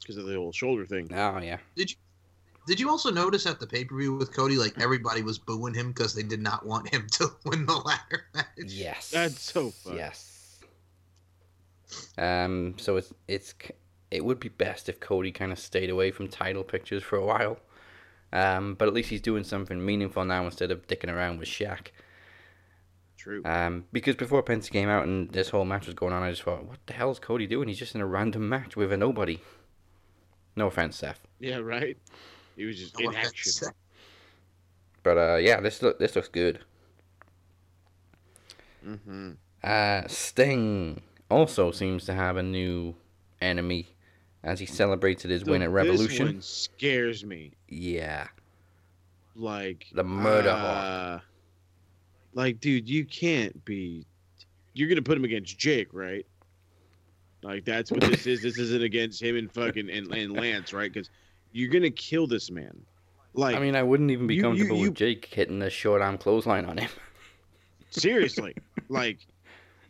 because 0.00 0.16
of 0.16 0.26
the 0.26 0.34
old 0.34 0.56
shoulder 0.56 0.84
thing. 0.84 1.08
Oh, 1.14 1.38
yeah. 1.38 1.58
Did 1.76 1.90
you? 1.92 1.96
Did 2.66 2.80
you 2.80 2.90
also 2.90 3.10
notice 3.12 3.46
at 3.46 3.60
the 3.60 3.66
pay 3.66 3.84
per 3.84 3.96
view 3.96 4.14
with 4.16 4.32
Cody, 4.34 4.56
like 4.56 4.80
everybody 4.80 5.22
was 5.22 5.38
booing 5.38 5.74
him 5.74 5.88
because 5.92 6.14
they 6.14 6.22
did 6.24 6.40
not 6.40 6.66
want 6.66 6.88
him 6.92 7.06
to 7.12 7.28
win 7.44 7.64
the 7.66 7.76
ladder 7.76 8.24
match? 8.34 8.46
Yes. 8.66 9.10
That's 9.10 9.40
so 9.40 9.70
fun. 9.70 9.96
Yes. 9.96 10.31
Um. 12.18 12.74
So 12.78 12.96
it's 12.96 13.12
it's 13.28 13.54
it 14.10 14.24
would 14.24 14.40
be 14.40 14.48
best 14.48 14.88
if 14.88 15.00
Cody 15.00 15.32
kind 15.32 15.52
of 15.52 15.58
stayed 15.58 15.90
away 15.90 16.10
from 16.10 16.28
title 16.28 16.64
pictures 16.64 17.02
for 17.02 17.16
a 17.16 17.24
while. 17.24 17.58
Um. 18.32 18.74
But 18.74 18.88
at 18.88 18.94
least 18.94 19.10
he's 19.10 19.20
doing 19.20 19.44
something 19.44 19.84
meaningful 19.84 20.24
now 20.24 20.44
instead 20.44 20.70
of 20.70 20.86
dicking 20.86 21.12
around 21.12 21.38
with 21.38 21.48
Shaq. 21.48 21.88
True. 23.16 23.42
Um. 23.44 23.84
Because 23.92 24.16
before 24.16 24.42
Penta 24.42 24.70
came 24.70 24.88
out 24.88 25.04
and 25.04 25.30
this 25.30 25.50
whole 25.50 25.64
match 25.64 25.86
was 25.86 25.94
going 25.94 26.12
on, 26.12 26.22
I 26.22 26.30
just 26.30 26.42
thought, 26.42 26.64
what 26.64 26.78
the 26.86 26.92
hell 26.92 27.10
is 27.10 27.18
Cody 27.18 27.46
doing? 27.46 27.68
He's 27.68 27.78
just 27.78 27.94
in 27.94 28.00
a 28.00 28.06
random 28.06 28.48
match 28.48 28.76
with 28.76 28.92
a 28.92 28.96
nobody. 28.96 29.40
No 30.56 30.66
offense, 30.66 30.96
Seth. 30.96 31.20
Yeah, 31.40 31.56
right? 31.58 31.96
He 32.56 32.64
was 32.64 32.78
just 32.78 32.98
No 32.98 33.04
in 33.08 33.10
offense. 33.16 33.28
action. 33.28 33.68
But 35.02 35.18
uh, 35.18 35.36
yeah, 35.36 35.60
this 35.60 35.82
look 35.82 35.98
this 35.98 36.14
looks 36.14 36.28
good. 36.28 36.60
Mm-hmm. 38.86 39.32
Uh, 39.62 40.02
Sting 40.08 41.00
also 41.32 41.70
seems 41.72 42.04
to 42.04 42.14
have 42.14 42.36
a 42.36 42.42
new 42.42 42.94
enemy 43.40 43.88
as 44.44 44.60
he 44.60 44.66
celebrated 44.66 45.30
his 45.30 45.44
win 45.44 45.62
at 45.62 45.70
Revolution. 45.70 46.26
This 46.26 46.34
one 46.34 46.42
scares 46.42 47.24
me. 47.24 47.52
Yeah, 47.68 48.28
Like 49.34 49.86
The 49.92 50.04
Murder 50.04 50.50
uh, 50.50 51.20
Like, 52.34 52.60
dude, 52.60 52.88
you 52.88 53.04
can't 53.04 53.64
be. 53.64 54.06
You're 54.74 54.88
gonna 54.88 55.02
put 55.02 55.16
him 55.16 55.24
against 55.24 55.58
Jake, 55.58 55.88
right? 55.92 56.26
Like 57.42 57.64
that's 57.64 57.90
what 57.90 58.00
this 58.02 58.26
is. 58.26 58.42
This 58.42 58.58
isn't 58.58 58.82
against 58.82 59.20
him 59.22 59.36
and 59.36 59.52
fucking 59.52 59.90
and, 59.90 60.12
and 60.14 60.32
Lance, 60.32 60.72
right? 60.72 60.92
Because 60.92 61.10
you're 61.52 61.70
gonna 61.70 61.90
kill 61.90 62.26
this 62.26 62.50
man. 62.50 62.80
Like, 63.34 63.56
I 63.56 63.60
mean, 63.60 63.74
I 63.76 63.82
wouldn't 63.82 64.10
even 64.10 64.26
be 64.26 64.34
you- 64.34 64.38
you- 64.38 64.42
comfortable 64.44 64.76
you- 64.76 64.88
with 64.90 64.94
Jake 64.94 65.24
hitting 65.26 65.58
the 65.58 65.70
short 65.70 66.02
arm 66.02 66.18
clothesline 66.18 66.64
on 66.66 66.78
him. 66.78 66.90
seriously, 67.90 68.54
like 68.88 69.18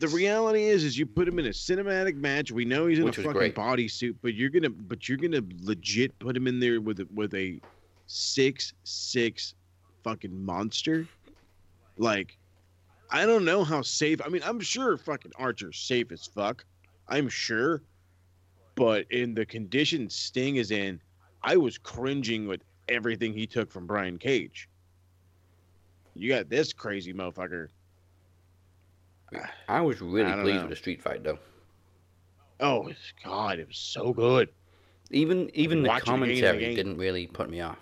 the 0.03 0.09
reality 0.09 0.65
is, 0.65 0.83
is 0.83 0.99
you 0.99 1.07
put 1.07 1.29
him 1.29 1.39
in 1.39 1.47
a 1.47 1.51
cinematic 1.51 2.17
match. 2.17 2.51
We 2.51 2.65
know 2.65 2.89
he's 2.89 2.99
in 2.99 3.05
Which 3.05 3.19
a 3.19 3.23
fucking 3.23 3.53
bodysuit, 3.53 4.17
but 4.21 4.35
you're 4.35 4.51
gonna, 4.51 4.69
but 4.69 5.09
you're 5.09 5.17
gonna 5.17 5.45
legit 5.61 6.19
put 6.19 6.37
him 6.37 6.49
in 6.49 6.59
there 6.59 6.81
with 6.81 6.99
a, 6.99 7.07
with 7.15 7.33
a 7.35 7.61
six 8.07 8.75
six 8.83 9.55
fucking 10.03 10.45
monster. 10.45 11.07
Like, 11.99 12.37
I 13.13 13.27
don't 13.27 13.45
know 13.45 13.63
how 13.63 13.83
safe. 13.83 14.21
I 14.25 14.29
mean, 14.29 14.43
I'm 14.45 14.59
sure 14.59 14.97
fucking 14.97 15.31
Archer's 15.37 15.79
safe 15.79 16.11
as 16.11 16.27
fuck. 16.27 16.65
I'm 17.07 17.29
sure, 17.29 17.81
but 18.75 19.07
in 19.13 19.35
the 19.35 19.47
condition 19.47 20.11
Sting 20.11 20.57
is 20.57 20.73
in, 20.73 21.01
I 21.45 21.57
was 21.57 21.79
cringing 21.79 22.49
with 22.49 22.65
everything 22.89 23.33
he 23.33 23.47
took 23.47 23.71
from 23.71 23.87
Brian 23.87 24.19
Cage. 24.19 24.69
You 26.15 26.29
got 26.29 26.49
this 26.49 26.73
crazy 26.73 27.13
motherfucker. 27.13 27.69
I 29.69 29.81
was 29.81 30.01
really 30.01 30.31
I 30.31 30.35
pleased 30.35 30.57
know. 30.57 30.61
with 30.63 30.71
the 30.71 30.77
street 30.77 31.03
fight, 31.03 31.23
though. 31.23 31.39
Oh 32.61 32.91
God, 33.25 33.59
it 33.59 33.69
was 33.69 33.79
so 33.79 34.13
good. 34.13 34.49
Even 35.11 35.51
even 35.55 35.83
the 35.83 35.89
Watch 35.89 36.03
it 36.03 36.09
again 36.09 36.15
and 36.15 36.23
commentary 36.23 36.65
again. 36.65 36.77
didn't 36.77 36.97
really 36.97 37.27
put 37.27 37.51
me 37.51 37.61
off. 37.61 37.79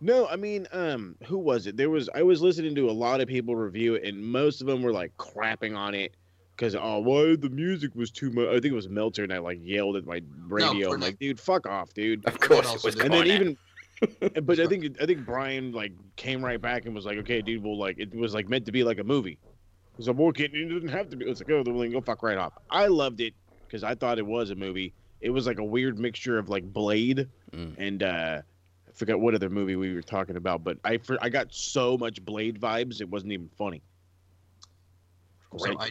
No, 0.00 0.26
I 0.28 0.36
mean, 0.36 0.66
um, 0.72 1.16
who 1.26 1.38
was 1.38 1.66
it? 1.66 1.76
There 1.76 1.90
was 1.90 2.08
I 2.14 2.22
was 2.22 2.42
listening 2.42 2.74
to 2.74 2.90
a 2.90 2.92
lot 2.92 3.20
of 3.20 3.28
people 3.28 3.56
review 3.56 3.94
it, 3.94 4.04
and 4.04 4.22
most 4.22 4.60
of 4.60 4.66
them 4.66 4.82
were 4.82 4.92
like 4.92 5.16
crapping 5.16 5.76
on 5.76 5.94
it 5.94 6.14
because 6.56 6.74
oh, 6.74 6.98
why 7.00 7.36
the 7.36 7.50
music 7.50 7.94
was 7.94 8.10
too 8.10 8.30
much. 8.30 8.46
I 8.48 8.52
think 8.52 8.66
it 8.66 8.72
was 8.72 8.88
Meltzer, 8.88 9.24
and 9.24 9.32
I 9.32 9.38
like 9.38 9.58
yelled 9.62 9.96
at 9.96 10.04
my 10.04 10.20
radio. 10.46 10.92
I'm 10.92 11.00
like, 11.00 11.18
dude, 11.18 11.40
fuck 11.40 11.66
off, 11.66 11.92
dude. 11.94 12.24
Of 12.26 12.38
course, 12.38 12.72
it 12.74 12.84
was 12.84 12.96
And 12.96 13.12
then 13.12 13.26
even, 13.26 13.56
but 14.42 14.60
I 14.60 14.66
think 14.66 14.96
I 15.00 15.06
think 15.06 15.24
Brian 15.24 15.72
like 15.72 15.92
came 16.16 16.44
right 16.44 16.60
back 16.60 16.86
and 16.86 16.94
was 16.94 17.06
like, 17.06 17.18
okay, 17.18 17.42
dude, 17.42 17.62
well, 17.62 17.78
like 17.78 17.98
it 17.98 18.14
was 18.14 18.34
like 18.34 18.48
meant 18.48 18.66
to 18.66 18.72
be 18.72 18.84
like 18.84 18.98
a 18.98 19.04
movie. 19.04 19.38
Because 19.96 20.08
I'm 20.08 20.16
working, 20.16 20.46
it 20.46 20.68
didn't 20.68 20.88
have 20.88 21.08
to 21.10 21.16
be. 21.16 21.24
It 21.24 21.28
was 21.28 21.40
like, 21.40 21.50
oh, 21.50 21.62
then 21.62 21.92
go 21.92 22.00
fuck 22.00 22.22
right 22.22 22.36
off. 22.36 22.52
I 22.70 22.86
loved 22.86 23.20
it 23.20 23.34
because 23.66 23.84
I 23.84 23.94
thought 23.94 24.18
it 24.18 24.26
was 24.26 24.50
a 24.50 24.56
movie. 24.56 24.94
It 25.20 25.30
was 25.30 25.46
like 25.46 25.58
a 25.58 25.64
weird 25.64 25.98
mixture 25.98 26.38
of 26.38 26.48
like 26.48 26.64
Blade 26.64 27.28
Mm. 27.52 27.74
and 27.78 28.02
uh 28.02 28.42
I 28.88 28.92
forgot 28.92 29.20
what 29.20 29.34
other 29.34 29.48
movie 29.48 29.76
we 29.76 29.94
were 29.94 30.02
talking 30.02 30.36
about, 30.36 30.64
but 30.64 30.78
I 30.84 30.98
for, 30.98 31.16
I 31.20 31.28
got 31.28 31.52
so 31.52 31.96
much 31.96 32.24
Blade 32.24 32.60
vibes, 32.60 33.00
it 33.00 33.08
wasn't 33.08 33.32
even 33.32 33.48
funny. 33.56 33.82
So 35.56 35.66
Great. 35.66 35.76
I, 35.80 35.90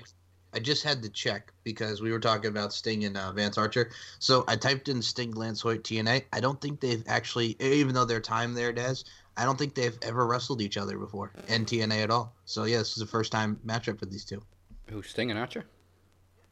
I 0.56 0.60
just 0.60 0.84
had 0.84 1.02
to 1.04 1.10
check 1.10 1.52
because 1.64 2.02
we 2.02 2.12
were 2.12 2.20
talking 2.20 2.50
about 2.50 2.74
Sting 2.74 3.06
and 3.06 3.18
uh, 3.18 3.32
Vance 3.32 3.58
Archer. 3.58 3.92
So 4.20 4.44
I 4.48 4.56
typed 4.56 4.90
in 4.90 5.02
Sting, 5.02 5.32
Lance 5.32 5.62
Hoyt, 5.62 5.84
TNA. 5.84 6.26
I 6.32 6.40
don't 6.40 6.62
think 6.62 6.80
they've 6.80 7.04
actually, 7.08 7.56
even 7.62 7.96
though 7.96 8.06
their 8.06 8.22
time 8.22 8.54
there, 8.54 8.74
Des, 8.74 8.98
I 9.36 9.46
don't 9.46 9.58
think 9.58 9.76
they've 9.76 9.98
ever 10.02 10.28
wrestled 10.28 10.62
each 10.62 10.78
other 10.78 10.98
before 10.98 11.32
in 11.48 11.66
TNA 11.66 12.04
at 12.04 12.12
all. 12.12 12.36
So 12.46 12.66
yeah, 12.66 12.78
this 12.78 12.92
is 12.92 12.98
the 12.98 13.08
first 13.08 13.32
time 13.32 13.60
matchup 13.66 14.00
for 14.00 14.06
these 14.06 14.26
two. 14.26 14.42
Who's 14.90 15.10
Sting 15.10 15.32
and 15.32 15.40
Archer? 15.40 15.66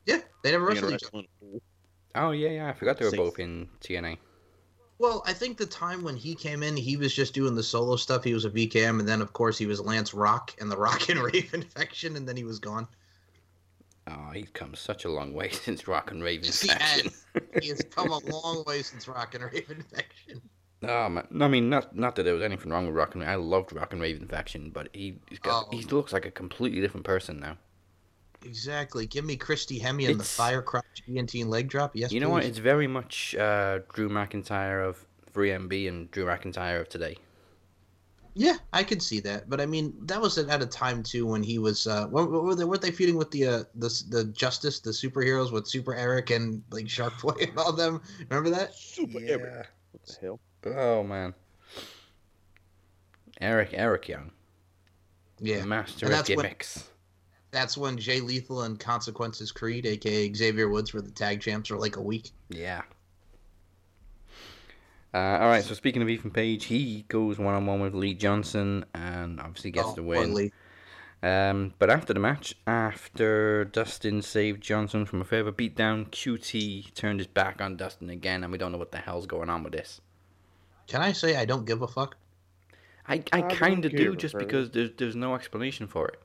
Yeah, 0.06 0.20
they 0.44 0.52
never 0.52 0.66
wrestled 0.66 0.94
each 0.94 1.04
other. 1.14 1.24
Oh 2.16 2.32
yeah, 2.32 2.50
yeah. 2.50 2.70
I 2.70 2.74
forgot 2.74 2.98
they 2.98 3.06
were 3.06 3.12
Safe. 3.12 3.20
both 3.20 3.40
in 3.40 3.70
TNA. 3.82 4.18
Well, 4.98 5.24
I 5.26 5.34
think 5.34 5.58
the 5.58 5.66
time 5.66 6.04
when 6.04 6.16
he 6.16 6.36
came 6.36 6.62
in, 6.62 6.78
he 6.78 6.96
was 6.96 7.14
just 7.14 7.34
doing 7.34 7.56
the 7.56 7.64
solo 7.64 7.96
stuff. 7.96 8.24
He 8.24 8.36
was 8.36 8.46
a 8.46 8.52
VKM, 8.52 9.00
and 9.00 9.08
then 9.08 9.22
of 9.22 9.34
course 9.34 9.58
he 9.58 9.66
was 9.66 9.82
Lance 9.82 10.14
Rock 10.14 10.54
and 10.60 10.72
the 10.72 10.78
Rock 10.88 11.10
and 11.10 11.20
Raven 11.20 11.62
infection, 11.62 12.16
and 12.16 12.28
then 12.28 12.38
he 12.38 12.44
was 12.44 12.60
gone. 12.60 12.88
Oh, 14.08 14.32
he's 14.34 14.50
come 14.54 14.76
such 14.76 15.06
a 15.06 15.10
long 15.10 15.34
way 15.34 15.50
since 15.52 15.88
Rock 15.88 16.12
and 16.12 16.24
Raven 16.24 16.46
Yes, 16.46 16.62
he 16.62 16.68
faction. 16.68 17.12
He 17.62 17.70
has 17.70 17.84
come 17.96 18.12
a 18.12 18.20
long 18.20 18.64
way 18.66 18.82
since 18.82 19.08
Rock 19.08 19.36
and 19.36 19.44
Raven 19.44 19.84
faction. 19.94 20.42
Oh 20.84 21.10
man, 21.10 21.28
I 21.40 21.48
mean, 21.48 21.70
not 21.70 21.96
not 21.96 22.16
that 22.16 22.24
there 22.24 22.34
was 22.34 22.42
anything 22.44 22.72
wrong 22.72 22.88
with 22.88 22.96
Rock 22.96 23.14
and 23.14 23.22
Raven. 23.22 23.32
I 23.34 23.36
loved 23.38 23.72
Rock 23.74 23.94
and 23.94 24.02
Raven 24.02 24.28
faction, 24.28 24.72
but 24.72 24.90
he 24.94 25.20
he's 25.30 25.40
got 25.40 25.68
Oh. 25.68 25.78
he 25.78 25.84
looks 25.84 26.12
like 26.12 26.26
a 26.26 26.32
completely 26.32 26.82
different 26.82 27.06
person 27.06 27.40
now. 27.40 27.58
Exactly. 28.44 29.06
Give 29.06 29.24
me 29.24 29.36
Christy 29.38 29.80
Hemme 29.80 30.00
and 30.10 30.20
the 30.20 30.24
It's- 30.24 30.36
fire 30.36 30.64
crotch 30.64 31.04
ENT 31.08 31.36
and 31.42 31.52
leg 31.52 31.70
drop. 31.70 31.96
Yes, 31.96 32.12
you 32.12 32.20
know 32.20 32.30
what? 32.30 32.44
It's 32.44 32.58
very 32.58 32.88
much 32.88 33.36
uh, 33.36 33.80
Drew 33.94 34.10
McIntyre 34.10 34.84
of 34.88 35.06
3MB 35.32 35.88
and 35.88 36.10
Drew 36.10 36.26
McIntyre 36.26 36.82
of 36.82 36.90
today. 36.90 37.16
Yeah, 38.34 38.56
I 38.74 38.84
could 38.84 39.04
see 39.04 39.20
that, 39.20 39.50
but 39.50 39.60
I 39.62 39.66
mean 39.68 39.94
that 40.06 40.20
was 40.20 40.38
at 40.40 40.62
a 40.64 40.66
time 40.66 41.04
too 41.04 41.28
when 41.28 41.44
he 41.44 41.60
was. 41.60 41.86
Uh, 41.86 42.08
what, 42.08 42.32
what 42.32 42.44
were 42.44 42.56
they? 42.56 42.64
Weren't 42.64 42.82
they 42.82 42.90
feuding 42.90 43.18
with 43.18 43.30
the 43.30 43.46
uh, 43.46 43.64
the 43.76 44.04
the 44.10 44.24
Justice, 44.34 44.80
the 44.80 44.92
superheroes 44.92 45.52
with 45.52 45.68
Super 45.68 45.94
Eric 45.94 46.30
and 46.32 46.64
like 46.72 46.90
Shark 46.90 47.20
Boy 47.22 47.36
and 47.42 47.56
all 47.58 47.74
them? 47.74 48.02
Remember 48.30 48.50
that? 48.50 48.74
Super 48.74 49.20
Eric. 49.22 49.68
What 49.92 50.06
the 50.08 50.16
hell? 50.22 50.40
Oh 50.66 51.04
man, 51.04 51.34
Eric 53.40 53.70
Eric 53.74 54.08
Young, 54.08 54.32
Yeah, 55.40 55.66
master 55.66 56.06
And 56.06 56.14
of 56.14 56.20
that's 56.20 56.30
when- 56.30 56.38
gimmicks. 56.38 56.90
that's 57.52 57.78
when 57.78 57.98
Jay 57.98 58.20
Lethal 58.22 58.62
and 58.64 58.80
Consequences 58.80 59.52
Creed, 59.52 59.86
aka 59.86 60.32
Xavier 60.34 60.70
Woods, 60.70 60.94
were 60.94 61.02
the 61.02 61.12
tag 61.12 61.42
champs 61.42 61.70
for 61.70 61.78
like 61.78 61.96
a 61.98 62.02
week. 62.02 62.32
Yeah. 62.50 62.82
Uh, 65.14 65.18
all 65.42 65.50
right. 65.50 65.64
So 65.64 65.74
speaking 65.74 66.02
of 66.02 66.08
Ethan 66.10 66.32
Page, 66.32 66.66
he 66.66 67.04
goes 67.10 67.38
one 67.38 67.54
on 67.54 67.66
one 67.66 67.82
with 67.82 67.94
Lee 67.94 68.14
Johnson 68.14 68.86
and 68.96 69.42
obviously 69.42 69.72
gets 69.72 69.90
Oh, 69.90 69.96
the 69.96 70.04
win. 70.04 70.52
Um, 71.24 71.74
but 71.80 71.90
after 71.90 72.14
the 72.14 72.20
match, 72.20 72.56
after 72.66 73.66
Dustin 73.66 74.22
saved 74.22 74.64
Johnson 74.64 75.06
from 75.06 75.20
a 75.22 75.26
further 75.26 75.52
beatdown, 75.52 76.10
QT 76.10 76.94
turned 76.96 77.20
his 77.20 77.28
back 77.28 77.62
on 77.62 77.76
Dustin 77.76 78.10
again, 78.10 78.44
and 78.44 78.52
we 78.52 78.58
don't 78.58 78.72
know 78.72 78.78
what 78.78 78.92
the 78.92 78.98
hell's 79.00 79.28
going 79.28 79.50
on 79.50 79.64
with 79.64 79.74
this. 79.74 80.00
Can 80.92 81.02
I 81.02 81.14
say 81.14 81.38
I 81.38 81.46
don't 81.46 81.66
give 81.66 81.82
a 81.84 81.88
fuck? 81.88 82.18
I, 83.08 83.24
I 83.32 83.38
I 83.38 83.42
kind 83.44 83.86
of 83.86 83.96
do 83.96 84.14
just 84.14 84.34
fuck. 84.34 84.42
because 84.42 84.72
there's 84.72 84.90
there's 84.98 85.16
no 85.16 85.36
explanation 85.36 85.88
for 85.88 86.10
it. 86.10 86.22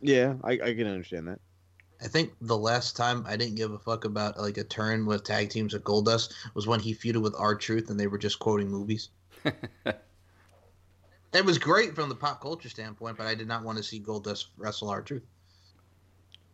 Yeah, 0.00 0.34
I, 0.44 0.52
I 0.52 0.74
can 0.74 0.86
understand 0.86 1.26
that. 1.26 1.40
I 2.00 2.06
think 2.06 2.32
the 2.40 2.56
last 2.56 2.94
time 2.94 3.24
I 3.26 3.36
didn't 3.36 3.56
give 3.56 3.72
a 3.72 3.78
fuck 3.80 4.04
about 4.04 4.38
like 4.38 4.56
a 4.56 4.62
turn 4.62 5.04
with 5.04 5.24
tag 5.24 5.50
teams 5.50 5.74
at 5.74 5.82
Goldust 5.82 6.32
was 6.54 6.68
when 6.68 6.78
he 6.78 6.94
feuded 6.94 7.22
with 7.22 7.34
R 7.36 7.56
Truth 7.56 7.90
and 7.90 7.98
they 7.98 8.06
were 8.06 8.18
just 8.18 8.38
quoting 8.38 8.68
movies. 8.68 9.08
it 11.32 11.44
was 11.44 11.58
great 11.58 11.96
from 11.96 12.08
the 12.08 12.14
pop 12.14 12.40
culture 12.40 12.68
standpoint, 12.68 13.18
but 13.18 13.26
I 13.26 13.34
did 13.34 13.48
not 13.48 13.64
want 13.64 13.78
to 13.78 13.82
see 13.82 13.98
Goldust 13.98 14.46
wrestle 14.56 14.90
R 14.90 15.02
Truth. 15.02 15.26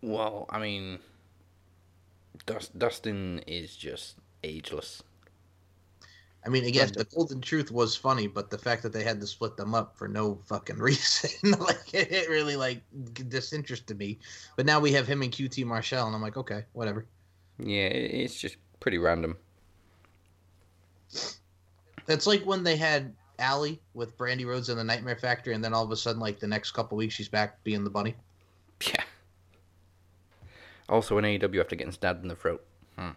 Well, 0.01 0.47
I 0.49 0.59
mean, 0.61 0.99
Dust, 2.47 2.79
Dustin 2.79 3.41
is 3.47 3.77
just 3.77 4.17
ageless. 4.43 5.03
I 6.45 6.49
mean, 6.49 6.65
again, 6.65 6.91
the 6.97 7.05
Golden 7.05 7.41
Truth 7.41 7.71
was 7.71 7.95
funny, 7.95 8.27
but 8.27 8.51
the 8.51 8.59
fact 8.59 8.83
that 8.83 8.93
they 8.93 9.05
had 9.05 9.21
to 9.21 9.27
split 9.27 9.57
them 9.57 9.75
up 9.75 9.97
for 9.97 10.09
no 10.09 10.41
fucking 10.47 10.77
reason, 10.79 11.53
like 11.61 11.95
it, 11.95 12.29
really 12.29 12.57
like 12.57 12.83
disinterested 13.29 13.97
me. 13.99 14.19
But 14.57 14.67
now 14.67 14.81
we 14.81 14.93
have 14.93 15.07
him 15.07 15.23
and 15.23 15.31
QT 15.31 15.65
Marshall, 15.65 16.07
and 16.07 16.15
I'm 16.15 16.23
like, 16.23 16.37
okay, 16.37 16.65
whatever. 16.73 17.07
Yeah, 17.59 17.87
it's 17.87 18.41
just 18.41 18.57
pretty 18.81 18.99
random. 18.99 19.37
That's 22.07 22.27
like 22.27 22.43
when 22.43 22.65
they 22.65 22.77
had 22.77 23.15
Allie 23.39 23.81
with 23.95 24.19
Brandi 24.19 24.45
Rhodes 24.45 24.69
in 24.69 24.77
the 24.77 24.85
Nightmare 24.85 25.17
Factory, 25.17 25.55
and 25.55 25.63
then 25.63 25.73
all 25.73 25.85
of 25.85 25.91
a 25.93 25.97
sudden, 25.97 26.21
like 26.21 26.41
the 26.41 26.49
next 26.49 26.73
couple 26.73 26.97
weeks, 26.97 27.15
she's 27.15 27.29
back 27.29 27.63
being 27.63 27.85
the 27.85 27.91
bunny. 27.91 28.17
Yeah. 28.85 29.05
Also 30.89 31.17
in 31.19 31.25
AEW 31.25 31.61
after 31.61 31.77
getting 31.77 31.93
stabbed 31.93 32.23
in 32.23 32.29
the 32.29 32.35
throat. 32.35 32.65
Hmm. 32.99 33.11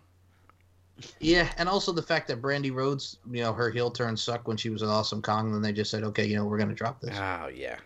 Yeah, 1.20 1.52
and 1.58 1.68
also 1.68 1.92
the 1.92 2.02
fact 2.02 2.28
that 2.30 2.42
Brandi 2.42 2.74
Rhodes, 2.74 3.18
you 3.30 3.44
know, 3.44 3.52
her 3.54 3.70
heel 3.70 3.92
turn 3.92 4.16
sucked 4.16 4.48
when 4.48 4.56
she 4.58 4.70
was 4.70 4.82
an 4.82 4.88
Awesome 4.90 5.22
Kong, 5.22 5.52
then 5.52 5.62
they 5.62 5.74
just 5.74 5.92
said, 5.92 6.04
okay, 6.04 6.26
you 6.26 6.36
know, 6.38 6.46
we're 6.46 6.58
gonna 6.58 6.74
drop 6.74 7.02
this. 7.02 7.16
Oh 7.18 7.48
yeah. 7.54 7.78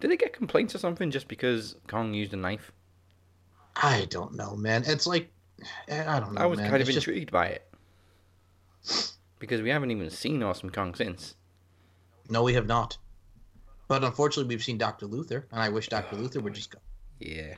Did 0.00 0.10
they 0.10 0.16
get 0.16 0.32
complaints 0.32 0.74
or 0.74 0.78
something 0.78 1.10
just 1.10 1.26
because 1.26 1.76
Kong 1.88 2.14
used 2.14 2.32
a 2.34 2.36
knife? 2.36 2.70
I 3.74 4.06
don't 4.10 4.34
know, 4.34 4.54
man. 4.56 4.84
It's 4.86 5.06
like, 5.06 5.30
eh, 5.88 6.04
I 6.06 6.20
don't 6.20 6.34
know. 6.34 6.40
I 6.40 6.46
was 6.46 6.58
man. 6.58 6.70
kind 6.70 6.82
of 6.82 6.88
It's 6.88 6.94
just- 6.94 7.08
intrigued 7.08 7.32
by 7.32 7.46
it. 7.46 7.68
Because 9.38 9.60
we 9.62 9.70
haven't 9.70 9.90
even 9.90 10.08
seen 10.10 10.42
Awesome 10.42 10.70
Kong 10.70 10.94
since. 10.94 11.34
No, 12.30 12.42
we 12.42 12.54
have 12.54 12.66
not. 12.66 12.96
But 13.88 14.02
unfortunately, 14.04 14.52
we've 14.54 14.64
seen 14.64 14.78
Dr. 14.78 15.06
Luther, 15.06 15.46
and 15.52 15.60
I 15.60 15.68
wish 15.68 15.88
Dr. 15.88 16.16
Oh, 16.16 16.20
Luther 16.20 16.40
would 16.40 16.54
just 16.54 16.70
go. 16.70 16.78
Yeah. 17.20 17.54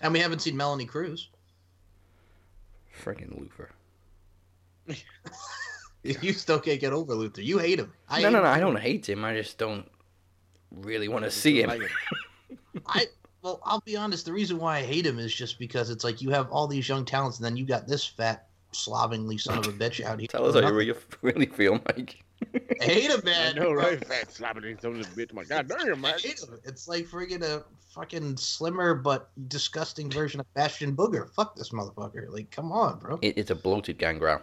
And 0.00 0.12
we 0.12 0.20
haven't 0.20 0.40
seen 0.40 0.56
Melanie 0.56 0.86
Cruz. 0.86 1.28
Friggin' 3.02 3.38
Luther. 3.38 3.70
You 6.22 6.32
still 6.32 6.60
can't 6.60 6.80
get 6.80 6.92
over 6.92 7.14
Luther. 7.14 7.42
You 7.42 7.58
hate 7.58 7.78
him. 7.78 7.92
I 8.08 8.20
no, 8.20 8.28
hate 8.28 8.32
no, 8.32 8.38
no. 8.38 8.44
him. 8.44 8.54
I 8.54 8.60
don't 8.60 8.80
hate 8.80 9.08
him. 9.08 9.24
I 9.24 9.34
just 9.34 9.58
don't 9.58 9.90
really 10.70 11.08
want 11.08 11.24
to 11.24 11.30
see 11.30 11.62
him. 11.62 11.70
I 12.86 13.06
well, 13.42 13.60
I'll 13.64 13.80
be 13.80 13.96
honest. 13.96 14.26
The 14.26 14.32
reason 14.32 14.58
why 14.58 14.78
I 14.78 14.82
hate 14.82 15.06
him 15.06 15.18
is 15.18 15.34
just 15.34 15.58
because 15.58 15.90
it's 15.90 16.04
like 16.04 16.22
you 16.22 16.30
have 16.30 16.50
all 16.50 16.66
these 16.66 16.88
young 16.88 17.04
talents, 17.04 17.38
and 17.38 17.44
then 17.44 17.56
you 17.56 17.64
got 17.64 17.86
this 17.86 18.04
fat 18.06 18.45
slovenly 18.76 19.38
son 19.38 19.58
of 19.58 19.66
a 19.66 19.72
bitch 19.72 20.04
out 20.04 20.18
here. 20.20 20.28
Tell 20.28 20.46
us 20.46 20.54
how 20.54 20.60
you 20.68 20.74
really, 20.74 20.94
really 21.22 21.46
feel, 21.46 21.80
Mike. 21.86 22.22
I 22.80 22.84
hate 22.84 23.10
him, 23.10 23.20
man. 23.24 23.56
I 23.56 23.60
know, 23.60 23.72
right? 23.72 24.04
Fat 24.04 24.30
slobbering 24.32 24.78
son 24.78 25.00
of 25.00 25.00
a 25.00 25.04
bitch. 25.10 25.32
My 25.32 25.44
God 25.44 25.68
damn, 25.68 26.00
man. 26.00 26.14
I 26.14 26.18
hate 26.18 26.40
him. 26.40 26.58
It's 26.64 26.86
like 26.88 27.06
friggin' 27.06 27.42
a 27.42 27.64
fucking 27.94 28.36
slimmer 28.36 28.94
but 28.94 29.30
disgusting 29.48 30.10
version 30.10 30.40
of 30.40 30.54
Bastion 30.54 30.94
Booger. 30.94 31.30
Fuck 31.34 31.56
this 31.56 31.70
motherfucker. 31.70 32.28
Like, 32.30 32.50
come 32.50 32.70
on, 32.72 32.98
bro. 32.98 33.18
It, 33.22 33.38
it's 33.38 33.50
a 33.50 33.54
bloated 33.54 33.98
gangrel. 33.98 34.40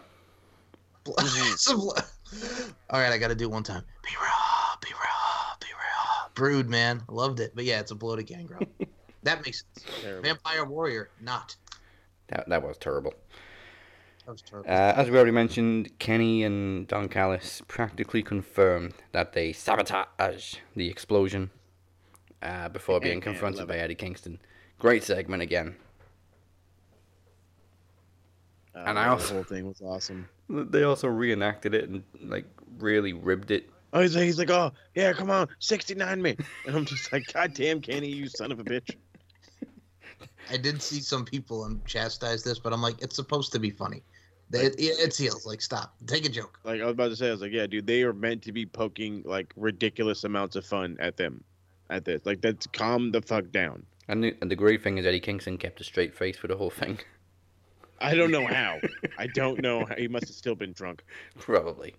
Some- 1.57 1.81
All 1.81 2.99
right, 2.99 3.11
I 3.11 3.17
got 3.17 3.27
to 3.27 3.35
do 3.35 3.45
it 3.45 3.51
one 3.51 3.63
time. 3.63 3.83
Be 4.03 4.09
raw, 4.19 4.75
be 4.81 4.89
raw, 4.93 5.53
be 5.59 5.67
raw. 5.73 6.27
Brood, 6.33 6.69
man. 6.69 7.03
Loved 7.09 7.39
it. 7.39 7.51
But 7.55 7.65
yeah, 7.65 7.79
it's 7.79 7.91
a 7.91 7.95
bloated 7.95 8.25
gangrel. 8.27 8.61
that 9.23 9.45
makes 9.45 9.63
sense. 9.75 10.01
Terrible. 10.01 10.23
Vampire 10.23 10.65
Warrior, 10.65 11.09
not. 11.21 11.55
That, 12.29 12.47
that 12.49 12.63
was 12.63 12.77
terrible. 12.77 13.13
That 14.25 14.31
was 14.31 14.41
terrible. 14.41 14.69
Uh, 14.69 14.73
as 14.95 15.09
we 15.09 15.15
already 15.17 15.31
mentioned, 15.31 15.97
Kenny 15.99 16.43
and 16.43 16.87
Don 16.87 17.09
Callis 17.09 17.61
practically 17.67 18.23
confirmed 18.23 18.93
that 19.11 19.33
they 19.33 19.51
sabotaged 19.51 20.59
the 20.75 20.87
explosion 20.89 21.49
uh, 22.41 22.69
before 22.69 22.99
being 22.99 23.19
confronted 23.19 23.67
by 23.67 23.77
Eddie 23.77 23.95
Kingston. 23.95 24.39
Great 24.79 25.03
segment 25.03 25.41
again. 25.43 25.75
Uh, 28.75 28.83
And 28.87 28.97
I 28.99 29.05
the 29.05 29.09
also- 29.11 29.33
whole 29.35 29.43
thing 29.43 29.67
was 29.67 29.81
awesome. 29.81 30.29
They 30.49 30.83
also 30.83 31.07
reenacted 31.07 31.73
it 31.73 31.89
and 31.89 32.03
like 32.21 32.45
really 32.79 33.13
ribbed 33.13 33.51
it. 33.51 33.69
Oh, 33.93 34.01
he's 34.01 34.15
like, 34.15 34.25
he's 34.25 34.37
like, 34.39 34.49
oh 34.49 34.71
yeah, 34.95 35.13
come 35.13 35.29
on, 35.29 35.47
sixty 35.59 35.95
nine 35.95 36.21
me, 36.21 36.35
and 36.67 36.75
I'm 36.75 36.85
just 36.85 37.11
like, 37.13 37.31
God 37.31 37.53
damn, 37.53 37.79
Kenny, 37.79 38.09
you 38.09 38.27
son 38.27 38.51
of 38.51 38.59
a 38.59 38.63
bitch. 38.63 38.95
I 40.51 40.57
did 40.57 40.81
see 40.81 40.99
some 40.99 41.23
people 41.23 41.63
um, 41.63 41.81
chastise 41.85 42.43
this, 42.43 42.59
but 42.59 42.73
I'm 42.73 42.81
like, 42.81 43.01
it's 43.01 43.15
supposed 43.15 43.51
to 43.53 43.59
be 43.59 43.69
funny. 43.69 44.01
It, 44.53 44.75
it, 44.79 44.95
it's 44.99 45.17
heels. 45.17 45.45
Like, 45.45 45.61
stop. 45.61 45.95
Take 46.05 46.25
a 46.25 46.29
joke. 46.29 46.59
Like 46.63 46.81
I 46.81 46.85
was 46.85 46.93
about 46.93 47.09
to 47.09 47.15
say, 47.15 47.29
I 47.29 47.31
was 47.31 47.41
like, 47.41 47.51
yeah, 47.51 47.67
dude, 47.67 47.87
they 47.87 48.03
are 48.03 48.13
meant 48.13 48.41
to 48.43 48.51
be 48.51 48.65
poking 48.65 49.23
like 49.25 49.53
ridiculous 49.55 50.23
amounts 50.23 50.55
of 50.55 50.65
fun 50.65 50.97
at 50.99 51.17
them, 51.17 51.43
at 51.89 52.05
this. 52.05 52.21
Like 52.25 52.41
that's 52.41 52.67
calm 52.67 53.11
the 53.11 53.21
fuck 53.21 53.51
down. 53.51 53.85
And 54.07 54.23
the, 54.23 54.35
and 54.41 54.51
the 54.51 54.55
great 54.55 54.83
thing 54.83 54.97
is 54.97 55.05
Eddie 55.05 55.19
Kingston 55.19 55.57
kept 55.57 55.79
a 55.81 55.83
straight 55.83 56.13
face 56.13 56.37
for 56.37 56.47
the 56.47 56.55
whole 56.55 56.69
thing. 56.69 56.99
I 58.01 58.15
don't 58.15 58.31
know 58.31 58.45
how. 58.47 58.79
I 59.17 59.27
don't 59.27 59.61
know. 59.61 59.85
How. 59.85 59.95
He 59.95 60.07
must 60.07 60.27
have 60.27 60.35
still 60.35 60.55
been 60.55 60.73
drunk. 60.73 61.03
Probably. 61.39 61.95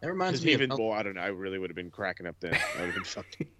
That 0.00 0.08
reminds 0.08 0.44
me 0.44 0.52
even 0.52 0.70
of 0.70 0.78
well, 0.78 0.92
I 0.92 1.02
don't 1.02 1.14
know. 1.14 1.20
I 1.20 1.26
really 1.26 1.58
would 1.58 1.70
have 1.70 1.76
been 1.76 1.90
cracking 1.90 2.26
up 2.26 2.36
then. 2.40 2.54
I 2.54 2.80
would 2.80 2.86
have 2.86 2.94
been 2.94 3.04
fucked. 3.04 3.42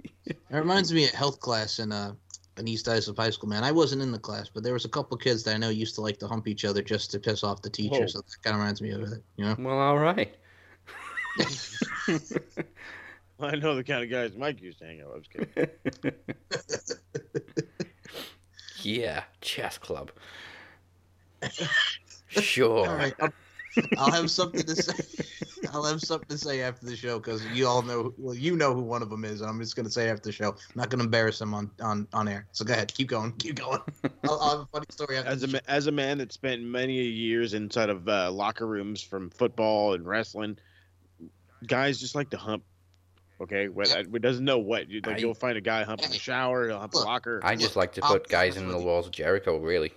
That 0.51 0.59
reminds 0.61 0.93
me 0.93 1.05
of 1.05 1.11
health 1.11 1.41
class 1.41 1.79
in 1.79 1.91
uh 1.91 2.13
in 2.59 2.69
East 2.69 2.89
Islip 2.89 3.17
High 3.17 3.31
School, 3.31 3.49
man. 3.49 3.65
I 3.65 3.73
wasn't 3.73 4.03
in 4.03 4.13
the 4.13 4.19
class, 4.19 4.49
but 4.53 4.63
there 4.63 4.73
was 4.73 4.85
a 4.85 4.89
couple 4.89 5.17
kids 5.17 5.43
that 5.45 5.55
I 5.55 5.59
know 5.59 5.69
used 5.69 5.95
to 5.97 6.01
like 6.01 6.19
to 6.19 6.29
hump 6.29 6.49
each 6.49 6.65
other 6.65 6.83
just 6.83 7.11
to 7.13 7.21
piss 7.21 7.45
off 7.45 7.63
the 7.63 7.71
teacher. 7.71 8.01
Whoa. 8.01 8.07
So 8.07 8.19
that 8.21 8.43
kind 8.43 8.55
of 8.55 8.61
reminds 8.61 8.83
me 8.83 8.91
of 8.91 9.03
it, 9.03 9.23
you 9.37 9.45
know. 9.45 9.57
Well, 9.59 9.79
all 9.79 9.99
right. 9.99 10.35
I 13.41 13.55
know 13.55 13.77
the 13.77 13.85
kind 13.85 14.03
of 14.03 14.11
guys 14.11 14.37
Mike 14.37 14.61
used 14.61 14.81
to 14.81 14.87
hang 14.87 15.01
out 15.01 15.15
with. 15.15 15.27
I 15.37 15.39
was 15.39 15.47
kidding. 15.55 16.13
Yeah, 18.83 19.25
chess 19.41 19.79
club. 19.79 20.11
sure. 22.29 22.89
All 22.89 22.97
right, 22.97 23.15
I'll, 23.21 23.33
I'll 23.97 24.11
have 24.13 24.31
something 24.31 24.63
to 24.63 24.77
say. 24.77 24.93
I'll 25.73 25.85
have 25.85 26.01
something 26.01 26.29
to 26.29 26.39
say 26.39 26.63
after 26.63 26.87
the 26.87 26.97
show 26.97 27.19
because 27.19 27.45
you 27.47 27.67
all 27.67 27.83
know. 27.83 28.13
Well, 28.19 28.35
you 28.35 28.57
know 28.57 28.75
who 28.75 28.83
one 28.83 29.03
of 29.03 29.11
them 29.11 29.25
is. 29.25 29.41
I'm 29.41 29.59
just 29.61 29.77
gonna 29.77 29.91
say 29.91 30.09
after 30.09 30.25
the 30.25 30.33
show. 30.33 30.51
I'm 30.51 30.57
not 30.75 30.91
gonna 30.91 31.05
embarrass 31.05 31.41
him 31.41 31.53
on 31.55 31.71
on 31.81 32.07
on 32.13 32.29
air. 32.29 32.47
So 32.53 32.65
go 32.65 32.73
ahead, 32.75 32.93
keep 32.95 33.09
going, 33.09 33.33
keep 33.33 33.57
going. 33.57 33.81
I'll, 34.25 34.41
I'll 34.41 34.51
have 34.51 34.61
a 34.61 34.67
funny 34.73 34.87
story 34.91 35.17
after 35.19 35.31
As 35.31 35.41
the 35.43 35.47
a 35.49 35.51
show. 35.51 35.59
as 35.69 35.87
a 35.87 35.93
man 35.93 36.19
that 36.19 36.33
spent 36.33 36.63
many 36.63 36.95
years 37.03 37.55
inside 37.55 37.91
of 37.91 38.09
uh, 38.09 38.31
locker 38.31 38.67
rooms 38.67 39.03
from 39.03 39.31
football 39.31 39.95
and 39.95 40.07
wrestling, 40.07 40.59
guys 41.67 41.99
just 42.01 42.15
like 42.15 42.31
to 42.31 42.37
hump. 42.37 42.65
Okay, 43.41 43.69
what 43.69 43.93
I, 43.93 44.01
it 44.01 44.23
doesn't 44.23 44.45
know 44.45 44.59
what 44.59 44.89
you 44.89 45.01
like. 45.07 45.17
I- 45.17 45.19
you'll 45.21 45.35
find 45.35 45.57
a 45.57 45.61
guy 45.61 45.85
humping 45.85 46.11
the 46.11 46.19
shower. 46.19 46.67
He'll 46.69 46.79
hump 46.81 46.95
a 46.95 46.97
Look, 46.97 47.07
locker. 47.07 47.41
I 47.45 47.55
just 47.55 47.77
like 47.77 47.93
to 47.95 48.05
I'll 48.05 48.15
put 48.15 48.29
be 48.29 48.33
guys 48.33 48.57
in 48.57 48.69
the 48.69 48.79
walls 48.79 49.07
of 49.07 49.13
Jericho, 49.13 49.59
really. 49.59 49.93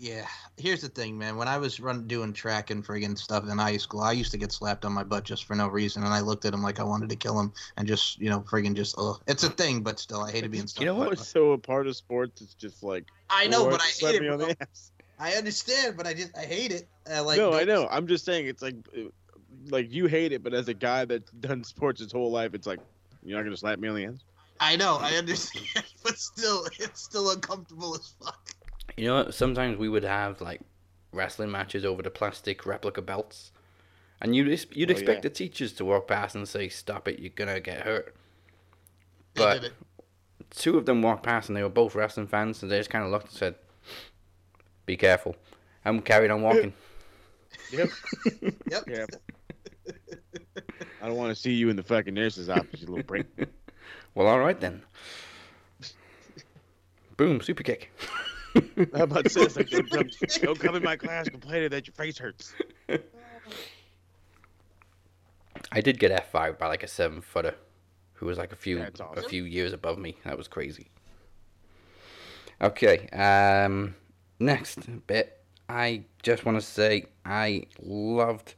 Yeah, 0.00 0.24
here's 0.56 0.80
the 0.80 0.88
thing, 0.88 1.18
man. 1.18 1.36
When 1.36 1.46
I 1.46 1.58
was 1.58 1.78
run 1.78 2.06
doing 2.06 2.32
track 2.32 2.70
and 2.70 2.82
friggin' 2.82 3.18
stuff 3.18 3.46
in 3.46 3.58
high 3.58 3.76
school, 3.76 4.00
I 4.00 4.12
used 4.12 4.30
to 4.30 4.38
get 4.38 4.50
slapped 4.50 4.86
on 4.86 4.94
my 4.94 5.04
butt 5.04 5.24
just 5.24 5.44
for 5.44 5.54
no 5.54 5.68
reason, 5.68 6.04
and 6.04 6.14
I 6.14 6.20
looked 6.20 6.46
at 6.46 6.54
him 6.54 6.62
like 6.62 6.80
I 6.80 6.84
wanted 6.84 7.10
to 7.10 7.16
kill 7.16 7.38
him, 7.38 7.52
and 7.76 7.86
just 7.86 8.18
you 8.18 8.30
know, 8.30 8.40
friggin' 8.40 8.74
just 8.74 8.94
ugh. 8.96 9.20
It's 9.26 9.44
a 9.44 9.50
thing, 9.50 9.82
but 9.82 9.98
still, 9.98 10.22
I 10.22 10.30
hated 10.30 10.52
being. 10.52 10.66
You 10.78 10.86
know 10.86 10.94
what? 10.94 11.18
so 11.18 11.52
a 11.52 11.58
part 11.58 11.86
of 11.86 11.94
sports 11.96 12.40
It's 12.40 12.54
just 12.54 12.82
like 12.82 13.04
I 13.28 13.46
know, 13.46 13.68
but 13.68 13.82
I 13.82 13.88
hate 13.88 14.22
me 14.22 14.28
it. 14.28 14.30
on 14.30 14.38
bro. 14.38 14.46
the 14.46 14.56
ass. 14.62 14.90
I 15.18 15.32
understand, 15.34 15.98
but 15.98 16.06
I 16.06 16.14
just 16.14 16.34
I 16.34 16.46
hate 16.46 16.72
it. 16.72 16.88
Uh, 17.14 17.22
like 17.22 17.36
no, 17.36 17.52
I 17.52 17.64
know. 17.64 17.86
I'm 17.90 18.06
just 18.06 18.24
saying 18.24 18.46
it's 18.46 18.62
like, 18.62 18.76
uh, 18.96 19.10
like 19.68 19.92
you 19.92 20.06
hate 20.06 20.32
it, 20.32 20.42
but 20.42 20.54
as 20.54 20.68
a 20.68 20.74
guy 20.74 21.04
that's 21.04 21.30
done 21.30 21.62
sports 21.62 22.00
his 22.00 22.10
whole 22.10 22.30
life, 22.30 22.54
it's 22.54 22.66
like 22.66 22.80
you're 23.22 23.36
not 23.36 23.44
gonna 23.44 23.54
slap 23.54 23.78
me 23.78 23.88
on 23.88 23.96
the 23.96 24.06
ass. 24.06 24.24
I 24.60 24.76
know, 24.76 24.96
I 24.98 25.16
understand, 25.16 25.66
but 26.02 26.18
still, 26.18 26.66
it's 26.78 27.02
still 27.02 27.30
uncomfortable 27.30 27.94
as 27.96 28.14
fuck. 28.18 28.49
You 28.96 29.06
know, 29.06 29.30
sometimes 29.30 29.78
we 29.78 29.88
would 29.88 30.04
have 30.04 30.40
like 30.40 30.60
wrestling 31.12 31.50
matches 31.50 31.84
over 31.84 32.02
the 32.02 32.10
plastic 32.10 32.66
replica 32.66 33.02
belts, 33.02 33.52
and 34.20 34.34
you'd 34.34 34.48
you'd 34.76 34.90
Oh, 34.90 34.92
expect 34.92 35.18
yeah. 35.18 35.20
the 35.28 35.30
teachers 35.30 35.72
to 35.74 35.84
walk 35.84 36.08
past 36.08 36.34
and 36.34 36.46
say, 36.48 36.68
"Stop 36.68 37.08
it! 37.08 37.18
You're 37.18 37.32
gonna 37.34 37.60
get 37.60 37.82
hurt." 37.82 38.14
But 39.34 39.72
two 40.50 40.76
of 40.76 40.86
them 40.86 41.02
walked 41.02 41.22
past, 41.22 41.48
and 41.48 41.56
they 41.56 41.62
were 41.62 41.68
both 41.68 41.94
wrestling 41.94 42.26
fans, 42.26 42.58
so 42.58 42.66
they 42.66 42.78
just 42.78 42.90
kind 42.90 43.04
of 43.04 43.10
looked 43.10 43.26
and 43.28 43.34
said, 43.36 43.54
"Be 44.86 44.96
careful," 44.96 45.36
and 45.84 46.04
carried 46.04 46.30
on 46.30 46.42
walking. 46.42 46.72
Yep. 47.72 47.90
Yep. 48.70 48.84
Yeah. 48.88 49.06
I 51.02 51.06
don't 51.06 51.16
want 51.16 51.34
to 51.34 51.40
see 51.40 51.52
you 51.52 51.68
in 51.70 51.76
the 51.76 51.82
fucking 51.82 52.14
nurse's 52.14 52.48
office, 52.48 52.80
you 52.80 52.86
little 52.86 53.02
prick. 53.04 53.26
well, 54.14 54.26
all 54.26 54.38
right 54.38 54.60
then. 54.60 54.82
Boom! 57.16 57.40
Super 57.40 57.62
kick. 57.62 57.90
How 58.94 59.04
about 59.04 59.24
this? 59.24 59.56
Like, 59.56 59.70
don't, 59.70 59.90
come, 59.90 60.08
don't 60.42 60.58
come 60.58 60.74
in 60.76 60.82
my 60.82 60.96
class 60.96 61.28
complaining 61.28 61.70
that 61.70 61.86
your 61.86 61.94
face 61.94 62.18
hurts. 62.18 62.54
I 65.72 65.80
did 65.80 65.98
get 65.98 66.10
F 66.10 66.30
five 66.30 66.58
by 66.58 66.66
like 66.66 66.82
a 66.82 66.88
seven 66.88 67.20
footer, 67.20 67.54
who 68.14 68.26
was 68.26 68.38
like 68.38 68.52
a 68.52 68.56
few 68.56 68.78
That's 68.78 69.00
a 69.00 69.28
few 69.28 69.44
years 69.44 69.72
above 69.72 69.98
me. 69.98 70.16
That 70.24 70.36
was 70.36 70.48
crazy. 70.48 70.88
Okay, 72.60 73.08
um, 73.08 73.94
next 74.38 74.80
bit. 75.06 75.38
I 75.68 76.04
just 76.22 76.44
want 76.44 76.58
to 76.58 76.62
say 76.66 77.04
I 77.24 77.64
loved 77.80 78.54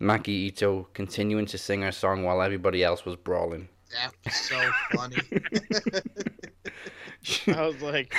Maki 0.00 0.28
Ito 0.28 0.88
continuing 0.92 1.46
to 1.46 1.56
sing 1.56 1.82
her 1.82 1.92
song 1.92 2.24
while 2.24 2.42
everybody 2.42 2.84
else 2.84 3.04
was 3.06 3.16
brawling. 3.16 3.68
That 3.92 4.12
was 4.24 4.34
so 4.34 4.70
funny. 4.92 5.16
I 7.58 7.66
was 7.66 7.80
like, 7.80 8.14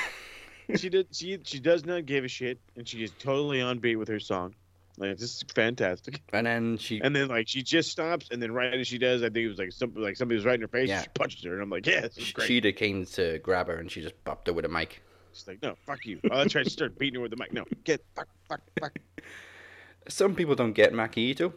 she 0.75 0.89
did. 0.89 1.07
She 1.11 1.39
she 1.43 1.59
does 1.59 1.85
not 1.85 2.05
give 2.05 2.23
a 2.23 2.27
shit, 2.27 2.59
and 2.75 2.87
she 2.87 3.03
is 3.03 3.11
totally 3.19 3.61
on 3.61 3.79
beat 3.79 3.95
with 3.95 4.07
her 4.07 4.19
song. 4.19 4.55
Like 4.97 5.17
this 5.17 5.35
is 5.35 5.43
fantastic. 5.53 6.21
And 6.31 6.47
then 6.47 6.77
she 6.77 7.01
And 7.01 7.15
then 7.15 7.27
like 7.27 7.47
she 7.47 7.61
just 7.61 7.91
stops, 7.91 8.29
and 8.31 8.41
then 8.41 8.51
right 8.51 8.73
as 8.73 8.87
she 8.87 8.97
does, 8.97 9.21
I 9.23 9.25
think 9.25 9.45
it 9.45 9.49
was 9.49 9.57
like 9.57 9.71
something 9.71 10.01
like 10.01 10.15
somebody 10.15 10.37
was 10.37 10.45
right 10.45 10.55
in 10.55 10.61
her 10.61 10.67
face. 10.67 10.89
Yeah. 10.89 11.01
She 11.01 11.07
punches 11.13 11.43
her, 11.43 11.53
and 11.53 11.61
I'm 11.61 11.69
like, 11.69 11.85
yeah, 11.85 12.01
this 12.01 12.17
is 12.17 12.31
great. 12.31 12.49
Shida 12.49 12.75
came 12.75 13.05
to 13.07 13.39
grab 13.39 13.67
her 13.67 13.75
and 13.75 13.91
she 13.91 14.01
just 14.01 14.21
bopped 14.23 14.47
her 14.47 14.53
with 14.53 14.65
a 14.65 14.69
mic. 14.69 15.01
She's 15.33 15.47
like, 15.47 15.61
no, 15.61 15.75
fuck 15.85 16.05
you. 16.05 16.19
Oh, 16.31 16.37
that's 16.37 16.55
right. 16.55 16.65
She 16.65 16.69
started 16.69 16.97
beating 16.97 17.15
her 17.15 17.21
with 17.21 17.31
the 17.31 17.37
mic. 17.37 17.51
No, 17.51 17.65
get 17.83 18.01
fuck, 18.15 18.27
fuck, 18.47 18.61
fuck. 18.79 18.97
Some 20.07 20.35
people 20.35 20.55
don't 20.55 20.73
get 20.73 20.93
Maki 20.93 21.17
Ito. 21.17 21.53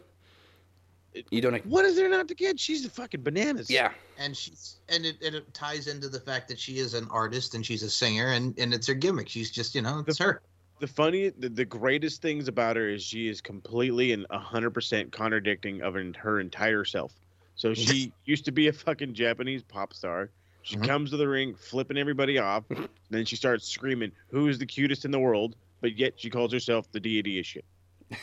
You 1.31 1.41
don't. 1.41 1.65
What 1.65 1.85
is 1.85 1.95
there 1.95 2.09
not 2.09 2.27
to 2.27 2.35
get? 2.35 2.59
She's 2.59 2.83
the 2.83 2.89
fucking 2.89 3.23
bananas. 3.23 3.69
Yeah. 3.69 3.91
and 4.17 4.35
she's 4.37 4.75
and 4.89 5.05
it, 5.05 5.17
and 5.23 5.35
it 5.35 5.51
ties 5.53 5.87
into 5.87 6.07
the 6.09 6.19
fact 6.19 6.47
that 6.49 6.59
she 6.59 6.77
is 6.79 6.93
an 6.93 7.07
artist 7.09 7.55
and 7.55 7.65
she's 7.65 7.83
a 7.83 7.89
singer 7.89 8.27
and 8.31 8.57
and 8.59 8.73
it's 8.73 8.87
her 8.87 8.93
gimmick. 8.93 9.27
She's 9.29 9.49
just 9.51 9.73
you 9.75 9.81
know 9.81 10.03
it's 10.07 10.19
her. 10.19 10.41
The 10.79 10.87
funny, 10.87 11.29
the, 11.29 11.49
the 11.49 11.65
greatest 11.65 12.21
things 12.21 12.47
about 12.47 12.77
her 12.77 12.87
is 12.87 13.03
she 13.03 13.27
is 13.27 13.41
completely 13.41 14.13
and 14.13 14.25
hundred 14.31 14.71
percent 14.71 15.11
contradicting 15.11 15.81
of 15.81 15.95
an, 15.95 16.13
her 16.13 16.39
entire 16.39 16.85
self. 16.85 17.11
So 17.55 17.73
she 17.73 18.13
used 18.25 18.45
to 18.45 18.51
be 18.51 18.67
a 18.67 18.73
fucking 18.73 19.13
Japanese 19.13 19.63
pop 19.63 19.93
star. 19.93 20.29
She 20.61 20.75
Mhm. 20.77 20.87
comes 20.87 21.09
to 21.11 21.17
the 21.17 21.27
ring, 21.27 21.55
flipping 21.55 21.97
everybody 21.97 22.37
off. 22.37 22.63
then 23.09 23.25
she 23.25 23.35
starts 23.35 23.67
screaming, 23.67 24.11
"Who 24.29 24.47
is 24.47 24.59
the 24.59 24.65
cutest 24.65 25.05
in 25.05 25.11
the 25.11 25.19
world?" 25.19 25.55
But 25.81 25.97
yet 25.97 26.13
she 26.17 26.29
calls 26.29 26.51
herself 26.53 26.91
the 26.91 26.99
deity 26.99 27.39
of 27.39 27.45
shit. 27.45 27.65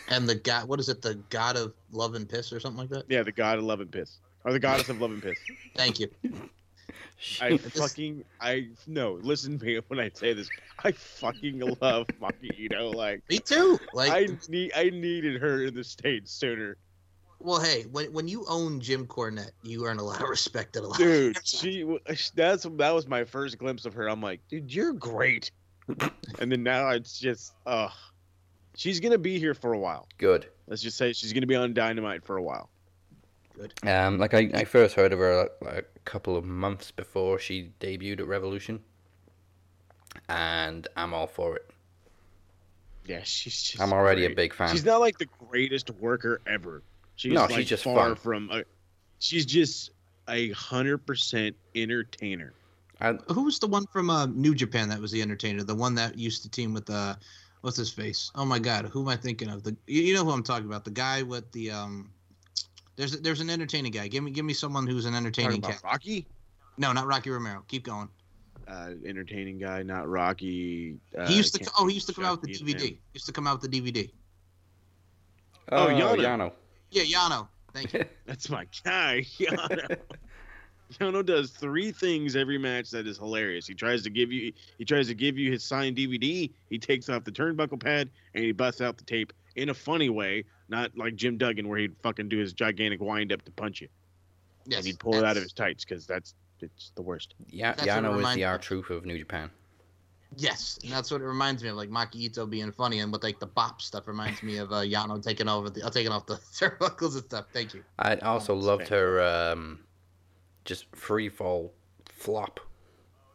And 0.09 0.29
the 0.29 0.35
god, 0.35 0.69
what 0.69 0.81
is 0.81 0.89
it? 0.89 1.03
The 1.03 1.15
god 1.31 1.57
of 1.57 1.73
love 1.93 2.15
and 2.15 2.29
piss 2.29 2.53
or 2.53 2.61
something 2.61 2.81
like 2.81 2.91
that. 2.91 3.05
Yeah, 3.09 3.23
the 3.23 3.33
god 3.33 3.59
of 3.59 3.65
love 3.65 3.81
and 3.81 3.91
piss, 3.91 4.19
or 4.45 4.53
the 4.53 4.59
goddess 4.59 4.89
of 4.89 5.01
love 5.01 5.13
and 5.13 5.23
piss. 5.23 5.39
Thank 5.75 6.01
you. 6.01 6.09
I 7.41 7.57
fucking 7.57 8.25
I 8.41 8.69
no. 8.87 9.19
Listen 9.23 9.59
to 9.59 9.65
me 9.65 9.81
when 9.89 9.99
I 10.01 10.11
say 10.13 10.35
this. 10.35 10.49
I 10.85 10.93
fucking 10.93 11.61
love 11.81 12.07
Maki 12.21 12.51
Ito. 12.59 12.91
Like 12.91 13.23
Me 13.31 13.39
too. 13.39 13.79
Like 13.95 14.13
I 14.13 14.29
need 14.49 14.73
I 14.77 14.91
needed 14.91 15.41
her 15.41 15.65
in 15.65 15.75
the 15.75 15.85
states 15.85 16.31
sooner. 16.33 16.77
Well, 17.39 17.61
hey, 17.61 17.83
when 17.91 18.13
when 18.13 18.29
you 18.29 18.45
own 18.49 18.81
Jim 18.81 19.07
Cornette, 19.07 19.53
you 19.63 19.87
earn 19.87 19.99
a 19.99 20.03
lot 20.03 20.23
of 20.23 20.29
respect 20.29 20.77
at 20.77 20.83
a 20.83 20.87
lot. 20.87 20.99
dude 20.99 21.39
she 21.47 21.99
that's 22.35 22.63
that 22.65 22.91
was 22.95 23.07
my 23.07 23.25
first 23.25 23.59
glimpse 23.59 23.85
of 23.85 23.95
her 23.95 24.09
i'm 24.09 24.21
like 24.23 24.41
dude 24.49 24.73
you're 24.73 24.93
great 24.93 25.51
and 26.39 26.51
then 26.51 26.63
now 26.63 26.89
it's 26.91 27.19
just 27.19 27.53
uh 27.67 27.89
she's 28.77 29.01
gonna 29.01 29.19
be 29.19 29.39
here 29.39 29.55
for 29.55 29.73
a 29.73 29.79
while. 29.79 30.07
Good. 30.19 30.47
Let's 30.69 30.83
just 30.83 30.97
say 30.97 31.13
she's 31.13 31.33
gonna 31.33 31.47
be 31.47 31.57
on 31.57 31.75
Dynamite 31.75 32.25
for 32.25 32.37
a 32.37 32.43
while. 32.43 32.71
Good. 33.59 33.73
Um, 33.89 34.19
like 34.19 34.35
I, 34.35 34.51
I 34.55 34.65
first 34.65 34.95
heard 34.95 35.13
of 35.13 35.19
her 35.19 35.49
like 35.63 35.89
a 35.97 36.01
couple 36.05 36.37
of 36.37 36.45
months 36.45 36.91
before 36.91 37.39
she 37.39 37.73
debuted 37.81 38.21
at 38.21 38.27
Revolution, 38.29 38.81
and 40.29 40.87
I'm 40.97 41.15
all 41.15 41.27
for 41.27 41.57
it. 41.57 41.71
Yeah, 43.07 43.21
she's 43.23 43.63
just. 43.63 43.81
I'm 43.81 43.93
already 43.93 44.27
a 44.27 44.31
big 44.35 44.53
fan. 44.53 44.71
She's 44.71 44.85
not 44.85 45.01
like 45.01 45.19
the 45.19 45.29
greatest 45.49 45.91
worker 45.91 46.41
ever. 46.47 46.83
She's 47.15 47.33
No, 47.33 47.43
like 47.43 47.55
she's 47.55 47.69
just 47.69 47.85
far 47.85 48.09
fun. 48.09 48.17
from. 48.17 48.51
A, 48.51 48.65
she's 49.21 49.47
just 49.47 49.91
a 50.29 50.51
hundred 50.51 50.99
percent 51.07 51.57
entertainer. 51.75 52.53
Who 53.29 53.43
was 53.45 53.59
the 53.59 53.67
one 53.69 53.87
from 53.87 54.09
uh, 54.09 54.27
New 54.27 54.55
Japan 54.55 54.89
that 54.89 54.99
was 54.99 55.13
the 55.13 55.21
entertainer? 55.23 55.63
The 55.63 55.75
one 55.75 55.95
that 55.97 56.19
used 56.19 56.43
to 56.45 56.49
team 56.49 56.73
with 56.73 56.89
uh, 56.89 57.15
what's 57.67 57.77
his 57.77 57.91
face? 57.93 58.31
Oh 58.37 58.45
my 58.45 58.61
God, 58.61 58.87
who 58.87 59.03
am 59.03 59.09
I 59.09 59.17
thinking 59.17 59.51
of? 59.51 59.65
The 59.65 59.77
you, 59.89 60.01
you 60.03 60.15
know 60.15 60.25
who 60.25 60.31
I'm 60.31 60.45
talking 60.45 60.67
about? 60.67 60.85
The 60.85 60.93
guy 60.93 61.23
with 61.23 61.51
the 61.51 61.73
um. 61.73 62.11
There's 62.95 63.21
there's 63.21 63.41
an 63.41 63.51
entertaining 63.51 63.91
guy. 63.91 64.07
Give 64.07 64.23
me 64.23 64.31
give 64.31 64.45
me 64.45 64.55
someone 64.55 64.87
who's 64.87 65.05
an 65.05 65.15
entertaining 65.17 65.59
about 65.59 65.73
cat. 65.73 65.81
Rocky? 65.85 66.27
No, 66.79 66.93
not 66.93 67.07
Rocky 67.09 67.31
Romero. 67.31 67.65
Keep 67.67 67.85
going. 67.85 68.09
Uh, 68.69 68.91
entertaining 69.05 69.59
guy, 69.59 69.83
not 69.83 70.09
Rocky. 70.09 70.97
Uh, 71.19 71.27
he 71.27 71.37
used 71.37 71.55
to. 71.57 71.71
Oh, 71.79 71.89
he 71.89 71.95
used 71.95 72.07
to 72.07 72.15
come 72.15 72.25
out 72.25 72.41
with 72.41 72.57
the 72.57 72.65
DVD. 72.65 72.91
him. 72.91 72.99
Used 73.15 73.27
to 73.27 73.33
come 73.33 73.47
out 73.49 73.61
with 73.61 73.69
the 73.71 73.81
DVD. 73.81 74.11
Oh, 75.73 75.87
Oh, 75.87 75.89
Yano. 75.89 76.17
Yano. 76.17 76.53
Yeah, 76.93 77.03
Yano. 77.03 77.49
Thank 77.75 77.93
you. 77.93 78.05
That's 78.27 78.49
my 78.49 78.67
guy, 78.85 79.23
Yano. 79.39 79.99
Yano 80.95 81.25
does 81.25 81.51
three 81.51 81.91
things 81.91 82.37
every 82.37 82.59
match 82.59 82.91
that 82.91 83.07
is 83.07 83.19
hilarious. 83.19 83.67
He 83.67 83.75
tries 83.75 84.03
to 84.03 84.11
give 84.11 84.31
you 84.31 84.53
he 84.79 84.85
tries 84.85 85.09
to 85.09 85.15
give 85.15 85.37
you 85.37 85.51
his 85.51 85.65
signed 85.65 85.97
DVD. 85.97 86.51
He 86.71 86.79
takes 86.79 87.09
off 87.09 87.25
the 87.25 87.33
turnbuckle 87.33 87.81
pad 87.81 88.09
and 88.35 88.45
he 88.45 88.53
busts 88.53 88.81
out 88.81 88.97
the 88.97 89.05
tape 89.05 89.33
in 89.57 89.71
a 89.71 89.75
funny 89.75 90.11
way, 90.11 90.45
not 90.69 90.97
like 90.97 91.17
Jim 91.17 91.39
Duggan 91.39 91.69
where 91.69 91.79
he'd 91.79 91.97
fucking 92.03 92.29
do 92.29 92.39
his 92.39 92.53
gigantic 92.53 93.01
wind 93.01 93.33
up 93.33 93.43
to 93.43 93.51
punch 93.53 93.81
you. 93.81 93.89
Yes, 94.67 94.79
and 94.79 94.87
he'd 94.87 94.99
pull 94.99 95.15
it 95.15 95.25
out 95.25 95.37
of 95.37 95.43
his 95.43 95.53
tights 95.53 95.85
because 95.85 96.07
that's 96.07 96.35
it's 96.61 96.93
the 96.95 97.03
worst. 97.03 97.35
Yeah, 97.49 97.73
That's 97.73 97.89
Yano 97.89 98.17
is 98.19 98.27
the 98.27 98.37
me 98.37 98.45
R 98.45 98.59
truth 98.59 98.91
of 98.91 99.05
New 99.05 99.19
Japan. 99.19 99.51
Yes, 100.37 100.79
and 100.83 100.93
that's 100.93 101.11
what 101.11 101.21
it 101.21 101.25
reminds 101.25 101.63
me 101.63 101.69
of, 101.69 101.77
like 101.77 101.89
Maki 101.89 102.17
Ito 102.17 102.47
being 102.47 102.73
funny, 102.73 102.99
and 102.99 103.13
with 103.13 103.23
like 103.23 103.39
the 103.39 103.47
bop 103.47 103.81
stuff 103.81 104.09
reminds 104.09 104.43
me 104.43 104.59
of 104.59 104.73
uh, 104.73 104.77
Yano 104.77 105.23
taking 105.23 105.49
over 105.49 105.71
the, 105.71 105.85
uh, 105.85 105.91
taking 105.91 106.13
off 106.13 106.27
the 106.27 106.35
turnbuckles 106.53 107.15
and 107.15 107.25
stuff. 107.25 107.47
Thank 107.53 107.75
you. 107.75 107.85
I 107.99 108.17
also 108.17 108.55
loved 108.55 108.89
her 108.89 109.23
um, 109.23 109.81
just 110.67 110.87
free 110.95 111.29
fall 111.29 111.73
flop. 112.05 112.61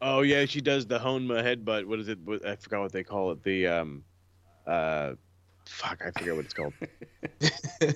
Oh 0.02 0.22
yeah, 0.22 0.46
she 0.46 0.62
does 0.62 0.86
the 0.86 1.00
Honma 1.00 1.44
headbutt. 1.44 1.86
What 1.86 2.00
is 2.00 2.08
it? 2.08 2.20
I 2.46 2.56
forgot 2.56 2.82
what 2.82 2.92
they 2.92 3.04
call 3.04 3.32
it. 3.32 3.44
The 3.44 3.68
um, 3.68 4.04
uh, 4.68 5.14
fuck, 5.66 6.02
I 6.06 6.12
forget 6.12 6.36
what 6.36 6.46
it's 6.46 6.54
called. 6.54 6.74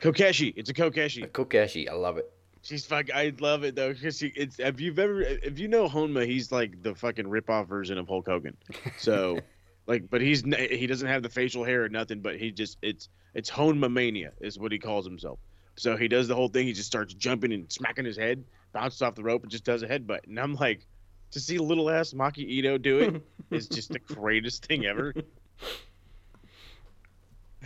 Kokeshi. 0.00 0.52
It's 0.56 0.70
a 0.70 0.74
Kokeshi. 0.74 1.24
A 1.24 1.28
Kokeshi, 1.28 1.88
I 1.88 1.94
love 1.94 2.18
it. 2.18 2.32
She's 2.62 2.84
fuck. 2.84 3.12
I 3.12 3.32
love 3.40 3.64
it 3.64 3.76
though 3.76 3.92
because 3.92 4.18
she. 4.18 4.32
It's 4.34 4.58
if 4.58 4.80
you've 4.80 4.98
ever 4.98 5.20
if 5.22 5.58
you 5.58 5.68
know 5.68 5.88
Honma, 5.88 6.26
he's 6.26 6.50
like 6.50 6.82
the 6.82 6.94
fucking 6.94 7.28
rip 7.28 7.48
off 7.50 7.68
version 7.68 7.98
of 7.98 8.08
Hulk 8.08 8.26
Hogan. 8.26 8.56
So, 8.98 9.38
like, 9.86 10.10
but 10.10 10.20
he's 10.20 10.42
he 10.42 10.86
doesn't 10.86 11.08
have 11.08 11.22
the 11.22 11.28
facial 11.28 11.64
hair 11.64 11.84
or 11.84 11.88
nothing. 11.88 12.20
But 12.20 12.36
he 12.36 12.50
just 12.50 12.78
it's 12.82 13.08
it's 13.34 13.50
Honma 13.50 13.92
mania 13.92 14.32
is 14.40 14.58
what 14.58 14.72
he 14.72 14.78
calls 14.78 15.06
himself. 15.06 15.38
So 15.76 15.96
he 15.96 16.08
does 16.08 16.28
the 16.28 16.34
whole 16.34 16.48
thing. 16.48 16.66
He 16.66 16.72
just 16.72 16.86
starts 16.86 17.14
jumping 17.14 17.52
and 17.52 17.70
smacking 17.70 18.04
his 18.04 18.16
head, 18.16 18.44
bounces 18.72 19.02
off 19.02 19.14
the 19.14 19.22
rope, 19.22 19.42
and 19.42 19.50
just 19.50 19.64
does 19.64 19.82
a 19.82 19.86
headbutt. 19.86 20.26
And 20.26 20.38
I'm 20.38 20.54
like, 20.54 20.86
to 21.32 21.40
see 21.40 21.58
little 21.58 21.90
ass 21.90 22.12
Maki 22.12 22.38
Ito 22.38 22.78
do 22.78 22.98
it 22.98 23.22
is 23.50 23.68
just 23.68 23.90
the 23.90 23.98
greatest 23.98 24.66
thing 24.66 24.86
ever. 24.86 25.14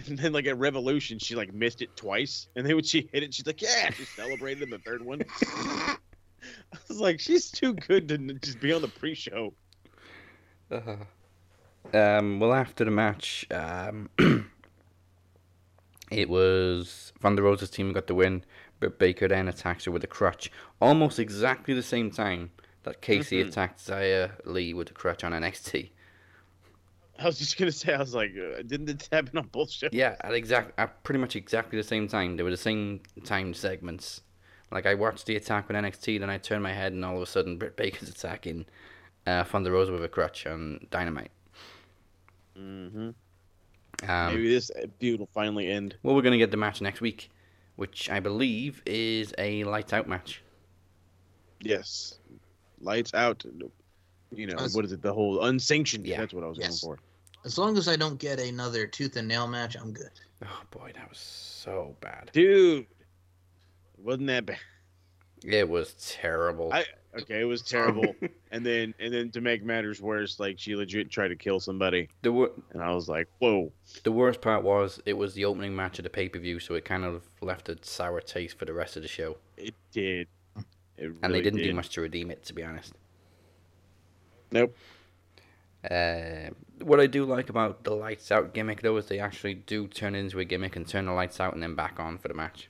And 0.06 0.18
then 0.18 0.32
like 0.32 0.46
at 0.46 0.56
Revolution, 0.56 1.18
she 1.18 1.34
like 1.34 1.52
missed 1.52 1.82
it 1.82 1.94
twice, 1.94 2.48
and 2.56 2.64
then 2.64 2.74
when 2.74 2.84
she 2.84 3.08
hit 3.12 3.22
it, 3.22 3.34
she's 3.34 3.46
like, 3.46 3.60
"Yeah!" 3.60 3.90
She 3.90 4.04
celebrated 4.04 4.62
in 4.62 4.70
the 4.70 4.78
third 4.78 5.04
one. 5.04 5.20
I 5.42 6.78
was 6.88 7.00
like, 7.00 7.20
she's 7.20 7.50
too 7.50 7.74
good 7.74 8.08
to 8.08 8.16
just 8.34 8.60
be 8.60 8.72
on 8.72 8.82
the 8.82 8.88
pre-show. 8.88 9.52
Uh, 10.70 10.96
um, 11.92 12.40
well, 12.40 12.54
after 12.54 12.84
the 12.84 12.90
match, 12.90 13.46
um, 13.50 14.08
it 16.10 16.28
was 16.28 17.12
Thunder 17.20 17.42
Rosa's 17.42 17.70
team 17.70 17.92
got 17.92 18.06
the 18.06 18.14
win, 18.14 18.44
but 18.80 18.98
Baker 18.98 19.28
then 19.28 19.48
attacks 19.48 19.84
her 19.84 19.90
with 19.90 20.04
a 20.04 20.08
crutch, 20.08 20.50
almost 20.80 21.18
exactly 21.18 21.74
the 21.74 21.82
same 21.82 22.10
time 22.10 22.50
that 22.82 23.00
Casey 23.02 23.42
Mhm. 23.42 23.48
attacked 23.48 23.78
Xia 23.80 24.32
Li 24.46 24.72
with 24.74 24.90
a 24.90 24.94
crutch 24.94 25.22
on 25.22 25.32
NXT. 25.32 25.90
I 27.18 27.24
was 27.26 27.38
just 27.38 27.58
gonna 27.58 27.70
say, 27.72 27.92
I 27.92 27.98
was 27.98 28.14
like, 28.14 28.30
uh, 28.30 28.62
didn't 28.62 28.86
this 28.86 29.08
happen 29.12 29.36
on 29.36 29.48
both 29.48 29.70
shows? 29.70 29.90
Yeah, 29.92 30.16
at 30.22 30.32
exact, 30.32 30.72
at 30.78 31.02
pretty 31.04 31.18
much 31.20 31.36
exactly 31.36 31.76
the 31.78 31.84
same 31.86 32.08
time. 32.08 32.36
They 32.36 32.42
were 32.42 32.50
the 32.50 32.56
same 32.56 33.00
timed 33.24 33.56
segments. 33.56 34.22
Like 34.72 34.86
I 34.86 34.94
watched 34.94 35.26
the 35.26 35.36
attack 35.36 35.68
with 35.68 35.76
NXT, 35.76 36.18
then 36.18 36.30
I 36.30 36.38
turned 36.38 36.62
my 36.62 36.72
head, 36.72 36.92
and 36.92 37.04
all 37.04 37.16
of 37.16 37.22
a 37.22 37.26
sudden, 37.26 37.58
Britt 37.58 37.76
Baker's 37.76 38.08
attacking 38.08 38.64
uh, 39.26 39.44
Van 39.44 39.62
der 39.64 39.70
Rosa 39.72 39.92
with 39.92 40.02
a 40.02 40.08
crutch 40.08 40.46
on 40.46 40.86
Dynamite. 40.90 41.30
Mm-hmm. 42.58 43.10
Um, 44.08 44.34
Maybe 44.34 44.48
this 44.48 44.70
feud 44.98 45.20
will 45.20 45.28
finally 45.34 45.70
end. 45.70 45.96
Well, 46.02 46.14
we're 46.14 46.22
going 46.22 46.32
to 46.32 46.38
get 46.38 46.50
the 46.50 46.56
match 46.56 46.80
next 46.80 47.00
week, 47.00 47.30
which 47.76 48.08
I 48.10 48.20
believe 48.20 48.82
is 48.86 49.34
a 49.38 49.64
lights 49.64 49.92
out 49.92 50.08
match. 50.08 50.42
Yes, 51.60 52.18
lights 52.80 53.12
out. 53.14 53.44
You 54.32 54.46
know 54.46 54.56
Us- 54.56 54.74
what 54.74 54.84
is 54.84 54.92
it? 54.92 55.02
The 55.02 55.12
whole 55.12 55.44
unsanctioned. 55.44 56.06
Yeah. 56.06 56.18
That's 56.20 56.32
what 56.32 56.44
I 56.44 56.46
was 56.46 56.58
Yes. 56.58 56.80
going 56.80 56.96
for. 56.96 57.02
As 57.44 57.58
long 57.58 57.76
as 57.78 57.88
I 57.88 57.96
don't 57.96 58.18
get 58.18 58.38
another 58.38 58.86
tooth 58.86 59.16
and 59.16 59.26
nail 59.28 59.46
match, 59.46 59.76
I'm 59.76 59.92
good. 59.92 60.10
Oh 60.42 60.62
boy, 60.70 60.92
that 60.94 61.08
was 61.08 61.18
so 61.18 61.96
bad. 62.00 62.30
Dude, 62.32 62.86
wasn't 63.98 64.26
that 64.28 64.46
bad? 64.46 64.58
It 65.44 65.68
was 65.68 65.94
terrible. 65.94 66.72
I 66.72 66.84
okay, 67.18 67.40
it 67.40 67.44
was 67.44 67.62
terrible. 67.62 68.14
and 68.50 68.64
then 68.64 68.94
and 68.98 69.12
then 69.12 69.30
to 69.30 69.40
make 69.40 69.62
matters 69.64 70.00
worse, 70.00 70.38
like 70.40 70.58
she 70.58 70.76
legit 70.76 71.10
tried 71.10 71.28
to 71.28 71.36
kill 71.36 71.60
somebody, 71.60 72.08
The 72.22 72.32
wor- 72.32 72.52
and 72.72 72.82
I 72.82 72.92
was 72.94 73.08
like, 73.08 73.28
whoa. 73.38 73.72
the 74.04 74.12
worst 74.12 74.40
part 74.40 74.62
was 74.62 75.00
it 75.06 75.14
was 75.14 75.34
the 75.34 75.44
opening 75.44 75.74
match 75.74 75.98
of 75.98 76.04
the 76.04 76.10
pay 76.10 76.28
per 76.28 76.38
view, 76.38 76.58
so 76.60 76.74
it 76.74 76.84
kind 76.84 77.04
of 77.04 77.24
left 77.40 77.68
a 77.68 77.78
sour 77.82 78.20
taste 78.20 78.58
for 78.58 78.64
the 78.64 78.74
rest 78.74 78.96
of 78.96 79.02
the 79.02 79.08
show. 79.08 79.36
It 79.56 79.74
did. 79.92 80.28
It 80.96 81.12
and 81.22 81.32
they 81.32 81.40
didn't 81.40 81.62
do 81.62 81.74
much 81.74 81.90
to 81.90 82.00
redeem 82.02 82.30
it, 82.30 82.44
to 82.44 82.52
be 82.52 82.62
honest. 82.62 82.92
Nope. 84.52 84.76
Uh, 85.90 86.50
what 86.82 87.00
I 87.00 87.06
do 87.06 87.24
like 87.24 87.48
about 87.48 87.84
the 87.84 87.94
lights 87.94 88.30
out 88.30 88.52
gimmick, 88.52 88.82
though, 88.82 88.96
is 88.98 89.06
they 89.06 89.18
actually 89.18 89.54
do 89.54 89.86
turn 89.86 90.14
it 90.14 90.18
into 90.18 90.38
a 90.40 90.44
gimmick 90.44 90.76
and 90.76 90.86
turn 90.86 91.06
the 91.06 91.12
lights 91.12 91.40
out 91.40 91.54
and 91.54 91.62
then 91.62 91.74
back 91.74 91.98
on 91.98 92.18
for 92.18 92.28
the 92.28 92.34
match. 92.34 92.68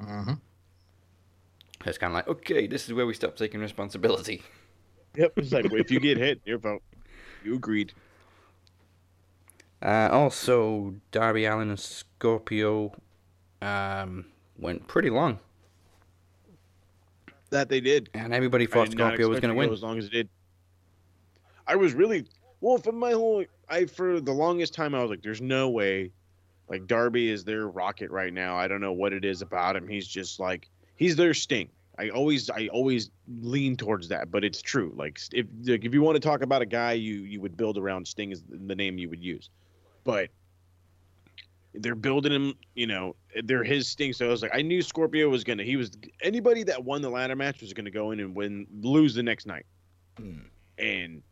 Mm-hmm. 0.00 0.34
It's 1.86 1.98
kind 1.98 2.10
of 2.12 2.14
like, 2.14 2.28
okay, 2.28 2.66
this 2.66 2.86
is 2.86 2.92
where 2.94 3.06
we 3.06 3.14
stop 3.14 3.36
taking 3.36 3.60
responsibility. 3.60 4.42
Yep. 5.16 5.32
It's 5.36 5.50
like 5.50 5.72
if 5.72 5.90
you 5.90 5.98
get 5.98 6.18
hit, 6.18 6.42
your 6.44 6.58
vote. 6.58 6.82
You 7.42 7.54
agreed. 7.54 7.94
Uh, 9.82 10.10
also, 10.12 10.94
Darby 11.10 11.46
Allin 11.46 11.70
and 11.70 11.80
Scorpio 11.80 12.92
um, 13.62 14.26
went 14.58 14.86
pretty 14.88 15.08
long, 15.08 15.38
That 17.48 17.70
they 17.70 17.80
did. 17.80 18.10
and 18.12 18.34
everybody 18.34 18.66
thought 18.66 18.90
Scorpio 18.90 19.28
was 19.28 19.40
going 19.40 19.54
to 19.54 19.58
win. 19.58 19.72
as 19.72 19.82
long 19.82 19.96
as 19.96 20.04
it 20.04 20.12
did. 20.12 20.28
I 21.66 21.76
was 21.76 21.94
really 21.94 22.26
well 22.60 22.76
for 22.76 22.92
my 22.92 23.12
whole. 23.12 23.42
I 23.70 23.86
for 23.86 24.20
the 24.20 24.32
longest 24.32 24.74
time 24.74 24.94
I 24.94 25.00
was 25.00 25.08
like, 25.08 25.22
"There's 25.22 25.40
no 25.40 25.70
way." 25.70 26.12
Like 26.68 26.86
Darby 26.86 27.30
is 27.30 27.42
their 27.42 27.68
rocket 27.68 28.10
right 28.10 28.34
now. 28.34 28.56
I 28.56 28.68
don't 28.68 28.82
know 28.82 28.92
what 28.92 29.14
it 29.14 29.24
is 29.24 29.40
about 29.40 29.76
him. 29.76 29.88
He's 29.88 30.06
just 30.06 30.40
like 30.40 30.68
he's 30.96 31.16
their 31.16 31.32
Sting. 31.32 31.70
I 31.98 32.10
always 32.10 32.50
I 32.50 32.68
always 32.68 33.10
lean 33.40 33.76
towards 33.76 34.08
that, 34.08 34.30
but 34.30 34.44
it's 34.44 34.60
true. 34.60 34.92
Like 34.96 35.18
if 35.32 35.46
like, 35.64 35.84
if 35.84 35.94
you 35.94 36.02
want 36.02 36.16
to 36.16 36.20
talk 36.20 36.42
about 36.42 36.62
a 36.62 36.66
guy, 36.66 36.92
you 36.92 37.14
you 37.14 37.40
would 37.40 37.56
build 37.56 37.78
around 37.78 38.06
Sting 38.06 38.32
is 38.32 38.42
the 38.48 38.74
name 38.74 38.98
you 38.98 39.08
would 39.08 39.22
use, 39.22 39.48
but 40.04 40.28
they're 41.74 41.94
building 41.94 42.32
him. 42.32 42.54
You 42.74 42.86
know, 42.86 43.16
they're 43.44 43.64
his 43.64 43.88
Sting. 43.88 44.12
So 44.12 44.26
I 44.26 44.30
was 44.30 44.42
like, 44.42 44.54
I 44.54 44.62
knew 44.62 44.82
Scorpio 44.82 45.28
was 45.28 45.44
gonna. 45.44 45.62
He 45.64 45.76
was 45.76 45.90
anybody 46.22 46.62
that 46.64 46.84
won 46.84 47.02
the 47.02 47.10
ladder 47.10 47.36
match 47.36 47.60
was 47.60 47.72
gonna 47.72 47.90
go 47.90 48.10
in 48.10 48.20
and 48.20 48.34
win, 48.34 48.66
lose 48.80 49.14
the 49.14 49.22
next 49.22 49.46
night. 49.46 49.66
Hmm. 50.18 50.40
And 50.78 51.22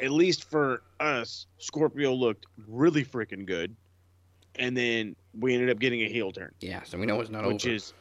at 0.00 0.10
least 0.10 0.50
for 0.50 0.82
us, 0.98 1.46
Scorpio 1.58 2.12
looked 2.12 2.46
really 2.66 3.04
freaking 3.04 3.46
good. 3.46 3.76
And 4.56 4.76
then 4.76 5.16
we 5.38 5.54
ended 5.54 5.70
up 5.70 5.78
getting 5.78 6.02
a 6.02 6.08
heel 6.08 6.30
turn, 6.30 6.52
Yeah, 6.60 6.82
so 6.82 6.98
we 6.98 7.06
know 7.06 7.20
it's 7.20 7.30
not 7.30 7.46
which 7.46 7.64
over. 7.64 7.74
is 7.74 7.94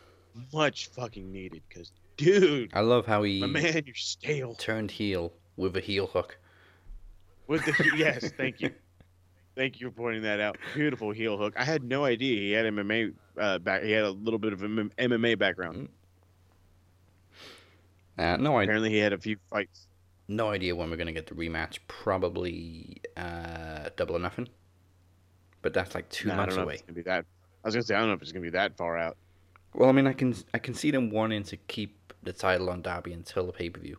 much 0.54 0.88
fucking 0.88 1.32
needed. 1.32 1.62
Because, 1.68 1.92
dude, 2.18 2.72
I 2.74 2.82
love 2.82 3.06
how 3.06 3.24
he 3.24 3.40
my 3.42 3.48
man, 3.48 3.84
you're 3.86 3.96
stale. 3.96 4.56
turned 4.56 4.92
heel 4.92 5.34
with 5.58 5.76
a 5.78 5.82
heel 5.82 6.08
hook. 6.08 6.38
With 7.48 7.66
the 7.66 7.92
yes, 7.98 8.32
thank 8.38 8.62
you, 8.62 8.72
thank 9.56 9.82
you 9.82 9.90
for 9.90 9.96
pointing 9.96 10.24
that 10.24 10.40
out. 10.40 10.58
Beautiful 10.74 11.12
heel 11.12 11.38
hook. 11.38 11.54
I 11.58 11.64
had 11.66 11.84
no 11.84 12.06
idea 12.06 12.40
he 12.40 12.52
had 12.52 12.66
MMA 12.66 13.14
uh, 13.38 13.60
back. 13.60 13.84
He 13.84 13.92
had 13.92 14.04
a 14.06 14.12
little 14.12 14.40
bit 14.40 14.54
of 14.54 14.60
MMA 14.62 15.38
background. 15.38 15.90
Uh, 18.18 18.38
no, 18.38 18.56
I 18.56 18.64
Apparently, 18.64 18.90
he 18.90 18.98
had 18.98 19.14
a 19.14 19.18
few 19.18 19.38
fights. 19.50 19.88
no 20.28 20.50
idea 20.50 20.76
when 20.76 20.90
we're 20.90 20.98
gonna 20.98 21.12
get 21.12 21.28
the 21.28 21.36
rematch. 21.36 21.80
Probably 21.88 23.02
uh, 23.18 23.90
double 23.96 24.16
or 24.16 24.20
nothing. 24.20 24.48
but 25.62 25.74
that's 25.74 25.96
like 25.96 26.10
two 26.10 26.32
I 26.32 26.36
months 26.36 26.56
don't 26.56 26.58
know 26.58 26.62
if 26.64 26.66
away. 26.68 26.74
it's 26.76 26.84
gonna 26.84 26.96
be 26.96 27.02
that. 27.04 27.26
I 27.64 27.68
was 27.68 27.76
gonna 27.76 27.84
say 27.84 27.96
I 27.96 28.00
don't 28.00 28.10
know 28.10 28.14
if 28.16 28.22
it's 28.22 28.32
gonna 28.32 28.44
be 28.44 28.50
that 28.52 28.78
far 28.78 28.98
out. 28.98 29.18
Well, 29.74 29.90
I 29.90 29.92
mean, 29.94 30.08
I 30.08 30.14
can 30.14 30.36
I 30.54 30.58
can 30.60 30.74
see 30.74 30.92
them 30.92 31.10
wanting 31.10 31.44
to 31.44 31.58
keep 31.58 32.14
the 32.24 32.34
title 32.34 32.70
on 32.70 32.82
Darby 32.82 33.14
until 33.14 33.46
the 33.48 33.54
pay 33.54 33.70
per 33.70 33.80
view. 33.80 33.98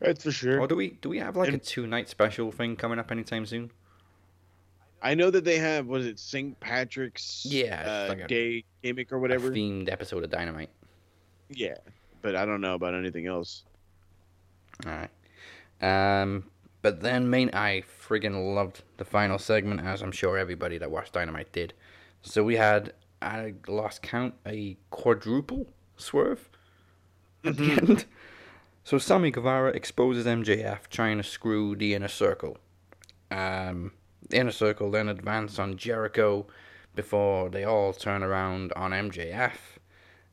That's 0.00 0.24
for 0.24 0.32
sure. 0.32 0.60
Or 0.60 0.66
do 0.66 0.74
we 0.76 0.90
do 1.00 1.08
we 1.08 1.18
have 1.18 1.36
like 1.36 1.52
a 1.52 1.58
two 1.58 1.86
night 1.86 2.08
special 2.08 2.50
thing 2.50 2.76
coming 2.76 2.98
up 2.98 3.10
anytime 3.10 3.46
soon? 3.46 3.70
I 5.00 5.14
know 5.14 5.30
that 5.30 5.44
they 5.44 5.58
have 5.58 5.86
was 5.86 6.06
it 6.06 6.18
St. 6.18 6.58
Patrick's 6.60 7.44
Yeah, 7.48 8.04
uh, 8.04 8.08
like 8.08 8.20
a- 8.20 8.26
Day 8.28 8.64
gimmick 8.82 9.12
or 9.12 9.16
A 9.16 9.20
whatever. 9.20 9.50
themed 9.50 9.90
episode 9.90 10.22
of 10.24 10.30
Dynamite. 10.30 10.70
Yeah, 11.50 11.74
but 12.20 12.36
I 12.36 12.46
don't 12.46 12.60
know 12.60 12.74
about 12.74 12.94
anything 12.94 13.26
else. 13.26 13.64
All 14.86 14.92
right. 14.92 15.10
Um, 16.22 16.44
but 16.82 17.00
then 17.00 17.28
main, 17.28 17.50
I 17.52 17.82
friggin' 18.00 18.54
loved 18.54 18.82
the 18.96 19.04
final 19.04 19.38
segment, 19.38 19.80
as 19.80 20.02
I'm 20.02 20.12
sure 20.12 20.38
everybody 20.38 20.78
that 20.78 20.90
watched 20.90 21.12
Dynamite 21.12 21.52
did. 21.52 21.74
So 22.22 22.44
we 22.44 22.56
had, 22.56 22.94
I 23.20 23.54
lost 23.68 24.02
count, 24.02 24.34
a 24.46 24.76
quadruple 24.90 25.66
swerve 25.96 26.48
at 27.44 27.56
the 27.56 27.72
end. 27.72 28.04
So 28.84 28.98
Sammy 28.98 29.30
Guevara 29.30 29.70
exposes 29.70 30.26
MJF 30.26 30.88
trying 30.88 31.16
to 31.18 31.22
screw 31.22 31.76
the 31.76 31.94
inner 31.94 32.08
circle. 32.08 32.58
Um, 33.30 33.92
the 34.28 34.38
inner 34.38 34.50
circle 34.50 34.90
then 34.90 35.08
advance 35.08 35.60
on 35.60 35.76
Jericho 35.76 36.48
before 36.96 37.48
they 37.48 37.62
all 37.62 37.92
turn 37.92 38.24
around 38.24 38.72
on 38.74 38.90
MJF. 38.90 39.52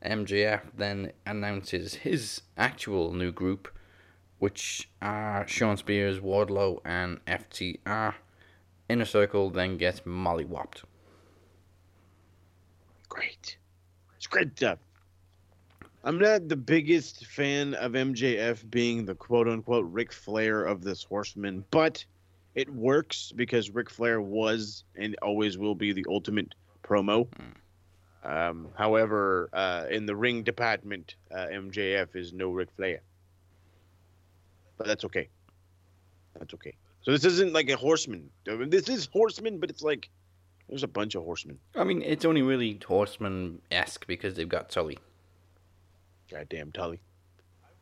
MJF 0.04 0.62
then 0.76 1.12
announces 1.24 1.94
his 1.94 2.42
actual 2.56 3.12
new 3.12 3.30
group, 3.30 3.68
which 4.38 4.90
are 5.00 5.46
Shawn 5.46 5.76
Spears, 5.76 6.18
Wardlow, 6.18 6.80
and 6.84 7.24
FTR. 7.26 8.14
Inner 8.88 9.04
Circle 9.04 9.50
then 9.50 9.76
gets 9.76 10.00
mollywopped. 10.00 10.82
Great. 13.10 13.58
It's 14.16 14.26
great 14.26 14.56
stuff. 14.56 14.78
I'm 16.02 16.18
not 16.18 16.48
the 16.48 16.56
biggest 16.56 17.26
fan 17.26 17.74
of 17.74 17.92
MJF 17.92 18.70
being 18.70 19.04
the 19.04 19.14
quote 19.14 19.48
unquote 19.48 19.84
Ric 19.90 20.12
Flair 20.12 20.64
of 20.64 20.82
this 20.82 21.02
horseman, 21.04 21.62
but 21.70 22.02
it 22.54 22.70
works 22.70 23.32
because 23.36 23.70
Ric 23.70 23.90
Flair 23.90 24.22
was 24.22 24.84
and 24.96 25.14
always 25.20 25.58
will 25.58 25.74
be 25.74 25.92
the 25.92 26.06
ultimate 26.08 26.54
promo. 26.82 27.28
Um, 28.24 28.68
however, 28.76 29.50
uh, 29.52 29.86
in 29.90 30.06
the 30.06 30.16
ring 30.16 30.42
department, 30.42 31.16
uh, 31.30 31.46
MJF 31.52 32.16
is 32.16 32.32
no 32.32 32.50
Ric 32.50 32.70
Flair. 32.76 33.00
But 34.78 34.86
that's 34.86 35.04
okay. 35.04 35.28
That's 36.38 36.54
okay. 36.54 36.74
So 37.02 37.10
this 37.10 37.24
isn't 37.24 37.52
like 37.52 37.68
a 37.68 37.76
horseman. 37.76 38.30
This 38.44 38.88
is 38.88 39.08
horseman, 39.12 39.58
but 39.58 39.68
it's 39.68 39.82
like 39.82 40.08
there's 40.70 40.82
a 40.84 40.88
bunch 40.88 41.14
of 41.14 41.24
horsemen. 41.24 41.58
I 41.74 41.84
mean, 41.84 42.00
it's 42.02 42.24
only 42.24 42.40
really 42.42 42.80
Horseman 42.86 43.60
esque 43.70 44.06
because 44.06 44.34
they've 44.34 44.48
got 44.48 44.70
Tully. 44.70 44.98
Goddamn 46.30 46.72
Tully. 46.72 47.00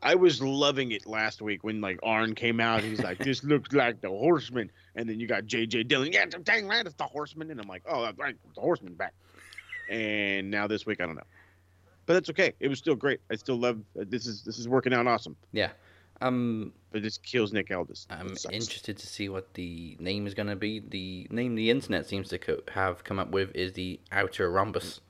I 0.00 0.14
was 0.14 0.40
loving 0.40 0.92
it 0.92 1.06
last 1.06 1.42
week 1.42 1.64
when 1.64 1.80
like 1.80 1.98
Arn 2.02 2.34
came 2.34 2.60
out. 2.60 2.82
He's 2.82 3.02
like, 3.02 3.18
"This 3.18 3.42
looks 3.42 3.72
like 3.74 4.00
the 4.00 4.08
Horseman," 4.08 4.70
and 4.94 5.08
then 5.08 5.18
you 5.18 5.26
got 5.26 5.44
J.J. 5.44 5.82
Dillon. 5.84 6.12
Yeah, 6.12 6.22
it's 6.24 6.36
dang 6.44 6.68
right, 6.68 6.86
it's 6.86 6.94
the 6.94 7.04
Horseman, 7.04 7.50
and 7.50 7.60
I'm 7.60 7.66
like, 7.68 7.82
"Oh, 7.86 8.02
that's 8.02 8.16
right, 8.18 8.36
the 8.54 8.60
Horseman's 8.60 8.96
back." 8.96 9.12
And 9.90 10.50
now 10.50 10.66
this 10.68 10.86
week, 10.86 11.00
I 11.00 11.06
don't 11.06 11.16
know, 11.16 11.22
but 12.06 12.12
that's 12.14 12.30
okay. 12.30 12.52
It 12.60 12.68
was 12.68 12.78
still 12.78 12.94
great. 12.94 13.20
I 13.30 13.34
still 13.34 13.56
love. 13.56 13.80
uh, 14.00 14.04
This 14.08 14.26
is 14.26 14.44
this 14.44 14.58
is 14.58 14.68
working 14.68 14.94
out 14.94 15.06
awesome. 15.08 15.34
Yeah. 15.52 15.70
Um, 16.20 16.72
but 16.90 17.02
this 17.02 17.18
kills 17.18 17.52
Nick 17.52 17.70
Aldis. 17.70 18.06
I'm 18.10 18.34
interested 18.50 18.98
to 18.98 19.06
see 19.06 19.28
what 19.28 19.54
the 19.54 19.96
name 20.00 20.26
is 20.26 20.34
going 20.34 20.48
to 20.48 20.56
be. 20.56 20.80
The 20.80 21.28
name 21.30 21.54
the 21.54 21.70
internet 21.70 22.06
seems 22.06 22.28
to 22.30 22.38
co- 22.38 22.62
have 22.72 23.04
come 23.04 23.18
up 23.18 23.30
with 23.30 23.54
is 23.54 23.72
the 23.72 24.00
Outer 24.10 24.50
Rhombus. 24.50 25.00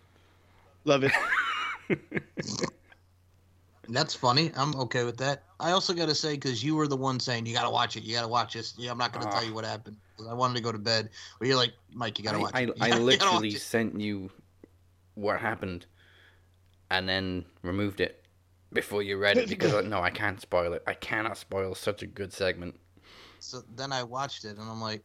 Love 0.85 1.05
it. 1.05 1.13
That's 3.89 4.15
funny. 4.15 4.53
I'm 4.55 4.75
okay 4.77 5.05
with 5.05 5.17
that. 5.19 5.45
I 5.61 5.71
also 5.71 5.95
got 5.95 6.09
to 6.09 6.15
say 6.15 6.35
because 6.35 6.63
you 6.63 6.77
were 6.77 6.87
the 6.87 6.97
one 6.97 7.19
saying 7.19 7.47
you 7.47 7.55
got 7.55 7.65
to 7.65 7.71
watch 7.71 7.97
it. 7.97 8.03
You 8.03 8.15
got 8.15 8.23
to 8.23 8.29
watch 8.29 8.53
this. 8.53 8.75
Yeah, 8.77 8.91
I'm 8.91 8.99
not 8.99 9.13
going 9.13 9.25
to 9.25 9.33
tell 9.33 9.45
you 9.45 9.55
what 9.55 9.65
happened. 9.65 9.97
I 10.29 10.35
wanted 10.35 10.57
to 10.57 10.63
go 10.63 10.73
to 10.73 10.79
bed. 10.79 11.09
But 11.39 11.49
you're 11.49 11.57
like, 11.57 11.73
Mike, 11.95 12.19
you 12.19 12.25
got 12.25 12.33
to 12.33 12.41
watch 12.41 12.53
I, 12.55 12.63
it. 12.63 12.71
I 12.81 12.87
You 12.87 12.93
gotta 12.93 13.05
literally 13.05 13.49
it. 13.49 13.61
sent 13.61 13.99
you 13.99 14.31
what 15.15 15.41
happened 15.41 15.87
and 16.91 17.09
then 17.09 17.45
removed 17.63 18.01
it 18.01 18.23
before 18.73 19.03
you 19.03 19.19
read 19.19 19.39
it 19.39 19.49
because 19.49 19.85
no, 19.85 20.01
I 20.01 20.11
can't 20.11 20.41
spoil 20.41 20.73
it. 20.73 20.83
I 20.87 20.95
cannot 20.95 21.37
spoil 21.37 21.75
such 21.75 22.03
a 22.03 22.07
good 22.07 22.33
segment. 22.33 22.79
So 23.41 23.63
then 23.75 23.93
I 23.93 24.03
watched 24.03 24.45
it 24.45 24.59
and 24.59 24.71
I'm 24.71 24.81
like, 24.81 25.03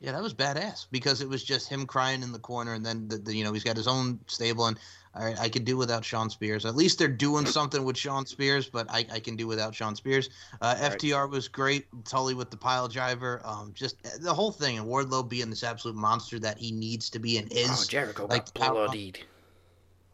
yeah, 0.00 0.12
that 0.12 0.22
was 0.22 0.34
badass 0.34 0.86
because 0.90 1.20
it 1.20 1.28
was 1.28 1.44
just 1.44 1.68
him 1.68 1.86
crying 1.86 2.22
in 2.22 2.32
the 2.32 2.38
corner 2.38 2.74
and 2.74 2.84
then 2.84 3.06
the, 3.08 3.18
the 3.18 3.34
you 3.34 3.44
know 3.44 3.52
he's 3.52 3.64
got 3.64 3.76
his 3.76 3.86
own 3.86 4.18
stable 4.26 4.66
and 4.66 4.78
I, 5.14 5.34
I 5.42 5.48
could 5.48 5.64
do 5.64 5.76
without 5.76 6.04
Shawn 6.04 6.30
Spears. 6.30 6.64
At 6.64 6.74
least 6.74 6.98
they're 6.98 7.08
doing 7.08 7.46
something 7.58 7.84
with 7.84 7.96
Shawn 7.96 8.26
Spears, 8.26 8.68
but 8.68 8.90
I, 8.90 9.06
I 9.12 9.20
can 9.20 9.36
do 9.36 9.46
without 9.46 9.74
Shawn 9.74 9.94
Spears. 9.94 10.30
Uh, 10.60 10.76
Right. 10.80 10.98
FTR 10.98 11.30
was 11.30 11.48
great. 11.48 11.86
Tully 12.04 12.34
with 12.34 12.50
the 12.50 12.56
pile 12.56 12.88
driver. 12.88 13.40
Um, 13.44 13.72
just 13.74 14.02
the 14.20 14.32
whole 14.34 14.50
thing 14.52 14.78
and 14.78 14.86
Wardlow 14.88 15.28
being 15.28 15.50
this 15.50 15.62
absolute 15.62 15.96
monster 15.96 16.38
that 16.40 16.58
he 16.58 16.72
needs 16.72 17.10
to 17.10 17.18
be 17.18 17.38
and 17.38 17.52
is. 17.52 17.68
Oh, 17.70 17.84
Jericho 17.88 18.26
like 18.26 18.52
got 18.54 18.72
bloodied. 18.72 19.20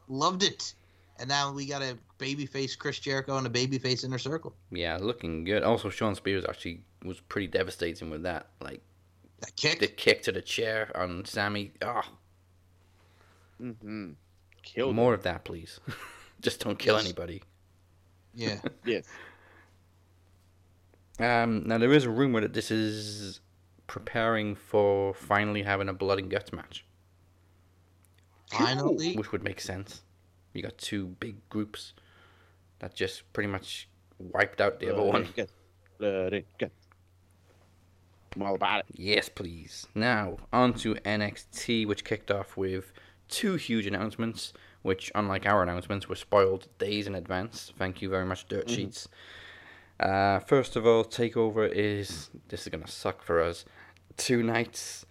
Loved 0.09 0.43
it. 0.43 0.74
And 1.20 1.28
now 1.28 1.52
we 1.52 1.66
got 1.66 1.82
a 1.82 1.98
babyface 2.18 2.78
Chris 2.78 2.98
Jericho 3.00 3.36
and 3.38 3.46
a 3.46 3.50
babyface 3.50 4.04
Inner 4.04 4.18
Circle. 4.18 4.54
Yeah, 4.70 4.98
looking 5.00 5.44
good. 5.44 5.62
Also, 5.64 5.90
Shawn 5.90 6.14
Spears 6.14 6.44
actually 6.48 6.82
was 7.04 7.18
pretty 7.20 7.48
devastating 7.48 8.08
with 8.10 8.22
that. 8.22 8.48
Like 8.60 8.80
that 9.40 9.56
kick, 9.56 9.80
the 9.80 9.88
kick 9.88 10.22
to 10.24 10.32
the 10.32 10.42
chair 10.42 10.90
on 10.94 11.24
Sammy. 11.24 11.72
Oh, 11.82 12.02
Mm-hmm. 13.60 14.10
Killed 14.62 14.94
more 14.94 15.14
of 15.14 15.24
that, 15.24 15.44
please. 15.44 15.80
Just 16.40 16.60
don't 16.62 16.78
kill 16.78 16.94
Yes. 16.94 17.04
anybody. 17.06 17.42
Yeah. 18.34 18.60
yes. 18.84 19.04
Um, 21.18 21.64
now 21.66 21.78
there 21.78 21.92
is 21.92 22.04
a 22.04 22.10
rumor 22.10 22.40
that 22.40 22.52
this 22.52 22.70
is 22.70 23.40
preparing 23.88 24.54
for 24.54 25.12
finally 25.14 25.62
having 25.64 25.88
a 25.88 25.92
blood 25.92 26.20
and 26.20 26.30
guts 26.30 26.52
match, 26.52 26.84
Finally. 28.52 29.16
which 29.16 29.32
would 29.32 29.42
make 29.42 29.60
sense. 29.60 30.02
You 30.52 30.62
got 30.62 30.78
two 30.78 31.06
big 31.20 31.36
groups 31.50 31.92
that 32.80 32.94
just 32.94 33.30
pretty 33.32 33.48
much 33.48 33.88
wiped 34.18 34.60
out 34.60 34.80
the 34.80 34.92
other 34.92 35.02
one. 35.02 35.28
guts. 35.36 35.52
Blood 35.98 36.32
and 36.32 36.44
guts. 36.58 36.72
I'm 38.36 38.42
all 38.42 38.54
about 38.54 38.80
it. 38.80 38.86
Yes, 38.94 39.28
please. 39.28 39.86
Now, 39.94 40.36
on 40.52 40.74
to 40.74 40.94
NXT, 40.96 41.86
which 41.86 42.04
kicked 42.04 42.30
off 42.30 42.56
with 42.56 42.92
two 43.28 43.54
huge 43.54 43.86
announcements, 43.86 44.52
which, 44.82 45.10
unlike 45.14 45.46
our 45.46 45.62
announcements, 45.62 46.08
were 46.08 46.14
spoiled 46.14 46.68
days 46.78 47.06
in 47.06 47.14
advance. 47.14 47.72
Thank 47.78 48.00
you 48.02 48.08
very 48.08 48.24
much, 48.26 48.46
Dirt 48.46 48.66
Mhm. 48.68 48.74
Sheets. 48.74 49.08
Uh, 49.98 50.38
first 50.40 50.76
of 50.76 50.86
all, 50.86 51.04
TakeOver 51.04 51.68
is. 51.72 52.30
This 52.48 52.62
is 52.62 52.68
going 52.68 52.84
to 52.84 52.90
suck 52.90 53.22
for 53.22 53.40
us. 53.42 53.64
Two 54.16 54.42
nights, 54.42 55.04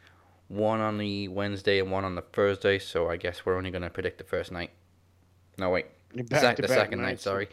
one 0.47 0.79
on 0.79 0.97
the 0.97 1.27
Wednesday 1.27 1.79
and 1.79 1.91
one 1.91 2.05
on 2.05 2.15
the 2.15 2.21
Thursday, 2.21 2.79
so 2.79 3.09
I 3.09 3.17
guess 3.17 3.45
we're 3.45 3.57
only 3.57 3.71
going 3.71 3.81
to 3.81 3.89
predict 3.89 4.17
the 4.19 4.23
first 4.23 4.51
night. 4.51 4.71
No, 5.57 5.69
wait. 5.69 5.85
The, 6.13 6.39
sec- 6.39 6.57
the 6.57 6.67
second 6.67 7.01
night, 7.01 7.19
sorry. 7.19 7.49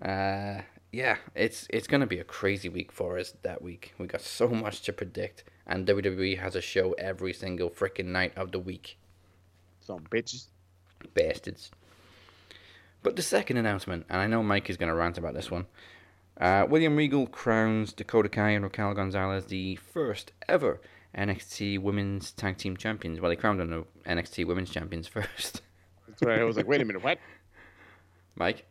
Uh, 0.00 0.62
yeah, 0.92 1.16
it's 1.34 1.66
it's 1.70 1.86
gonna 1.86 2.06
be 2.06 2.18
a 2.18 2.24
crazy 2.24 2.68
week 2.68 2.90
for 2.90 3.18
us 3.18 3.34
that 3.42 3.62
week. 3.62 3.94
We 3.98 4.06
got 4.06 4.20
so 4.20 4.48
much 4.48 4.82
to 4.82 4.92
predict, 4.92 5.44
and 5.66 5.86
WWE 5.86 6.38
has 6.38 6.56
a 6.56 6.60
show 6.60 6.92
every 6.92 7.32
single 7.32 7.70
freaking 7.70 8.06
night 8.06 8.36
of 8.36 8.50
the 8.52 8.58
week. 8.58 8.98
Some 9.80 10.00
bitches. 10.10 10.46
Bastards. 11.14 11.70
But 13.02 13.16
the 13.16 13.22
second 13.22 13.56
announcement, 13.56 14.04
and 14.10 14.20
I 14.20 14.26
know 14.26 14.42
Mike 14.42 14.68
is 14.68 14.76
gonna 14.76 14.94
rant 14.94 15.16
about 15.16 15.34
this 15.34 15.50
one. 15.50 15.66
Uh, 16.38 16.66
William 16.68 16.96
Regal 16.96 17.26
crowns 17.26 17.92
Dakota 17.92 18.28
Kai 18.28 18.50
and 18.50 18.64
Raquel 18.64 18.94
Gonzalez 18.94 19.46
the 19.46 19.76
first 19.76 20.32
ever 20.48 20.80
NXT 21.16 21.80
Women's 21.80 22.32
Tag 22.32 22.56
Team 22.58 22.76
Champions. 22.76 23.20
Well, 23.20 23.28
they 23.30 23.36
crowned 23.36 23.60
them 23.60 23.70
the 23.70 23.84
NXT 24.10 24.46
Women's 24.46 24.70
Champions 24.70 25.06
first. 25.08 25.62
That's 26.10 26.22
right. 26.22 26.40
I 26.40 26.44
was 26.44 26.56
like, 26.56 26.66
wait 26.66 26.80
a 26.80 26.84
minute, 26.84 27.02
what? 27.02 27.18
Mike. 28.36 28.66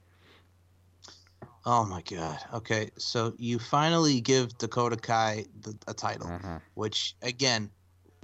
Oh 1.66 1.86
my 1.86 2.02
god. 2.02 2.40
Okay, 2.54 2.90
so 2.98 3.34
you 3.38 3.60
finally 3.60 4.22
give 4.22 4.58
Dakota 4.58 4.96
Kai 4.96 5.46
the, 5.62 5.78
a 5.88 5.94
title, 5.94 6.28
Uh-huh. 6.28 6.60
which 6.76 7.16
again, 7.22 7.70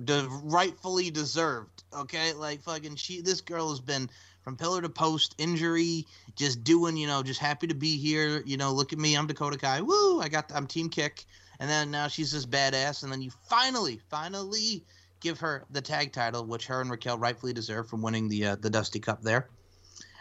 de- 0.03 0.27
rightfully 0.43 1.11
deserved. 1.11 1.83
Okay, 1.93 2.33
like 2.33 2.61
fucking 2.61 2.95
she. 2.95 3.21
This 3.21 3.41
girl 3.41 3.69
has 3.69 3.79
been 3.81 4.09
from 4.41 4.55
pillar 4.55 4.81
to 4.81 4.89
post, 4.89 5.35
injury, 5.37 6.05
just 6.35 6.63
doing. 6.63 6.97
You 6.97 7.07
know, 7.07 7.21
just 7.23 7.39
happy 7.39 7.67
to 7.67 7.75
be 7.75 7.97
here. 7.97 8.41
You 8.45 8.57
know, 8.57 8.71
look 8.71 8.93
at 8.93 8.99
me, 8.99 9.15
I'm 9.15 9.27
Dakota 9.27 9.57
Kai. 9.57 9.81
Woo! 9.81 10.21
I 10.21 10.29
got. 10.29 10.51
I'm 10.55 10.65
Team 10.65 10.89
Kick, 10.89 11.25
and 11.59 11.69
then 11.69 11.91
now 11.91 12.07
she's 12.07 12.31
this 12.31 12.45
badass, 12.45 13.03
and 13.03 13.11
then 13.11 13.21
you 13.21 13.31
finally, 13.49 13.99
finally 14.09 14.83
give 15.19 15.39
her 15.39 15.65
the 15.69 15.81
tag 15.81 16.11
title, 16.11 16.45
which 16.45 16.67
her 16.67 16.81
and 16.81 16.89
Raquel 16.89 17.17
rightfully 17.17 17.53
deserve 17.53 17.87
from 17.89 18.01
winning 18.01 18.27
the 18.27 18.45
uh, 18.45 18.55
the 18.55 18.69
Dusty 18.69 18.99
Cup 18.99 19.21
there. 19.21 19.49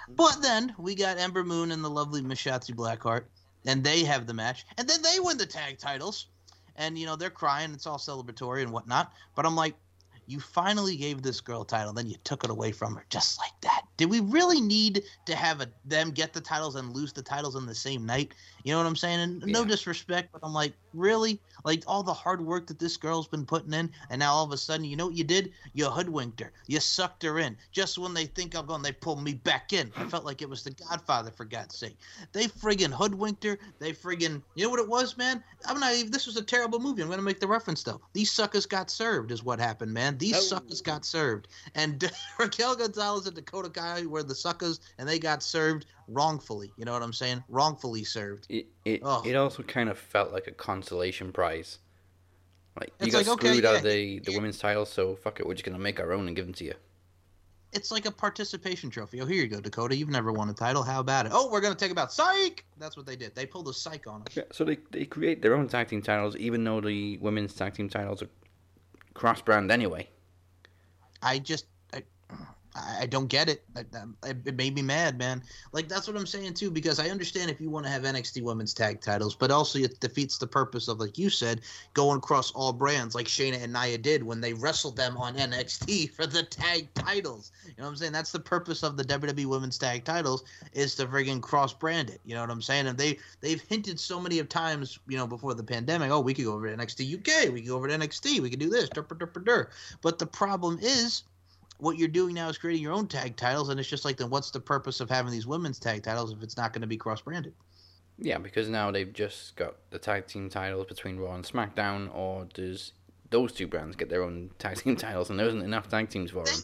But 0.09 0.43
then 0.43 0.75
we 0.79 0.95
got 0.95 1.19
Ember 1.19 1.45
Moon 1.45 1.73
and 1.73 1.83
the 1.83 1.91
lovely 1.91 2.23
Miss 2.23 2.41
Shotzi 2.41 2.75
Blackheart, 2.75 3.25
and 3.67 3.83
they 3.83 4.05
have 4.05 4.27
the 4.27 4.35
match, 4.35 4.67
and 4.77 4.89
then 4.89 5.01
they 5.03 5.19
win 5.21 5.39
the 5.39 5.47
tag 5.47 5.79
titles. 5.79 6.27
and 6.77 6.99
you 6.99 7.07
know 7.07 7.17
they're 7.17 7.31
crying. 7.31 7.73
It's 7.73 7.87
all 7.87 7.99
celebratory 7.99 8.63
and 8.63 8.73
whatnot. 8.73 9.13
But 9.35 9.47
I'm 9.47 9.57
like, 9.57 9.75
you 10.27 10.41
finally 10.41 10.97
gave 10.97 11.23
this 11.23 11.41
girl 11.41 11.63
a 11.63 11.67
title, 11.67 11.93
then 11.93 12.07
you 12.07 12.17
took 12.25 12.45
it 12.45 12.51
away 12.51 12.73
from 12.73 12.95
her 12.95 13.05
just 13.11 13.39
like 13.39 13.53
that. 13.63 13.83
Did 13.97 14.11
we 14.11 14.21
really 14.21 14.61
need 14.61 15.03
to 15.27 15.37
have 15.37 15.61
a, 15.61 15.69
them 15.85 16.11
get 16.11 16.33
the 16.33 16.41
titles 16.41 16.77
and 16.77 16.95
lose 16.95 17.13
the 17.13 17.23
titles 17.23 17.57
on 17.57 17.67
the 17.67 17.75
same 17.75 18.07
night? 18.07 18.33
You 18.65 18.73
know 18.73 18.79
what 18.79 18.87
I'm 18.87 18.97
saying? 18.97 19.21
And 19.21 19.47
no 19.47 19.63
disrespect, 19.65 20.31
but 20.33 20.41
I'm 20.43 20.55
like, 20.55 20.73
really? 20.95 21.39
Like 21.67 21.85
all 21.87 22.03
the 22.03 22.15
hard 22.15 22.41
work 22.41 22.67
that 22.69 22.79
this 22.79 22.97
girl's 22.97 23.29
been 23.29 23.45
putting 23.45 23.75
in, 23.75 23.91
and 24.09 24.19
now 24.21 24.33
all 24.33 24.45
of 24.45 24.53
a 24.53 24.57
sudden, 24.57 24.87
you 24.87 24.97
know 24.97 25.07
what 25.07 25.15
you 25.15 25.23
did? 25.23 25.53
You 25.75 25.85
hoodwinked 25.91 26.41
her. 26.41 26.51
You 26.67 26.81
sucked 26.81 27.23
her 27.25 27.39
in. 27.39 27.59
Just 27.73 27.99
when 27.99 28.15
they 28.15 28.25
think 28.25 28.57
I'm 28.57 28.65
going, 28.65 28.81
they 28.83 28.93
pull 28.93 29.17
me 29.17 29.35
back 29.35 29.75
in. 29.75 29.93
I 29.97 30.05
felt 30.07 30.25
like 30.25 30.41
it 30.41 30.49
was 30.49 30.63
the 30.65 30.71
Godfather, 30.71 31.31
for 31.31 31.45
God's 31.45 31.77
sake. 31.77 31.99
They 32.33 32.47
friggin' 32.47 32.91
hoodwinked 32.91 33.45
her. 33.45 33.59
They 33.81 33.93
friggin', 33.93 34.41
you 34.55 34.65
know 34.65 34.71
what 34.71 34.81
it 34.81 34.89
was, 34.89 35.19
man? 35.19 35.45
I'm 35.67 35.79
not 35.79 35.93
even, 35.95 36.11
this 36.11 36.27
was 36.27 36.37
a 36.39 36.43
terrible 36.43 36.81
movie. 36.81 37.03
I'm 37.03 37.09
going 37.09 37.19
to 37.19 37.25
make 37.25 37.41
the 37.41 37.47
reference, 37.47 37.83
though. 37.83 38.01
These 38.15 38.33
suckers 38.33 38.65
got 38.65 38.91
served, 38.91 39.31
is 39.31 39.45
what 39.45 39.61
happened, 39.61 39.93
man. 39.93 40.17
These 40.17 40.37
Oh. 40.37 40.41
suckers 40.41 40.81
got 40.81 41.05
served. 41.05 41.49
And 41.75 42.11
Raquel 42.39 42.77
Gonzalez 42.77 43.27
and 43.27 43.37
Dakota 43.37 43.69
Kai 43.69 44.07
were 44.07 44.23
the 44.23 44.35
suckers, 44.35 44.81
and 44.99 45.07
they 45.07 45.19
got 45.19 45.43
served 45.43 45.85
wrongfully. 46.09 46.73
You 46.77 46.85
know 46.85 46.93
what 46.93 47.03
I'm 47.03 47.13
saying? 47.13 47.43
Wrongfully 47.49 48.05
served. 48.05 48.47
It 48.49 48.67
it, 48.85 49.01
Oh. 49.05 49.23
it 49.25 49.35
also 49.35 49.63
kind 49.63 49.89
of 49.89 49.99
felt 49.99 50.33
like 50.33 50.47
a 50.47 50.53
consolation 50.53 51.33
prize. 51.33 51.79
Like 52.79 52.93
you 53.01 53.13
got 53.13 53.19
like, 53.19 53.29
okay, 53.29 53.49
screwed 53.49 53.65
out 53.65 53.73
yeah, 53.73 53.79
of 53.79 53.85
the, 53.85 54.19
the 54.21 54.35
women's 54.35 54.59
title, 54.59 54.85
so 54.85 55.15
fuck 55.15 55.39
it, 55.39 55.47
we're 55.47 55.55
just 55.55 55.65
gonna 55.65 55.79
make 55.79 56.01
our 56.01 56.13
own 56.13 56.27
and 56.27 56.35
give 56.35 56.47
them 56.47 56.55
to 56.55 56.65
you. 56.65 56.75
It's 57.73 57.91
like 57.91 58.07
a 58.07 58.11
participation 58.11 58.89
trophy. 58.89 59.21
Oh, 59.21 59.27
here 59.27 59.43
you 59.43 59.49
go, 59.49 59.61
Dakota. 59.61 59.97
You've 59.97 60.09
never 60.09 60.33
won 60.33 60.49
a 60.49 60.55
title. 60.55 60.85
How 60.85 61.01
about 61.01 61.27
it? 61.27 61.33
Oh, 61.35 61.51
we're 61.51 61.61
gonna 61.61 61.75
take 61.75 61.91
about 61.91 62.13
psych. 62.13 62.65
That's 62.79 62.97
what 62.97 63.05
they 63.07 63.17
did. 63.17 63.35
They 63.35 63.47
pulled 63.47 63.69
a 63.69 63.75
psych 63.75 64.07
on 64.07 64.23
us. 64.23 64.37
Yeah, 64.37 64.45
so 64.53 64.65
they 64.65 64.79
they 64.91 65.05
create 65.05 65.43
their 65.43 65.55
own 65.55 65.69
tag 65.69 65.89
team 65.89 66.03
titles, 66.03 66.37
even 66.37 66.63
though 66.65 66.81
the 66.81 67.19
women's 67.19 67.55
tag 67.55 67.75
team 67.75 67.89
titles 67.89 68.23
are 68.23 68.29
cross 69.15 69.41
brand 69.41 69.71
anyway. 69.71 70.09
I 71.23 71.39
just 71.39 71.67
I, 71.93 72.03
I 72.77 73.07
don't 73.07 73.29
get 73.29 73.49
it. 73.49 73.63
I, 73.77 73.85
um, 73.99 74.17
I- 74.23 74.31
It 74.45 74.57
made 74.57 74.75
me 74.75 74.83
mad, 74.83 75.17
man. 75.17 75.43
Like 75.73 75.89
that's 75.89 76.09
what 76.09 76.17
I'm 76.17 76.27
saying 76.27 76.55
too, 76.55 76.71
because 76.71 76.99
I 76.99 77.09
understand 77.09 77.51
if 77.51 77.61
you 77.61 77.71
want 77.71 77.87
to 77.87 77.93
have 77.93 78.03
NXT 78.03 78.43
Women's 78.43 78.75
Tag 78.75 79.01
Titles, 79.01 79.37
but 79.37 79.51
also 79.53 79.79
it 79.79 80.01
defeats 80.01 80.39
the 80.39 80.47
purpose 80.47 80.89
of, 80.89 80.99
like 80.99 81.17
you 81.17 81.31
said, 81.31 81.61
going 81.95 82.19
across 82.19 82.51
all 82.53 82.73
brands, 82.73 83.15
like 83.15 83.27
Shayna 83.27 83.63
and 83.63 83.73
Nia 83.73 83.99
did 83.99 84.25
when 84.25 84.41
they 84.41 84.55
wrestled 84.55 84.97
them 84.97 85.17
on 85.17 85.37
NXT 85.37 86.11
for 86.17 86.27
the 86.27 86.43
tag 86.43 86.93
titles. 86.95 87.53
You 87.65 87.75
know 87.79 87.85
what 87.85 87.91
I'm 87.91 87.97
saying? 87.97 88.13
That's 88.13 88.33
the 88.33 88.41
purpose 88.41 88.83
of 88.83 88.97
the 88.97 89.05
WWE 89.05 89.47
Women's 89.47 89.79
Tag 89.79 90.05
Titles 90.05 90.45
is 90.73 90.97
to 90.97 91.07
friggin' 91.07 91.41
cross 91.41 91.73
brand 91.73 92.11
it. 92.11 92.21
You 92.25 92.35
know 92.35 92.41
what 92.41 92.51
I'm 92.51 92.63
saying? 92.63 92.89
And 92.89 92.99
they 92.99 93.19
they've 93.41 93.63
hinted 93.63 94.01
so 94.01 94.21
many 94.21 94.41
of 94.41 94.49
times, 94.49 94.99
you 95.07 95.17
know, 95.17 95.27
before 95.27 95.55
the 95.55 95.63
pandemic, 95.63 96.11
oh, 96.11 96.21
we 96.21 96.35
could 96.35 96.45
go 96.45 96.55
over 96.55 96.69
to 96.69 96.77
NXT 96.77 97.19
UK, 97.21 97.53
we 97.53 97.61
could 97.61 97.69
go 97.69 97.77
over 97.77 97.89
to 97.89 97.95
NXT, 97.97 98.41
we 98.41 98.51
could 98.51 98.59
do 98.59 98.69
this. 98.71 98.89
But 100.03 100.19
the 100.19 100.27
problem 100.27 100.79
is 100.83 101.23
what 101.79 101.99
you're 101.99 102.09
doing 102.09 102.35
now 102.35 102.49
is 102.49 102.59
creating 102.59 102.83
your 102.83 102.93
own 102.93 103.09
tag 103.09 103.37
titles, 103.37 103.69
and 103.69 103.79
it's 103.79 103.89
just 103.89 104.05
like, 104.05 104.17
then 104.17 104.31
what's 104.31 104.51
the 104.51 104.61
purpose 104.61 105.01
of 105.01 105.11
having 105.11 105.33
these 105.33 105.47
women's 105.47 105.79
tag 105.79 106.03
titles 106.03 106.33
if 106.33 106.43
it's 106.43 106.57
not 106.57 106.73
going 106.73 106.83
to 106.83 106.87
be 106.87 106.97
cross 106.97 107.21
branded? 107.21 107.55
Yeah, 108.19 108.39
because 108.39 108.69
now 108.69 108.91
they've 108.91 109.13
just 109.13 109.57
got 109.57 109.75
the 109.91 109.99
tag 109.99 110.27
team 110.27 110.49
titles 110.49 110.87
between 110.87 111.17
Raw 111.17 111.35
and 111.35 111.45
SmackDown, 111.45 112.15
or 112.15 112.47
does 112.55 112.93
those 113.31 113.53
two 113.53 113.67
brands 113.67 113.97
get 113.97 114.09
their 114.09 114.23
own 114.23 114.51
tag 114.59 114.79
team 114.79 114.97
titles, 114.97 115.31
and 115.31 115.39
there 115.39 115.49
isn't 115.49 115.63
enough 115.63 115.89
tag 115.89 116.11
teams 116.11 116.31
for 116.31 116.45
them? 116.45 116.55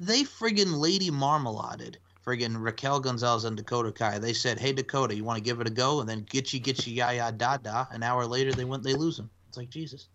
They 0.00 0.22
friggin' 0.22 0.78
Lady 0.80 1.10
Marmaladed 1.10 1.96
friggin' 2.24 2.56
Raquel 2.58 3.00
Gonzalez 3.00 3.44
and 3.44 3.56
Dakota 3.56 3.92
Kai. 3.92 4.18
They 4.18 4.32
said, 4.32 4.58
"Hey 4.58 4.72
Dakota, 4.72 5.14
you 5.14 5.24
want 5.24 5.36
to 5.36 5.44
give 5.44 5.60
it 5.60 5.66
a 5.66 5.70
go?" 5.70 6.00
And 6.00 6.08
then 6.08 6.24
Gitchy 6.24 6.62
Gitchy 6.62 6.94
Ya 6.94 7.10
Ya 7.10 7.30
Da 7.30 7.58
Da. 7.58 7.86
An 7.90 8.02
hour 8.02 8.26
later, 8.26 8.52
they 8.52 8.64
went, 8.64 8.82
they 8.82 8.94
lose 8.94 9.16
them. 9.16 9.30
It's 9.48 9.56
like 9.56 9.70
Jesus. 9.70 10.08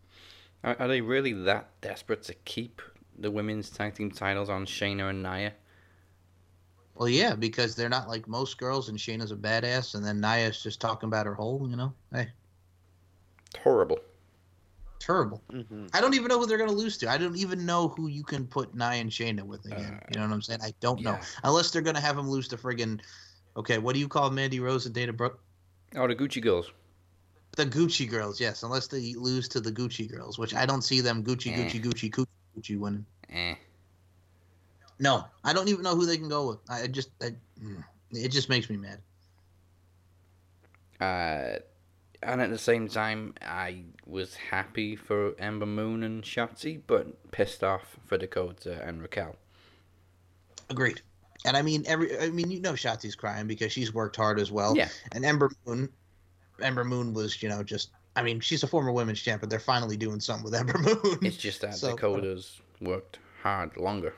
Are, 0.63 0.75
are 0.79 0.87
they 0.87 1.01
really 1.01 1.33
that 1.33 1.69
desperate 1.81 2.23
to 2.23 2.33
keep 2.33 2.81
the 3.19 3.31
women's 3.31 3.69
tag 3.69 3.95
team 3.95 4.11
titles 4.11 4.49
on 4.49 4.65
Shayna 4.65 5.09
and 5.09 5.21
Nia? 5.23 5.53
Well, 6.95 7.07
yeah, 7.09 7.35
because 7.35 7.75
they're 7.75 7.89
not 7.89 8.07
like 8.09 8.27
most 8.27 8.57
girls, 8.57 8.89
and 8.89 8.97
Shayna's 8.97 9.31
a 9.31 9.35
badass, 9.35 9.95
and 9.95 10.03
then 10.05 10.19
Nia's 10.19 10.61
just 10.61 10.81
talking 10.81 11.07
about 11.07 11.25
her 11.25 11.33
hole. 11.33 11.67
You 11.69 11.77
know, 11.77 11.93
hey, 12.13 12.29
Horrible. 13.63 13.99
terrible. 14.99 15.41
Mm-hmm. 15.51 15.87
I 15.93 16.01
don't 16.01 16.13
even 16.13 16.27
know 16.27 16.39
who 16.39 16.45
they're 16.45 16.57
gonna 16.57 16.71
lose 16.73 16.97
to. 16.97 17.09
I 17.09 17.17
don't 17.17 17.37
even 17.37 17.65
know 17.65 17.87
who 17.89 18.07
you 18.07 18.23
can 18.23 18.45
put 18.45 18.75
Nia 18.75 18.99
and 18.99 19.09
Shayna 19.09 19.43
with 19.43 19.65
again. 19.65 19.99
you 20.13 20.19
know 20.19 20.27
what 20.27 20.33
I'm 20.33 20.41
saying? 20.41 20.59
I 20.61 20.73
don't 20.81 21.01
know. 21.01 21.17
Unless 21.43 21.71
they're 21.71 21.81
gonna 21.81 22.01
have 22.01 22.15
them 22.17 22.29
lose 22.29 22.47
to 22.49 22.57
friggin' 22.57 22.99
okay, 23.55 23.77
what 23.77 23.93
do 23.93 23.99
you 23.99 24.07
call 24.07 24.29
Mandy 24.29 24.59
Rose 24.59 24.85
and 24.85 24.93
Dana 24.93 25.13
Brooke? 25.13 25.39
Oh, 25.95 26.07
the 26.07 26.15
Gucci 26.15 26.41
girls. 26.41 26.71
The 27.55 27.65
Gucci 27.65 28.07
girls, 28.09 28.39
yes. 28.39 28.61
Unless 28.63 28.87
they 28.87 29.13
lose 29.15 29.47
to 29.49 29.59
the 29.59 29.71
Gucci 29.71 30.09
girls, 30.09 30.37
which 30.37 30.53
I 30.53 30.65
don't 30.65 30.83
see 30.83 31.01
them 31.01 31.23
Gucci, 31.23 31.51
Eh. 31.51 31.57
Gucci, 31.67 31.81
Gucci, 31.83 32.11
Gucci, 32.11 32.27
Gucci 32.59 32.77
winning. 32.77 33.05
Eh. 33.31 33.55
No, 34.99 35.25
I 35.43 35.53
don't 35.53 35.69
even 35.69 35.83
know 35.83 35.95
who 35.95 36.05
they 36.05 36.17
can 36.17 36.29
go 36.29 36.49
with. 36.49 36.59
I 36.69 36.83
I 36.83 36.87
just, 36.87 37.11
I, 37.21 37.31
mm, 37.63 37.83
it 38.11 38.29
just 38.29 38.49
makes 38.49 38.69
me 38.69 38.77
mad. 38.77 38.99
Uh, 40.99 41.59
and 42.21 42.41
at 42.41 42.49
the 42.49 42.57
same 42.57 42.89
time, 42.89 43.33
I 43.41 43.83
was 44.05 44.35
happy 44.35 44.97
for 44.97 45.33
Ember 45.39 45.65
Moon 45.65 46.03
and 46.03 46.23
Shotzi, 46.23 46.81
but 46.85 47.31
pissed 47.31 47.63
off 47.63 47.97
for 48.05 48.17
Dakota 48.17 48.81
and 48.85 49.01
Raquel. 49.01 49.37
Agreed. 50.69 51.01
And 51.45 51.55
I 51.55 51.61
mean, 51.61 51.85
every, 51.87 52.19
I 52.19 52.29
mean, 52.29 52.51
you 52.51 52.59
know, 52.59 52.73
Shotzi's 52.73 53.15
crying 53.15 53.47
because 53.47 53.71
she's 53.71 53.93
worked 53.93 54.17
hard 54.17 54.39
as 54.39 54.51
well. 54.51 54.75
Yeah. 54.75 54.89
And 55.13 55.23
Ember 55.23 55.49
Moon, 55.65 55.87
Ember 56.61 56.83
Moon 56.83 57.13
was, 57.13 57.41
you 57.41 57.47
know, 57.47 57.63
just, 57.63 57.91
I 58.19 58.23
mean, 58.23 58.41
she's 58.41 58.63
a 58.63 58.67
former 58.67 58.91
women's 58.91 59.21
champ, 59.21 59.39
but 59.39 59.49
they're 59.49 59.59
finally 59.59 59.95
doing 59.95 60.19
something 60.19 60.43
with 60.43 60.53
Ember 60.53 60.77
Moon. 60.77 61.19
It's 61.21 61.37
just 61.37 61.61
that 61.61 61.75
So, 61.75 61.91
Dakota's 61.91 62.59
worked 62.81 63.19
hard 63.41 63.77
longer. 63.77 64.13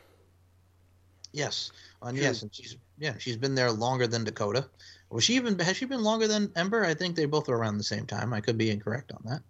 Yes, 1.34 1.72
and 2.02 2.18
True. 2.18 2.26
yes, 2.26 2.41
and 2.41 2.53
she's 2.53 2.78
yeah, 2.98 3.14
she's 3.19 3.38
been 3.38 3.56
there 3.56 3.72
longer 3.72 4.07
than 4.07 4.23
Dakota. 4.23 4.68
Was 5.11 5.23
she 5.23 5.36
even 5.36 5.57
has 5.60 5.78
she 5.78 5.86
been 5.86 6.02
longer 6.02 6.28
than 6.28 6.52
Ember? 6.56 6.84
I 6.84 6.94
think 6.94 7.15
they 7.15 7.26
both 7.26 7.48
were 7.48 7.57
around 7.57 7.78
the 7.78 7.84
same 7.84 8.06
time. 8.06 8.34
I 8.34 8.41
could 8.41 8.57
be 8.57 8.72
incorrect 8.72 9.11
on 9.14 9.41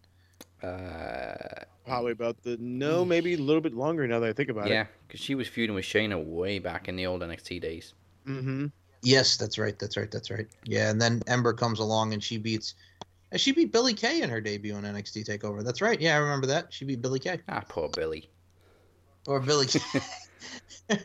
that. 0.62 0.68
Uh, 0.68 1.64
Probably 1.86 2.12
about 2.12 2.44
the 2.44 2.58
no, 2.60 3.04
maybe 3.06 3.34
a 3.34 3.38
little 3.38 3.62
bit 3.62 3.74
longer 3.74 4.06
now 4.06 4.20
that 4.20 4.30
I 4.30 4.34
think 4.34 4.50
about 4.50 4.68
yeah, 4.68 4.74
it. 4.74 4.76
Yeah, 4.76 4.86
because 5.08 5.22
she 5.22 5.34
was 5.34 5.48
feuding 5.48 5.76
with 5.76 5.86
Shayna 5.86 6.24
way 6.24 6.60
back 6.60 6.88
in 6.88 6.96
the 6.96 7.08
old 7.08 7.22
NXT 7.22 7.62
days. 7.62 7.94
Mm-hmm. 8.28 8.68
Yes, 9.02 9.38
that's 9.38 9.58
right. 9.58 9.78
That's 9.80 9.98
right. 9.98 10.12
That's 10.12 10.30
right. 10.30 10.48
Yeah, 10.66 10.92
and 10.92 11.02
then 11.02 11.24
Ember 11.26 11.54
comes 11.54 11.80
along 11.80 12.14
and 12.14 12.24
she 12.24 12.38
beats. 12.38 12.76
She 13.36 13.52
beat 13.54 13.72
Billie 13.72 13.94
Kay 13.94 14.22
in 14.22 14.30
her 14.30 14.42
debut 14.42 14.74
on 14.76 14.84
NXT 14.84 15.26
Takeover. 15.26 15.64
That's 15.64 15.82
right. 15.82 16.00
Yeah, 16.00 16.16
I 16.16 16.20
remember 16.20 16.48
that. 16.48 16.74
She 16.74 16.84
beat 16.86 17.02
Billie 17.02 17.20
Kay 17.20 17.40
Ah, 17.48 17.64
poor 17.68 17.90
Billie. 17.90 18.30
or 19.28 19.40
Billie. 19.40 19.66
Kay. 19.68 19.80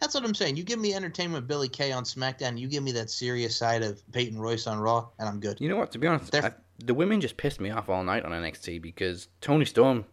That's 0.00 0.14
what 0.14 0.24
I'm 0.24 0.34
saying. 0.34 0.56
You 0.56 0.64
give 0.64 0.78
me 0.78 0.94
entertainment, 0.94 1.46
Billie 1.46 1.68
Kay 1.68 1.92
on 1.92 2.04
SmackDown. 2.04 2.58
You 2.58 2.68
give 2.68 2.82
me 2.82 2.92
that 2.92 3.10
serious 3.10 3.56
side 3.56 3.82
of 3.82 4.02
Peyton 4.12 4.38
Royce 4.38 4.66
on 4.66 4.78
Raw, 4.78 5.08
and 5.18 5.28
I'm 5.28 5.40
good. 5.40 5.60
You 5.60 5.68
know 5.68 5.76
what? 5.76 5.92
To 5.92 5.98
be 5.98 6.06
honest, 6.06 6.34
I, 6.34 6.52
the 6.84 6.94
women 6.94 7.20
just 7.20 7.36
pissed 7.36 7.60
me 7.60 7.70
off 7.70 7.88
all 7.88 8.02
night 8.04 8.24
on 8.24 8.32
NXT 8.32 8.82
because 8.82 9.28
Toni 9.40 9.64
Storm 9.64 10.04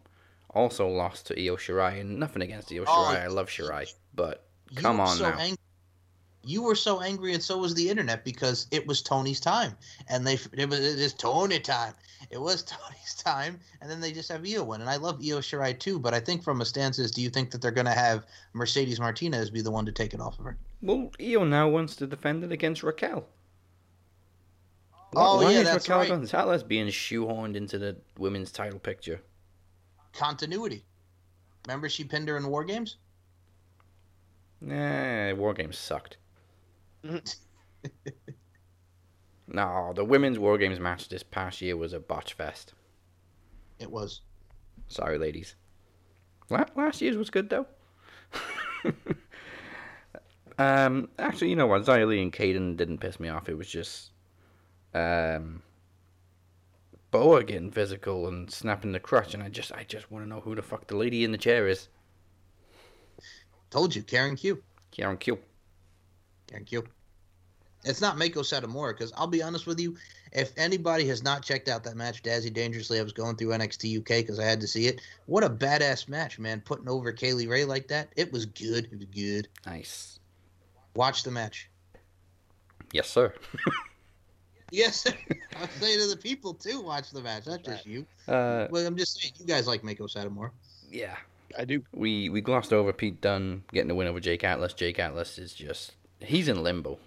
also 0.50 0.88
lost 0.88 1.26
to 1.26 1.34
Io 1.46 1.56
Shirai, 1.56 2.00
and 2.00 2.18
nothing 2.18 2.42
against 2.42 2.72
Io 2.72 2.82
Oh, 2.82 2.86
Shirai. 2.86 3.22
I 3.22 3.26
love 3.26 3.48
Shirai, 3.48 3.92
but 4.14 4.46
come 4.76 5.00
on 5.00 5.16
so 5.16 5.30
now. 5.30 5.36
You 6.42 6.62
were 6.62 6.74
so 6.74 7.02
angry, 7.02 7.34
and 7.34 7.42
so 7.42 7.58
was 7.58 7.74
the 7.74 7.90
internet 7.90 8.24
because 8.24 8.66
it 8.70 8.86
was 8.86 9.02
Toni's 9.02 9.40
time, 9.40 9.76
and 10.08 10.26
they 10.26 10.38
it 10.52 10.68
was 10.70 10.80
it 10.80 10.98
is 10.98 11.12
Toni 11.12 11.60
time. 11.60 11.92
It 12.30 12.40
was 12.40 12.62
Toni's 12.64 13.14
time, 13.14 13.60
and 13.80 13.90
then 13.90 14.00
they 14.00 14.12
just 14.12 14.30
have 14.30 14.46
Io 14.46 14.64
win, 14.64 14.80
and 14.80 14.88
I 14.88 14.96
love 14.96 15.16
Io 15.16 15.40
Shirai 15.40 15.78
too. 15.78 15.98
But 15.98 16.14
I 16.14 16.20
think 16.20 16.42
from 16.42 16.60
a 16.60 16.64
stance 16.64 16.98
is, 16.98 17.10
do 17.10 17.20
you 17.20 17.28
think 17.28 17.50
that 17.50 17.60
they're 17.60 17.70
going 17.70 17.86
to 17.86 17.92
have 17.92 18.24
Mercedes 18.54 18.98
Martinez 18.98 19.50
be 19.50 19.60
the 19.60 19.70
one 19.70 19.84
to 19.86 19.92
take 19.92 20.14
it 20.14 20.20
off 20.20 20.38
of 20.38 20.46
her? 20.46 20.56
Well, 20.80 21.10
Io 21.20 21.44
now 21.44 21.68
wants 21.68 21.96
to 21.96 22.06
defend 22.06 22.42
it 22.42 22.52
against 22.52 22.82
Raquel. 22.82 23.26
Oh, 25.14 25.42
Why 25.42 25.50
yeah, 25.50 25.58
is 25.58 25.64
that's 25.64 25.88
Raquel 25.88 26.00
right. 26.00 26.08
Gonzalez 26.08 26.62
being 26.62 26.86
shoehorned 26.86 27.56
into 27.56 27.78
the 27.78 27.96
women's 28.16 28.52
title 28.52 28.78
picture? 28.78 29.20
Continuity. 30.12 30.84
Remember 31.66 31.88
she 31.88 32.04
pinned 32.04 32.28
her 32.28 32.36
in 32.36 32.46
War 32.46 32.64
Games? 32.64 32.96
Nah, 34.60 35.34
War 35.34 35.54
Games 35.54 35.78
sucked. 35.78 36.16
no, 39.48 39.92
the 39.94 40.04
women's 40.04 40.38
War 40.38 40.58
Games 40.58 40.78
match 40.80 41.08
this 41.08 41.22
past 41.22 41.60
year 41.60 41.76
was 41.76 41.92
a 41.92 42.00
botch 42.00 42.34
fest. 42.34 42.74
It 43.78 43.90
was. 43.90 44.20
Sorry, 44.88 45.18
ladies. 45.18 45.54
La- 46.50 46.64
last 46.76 47.00
year's 47.00 47.16
was 47.16 47.30
good 47.30 47.48
though. 47.48 47.66
um, 50.58 51.08
actually, 51.18 51.50
you 51.50 51.56
know 51.56 51.66
what? 51.66 51.88
Li 51.88 52.22
and 52.22 52.32
Kayden 52.32 52.76
didn't 52.76 52.98
piss 52.98 53.18
me 53.20 53.28
off. 53.28 53.48
It 53.48 53.56
was 53.56 53.68
just 53.68 54.10
um, 54.94 55.62
Boa 57.10 57.42
getting 57.42 57.70
physical 57.70 58.28
and 58.28 58.50
snapping 58.50 58.92
the 58.92 59.00
crutch, 59.00 59.34
and 59.34 59.42
I 59.42 59.48
just, 59.48 59.72
I 59.72 59.84
just 59.84 60.10
want 60.10 60.24
to 60.24 60.28
know 60.28 60.40
who 60.40 60.54
the 60.54 60.62
fuck 60.62 60.86
the 60.86 60.96
lady 60.96 61.24
in 61.24 61.32
the 61.32 61.38
chair 61.38 61.66
is. 61.66 61.88
Told 63.70 63.94
you, 63.94 64.02
Karen 64.02 64.36
Q. 64.36 64.62
Karen 64.90 65.16
Q. 65.16 65.38
Karen 66.50 66.66
you. 66.68 66.84
It's 67.84 68.00
not 68.02 68.16
Meiko 68.16 68.40
Satomura 68.42 68.92
because 68.92 69.10
I'll 69.16 69.26
be 69.26 69.42
honest 69.42 69.66
with 69.66 69.80
you, 69.80 69.96
if 70.32 70.52
anybody 70.58 71.06
has 71.08 71.22
not 71.22 71.42
checked 71.42 71.68
out 71.68 71.82
that 71.84 71.96
match, 71.96 72.22
Dazzy 72.22 72.52
Dangerously, 72.52 73.00
I 73.00 73.02
was 73.02 73.12
going 73.12 73.36
through 73.36 73.48
NXT 73.48 74.00
UK 74.00 74.06
because 74.18 74.38
I 74.38 74.44
had 74.44 74.60
to 74.60 74.68
see 74.68 74.86
it. 74.86 75.00
What 75.26 75.44
a 75.44 75.48
badass 75.48 76.06
match, 76.06 76.38
man! 76.38 76.60
Putting 76.60 76.88
over 76.88 77.10
Kay 77.12 77.32
Lee 77.32 77.46
Ray 77.46 77.64
like 77.64 77.88
that, 77.88 78.10
it 78.16 78.30
was 78.32 78.44
good. 78.44 78.88
It 78.92 78.98
was 78.98 79.06
good. 79.06 79.48
Nice. 79.64 80.18
Watch 80.94 81.22
the 81.22 81.30
match. 81.30 81.70
Yes, 82.92 83.08
sir. 83.08 83.32
Yes, 84.72 85.00
sir. 85.00 85.10
I'm 85.60 85.68
saying 85.80 85.98
to 85.98 86.06
the 86.06 86.16
people 86.16 86.54
too. 86.54 86.80
Watch 86.80 87.10
the 87.10 87.20
match, 87.20 87.48
not 87.48 87.64
just 87.64 87.84
you. 87.86 88.06
Uh, 88.28 88.68
well, 88.70 88.86
I'm 88.86 88.96
just 88.96 89.20
saying 89.20 89.34
you 89.40 89.44
guys 89.44 89.66
like 89.66 89.82
Meiko 89.82 90.02
Satomura. 90.02 90.50
yeah. 90.90 91.16
I 91.58 91.64
do. 91.64 91.82
We 91.92 92.28
we 92.28 92.40
glossed 92.40 92.72
over 92.72 92.92
Pete 92.92 93.20
Dunne 93.20 93.64
getting 93.72 93.88
the 93.88 93.96
win 93.96 94.06
over 94.06 94.20
Jake 94.20 94.44
Atlas. 94.44 94.72
Jake 94.72 95.00
Atlas 95.00 95.36
is 95.36 95.52
just 95.52 95.94
he's 96.20 96.48
in 96.48 96.62
limbo. 96.62 96.98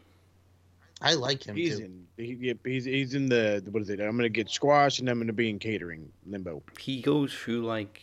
I 1.02 1.16
like 1.16 1.44
him 1.44 1.56
He's 1.56 1.80
too. 1.80 1.86
in. 1.86 2.08
He, 2.18 2.34
yeah, 2.40 2.54
he's 2.64 2.86
he's 2.86 3.14
in 3.14 3.28
the 3.28 3.62
what 3.72 3.82
is 3.82 3.90
it? 3.90 4.00
I'm 4.00 4.16
gonna 4.16 4.30
get 4.30 4.50
squashed 4.50 5.00
and 5.00 5.10
I'm 5.10 5.20
gonna 5.20 5.34
be 5.34 5.50
in 5.50 5.60
catering 5.60 6.12
limbo. 6.26 6.62
He 6.80 7.02
goes 7.02 7.34
through 7.34 7.66
like 7.66 8.02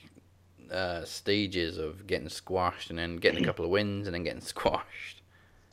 uh, 0.71 1.05
stages 1.05 1.79
of 1.79 2.07
getting 2.07 2.29
squashed 2.29 2.91
and 2.91 2.99
then 2.99 3.17
getting 3.17 3.43
a 3.43 3.47
couple 3.47 3.65
of 3.65 3.71
wins 3.71 4.07
and 4.07 4.15
then 4.15 4.23
getting 4.25 4.41
squashed. 4.43 5.23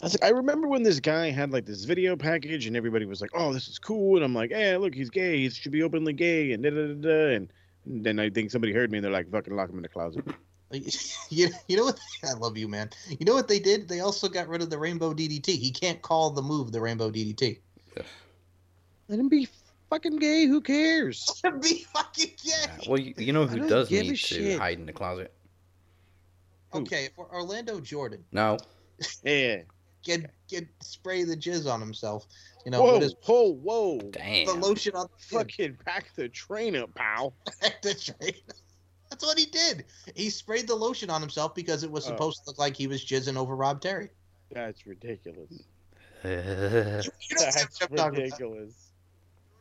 I, 0.01 0.05
was 0.05 0.13
like, 0.19 0.23
I 0.31 0.33
remember 0.33 0.67
when 0.67 0.83
this 0.83 0.99
guy 0.99 1.31
had 1.31 1.51
like 1.51 1.65
this 1.65 1.83
video 1.83 2.15
package 2.15 2.67
and 2.67 2.77
everybody 2.77 3.05
was 3.05 3.19
like, 3.19 3.31
"Oh, 3.33 3.51
this 3.51 3.67
is 3.67 3.79
cool," 3.79 4.15
and 4.15 4.23
I'm 4.23 4.33
like, 4.35 4.51
"Yeah, 4.51 4.77
look, 4.79 4.93
he's 4.95 5.09
gay. 5.09 5.37
He 5.37 5.49
should 5.49 5.71
be 5.71 5.83
openly 5.83 6.13
gay," 6.13 6.51
and 6.53 6.63
da 6.63 6.69
da 6.69 6.87
da 6.87 6.93
da. 6.93 7.35
And 7.35 7.49
then 7.85 8.19
I 8.19 8.29
think 8.29 8.51
somebody 8.51 8.73
heard 8.73 8.91
me 8.91 8.99
and 8.99 9.05
they're 9.05 9.11
like, 9.11 9.29
"Fucking 9.31 9.55
lock 9.55 9.69
him 9.69 9.77
in 9.77 9.81
the 9.81 9.89
closet." 9.89 10.23
you, 11.29 11.49
you 11.67 11.77
know 11.77 11.85
what? 11.85 11.99
I 12.23 12.33
love 12.33 12.57
you, 12.57 12.67
man. 12.67 12.89
You 13.09 13.25
know 13.25 13.33
what 13.33 13.47
they 13.47 13.59
did? 13.59 13.87
They 13.87 14.01
also 14.01 14.27
got 14.27 14.47
rid 14.47 14.61
of 14.61 14.69
the 14.69 14.77
Rainbow 14.77 15.13
DDT. 15.13 15.47
He 15.47 15.71
can't 15.71 16.01
call 16.01 16.31
the 16.31 16.41
move 16.41 16.71
the 16.71 16.81
Rainbow 16.81 17.09
DDT. 17.09 17.59
Let 19.09 19.19
him 19.19 19.29
be 19.29 19.47
fucking 19.89 20.17
gay. 20.17 20.45
Who 20.45 20.59
cares? 20.59 21.39
Let 21.43 21.53
him 21.53 21.59
be 21.61 21.85
fucking 21.93 22.31
gay. 22.43 22.89
Well, 22.89 22.99
you, 22.99 23.13
you 23.17 23.33
know 23.33 23.45
who 23.45 23.67
does 23.67 23.89
need 23.89 24.09
to 24.09 24.15
shit. 24.15 24.59
hide 24.59 24.79
in 24.79 24.85
the 24.85 24.93
closet? 24.93 25.33
Okay, 26.73 27.09
for 27.15 27.33
Orlando 27.33 27.79
Jordan, 27.79 28.25
No. 28.33 28.57
Yeah. 29.23 29.61
get 30.03 30.29
get 30.49 30.67
spray 30.81 31.23
the 31.23 31.37
jizz 31.37 31.71
on 31.71 31.79
himself. 31.79 32.27
You 32.65 32.71
know, 32.71 32.81
whoa, 32.81 32.93
with 32.93 33.03
his 33.03 33.15
whoa, 33.25 33.53
whoa! 33.53 33.99
Damn. 34.11 34.47
the 34.47 34.53
lotion 34.53 34.93
on 34.95 35.07
the 35.07 35.37
Fucking 35.37 35.77
pack 35.85 36.13
the 36.15 36.27
train 36.27 36.75
up, 36.75 36.93
pal. 36.93 37.33
Back 37.61 37.81
the 37.81 37.93
train. 37.93 38.33
That's 39.09 39.23
what 39.23 39.37
he 39.37 39.45
did. 39.45 39.85
He 40.15 40.29
sprayed 40.29 40.67
the 40.67 40.75
lotion 40.75 41.09
on 41.09 41.21
himself 41.21 41.55
because 41.55 41.83
it 41.83 41.91
was 41.91 42.05
Oh. 42.05 42.09
supposed 42.09 42.43
to 42.43 42.49
look 42.49 42.59
like 42.59 42.75
he 42.75 42.87
was 42.87 43.03
jizzing 43.05 43.37
over 43.37 43.55
Rob 43.55 43.81
Terry. 43.81 44.09
That's 44.51 44.85
ridiculous. 44.85 45.49
You 46.23 46.31
know 46.31 47.45
what 47.45 47.53
That's 47.53 47.57
I'm 47.61 47.67
talking 47.79 47.93
about. 47.99 48.13
ridiculous. 48.13 48.89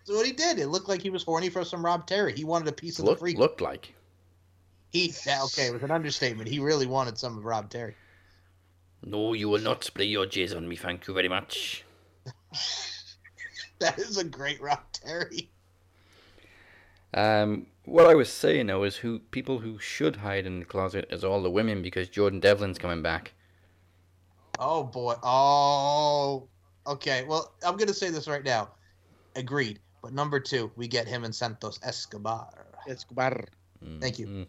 That's 0.06 0.16
what 0.16 0.26
he 0.26 0.32
did. 0.32 0.58
It 0.58 0.68
looked 0.68 0.88
like 0.88 1.02
he 1.02 1.10
was 1.10 1.22
horny 1.22 1.48
for 1.50 1.64
some 1.64 1.84
Rob 1.84 2.06
Terry. 2.06 2.34
He 2.34 2.44
wanted 2.44 2.68
a 2.68 2.72
piece 2.72 2.98
of 2.98 3.04
the 3.04 3.10
Look, 3.12 3.18
freak. 3.20 3.36
looked 3.38 3.60
like. 3.60 3.94
He 4.90 5.12
yeah, 5.26 5.42
okay, 5.44 5.66
it 5.66 5.72
was 5.72 5.82
an 5.82 5.90
understatement. 5.90 6.48
He 6.48 6.58
really 6.58 6.86
wanted 6.86 7.18
some 7.18 7.36
of 7.36 7.44
Rob 7.44 7.68
Terry. 7.70 7.94
No, 9.04 9.34
you 9.34 9.48
will 9.48 9.60
not 9.60 9.84
spray 9.84 10.06
your 10.06 10.26
jizz 10.26 10.56
on 10.56 10.66
me, 10.68 10.76
thank 10.76 11.06
you 11.06 11.14
very 11.14 11.28
much. 11.28 11.84
That 13.78 13.98
is 13.98 14.16
a 14.16 14.24
great 14.24 14.60
Rob 14.62 14.80
Terry. 14.92 15.50
Um, 17.12 17.66
what 17.86 18.06
I 18.06 18.14
was 18.14 18.28
saying 18.30 18.66
though 18.66 18.84
is 18.84 18.96
who 18.96 19.20
people 19.30 19.58
who 19.60 19.78
should 19.78 20.16
hide 20.16 20.44
in 20.46 20.58
the 20.58 20.64
closet 20.66 21.06
is 21.10 21.24
all 21.24 21.42
the 21.42 21.50
women 21.50 21.82
because 21.82 22.08
Jordan 22.08 22.40
Devlin's 22.40 22.78
coming 22.78 23.00
back. 23.02 23.32
Oh 24.58 24.82
boy. 24.84 25.14
Oh. 25.22 26.48
Okay. 26.86 27.24
Well, 27.24 27.52
I'm 27.64 27.76
gonna 27.76 27.94
say 27.94 28.10
this 28.10 28.28
right 28.28 28.44
now. 28.44 28.70
Agreed. 29.34 29.78
But 30.02 30.12
number 30.12 30.38
two, 30.40 30.70
we 30.76 30.88
get 30.88 31.06
him 31.08 31.24
and 31.24 31.34
Santos 31.34 31.80
Escobar. 31.82 32.66
Escobar. 32.88 33.44
Thank 34.00 34.18
you. 34.18 34.46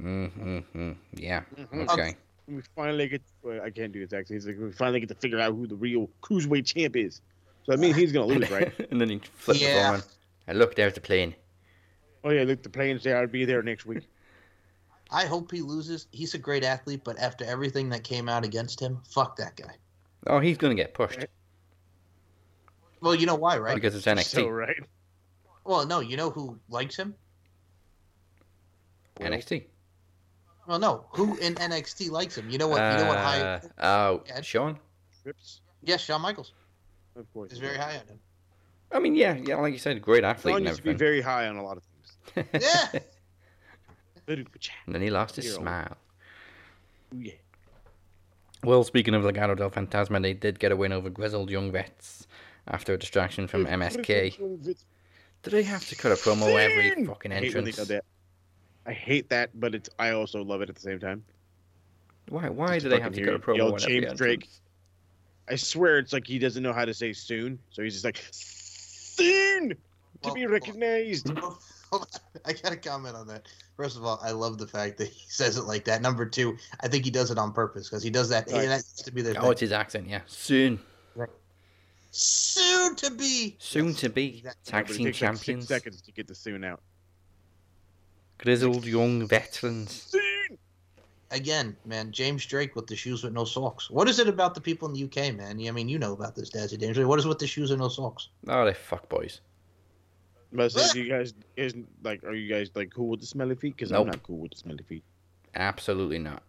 Mm-hmm. 0.00 0.58
mm 0.74 0.96
Yeah. 1.14 1.42
Mhm. 1.56 1.88
Okay. 1.90 2.16
We 2.48 2.62
finally 2.74 3.08
get. 3.08 3.22
Well, 3.42 3.60
I 3.62 3.70
can't 3.70 3.92
do 3.92 4.00
this 4.04 4.12
actually. 4.12 4.36
He's 4.36 4.46
like, 4.46 4.58
we 4.58 4.72
finally 4.72 5.00
get 5.00 5.08
to 5.10 5.14
figure 5.14 5.38
out 5.38 5.54
who 5.54 5.66
the 5.66 5.76
real 5.76 6.08
cruiserweight 6.22 6.66
champ 6.66 6.96
is. 6.96 7.20
So 7.64 7.72
I 7.72 7.76
mean, 7.76 7.94
he's 7.94 8.12
gonna 8.12 8.26
lose, 8.26 8.50
right? 8.50 8.72
and 8.90 9.00
then 9.00 9.08
he 9.10 9.18
flips 9.18 9.60
Yeah. 9.62 9.92
the 9.92 9.98
phone. 9.98 10.08
On. 10.46 10.50
And 10.50 10.58
look, 10.58 10.74
there's 10.74 10.94
the 10.94 11.00
plane. 11.00 11.34
Oh 12.24 12.30
yeah, 12.30 12.44
look, 12.44 12.62
the 12.62 12.68
planes 12.70 13.02
there. 13.02 13.18
I'll 13.18 13.26
be 13.26 13.44
there 13.44 13.62
next 13.62 13.84
week. 13.86 14.08
I 15.10 15.26
hope 15.26 15.50
he 15.50 15.60
loses. 15.60 16.06
He's 16.10 16.34
a 16.34 16.38
great 16.38 16.64
athlete, 16.64 17.02
but 17.04 17.18
after 17.18 17.44
everything 17.44 17.90
that 17.90 18.02
came 18.02 18.28
out 18.28 18.44
against 18.44 18.80
him, 18.80 19.00
fuck 19.10 19.36
that 19.36 19.56
guy. 19.56 19.74
Oh, 20.26 20.38
he's 20.40 20.56
gonna 20.56 20.74
get 20.74 20.94
pushed 20.94 21.26
Well, 23.00 23.14
you 23.14 23.26
know 23.26 23.34
why, 23.34 23.58
right? 23.58 23.74
because 23.74 23.94
it's 23.94 24.06
NXT. 24.06 24.24
So 24.30 24.48
right. 24.48 24.76
Well, 25.64 25.84
no, 25.86 26.00
you 26.00 26.16
know 26.16 26.30
who 26.30 26.58
likes 26.68 26.96
him? 26.96 27.14
NXT. 29.20 29.64
Well, 30.66 30.78
no, 30.78 31.04
who 31.10 31.36
in 31.36 31.54
NXT 31.56 32.10
likes 32.10 32.38
him? 32.38 32.48
You 32.48 32.58
know 32.58 32.68
what? 32.68 32.78
You 32.80 32.98
know 33.04 33.08
what? 33.08 33.18
High, 33.18 33.40
Uh, 33.40 33.60
oh, 33.78 34.22
Yeah. 34.26 34.40
Shawn. 34.40 34.78
Trips. 35.22 35.60
yes, 35.82 36.00
Shawn 36.00 36.20
Michaels 36.22 36.52
Of 37.16 37.30
course. 37.32 37.52
is 37.52 37.58
very 37.58 37.76
high 37.76 37.98
on 37.98 38.06
him. 38.06 38.18
I 38.92 38.98
mean, 38.98 39.14
yeah, 39.14 39.36
yeah, 39.36 39.56
like 39.56 39.72
you 39.72 39.78
said, 39.78 40.00
great 40.02 40.24
athlete 40.24 40.52
Shawn 40.52 40.58
and 40.58 40.66
used 40.68 40.78
to 40.78 40.84
be 40.84 40.94
very 40.94 41.20
high 41.20 41.46
on 41.48 41.56
a 41.56 41.64
lot 41.64 41.76
of 41.78 41.82
things. 41.82 42.48
Yeah. 42.62 43.00
and 44.28 44.94
then 44.94 45.02
he 45.02 45.10
lost 45.10 45.36
his 45.36 45.46
Hero. 45.46 45.58
smile. 45.58 45.96
Ooh, 47.14 47.18
yeah. 47.20 47.32
Well, 48.64 48.84
speaking 48.84 49.14
of 49.14 49.22
Legado 49.22 49.56
del 49.56 49.70
Fantasma, 49.70 50.22
they 50.22 50.34
did 50.34 50.58
get 50.60 50.70
a 50.70 50.76
win 50.76 50.92
over 50.92 51.10
Grizzled 51.10 51.50
Young 51.50 51.72
Vets 51.72 52.28
after 52.68 52.94
a 52.94 52.98
distraction 52.98 53.48
from 53.48 53.66
MSK. 53.66 54.38
Do 55.42 55.50
they 55.50 55.64
have 55.64 55.86
to 55.88 55.96
cut 55.96 56.12
a 56.12 56.14
promo 56.14 56.54
every 56.54 57.04
fucking 57.04 57.32
entrance? 57.32 57.32
I 57.32 57.40
hate 57.40 57.54
when 57.54 57.64
they 57.64 57.70
entrance? 57.70 57.88
that. 57.88 58.04
I 58.86 58.92
hate 58.92 59.28
that, 59.30 59.50
but 59.58 59.74
it's 59.74 59.90
I 59.98 60.10
also 60.10 60.44
love 60.44 60.60
it 60.62 60.68
at 60.68 60.76
the 60.76 60.80
same 60.80 61.00
time. 61.00 61.24
Why? 62.28 62.48
Why 62.48 62.74
Just 62.74 62.84
do 62.84 62.90
they 62.90 63.00
have 63.00 63.12
to 63.12 63.18
hear 63.20 63.26
cut 63.26 63.34
a 63.34 63.38
you 63.38 63.42
promo 63.42 63.56
yell 63.56 63.74
on 63.74 63.82
every 63.82 64.00
James? 64.02 64.18
Drake. 64.18 64.48
I 65.48 65.56
swear 65.56 65.98
it's 65.98 66.12
like 66.12 66.26
he 66.26 66.38
doesn't 66.38 66.62
know 66.62 66.72
how 66.72 66.84
to 66.84 66.94
say 66.94 67.12
soon, 67.12 67.58
so 67.70 67.82
he's 67.82 67.94
just 67.94 68.04
like 68.04 68.22
soon 69.22 69.68
to 69.70 69.76
Well, 70.24 70.34
be 70.34 70.46
recognized. 70.46 71.30
I 72.44 72.52
got 72.54 72.70
to 72.70 72.76
comment 72.76 73.16
on 73.16 73.26
that. 73.28 73.46
First 73.76 73.96
of 73.96 74.04
all, 74.04 74.18
I 74.22 74.30
love 74.30 74.58
the 74.58 74.66
fact 74.66 74.96
that 74.98 75.08
he 75.08 75.24
says 75.28 75.56
it 75.58 75.64
like 75.64 75.84
that. 75.84 76.00
Number 76.02 76.24
two, 76.26 76.56
I 76.80 76.88
think 76.88 77.04
he 77.04 77.10
does 77.10 77.30
it 77.30 77.38
on 77.38 77.52
purpose 77.52 77.88
because 77.88 78.02
he 78.02 78.10
does 78.10 78.28
that. 78.30 78.46
Right. 78.50 78.62
And 78.62 78.70
that 78.70 78.76
used 78.78 79.04
to 79.04 79.12
be 79.12 79.20
their 79.22 79.34
Oh, 79.38 79.42
thing. 79.42 79.52
it's 79.52 79.60
his 79.60 79.72
accent, 79.72 80.08
yeah. 80.08 80.20
Soon. 80.26 80.78
soon 82.10 82.94
to 82.96 83.10
be. 83.10 83.56
Soon 83.58 83.94
to 83.94 84.08
be 84.08 84.44
tag 84.64 84.86
but 84.86 84.94
it 84.94 84.98
team 84.98 85.06
takes 85.06 85.20
like 85.22 85.36
six 85.36 85.44
champions. 85.44 85.68
seconds 85.68 86.02
to 86.02 86.12
get 86.12 86.26
the 86.28 86.34
soon 86.34 86.64
out. 86.64 86.80
Grizzled 88.38 88.84
young 88.86 89.26
veterans. 89.26 90.02
Soon. 90.08 90.20
Again, 91.32 91.74
man, 91.86 92.12
James 92.12 92.44
Drake 92.44 92.76
with 92.76 92.86
the 92.86 92.94
shoes 92.94 93.24
with 93.24 93.32
no 93.32 93.46
socks. 93.46 93.90
What 93.90 94.06
is 94.06 94.18
it 94.18 94.28
about 94.28 94.54
the 94.54 94.60
people 94.60 94.86
in 94.86 94.94
the 94.94 95.04
UK, 95.04 95.34
man? 95.34 95.58
I 95.66 95.70
mean, 95.70 95.88
you 95.88 95.98
know 95.98 96.12
about 96.12 96.36
this, 96.36 96.50
Dazzy 96.50 96.78
Danger. 96.78 97.08
What 97.08 97.18
is 97.18 97.26
with 97.26 97.38
the 97.38 97.46
shoes 97.46 97.70
and 97.70 97.80
no 97.80 97.88
socks? 97.88 98.28
Oh, 98.48 98.66
they 98.66 98.74
fuck 98.74 99.08
boys. 99.08 99.40
But 100.52 100.64
I 100.64 100.68
said, 100.68 100.82
ah! 100.84 100.92
do 100.92 101.02
you 101.02 101.08
guys 101.10 101.32
is 101.56 101.74
like, 102.04 102.22
are 102.24 102.34
you 102.34 102.52
guys 102.52 102.70
like 102.74 102.92
cool 102.94 103.08
with 103.08 103.20
the 103.20 103.26
smelly 103.26 103.54
feet? 103.54 103.74
Because 103.76 103.90
Nope. 103.90 104.02
I'm 104.02 104.06
not 104.08 104.22
cool 104.22 104.38
with 104.40 104.52
the 104.52 104.58
smelly 104.58 104.84
feet. 104.86 105.02
Absolutely 105.54 106.18
not. 106.18 106.42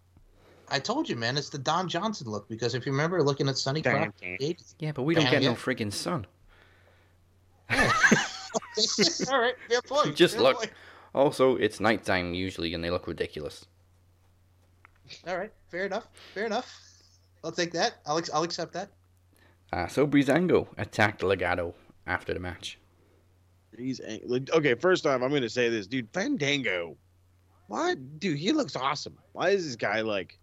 I 0.67 0.79
told 0.79 1.07
you, 1.07 1.15
man, 1.15 1.37
it's 1.37 1.49
the 1.49 1.57
Don 1.57 1.87
Johnson 1.87 2.29
look. 2.29 2.49
Because 2.49 2.75
if 2.75 2.85
you 2.85 2.91
remember 2.91 3.23
looking 3.23 3.47
at 3.47 3.57
Sunny 3.57 3.81
Damn, 3.81 4.13
Yeah, 4.79 4.91
but 4.91 5.03
we 5.03 5.15
don't 5.15 5.23
Damn, 5.23 5.31
get 5.31 5.43
no 5.43 5.51
yeah. 5.51 5.55
friggin' 5.55 5.93
sun. 5.93 6.27
all 9.31 9.39
right, 9.39 9.55
fair 9.69 9.81
point. 9.81 10.15
Just 10.15 10.35
fair 10.35 10.43
look. 10.43 10.57
point. 10.57 10.71
Also, 11.15 11.55
it's 11.55 11.79
nighttime 11.79 12.33
usually, 12.33 12.73
and 12.73 12.83
they 12.83 12.89
look 12.89 13.07
ridiculous. 13.07 13.65
All 15.27 15.37
right, 15.37 15.51
fair 15.69 15.85
enough. 15.85 16.07
Fair 16.33 16.45
enough. 16.45 16.71
I'll 17.43 17.51
take 17.51 17.71
that. 17.73 17.95
I'll, 18.05 18.17
ex- 18.17 18.29
I'll 18.33 18.43
accept 18.43 18.73
that. 18.73 18.89
Uh, 19.71 19.87
so 19.87 20.05
Breezango 20.07 20.67
attacked 20.77 21.21
Legado 21.21 21.73
after 22.07 22.33
the 22.33 22.39
match. 22.39 22.79
He's 23.77 23.99
ang- 23.99 24.47
okay. 24.53 24.75
First 24.75 25.05
off, 25.05 25.21
I'm 25.21 25.31
gonna 25.31 25.49
say 25.49 25.67
this, 25.69 25.87
dude. 25.87 26.07
Fandango. 26.13 26.95
Why, 27.67 27.95
dude? 27.95 28.37
He 28.37 28.51
looks 28.51 28.75
awesome. 28.75 29.17
Why 29.31 29.49
is 29.49 29.65
this 29.65 29.75
guy 29.75 30.01
like? 30.01 30.37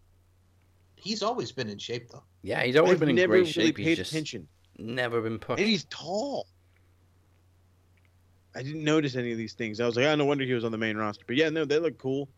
He's 0.96 1.22
always 1.22 1.52
been 1.52 1.68
in 1.68 1.78
shape, 1.78 2.08
though. 2.10 2.24
Yeah, 2.42 2.62
he's 2.64 2.76
always 2.76 2.94
I've 2.94 3.00
been 3.00 3.10
in 3.10 3.16
great 3.16 3.28
really 3.28 3.46
shape. 3.46 3.76
paid 3.76 3.86
He's 3.86 3.96
just 3.98 4.10
attention. 4.12 4.48
never 4.78 5.20
been 5.20 5.38
pushed. 5.38 5.60
And 5.60 5.68
he's 5.68 5.84
tall. 5.90 6.46
I 8.54 8.62
didn't 8.62 8.82
notice 8.84 9.14
any 9.14 9.30
of 9.32 9.38
these 9.38 9.52
things. 9.52 9.80
I 9.80 9.86
was 9.86 9.96
like, 9.96 10.06
oh, 10.06 10.14
no 10.16 10.24
wonder 10.24 10.44
he 10.44 10.52
was 10.54 10.64
on 10.64 10.72
the 10.72 10.78
main 10.78 10.96
roster. 10.96 11.24
But 11.26 11.36
yeah, 11.36 11.50
no, 11.50 11.64
they 11.64 11.78
look 11.78 11.98
cool. 11.98 12.28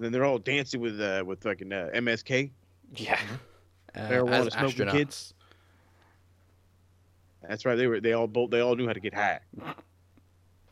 And 0.00 0.06
then 0.06 0.12
they're 0.12 0.24
all 0.24 0.38
dancing 0.38 0.80
with 0.80 0.98
uh 0.98 1.22
with 1.26 1.42
fucking 1.42 1.70
uh, 1.70 1.90
MSK. 1.94 2.50
Yeah. 2.96 3.20
Uh, 3.94 3.98
Marijuana 4.08 4.46
as 4.46 4.52
smoking 4.54 4.86
astronauts. 4.86 4.92
kids. 4.92 5.34
That's 7.46 7.66
right. 7.66 7.74
They 7.74 7.86
were 7.86 8.00
they 8.00 8.14
all 8.14 8.26
both 8.26 8.48
they 8.50 8.60
all 8.60 8.76
knew 8.76 8.86
how 8.86 8.94
to 8.94 9.00
get 9.00 9.12
high. 9.12 9.40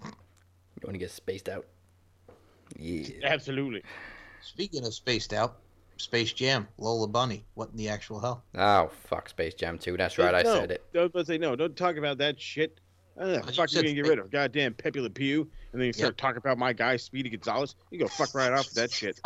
You 0.03 0.13
want 0.83 0.95
to 0.95 0.99
get 0.99 1.11
spaced 1.11 1.51
out? 1.51 1.67
Yeah. 2.79 3.07
Absolutely. 3.23 3.83
Speaking 4.41 4.87
of 4.87 4.95
spaced 4.95 5.35
out, 5.35 5.59
Space 5.99 6.33
Jam, 6.33 6.67
Lola 6.79 7.07
Bunny. 7.07 7.45
What 7.53 7.69
in 7.71 7.77
the 7.77 7.91
actual 7.91 8.21
hell? 8.21 8.45
Oh 8.55 8.91
fuck, 9.09 9.29
Space 9.29 9.53
Jam 9.53 9.77
2. 9.77 9.99
That's 9.99 10.17
right, 10.17 10.35
I 10.35 10.41
no, 10.41 10.55
said 10.55 10.71
it. 10.71 10.85
Don't 10.95 11.27
say 11.27 11.37
no. 11.37 11.55
Don't 11.55 11.77
talk 11.77 11.97
about 11.97 12.17
that 12.17 12.41
shit. 12.41 12.81
Uh, 13.21 13.27
you 13.27 13.43
fuck, 13.43 13.49
you 13.49 13.67
said 13.69 13.83
gonna 13.85 13.95
get 13.95 14.07
rid 14.07 14.19
of 14.19 14.31
goddamn 14.31 14.75
Pepe 14.75 15.01
Le 15.01 15.11
Pew, 15.11 15.49
and 15.73 15.81
then 15.81 15.87
you 15.87 15.93
start 15.93 16.17
talking 16.19 16.39
about 16.39 16.57
my 16.59 16.73
guy 16.73 16.97
Speedy 16.97 17.31
Gonzalez. 17.31 17.75
You 17.91 17.99
go 17.99 18.07
fuck 18.09 18.35
right 18.35 18.53
off 18.53 18.67
with 18.67 18.75
that 18.75 18.93
shit. 18.93 19.21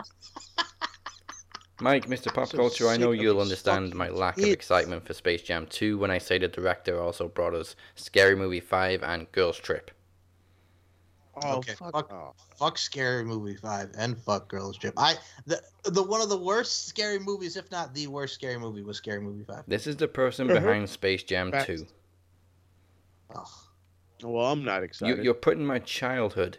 Mike, 1.80 2.06
Mr. 2.06 2.32
Pop 2.32 2.48
So 2.48 2.56
Culture, 2.58 2.88
I 2.88 2.96
know 2.96 3.10
you'll 3.10 3.40
understand 3.40 3.92
my 3.94 4.08
lack 4.08 4.38
of 4.38 4.44
excitement 4.44 5.04
for 5.04 5.14
Space 5.14 5.42
Jam 5.42 5.66
2 5.66 5.98
when 5.98 6.10
I 6.12 6.18
say 6.18 6.38
the 6.38 6.46
director 6.46 7.00
also 7.00 7.26
brought 7.28 7.54
us 7.54 7.74
Scary 7.96 8.36
Movie 8.36 8.60
5 8.60 9.02
and 9.02 9.30
Girls 9.32 9.58
Trip. 9.58 9.90
Oh 11.42 11.56
Okay, 11.56 11.72
fuck, 11.72 11.92
fuck- 11.92 12.12
off. 12.12 12.36
Fuck 12.58 12.76
Scary 12.78 13.24
Movie 13.24 13.56
Five 13.56 13.90
and 13.96 14.18
fuck 14.18 14.48
Girls 14.48 14.76
Trip. 14.76 14.92
I 14.98 15.14
the 15.46 15.62
the 15.84 16.02
one 16.02 16.20
of 16.20 16.28
the 16.28 16.36
worst 16.36 16.86
scary 16.88 17.18
movies, 17.18 17.56
if 17.56 17.70
not 17.70 17.94
the 17.94 18.06
worst 18.06 18.34
scary 18.34 18.58
movie, 18.58 18.82
was 18.82 18.98
Scary 18.98 19.20
Movie 19.22 19.42
Five. 19.44 19.64
This 19.66 19.86
is 19.86 19.96
the 19.96 20.06
person 20.08 20.48
Uh-huh. 20.50 20.60
behind 20.60 20.90
Space 20.90 21.22
Jam 21.22 21.50
Facts. 21.50 21.66
2. 21.68 21.86
Oh, 23.34 23.61
Well, 24.22 24.46
I'm 24.46 24.64
not 24.64 24.78
You, 24.78 24.84
excited. 24.84 25.24
you're 25.24 25.34
putting 25.34 25.64
my 25.66 25.78
childhood 25.80 26.58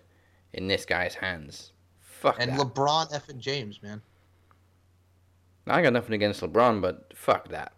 in 0.53 0.67
this 0.67 0.85
guy's 0.85 1.15
hands. 1.15 1.71
Fuck 1.99 2.37
and 2.39 2.51
that. 2.51 2.59
LeBron 2.59 3.13
F 3.13 3.29
and 3.29 3.39
James, 3.41 3.81
man. 3.81 4.01
I 5.67 5.81
got 5.81 5.93
nothing 5.93 6.13
against 6.13 6.41
LeBron, 6.41 6.81
but 6.81 7.11
fuck 7.15 7.47
that. 7.49 7.73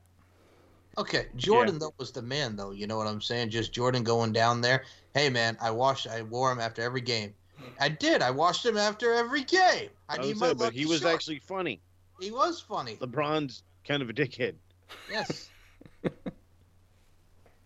Okay, 0.98 1.28
Jordan 1.36 1.78
though 1.78 1.94
was 1.98 2.12
the 2.12 2.22
man 2.22 2.56
though. 2.56 2.72
You 2.72 2.88
know 2.88 2.98
what 2.98 3.08
I'm 3.08 3.22
saying? 3.22 3.50
Just 3.50 3.74
Jordan 3.74 4.04
going 4.04 4.32
down 4.32 4.62
there. 4.62 4.84
Hey 5.14 5.30
man, 5.30 5.58
I 5.62 5.70
washed, 5.72 6.08
I 6.08 6.22
wore 6.22 6.52
him 6.52 6.60
after 6.60 6.82
every 6.82 7.02
game. 7.02 7.34
I 7.80 7.90
did. 7.90 8.22
I 8.22 8.32
washed 8.32 8.66
him 8.66 8.78
after 8.78 9.14
every 9.14 9.44
game. 9.44 9.90
I 10.10 10.16
I 10.16 10.18
need 10.18 10.30
was 10.30 10.40
my 10.40 10.46
saying, 10.48 10.58
but 10.58 10.74
he 10.74 10.86
was 10.86 11.02
shot. 11.02 11.14
actually 11.14 11.40
funny. 11.40 11.82
He 12.20 12.32
was 12.32 12.62
funny. 12.62 12.96
LeBron's 12.98 13.64
kind 13.86 14.02
of 14.02 14.10
a 14.10 14.14
dickhead. 14.14 14.56
Yes. 15.10 15.50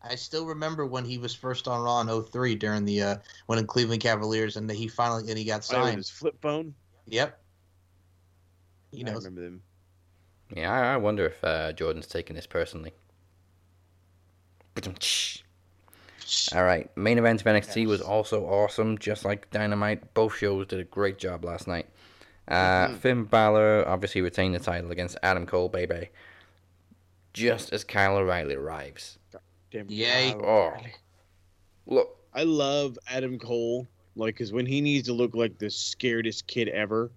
I 0.01 0.15
still 0.15 0.45
remember 0.45 0.85
when 0.85 1.03
he 1.03 1.17
was 1.17 1.35
first 1.35 1.67
on 1.67 1.81
Raw 1.81 1.99
in 2.01 2.23
03 2.23 2.55
during 2.55 2.85
the 2.85 3.01
uh 3.01 3.15
when 3.47 3.59
in 3.59 3.67
Cleveland 3.67 4.01
Cavaliers 4.01 4.55
and 4.55 4.69
he 4.71 4.87
finally 4.87 5.29
and 5.29 5.37
he 5.37 5.43
got 5.45 5.59
Oh, 5.61 5.73
signed. 5.73 5.97
his 5.97 6.09
flip 6.09 6.35
phone. 6.41 6.73
Yep. 7.07 7.39
He 8.91 9.01
I 9.01 9.11
knows. 9.11 9.25
remember 9.25 9.41
them. 9.41 9.61
Yeah, 10.55 10.71
I, 10.71 10.93
I 10.93 10.97
wonder 10.97 11.27
if 11.27 11.43
uh, 11.43 11.73
Jordan's 11.73 12.07
taking 12.07 12.35
this 12.35 12.47
personally. 12.47 12.93
All 16.55 16.63
right, 16.63 16.89
main 16.95 17.17
event 17.17 17.41
of 17.41 17.47
NXT 17.47 17.87
was 17.87 18.01
also 18.01 18.45
awesome, 18.45 18.97
just 18.97 19.25
like 19.25 19.49
Dynamite. 19.51 20.13
Both 20.13 20.37
shows 20.37 20.67
did 20.67 20.79
a 20.79 20.83
great 20.83 21.17
job 21.17 21.43
last 21.43 21.67
night. 21.67 21.87
Uh, 22.47 22.87
Mm-hmm. 22.87 22.95
Finn 22.95 23.23
Balor 23.25 23.87
obviously 23.87 24.21
retained 24.21 24.55
the 24.55 24.59
title 24.59 24.91
against 24.91 25.17
Adam 25.21 25.45
Cole, 25.45 25.69
baby. 25.69 26.09
Just 27.33 27.71
as 27.73 27.83
Kyle 27.83 28.17
O'Reilly 28.17 28.55
arrives. 28.55 29.17
Damn 29.71 29.87
Yay. 29.89 30.33
Oh, 30.35 30.73
look, 31.85 32.17
I 32.33 32.43
love 32.43 32.97
Adam 33.09 33.37
Cole. 33.39 33.87
Like, 34.15 34.37
cause 34.37 34.51
when 34.51 34.65
he 34.65 34.81
needs 34.81 35.07
to 35.07 35.13
look 35.13 35.35
like 35.35 35.57
the 35.59 35.67
scaredest 35.67 36.47
kid 36.47 36.67
ever, 36.69 37.11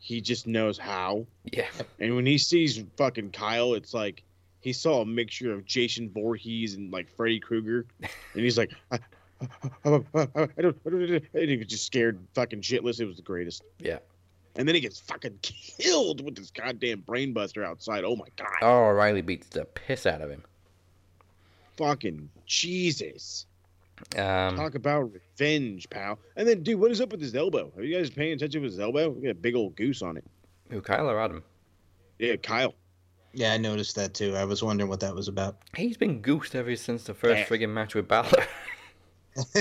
he 0.00 0.20
just 0.20 0.46
knows 0.46 0.78
how. 0.78 1.26
yeah, 1.52 1.66
And 1.98 2.14
when 2.16 2.24
he 2.24 2.38
sees 2.38 2.82
fucking 2.96 3.32
Kyle, 3.32 3.74
it's 3.74 3.92
like 3.92 4.22
he 4.60 4.72
saw 4.72 5.02
a 5.02 5.04
mixture 5.06 5.52
of 5.52 5.64
Jason 5.66 6.10
Voorhees 6.10 6.74
and 6.74 6.90
like 6.92 7.08
Freddy 7.16 7.38
Krueger, 7.40 7.86
and 8.00 8.42
he's 8.42 8.56
like, 8.56 8.72
I, 8.90 8.98
I, 9.40 9.48
I, 9.84 9.96
I, 10.14 10.28
I 10.34 10.62
don't, 10.62 10.76
I 10.86 10.90
don't, 10.90 11.24
and 11.34 11.48
he 11.50 11.56
was 11.58 11.66
just 11.66 11.84
scared, 11.84 12.18
fucking 12.34 12.60
shitless. 12.62 13.00
It 13.00 13.04
was 13.06 13.16
the 13.16 13.22
greatest. 13.22 13.62
yeah. 13.78 13.98
And 14.56 14.66
then 14.66 14.74
he 14.74 14.80
gets 14.80 14.98
fucking 14.98 15.38
killed 15.42 16.24
with 16.24 16.34
this 16.34 16.50
goddamn 16.50 17.02
brainbuster 17.02 17.64
outside. 17.64 18.02
Oh 18.04 18.16
my 18.16 18.26
god, 18.36 18.48
Oh, 18.62 18.84
O'Reilly 18.86 19.22
beats 19.22 19.48
the 19.48 19.64
piss 19.66 20.06
out 20.06 20.20
of 20.22 20.30
him. 20.30 20.42
Fucking 21.78 22.28
Jesus! 22.46 23.46
Um, 24.16 24.54
Talk 24.56 24.74
about 24.76 25.10
revenge, 25.12 25.88
pal. 25.90 26.18
And 26.36 26.46
then, 26.46 26.62
dude, 26.62 26.78
what 26.78 26.90
is 26.90 27.00
up 27.00 27.10
with 27.10 27.20
his 27.20 27.34
elbow? 27.34 27.72
Are 27.76 27.82
you 27.82 27.96
guys 27.96 28.10
paying 28.10 28.32
attention 28.34 28.62
with 28.62 28.72
his 28.72 28.78
elbow? 28.80 29.08
We 29.08 29.22
got 29.22 29.30
a 29.30 29.34
big 29.34 29.56
old 29.56 29.74
goose 29.74 30.02
on 30.02 30.16
it. 30.16 30.24
who, 30.70 30.80
Kyle 30.80 31.08
or 31.10 31.18
Adam? 31.20 31.42
Yeah, 32.18 32.36
Kyle. 32.36 32.74
Yeah, 33.32 33.52
I 33.52 33.56
noticed 33.58 33.96
that 33.96 34.14
too. 34.14 34.36
I 34.36 34.44
was 34.44 34.62
wondering 34.62 34.88
what 34.88 35.00
that 35.00 35.14
was 35.14 35.26
about. 35.28 35.56
He's 35.76 35.96
been 35.96 36.20
goosed 36.20 36.54
ever 36.54 36.74
since 36.76 37.04
the 37.04 37.14
first 37.14 37.38
Yeah. 37.40 37.46
friggin' 37.46 37.70
match 37.70 37.94
with 37.94 38.06
Balor. 38.08 38.28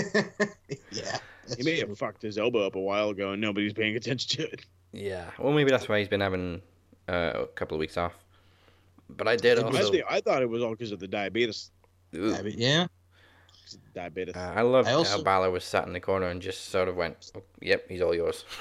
yeah. 0.91 1.17
He 1.55 1.63
may 1.63 1.79
have 1.79 1.97
fucked 1.97 2.21
his 2.21 2.37
elbow 2.37 2.65
up 2.65 2.75
a 2.75 2.79
while 2.79 3.09
ago, 3.09 3.31
and 3.31 3.41
nobody's 3.41 3.73
paying 3.73 3.95
attention 3.95 4.37
to 4.43 4.51
it. 4.51 4.65
yeah, 4.91 5.25
well, 5.39 5.53
maybe 5.53 5.71
that's 5.71 5.87
why 5.87 5.99
he's 5.99 6.07
been 6.07 6.19
having 6.21 6.61
uh, 7.07 7.31
a 7.35 7.47
couple 7.47 7.75
of 7.75 7.79
weeks 7.79 7.97
off. 7.97 8.13
But 9.09 9.27
I 9.27 9.35
did 9.37 9.57
I, 9.59 9.61
also. 9.61 9.91
think, 9.91 10.03
I 10.09 10.19
thought 10.19 10.41
it 10.41 10.49
was 10.49 10.61
all 10.61 10.71
because 10.71 10.91
of 10.91 10.99
the 10.99 11.07
diabetes. 11.07 11.71
Ooh. 12.15 12.35
Yeah. 12.45 12.87
Diabetes. 13.93 14.35
Uh, 14.35 14.53
I 14.55 14.61
love 14.61 14.87
I 14.87 14.91
how 14.91 14.97
also- 14.99 15.23
Balor 15.23 15.51
was 15.51 15.63
sat 15.63 15.85
in 15.87 15.93
the 15.93 15.99
corner 15.99 16.27
and 16.27 16.41
just 16.41 16.69
sort 16.69 16.87
of 16.87 16.95
went, 16.95 17.31
oh, 17.35 17.43
"Yep, 17.61 17.89
he's 17.89 18.01
all 18.01 18.15
yours." 18.15 18.45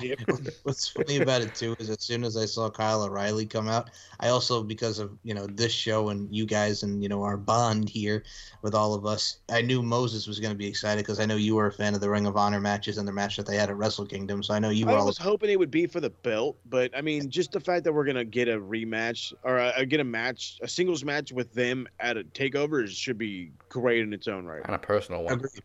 Yep. 0.00 0.18
What's 0.62 0.88
funny 0.88 1.18
about 1.18 1.42
it 1.42 1.54
too 1.54 1.74
is 1.78 1.90
as 1.90 2.02
soon 2.02 2.24
as 2.24 2.36
I 2.36 2.44
saw 2.44 2.70
Kyle 2.70 3.02
O'Reilly 3.02 3.46
come 3.46 3.68
out, 3.68 3.90
I 4.20 4.28
also 4.28 4.62
because 4.62 4.98
of 4.98 5.16
you 5.22 5.34
know 5.34 5.46
this 5.46 5.72
show 5.72 6.08
and 6.10 6.34
you 6.34 6.46
guys 6.46 6.82
and 6.82 7.02
you 7.02 7.08
know 7.08 7.22
our 7.22 7.36
bond 7.36 7.88
here 7.88 8.24
with 8.62 8.74
all 8.74 8.94
of 8.94 9.06
us, 9.06 9.38
I 9.50 9.62
knew 9.62 9.82
Moses 9.82 10.26
was 10.26 10.40
going 10.40 10.52
to 10.52 10.58
be 10.58 10.66
excited 10.66 11.04
because 11.04 11.20
I 11.20 11.26
know 11.26 11.36
you 11.36 11.54
were 11.54 11.66
a 11.66 11.72
fan 11.72 11.94
of 11.94 12.00
the 12.00 12.10
Ring 12.10 12.26
of 12.26 12.36
Honor 12.36 12.60
matches 12.60 12.98
and 12.98 13.06
the 13.06 13.12
match 13.12 13.36
that 13.36 13.46
they 13.46 13.56
had 13.56 13.70
at 13.70 13.76
Wrestle 13.76 14.06
Kingdom, 14.06 14.42
so 14.42 14.54
I 14.54 14.58
know 14.58 14.70
you 14.70 14.86
were 14.86 14.92
I 14.92 14.96
all. 14.96 15.06
was 15.06 15.18
hoping 15.18 15.50
it 15.50 15.58
would 15.58 15.70
be 15.70 15.86
for 15.86 16.00
the 16.00 16.10
belt, 16.10 16.58
but 16.66 16.96
I 16.96 17.00
mean, 17.00 17.30
just 17.30 17.52
the 17.52 17.60
fact 17.60 17.84
that 17.84 17.92
we're 17.92 18.04
gonna 18.04 18.24
get 18.24 18.48
a 18.48 18.58
rematch 18.58 19.32
or 19.42 19.58
uh, 19.58 19.84
get 19.84 20.00
a 20.00 20.04
match, 20.04 20.58
a 20.62 20.68
singles 20.68 21.04
match 21.04 21.32
with 21.32 21.52
them 21.52 21.86
at 22.00 22.16
a 22.16 22.24
takeover 22.24 22.88
should 22.88 23.18
be 23.18 23.52
great 23.68 24.02
in 24.02 24.12
its 24.12 24.28
own 24.28 24.44
right. 24.44 24.62
And 24.64 24.74
a 24.74 24.78
personal 24.78 25.22
one. 25.22 25.34
Agreed. 25.34 25.62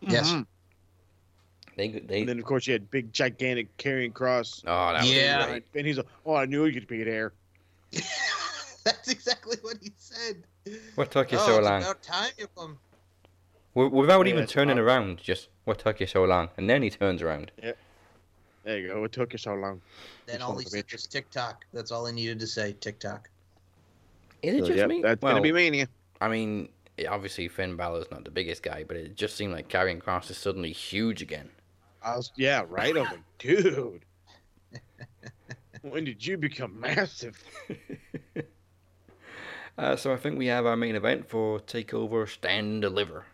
Yes. 0.00 0.32
Mhm. 0.32 0.46
They 1.76 1.88
they. 1.88 2.20
And 2.20 2.28
then 2.28 2.38
of 2.38 2.44
course 2.44 2.66
you 2.66 2.72
had 2.72 2.90
big 2.90 3.12
gigantic 3.12 3.76
Karrion 3.76 4.12
Cross. 4.12 4.62
oh, 4.66 4.92
that 4.92 5.02
was 5.02 5.12
Yeah. 5.12 5.46
great. 5.46 5.64
And 5.74 5.86
he's 5.86 5.98
like, 5.98 6.06
"Oh, 6.24 6.34
I 6.34 6.46
knew 6.46 6.64
he 6.64 6.72
could 6.72 6.86
be 6.88 7.04
there." 7.04 7.32
That's 8.84 9.08
exactly 9.08 9.56
what 9.62 9.76
he 9.82 9.90
said. 9.96 10.44
What 10.94 11.10
took 11.10 11.32
you 11.32 11.38
oh, 11.38 11.46
so 11.46 11.58
it's 11.58 11.64
long? 11.64 11.82
about 11.82 12.02
time 12.02 12.30
you 12.38 12.46
come. 12.56 12.78
Without 13.74 14.26
Yeah, 14.26 14.32
even 14.32 14.46
turning 14.46 14.76
fine. 14.76 14.84
around, 14.84 15.18
just 15.18 15.48
what 15.64 15.78
took 15.78 16.00
you 16.00 16.06
so 16.06 16.24
long? 16.24 16.48
And 16.56 16.70
then 16.70 16.82
he 16.82 16.88
turns 16.90 17.20
around. 17.20 17.50
Yeah. 17.62 17.72
There 18.64 18.78
you 18.78 18.88
go. 18.88 19.04
It 19.04 19.12
took 19.12 19.32
you 19.32 19.38
so 19.38 19.54
long. 19.54 19.82
Then 20.26 20.38
You 20.40 20.46
all 20.46 20.52
son 20.54 20.60
he 20.60 20.62
of 20.62 20.66
a 20.66 20.70
said 20.70 20.86
bitch. 20.86 20.92
was 20.92 21.06
TikTok. 21.06 21.66
That's 21.72 21.90
all 21.90 22.06
I 22.06 22.10
needed 22.12 22.40
to 22.40 22.46
say. 22.46 22.72
TikTok. 22.80 23.28
Is 24.42 24.54
it 24.54 24.60
So, 24.60 24.66
just 24.68 24.78
yep, 24.78 24.88
me? 24.88 25.02
That's 25.02 25.20
well, 25.20 25.32
gonna 25.34 25.42
be 25.42 25.52
mania. 25.52 25.88
I 26.20 26.28
mean, 26.28 26.68
obviously 27.08 27.48
Finn 27.48 27.76
Balor's 27.76 28.10
not 28.10 28.24
the 28.24 28.30
biggest 28.30 28.62
guy, 28.62 28.84
but 28.84 28.96
it 28.96 29.14
just 29.16 29.36
seemed 29.36 29.52
like 29.52 29.68
Karrion 29.68 30.00
Cross 30.00 30.30
is 30.30 30.38
suddenly 30.38 30.72
huge 30.72 31.20
again. 31.22 31.50
I 32.06 32.16
was, 32.16 32.30
yeah, 32.36 32.62
right. 32.68 32.96
I 32.96 33.00
was 33.00 33.10
like, 33.10 33.38
dude, 33.38 34.04
when 35.82 36.04
did 36.04 36.24
you 36.24 36.36
become 36.38 36.78
massive? 36.80 37.42
Uh, 39.78 39.94
so 39.94 40.10
I 40.10 40.16
think 40.16 40.38
we 40.38 40.46
have 40.46 40.64
our 40.64 40.74
main 40.74 40.96
event 40.96 41.28
for 41.28 41.60
Takeover 41.60 42.26
Stand 42.26 42.66
and 42.66 42.80
Deliver. 42.80 43.26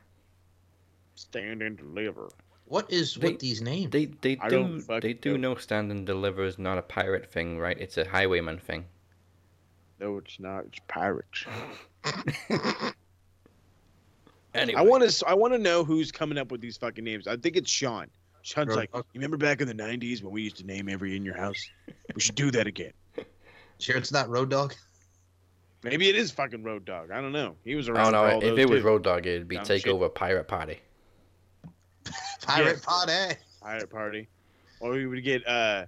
Stand 1.14 1.62
and 1.62 1.76
deliver. 1.78 2.30
What 2.64 2.90
is 2.90 3.14
They- 3.14 3.28
with 3.30 3.38
these 3.38 3.62
names? 3.62 3.92
They 3.92 4.06
they 4.06 4.36
I 4.40 4.48
do 4.48 4.82
they 5.00 5.12
do 5.12 5.38
know. 5.38 5.50
know 5.50 5.54
Stand 5.54 5.92
and 5.92 6.04
Deliver 6.04 6.42
is 6.42 6.58
not 6.58 6.78
a 6.78 6.82
pirate 6.82 7.30
thing, 7.30 7.60
right? 7.60 7.78
It's 7.78 7.96
a 7.96 8.08
highwayman 8.08 8.58
thing. 8.58 8.86
No, 10.00 10.18
it's 10.18 10.40
not. 10.40 10.64
It's 10.64 10.80
pirates. 10.88 11.44
Anyway, 14.54 14.78
I 14.78 14.82
want 14.82 15.08
to. 15.08 15.26
I 15.28 15.34
want 15.34 15.54
to 15.54 15.58
know 15.58 15.82
who's 15.84 16.12
coming 16.12 16.36
up 16.38 16.50
with 16.50 16.60
these 16.60 16.76
fucking 16.76 17.04
names. 17.04 17.26
I 17.26 17.36
think 17.36 17.56
it's 17.56 17.70
Shawn. 17.70 18.08
Shawn's 18.42 18.68
Road 18.70 18.76
like, 18.76 18.90
you 18.94 19.02
remember 19.14 19.36
back 19.36 19.60
in 19.60 19.68
the 19.68 19.74
'90s 19.74 20.22
when 20.22 20.32
we 20.32 20.42
used 20.42 20.56
to 20.58 20.64
name 20.66 20.88
every 20.88 21.16
in 21.16 21.24
your 21.24 21.36
house? 21.36 21.64
We 22.14 22.20
should 22.20 22.34
do 22.34 22.50
that 22.52 22.66
again. 22.66 22.92
Sure, 23.78 23.96
it's 23.96 24.12
not 24.12 24.28
Road 24.28 24.48
Dog. 24.48 24.74
Maybe 25.82 26.08
it 26.08 26.14
is 26.14 26.30
fucking 26.30 26.62
Road 26.62 26.84
Dog. 26.84 27.10
I 27.10 27.20
don't 27.20 27.32
know. 27.32 27.56
He 27.64 27.74
was 27.74 27.88
around. 27.88 28.12
no! 28.12 28.22
for 28.22 28.30
all 28.34 28.36
If 28.40 28.50
those 28.50 28.58
it 28.60 28.68
was 28.70 28.80
too. 28.82 28.86
Road 28.86 29.02
Dog, 29.02 29.26
it'd 29.26 29.48
be 29.48 29.56
Dumb 29.56 29.64
shit. 29.64 29.82
Takeover 29.82 30.14
Pirate 30.14 30.46
Party. 30.46 30.78
Pirate 32.42 32.74
Yes. 32.74 32.84
Pod 32.84 33.08
A. 33.08 33.36
pirate 33.60 33.90
party, 33.90 34.28
or 34.78 34.92
we 34.92 35.06
would 35.06 35.24
get 35.24 35.44
uh, 35.48 35.86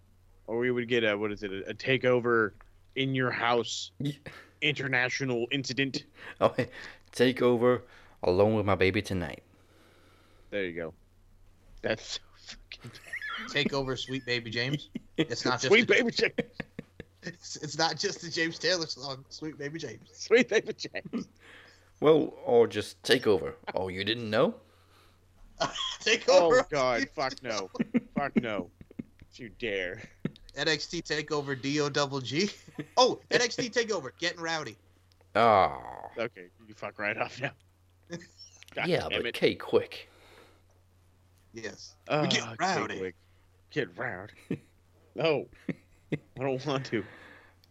or 0.48 0.58
we 0.58 0.72
would 0.72 0.88
get 0.88 1.04
a 1.04 1.16
what 1.16 1.30
is 1.30 1.44
it? 1.44 1.52
A, 1.52 1.70
a 1.70 1.74
takeover 1.74 2.52
in 2.96 3.14
your 3.14 3.30
house 3.30 3.92
international 4.62 5.46
incident. 5.52 6.04
Oh, 6.40 6.52
Takeover 7.12 7.82
Alone 8.24 8.54
with 8.56 8.66
My 8.66 8.74
Baby 8.74 9.02
Tonight. 9.02 9.42
There 10.50 10.64
you 10.64 10.72
go. 10.72 10.94
That's 11.82 12.14
so 12.14 12.20
fucking 12.20 12.33
Take 13.48 13.72
over, 13.72 13.96
Sweet 13.96 14.24
Baby 14.26 14.50
James. 14.50 14.90
It's 15.16 15.44
not 15.44 15.60
just 15.60 15.66
sweet 15.66 15.86
baby 15.86 16.10
James. 16.10 16.32
It's, 17.22 17.56
it's 17.56 17.78
not 17.78 17.96
just 17.98 18.20
the 18.20 18.28
James 18.28 18.58
Taylor 18.58 18.86
song, 18.86 19.24
Sweet 19.30 19.58
Baby 19.58 19.78
James. 19.78 20.08
Sweet 20.12 20.48
baby 20.48 20.74
James. 20.74 21.26
Well, 22.00 22.34
or 22.44 22.66
just 22.66 23.02
Takeover. 23.02 23.54
Oh, 23.74 23.88
you 23.88 24.04
didn't 24.04 24.28
know? 24.28 24.54
Take 26.00 26.24
Oh. 26.28 26.62
God! 26.70 27.08
Fuck 27.14 27.42
no! 27.42 27.70
Fuck 28.16 28.36
no! 28.36 28.70
If 29.32 29.40
you 29.40 29.50
dare! 29.58 30.02
NXT 30.56 31.02
Takeover 31.02 31.60
Do 31.60 31.90
Double 31.90 32.20
G. 32.20 32.50
Oh, 32.96 33.20
NXT 33.30 33.72
Takeover 33.72 34.10
Getting 34.18 34.40
Rowdy. 34.40 34.76
Oh. 35.34 35.80
Okay, 36.18 36.46
you 36.68 36.74
fuck 36.74 36.98
right 36.98 37.16
off 37.16 37.40
now. 37.40 37.50
God 38.74 38.86
yeah, 38.86 39.06
damn 39.08 39.20
but 39.20 39.26
it. 39.26 39.34
K 39.34 39.54
quick. 39.54 40.08
Yes. 41.54 41.94
Oh, 42.08 42.22
we 42.22 42.28
get 42.28 42.42
ah, 42.42 42.54
rowdy. 42.58 42.98
quick. 42.98 43.14
Get 43.70 43.96
rowdy. 43.96 44.32
No, 45.16 45.46
I 46.10 46.16
don't 46.40 46.66
want 46.66 46.86
to. 46.86 47.04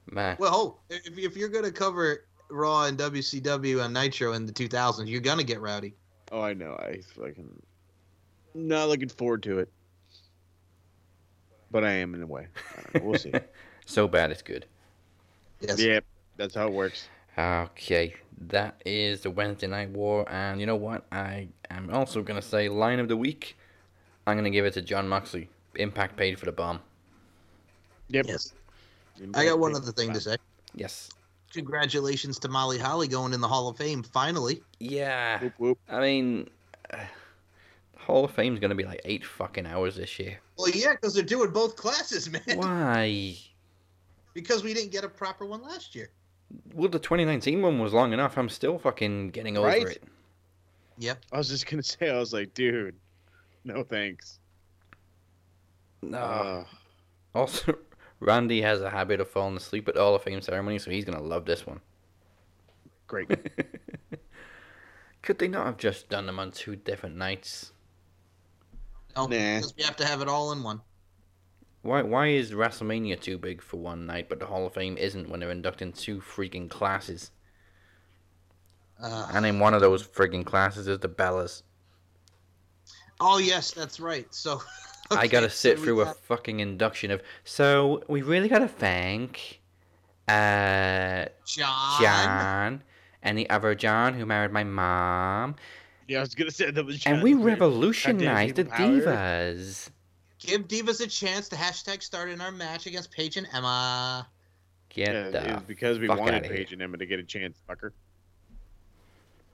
Man. 0.09 0.37
Well, 0.39 0.79
if, 0.89 1.17
if 1.17 1.35
you're 1.35 1.49
gonna 1.49 1.73
cover 1.73 2.23
Raw 2.49 2.85
and 2.85 2.97
WCW 2.97 3.83
and 3.83 3.93
Nitro 3.93 4.31
in 4.31 4.45
the 4.45 4.53
2000s, 4.53 5.09
you're 5.09 5.19
gonna 5.19 5.43
get 5.43 5.59
rowdy. 5.59 5.93
Oh, 6.31 6.39
I 6.39 6.53
know. 6.53 6.71
I 6.79 7.01
fucking 7.17 7.61
not 8.53 8.87
looking 8.87 9.09
forward 9.09 9.43
to 9.43 9.59
it, 9.59 9.69
but 11.69 11.83
I 11.83 11.91
am 11.91 12.15
in 12.15 12.23
a 12.23 12.25
way. 12.25 12.47
I 12.55 12.81
don't 12.81 13.03
know. 13.03 13.09
We'll 13.09 13.19
see. 13.19 13.33
so 13.85 14.07
bad 14.07 14.31
it's 14.31 14.41
good. 14.41 14.65
Yes. 15.59 15.81
Yep, 15.81 16.05
that's 16.37 16.55
how 16.55 16.67
it 16.67 16.73
works. 16.73 17.09
Okay, 17.37 18.15
that 18.47 18.81
is 18.85 19.19
the 19.19 19.31
Wednesday 19.31 19.67
Night 19.67 19.89
War, 19.89 20.25
and 20.29 20.61
you 20.61 20.65
know 20.65 20.77
what? 20.77 21.05
I 21.11 21.49
am 21.69 21.89
also 21.91 22.21
gonna 22.21 22.41
say 22.41 22.69
line 22.69 22.99
of 22.99 23.09
the 23.09 23.17
week. 23.17 23.57
I'm 24.27 24.37
gonna 24.37 24.49
give 24.49 24.65
it 24.65 24.73
to 24.75 24.81
Jon 24.81 25.07
Moxley. 25.07 25.49
Impact 25.75 26.15
paid 26.15 26.37
for 26.39 26.45
the 26.45 26.51
bomb. 26.51 26.79
Yep. 28.09 28.25
Yes. 28.27 28.53
I 29.33 29.45
got 29.45 29.59
one 29.59 29.75
other 29.75 29.91
thing 29.91 30.13
to 30.13 30.19
say. 30.21 30.37
Yes. 30.75 31.09
Congratulations 31.53 32.39
to 32.39 32.47
Molly 32.47 32.77
Holly 32.79 33.07
going 33.07 33.33
in 33.33 33.41
the 33.41 33.47
Hall 33.47 33.67
of 33.69 33.77
Fame 33.77 34.01
finally. 34.03 34.61
Yeah. 34.79 35.39
Whoop, 35.39 35.53
whoop. 35.57 35.79
I 35.89 35.99
mean, 35.99 36.49
uh, 36.91 36.97
Hall 37.97 38.25
of 38.25 38.31
Fame's 38.31 38.59
gonna 38.59 38.75
be 38.75 38.83
like 38.83 39.01
eight 39.05 39.25
fucking 39.25 39.65
hours 39.65 39.95
this 39.95 40.17
year. 40.19 40.39
Well, 40.57 40.69
yeah, 40.69 40.91
because 40.93 41.13
they're 41.13 41.23
doing 41.23 41.51
both 41.51 41.75
classes, 41.75 42.29
man. 42.31 42.41
Why? 42.55 43.35
Because 44.33 44.63
we 44.63 44.73
didn't 44.73 44.91
get 44.91 45.03
a 45.03 45.09
proper 45.09 45.45
one 45.45 45.61
last 45.61 45.93
year. 45.95 46.09
Well, 46.73 46.89
the 46.89 46.99
2019 46.99 47.61
one 47.61 47.79
was 47.79 47.93
long 47.93 48.13
enough. 48.13 48.37
I'm 48.37 48.49
still 48.49 48.77
fucking 48.79 49.29
getting 49.29 49.57
over 49.57 49.67
Right? 49.67 49.87
it. 49.87 50.03
Yep. 50.99 51.19
I 51.31 51.37
was 51.37 51.49
just 51.49 51.67
gonna 51.67 51.83
say, 51.83 52.09
I 52.09 52.17
was 52.19 52.33
like, 52.33 52.53
dude, 52.53 52.95
no 53.75 53.83
thanks. 53.83 54.39
No. 56.03 56.17
Uh, 56.19 56.65
Also, 57.35 57.77
Randy 58.19 58.61
has 58.61 58.81
a 58.81 58.89
habit 58.91 59.21
of 59.21 59.29
falling 59.29 59.57
asleep 59.57 59.87
at 59.89 59.95
the 59.95 60.01
Hall 60.01 60.15
of 60.15 60.23
Fame 60.23 60.41
ceremonies, 60.41 60.83
so 60.85 60.91
he's 60.91 61.05
gonna 61.05 61.21
love 61.21 61.45
this 61.45 61.65
one. 61.67 61.81
great. 63.07 63.29
Could 65.23 65.39
they 65.39 65.47
not 65.47 65.65
have 65.65 65.77
just 65.77 66.07
done 66.07 66.27
them 66.27 66.37
on 66.37 66.51
two 66.51 66.75
different 66.75 67.15
nights? 67.15 67.71
No, 69.15 69.25
Nah. 69.27 69.61
because 69.61 69.73
we 69.75 69.81
have 69.83 69.95
to 69.97 70.05
have 70.05 70.21
it 70.21 70.27
all 70.27 70.51
in 70.51 70.61
one. 70.63 70.83
Why 71.83 72.01
why 72.01 72.29
is 72.29 72.51
WrestleMania 72.51 73.21
too 73.21 73.37
big 73.37 73.61
for 73.61 73.77
one 73.77 74.07
night, 74.07 74.27
but 74.27 74.39
the 74.39 74.47
Hall 74.47 74.65
of 74.65 74.73
Fame 74.73 74.97
isn't 74.97 75.29
when 75.29 75.39
they're 75.39 75.51
inducting 75.51 75.93
two 75.93 76.19
freaking 76.19 76.67
classes? 76.67 77.29
Uh, 78.99 79.27
And 79.33 79.45
in 79.45 79.59
one 79.59 79.73
of 79.73 79.81
those 79.81 80.07
freaking 80.07 80.45
classes 80.45 80.87
is 80.87 80.99
the 80.99 81.09
Bellas. 81.09 81.63
Oh 83.23 83.37
yes, 83.37 83.71
that's 83.71 83.99
right. 83.99 84.27
So 84.33 84.61
I 85.11 85.27
gotta 85.27 85.49
sit 85.49 85.79
we 85.79 85.85
through 85.85 86.01
a 86.01 86.13
fucking 86.13 86.59
induction 86.59 87.11
of. 87.11 87.21
So 87.43 88.03
we 88.07 88.21
really 88.21 88.49
gotta 88.49 88.67
thank, 88.67 89.61
uh, 90.27 91.25
John. 91.45 92.01
John, 92.01 92.83
and 93.23 93.37
the 93.37 93.49
other 93.49 93.73
John 93.75 94.13
who 94.13 94.25
married 94.25 94.51
my 94.51 94.63
mom, 94.63 95.55
yeah, 96.07 96.19
I 96.19 96.21
was 96.21 96.35
gonna 96.35 96.51
say 96.51 96.69
that 96.69 96.85
was. 96.85 96.99
John 96.99 97.15
and 97.15 97.23
we 97.23 97.33
revolutionized 97.33 98.55
the 98.55 98.65
power. 98.65 98.87
divas. 98.87 99.89
Give 100.39 100.67
Divas 100.67 100.99
a 100.99 101.07
chance 101.07 101.47
to 101.49 101.55
hashtag 101.55 102.03
start 102.03 102.29
in 102.29 102.41
our 102.41 102.51
match 102.51 102.85
against 102.85 103.11
Paige 103.11 103.37
and 103.37 103.47
Emma. 103.53 104.27
Get 104.89 105.13
Yeah, 105.13 105.29
the 105.29 105.49
it 105.49 105.53
was 105.53 105.63
because 105.63 105.99
we 105.99 106.07
fuck 106.07 106.19
wanted 106.19 106.35
outta 106.35 106.47
here. 106.47 106.57
Paige 106.57 106.73
and 106.73 106.81
Emma 106.81 106.97
to 106.97 107.05
get 107.05 107.19
a 107.19 107.23
chance, 107.23 107.57
fucker. 107.69 107.91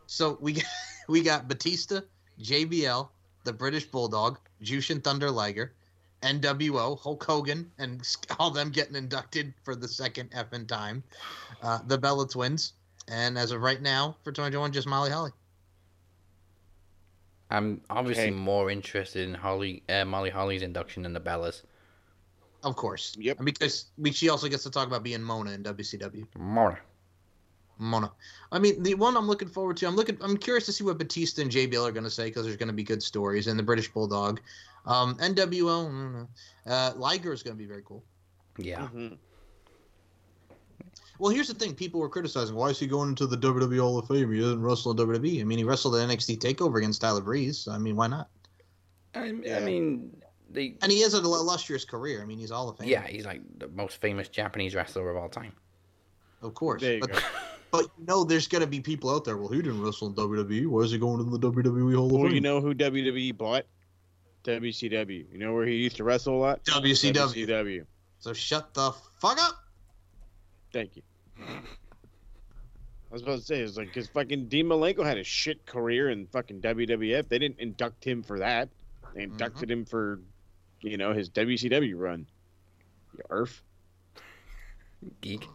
So 0.07 0.39
we 0.41 0.53
got, 0.53 0.63
we 1.07 1.21
got 1.21 1.47
Batista, 1.47 2.01
JBL, 2.41 3.07
the 3.49 3.53
British 3.53 3.85
Bulldog, 3.85 4.37
Jushin 4.61 5.03
Thunder 5.03 5.31
Liger, 5.31 5.73
NWO, 6.21 6.99
Hulk 6.99 7.23
Hogan, 7.23 7.71
and 7.79 8.07
all 8.39 8.51
them 8.51 8.69
getting 8.69 8.93
inducted 8.95 9.55
for 9.63 9.75
the 9.75 9.87
second 9.87 10.29
effing 10.31 10.67
time. 10.67 11.01
Uh, 11.63 11.79
the 11.87 11.97
Bella 11.97 12.27
Twins, 12.27 12.73
and 13.07 13.39
as 13.39 13.49
of 13.51 13.61
right 13.61 13.81
now 13.81 14.15
for 14.23 14.31
2021, 14.31 14.71
just 14.71 14.87
Molly 14.87 15.09
Holly. 15.09 15.31
I'm 17.49 17.81
obviously 17.89 18.25
Okay. 18.25 18.31
more 18.31 18.69
interested 18.69 19.27
in 19.27 19.33
Holly, 19.33 19.81
uh, 19.89 20.05
Molly 20.05 20.29
Holly's 20.29 20.61
induction 20.61 21.01
than 21.01 21.13
the 21.13 21.19
Bellas. 21.19 21.63
Of 22.63 22.75
course. 22.75 23.15
Yep. 23.17 23.37
And 23.37 23.45
because 23.47 23.85
we, 23.97 24.11
she 24.11 24.29
also 24.29 24.47
gets 24.47 24.61
to 24.61 24.69
talk 24.69 24.85
about 24.85 25.01
being 25.01 25.23
Mona 25.23 25.53
in 25.53 25.63
WCW. 25.63 26.27
More. 26.37 26.79
Mona. 27.79 28.11
I 28.51 28.59
mean, 28.59 28.83
the 28.83 28.93
one 28.95 29.17
I'm 29.17 29.27
looking 29.27 29.47
forward 29.47 29.77
to. 29.77 29.87
I'm 29.87 29.95
looking. 29.95 30.17
I'm 30.21 30.37
curious 30.37 30.65
to 30.67 30.71
see 30.73 30.83
what 30.83 30.97
Batista 30.97 31.41
and 31.41 31.49
JBL 31.49 31.87
are 31.87 31.91
going 31.91 32.03
to 32.03 32.09
say 32.09 32.25
because 32.25 32.45
there's 32.45 32.57
going 32.57 32.67
to 32.67 32.73
be 32.73 32.83
good 32.83 33.01
stories. 33.01 33.47
And 33.47 33.57
the 33.57 33.63
British 33.63 33.89
Bulldog, 33.91 34.41
um, 34.85 35.15
NWO, 35.15 35.85
I 35.87 35.91
don't 35.91 36.13
know. 36.13 36.27
uh, 36.67 36.91
Liger 36.95 37.33
is 37.33 37.41
going 37.41 37.55
to 37.55 37.57
be 37.57 37.65
very 37.67 37.81
cool. 37.83 38.03
Yeah. 38.57 38.87
Mhm. 38.93 39.17
Well, 41.19 41.31
here's 41.31 41.47
the 41.47 41.53
thing: 41.53 41.73
people 41.73 41.99
were 41.99 42.09
criticizing 42.09 42.55
why 42.55 42.69
is 42.69 42.79
he 42.79 42.87
going 42.87 43.09
into 43.09 43.27
the 43.27 43.37
WWE 43.37 43.79
Hall 43.79 43.97
of 43.97 44.07
Fame? 44.07 44.31
He 44.31 44.39
doesn't 44.39 44.61
wrestle 44.61 44.91
in 44.91 44.97
WWE. 44.97 45.41
I 45.41 45.43
mean, 45.43 45.57
he 45.57 45.63
wrestled 45.63 45.95
at 45.95 46.07
NXT 46.07 46.37
Takeover 46.39 46.77
against 46.77 47.01
Tyler 47.01 47.21
Breeze. 47.21 47.59
So, 47.59 47.71
I 47.71 47.77
mean, 47.77 47.95
why 47.95 48.07
not? 48.07 48.29
I, 49.15 49.25
I 49.27 49.59
mean, 49.59 50.15
they. 50.49 50.75
And 50.81 50.91
he 50.91 51.01
has 51.01 51.13
an 51.13 51.25
illustrious 51.25 51.83
career. 51.83 52.21
I 52.21 52.25
mean, 52.25 52.39
he's 52.39 52.51
all 52.51 52.69
of 52.69 52.77
Fame. 52.77 52.87
Yeah, 52.87 53.05
he's 53.05 53.25
like 53.25 53.41
the 53.57 53.67
most 53.69 53.99
famous 53.99 54.29
Japanese 54.29 54.75
wrestler 54.75 55.09
of 55.09 55.17
all 55.17 55.29
time. 55.29 55.53
of 56.41 56.53
course. 56.53 56.81
There 56.81 56.93
you 56.95 56.99
but, 57.01 57.11
go. 57.11 57.19
but 57.71 57.85
you 57.97 58.05
know, 58.05 58.23
there's 58.23 58.47
going 58.47 58.61
to 58.61 58.67
be 58.67 58.79
people 58.79 59.09
out 59.09 59.25
there. 59.25 59.37
Well, 59.37 59.49
he 59.49 59.61
didn't 59.61 59.81
wrestle 59.81 60.07
in 60.07 60.13
WWE. 60.15 60.67
Why 60.67 60.81
is 60.81 60.91
he 60.91 60.97
going 60.97 61.19
in 61.21 61.29
the 61.29 61.39
WWE 61.39 61.95
Hall 61.95 62.05
of 62.07 62.11
Well, 62.11 62.23
Fame? 62.23 62.33
you 62.33 62.41
know 62.41 62.61
who 62.61 62.73
WWE 62.73 63.37
bought? 63.37 63.65
WCW. 64.43 65.31
You 65.31 65.37
know 65.37 65.53
where 65.53 65.65
he 65.65 65.75
used 65.75 65.97
to 65.97 66.03
wrestle 66.03 66.35
a 66.35 66.39
lot? 66.39 66.63
WCW. 66.63 67.47
WCW. 67.47 67.85
So 68.19 68.33
shut 68.33 68.73
the 68.73 68.91
fuck 69.19 69.37
up. 69.41 69.63
Thank 70.71 70.95
you. 70.95 71.03
I 71.39 73.13
was 73.13 73.21
about 73.23 73.39
to 73.39 73.45
say, 73.45 73.59
it's 73.59 73.75
like, 73.75 73.87
because 73.87 74.07
fucking 74.07 74.49
Dean 74.49 74.67
Malenko 74.67 75.03
had 75.03 75.17
a 75.17 75.23
shit 75.23 75.65
career 75.65 76.09
in 76.11 76.27
fucking 76.27 76.61
WWF. 76.61 77.27
They 77.27 77.39
didn't 77.39 77.59
induct 77.59 78.03
him 78.03 78.21
for 78.21 78.39
that. 78.39 78.69
They 79.15 79.23
mm-hmm. 79.23 79.31
inducted 79.31 79.71
him 79.71 79.85
for, 79.85 80.19
you 80.81 80.97
know, 80.97 81.13
his 81.13 81.29
WCW 81.29 81.93
run. 81.95 82.27
You 83.17 83.23
earth. 83.29 83.61
Geek. 85.21 85.47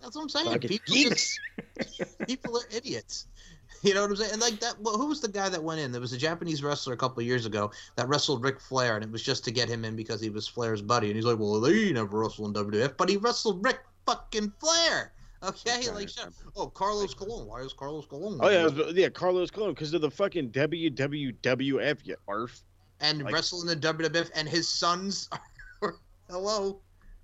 That's 0.00 0.14
what 0.16 0.22
I'm 0.22 0.28
saying. 0.28 0.46
Fucking 0.46 0.68
People, 0.68 0.94
geeks. 0.94 1.38
just- 1.78 2.18
people 2.26 2.56
are 2.56 2.64
idiots. 2.76 3.26
You 3.82 3.94
know 3.94 4.00
what 4.00 4.10
I'm 4.10 4.16
saying? 4.16 4.32
And 4.32 4.40
like 4.40 4.58
that, 4.58 4.74
well, 4.80 4.96
who 4.98 5.06
was 5.06 5.20
the 5.20 5.28
guy 5.28 5.48
that 5.50 5.62
went 5.62 5.78
in? 5.80 5.92
There 5.92 6.00
was 6.00 6.12
a 6.12 6.18
Japanese 6.18 6.64
wrestler 6.64 6.94
a 6.94 6.96
couple 6.96 7.20
of 7.20 7.26
years 7.26 7.46
ago 7.46 7.70
that 7.94 8.08
wrestled 8.08 8.42
Ric 8.42 8.60
Flair, 8.60 8.96
and 8.96 9.04
it 9.04 9.10
was 9.12 9.22
just 9.22 9.44
to 9.44 9.52
get 9.52 9.68
him 9.68 9.84
in 9.84 9.94
because 9.94 10.20
he 10.20 10.30
was 10.30 10.48
Flair's 10.48 10.82
buddy. 10.82 11.06
And 11.06 11.14
he's 11.14 11.24
like, 11.24 11.38
"Well, 11.38 11.60
they 11.60 11.92
never 11.92 12.18
wrestled 12.18 12.56
in 12.56 12.64
WWF, 12.64 12.96
but 12.96 13.08
he 13.08 13.18
wrestled 13.18 13.64
Ric 13.64 13.78
fucking 14.04 14.52
Flair." 14.58 15.12
Okay, 15.44 15.88
like, 15.92 16.08
shut 16.08 16.26
up. 16.26 16.32
oh, 16.56 16.66
Carlos 16.66 17.14
Colon. 17.14 17.46
Why 17.46 17.60
is 17.60 17.72
Carlos 17.72 18.04
Colon? 18.06 18.40
Oh, 18.42 18.48
yeah, 18.48 18.64
was- 18.64 18.94
yeah, 18.96 19.10
Carlos 19.10 19.48
Colon, 19.52 19.74
because 19.74 19.94
of 19.94 20.00
the 20.00 20.10
fucking 20.10 20.50
WWWF, 20.50 21.98
you 22.04 22.16
arf. 22.26 22.64
and 23.00 23.22
like- 23.22 23.32
wrestling 23.32 23.70
in 23.70 23.78
WWF, 23.78 24.30
and 24.34 24.48
his 24.48 24.68
sons. 24.68 25.28
Are, 25.82 25.94
hello. 26.28 26.80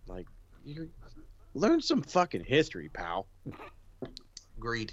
Like, 0.07 0.27
you 0.65 0.89
learn 1.55 1.81
some 1.81 2.03
fucking 2.03 2.45
history, 2.45 2.89
pal. 2.89 3.27
Agreed. 4.59 4.93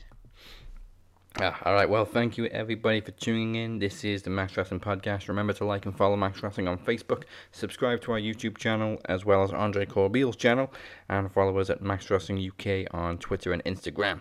Ah, 1.39 1.57
all 1.65 1.73
right. 1.73 1.89
Well, 1.89 2.03
thank 2.05 2.37
you 2.37 2.45
everybody 2.47 2.99
for 2.99 3.11
tuning 3.11 3.55
in. 3.55 3.79
This 3.79 4.03
is 4.03 4.21
the 4.21 4.29
Max 4.29 4.57
Wrestling 4.57 4.81
Podcast. 4.81 5.29
Remember 5.29 5.53
to 5.53 5.65
like 5.65 5.85
and 5.85 5.95
follow 5.95 6.17
Max 6.17 6.43
Wrestling 6.43 6.67
on 6.67 6.77
Facebook. 6.77 7.23
Subscribe 7.51 8.01
to 8.01 8.11
our 8.11 8.19
YouTube 8.19 8.57
channel 8.57 8.99
as 9.05 9.23
well 9.23 9.41
as 9.43 9.51
Andre 9.51 9.85
Corbeil's 9.85 10.35
channel, 10.35 10.71
and 11.07 11.31
follow 11.31 11.57
us 11.57 11.69
at 11.69 11.81
Max 11.81 12.09
Wrestling 12.11 12.37
UK 12.45 12.93
on 12.93 13.17
Twitter 13.17 13.53
and 13.53 13.63
Instagram. 13.63 14.19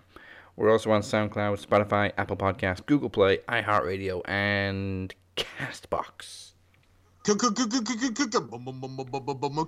We're 0.57 0.71
also 0.71 0.93
on 0.93 1.03
SoundCloud, 1.03 1.67
Spotify, 1.67 2.13
Apple 2.17 2.37
Podcasts, 2.37 2.85
Google 2.87 3.11
Play, 3.11 3.39
iHeartRadio, 3.49 4.23
and 4.27 5.13
Castbox. 5.37 6.53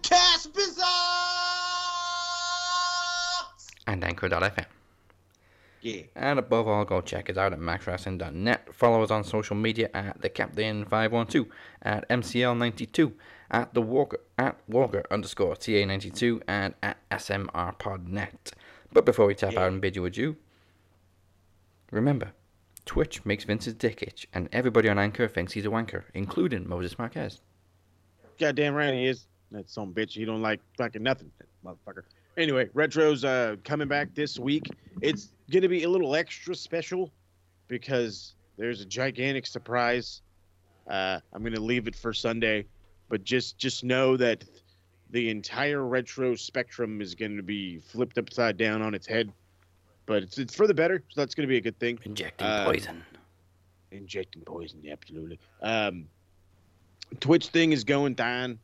Cast 0.02 0.52
and 3.86 4.04
Anchor.fm. 4.04 4.66
Yeah. 5.80 6.02
And 6.14 6.38
above 6.38 6.68
all, 6.68 6.84
go 6.84 7.00
check 7.00 7.28
us 7.28 7.36
out 7.36 7.52
at 7.52 7.58
maxwrestling.net. 7.58 8.72
Follow 8.72 9.02
us 9.02 9.10
on 9.10 9.24
social 9.24 9.56
media 9.56 9.90
at 9.92 10.22
the 10.22 10.30
Captain512, 10.30 11.48
at 11.82 12.08
MCL92, 12.08 13.12
at 13.50 13.74
the 13.74 13.82
Walker, 13.82 14.20
at 14.38 14.56
Walker 14.68 15.02
underscore 15.10 15.56
TA92, 15.56 16.42
and 16.46 16.74
at 16.82 16.98
SMRPodNet. 17.10 18.52
But 18.92 19.04
before 19.04 19.26
we 19.26 19.34
tap 19.34 19.56
out 19.56 19.72
and 19.72 19.80
bid 19.80 19.96
you 19.96 20.04
adieu, 20.04 20.36
remember, 21.90 22.32
Twitch 22.86 23.24
makes 23.24 23.42
Vince's 23.42 23.74
dick 23.74 24.02
itch, 24.02 24.28
and 24.32 24.48
everybody 24.52 24.88
on 24.88 25.00
Anchor 25.00 25.26
thinks 25.26 25.52
he's 25.52 25.66
a 25.66 25.70
wanker, 25.70 26.04
including 26.14 26.68
Moses 26.68 26.96
Marquez. 26.96 27.40
Goddamn 28.38 28.74
right 28.74 28.94
he 28.94 29.06
is. 29.06 29.26
That 29.50 29.68
some 29.68 29.92
bitch. 29.92 30.12
He 30.12 30.24
don't 30.24 30.42
like 30.42 30.60
fucking 30.78 31.02
nothing, 31.02 31.30
motherfucker. 31.64 32.04
Anyway, 32.36 32.68
retro's 32.74 33.24
uh 33.24 33.56
coming 33.64 33.88
back 33.88 34.14
this 34.14 34.38
week. 34.38 34.66
It's 35.00 35.32
gonna 35.50 35.68
be 35.68 35.82
a 35.84 35.88
little 35.88 36.14
extra 36.14 36.54
special 36.54 37.10
because 37.68 38.34
there's 38.56 38.80
a 38.80 38.86
gigantic 38.86 39.46
surprise. 39.46 40.22
Uh, 40.88 41.20
I'm 41.32 41.42
gonna 41.42 41.60
leave 41.60 41.86
it 41.88 41.94
for 41.94 42.12
Sunday, 42.12 42.66
but 43.08 43.22
just 43.24 43.58
just 43.58 43.84
know 43.84 44.16
that 44.16 44.44
the 45.10 45.28
entire 45.28 45.84
retro 45.84 46.34
spectrum 46.34 47.02
is 47.02 47.14
going 47.14 47.36
to 47.36 47.42
be 47.42 47.78
flipped 47.80 48.16
upside 48.16 48.56
down 48.56 48.80
on 48.80 48.94
its 48.94 49.06
head. 49.06 49.30
But 50.06 50.22
it's 50.22 50.38
it's 50.38 50.54
for 50.54 50.66
the 50.66 50.74
better, 50.74 51.02
so 51.10 51.20
that's 51.20 51.34
going 51.34 51.46
to 51.46 51.50
be 51.50 51.58
a 51.58 51.60
good 51.60 51.78
thing. 51.78 51.98
Injecting 52.04 52.46
Uh, 52.46 52.64
poison. 52.64 53.04
Injecting 53.90 54.42
poison, 54.42 54.82
absolutely. 54.90 55.38
Um, 55.60 56.06
Twitch 57.20 57.48
thing 57.48 57.72
is 57.72 57.84
going 57.84 58.14
down. 58.14 58.58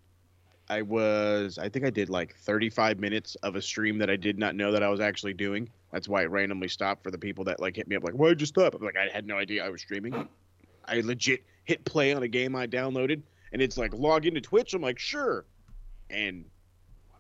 I 0.71 0.83
was, 0.83 1.59
I 1.59 1.69
think 1.69 1.87
I 1.87 1.91
did 1.91 2.11
like 2.11 2.37
35 2.37 3.01
minutes 3.01 3.37
of 3.37 3.57
a 3.57 3.63
stream 3.63 3.99
that 3.99 4.11
I 4.11 4.17
did 4.17 4.39
not 4.39 4.55
know 4.55 4.71
that 4.73 4.83
I 4.83 4.89
was 4.89 5.01
actually 5.01 5.35
doing. 5.35 5.69
That's 5.93 6.09
why 6.09 6.23
it 6.23 6.31
randomly 6.31 6.69
stopped 6.69 7.03
for 7.03 7.11
the 7.11 7.19
people 7.19 7.45
that 7.45 7.59
like 7.61 7.77
hit 7.77 7.89
me 7.89 7.97
up 7.97 8.05
like, 8.05 8.15
why'd 8.15 8.41
you 8.41 8.47
stop? 8.47 8.75
I'm 8.75 8.83
like, 8.83 8.97
I 8.97 9.09
had 9.13 9.27
no 9.27 9.39
idea 9.39 9.65
I 9.65 9.71
was 9.71 9.81
streaming. 9.81 10.29
I 10.85 11.01
legit 11.01 11.45
hit 11.65 11.85
play 11.85 12.13
on 12.13 12.23
a 12.23 12.29
game 12.29 12.57
I 12.57 12.67
downloaded, 12.67 13.23
and 13.53 13.63
it's 13.63 13.77
like 13.79 13.93
log 13.95 14.27
into 14.27 14.41
Twitch. 14.41 14.75
I'm 14.75 14.83
like, 14.83 14.99
sure, 14.99 15.45
and 16.11 16.45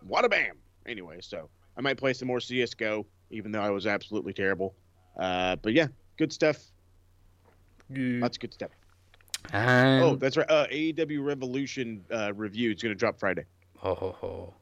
what 0.07 0.25
a 0.25 0.29
bam. 0.29 0.57
Anyway, 0.87 1.19
so 1.21 1.49
I 1.77 1.81
might 1.81 1.99
play 1.99 2.13
some 2.15 2.29
more 2.29 2.41
CS:GO, 2.41 3.07
even 3.31 3.53
though 3.53 3.61
I 3.61 3.71
was 3.71 3.87
absolutely 3.87 4.33
terrible. 4.33 4.75
Uh, 5.19 5.57
but 5.57 5.73
yeah, 5.75 5.89
good 6.17 6.33
stuff. 6.33 6.59
Lots 7.91 8.37
of 8.37 8.41
good 8.41 8.55
stuff. 8.55 8.71
And 9.53 10.05
oh, 10.05 10.17
that's 10.17 10.37
right. 10.37 10.51
Uh, 10.51 10.67
AEW 10.67 11.25
Revolution 11.25 12.05
uh, 12.13 12.33
review 12.35 12.71
is 12.71 12.83
going 12.83 12.95
to 12.95 12.99
drop 12.99 13.19
Friday. 13.19 13.45
ho 13.77 13.95
ho 13.95 14.17
ho. 14.19 14.55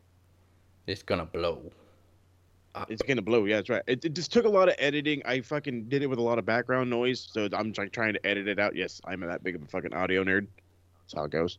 It's 0.86 1.02
gonna 1.02 1.26
blow. 1.26 1.72
It's 2.88 3.02
going 3.02 3.16
to 3.16 3.22
blow. 3.22 3.46
Yeah, 3.46 3.56
that's 3.56 3.70
right. 3.70 3.82
It, 3.86 4.04
it 4.04 4.12
just 4.12 4.32
took 4.32 4.44
a 4.44 4.48
lot 4.48 4.68
of 4.68 4.74
editing. 4.78 5.22
I 5.24 5.40
fucking 5.40 5.88
did 5.88 6.02
it 6.02 6.08
with 6.08 6.18
a 6.18 6.22
lot 6.22 6.38
of 6.38 6.44
background 6.44 6.90
noise, 6.90 7.26
so 7.32 7.48
I'm 7.52 7.72
like 7.76 7.90
trying 7.90 8.12
to 8.12 8.26
edit 8.26 8.48
it 8.48 8.58
out. 8.58 8.76
Yes, 8.76 9.00
I'm 9.06 9.20
that 9.20 9.42
big 9.42 9.54
of 9.54 9.62
a 9.62 9.66
fucking 9.66 9.94
audio 9.94 10.22
nerd. 10.24 10.46
That's 11.02 11.14
how 11.14 11.24
it 11.24 11.30
goes. 11.30 11.58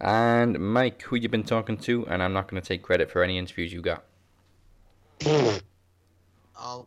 And 0.00 0.58
Mike, 0.58 1.02
who 1.02 1.16
you 1.16 1.28
been 1.28 1.44
talking 1.44 1.76
to? 1.78 2.06
And 2.06 2.22
I'm 2.22 2.32
not 2.32 2.48
gonna 2.48 2.60
take 2.60 2.82
credit 2.82 3.10
for 3.10 3.22
any 3.22 3.38
interviews 3.38 3.72
you 3.72 3.82
got. 3.82 4.04
Oh, 6.56 6.86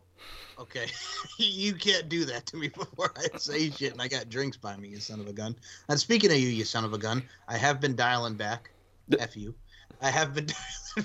okay. 0.58 0.86
you 1.38 1.74
can't 1.74 2.08
do 2.08 2.24
that 2.26 2.46
to 2.46 2.56
me 2.56 2.68
before 2.76 3.12
I 3.16 3.36
say 3.38 3.70
shit, 3.70 3.92
and 3.92 4.02
I 4.02 4.08
got 4.08 4.28
drinks 4.28 4.56
by 4.56 4.76
me, 4.76 4.88
you 4.88 5.00
son 5.00 5.20
of 5.20 5.28
a 5.28 5.32
gun. 5.32 5.56
And 5.88 5.98
speaking 5.98 6.30
of 6.30 6.38
you, 6.38 6.48
you 6.48 6.64
son 6.64 6.84
of 6.84 6.92
a 6.92 6.98
gun, 6.98 7.22
I 7.48 7.56
have 7.56 7.80
been 7.80 7.96
dialing 7.96 8.34
back. 8.34 8.70
F 9.18 9.36
you. 9.36 9.54
I 10.00 10.10
have 10.10 10.34
been 10.34 10.48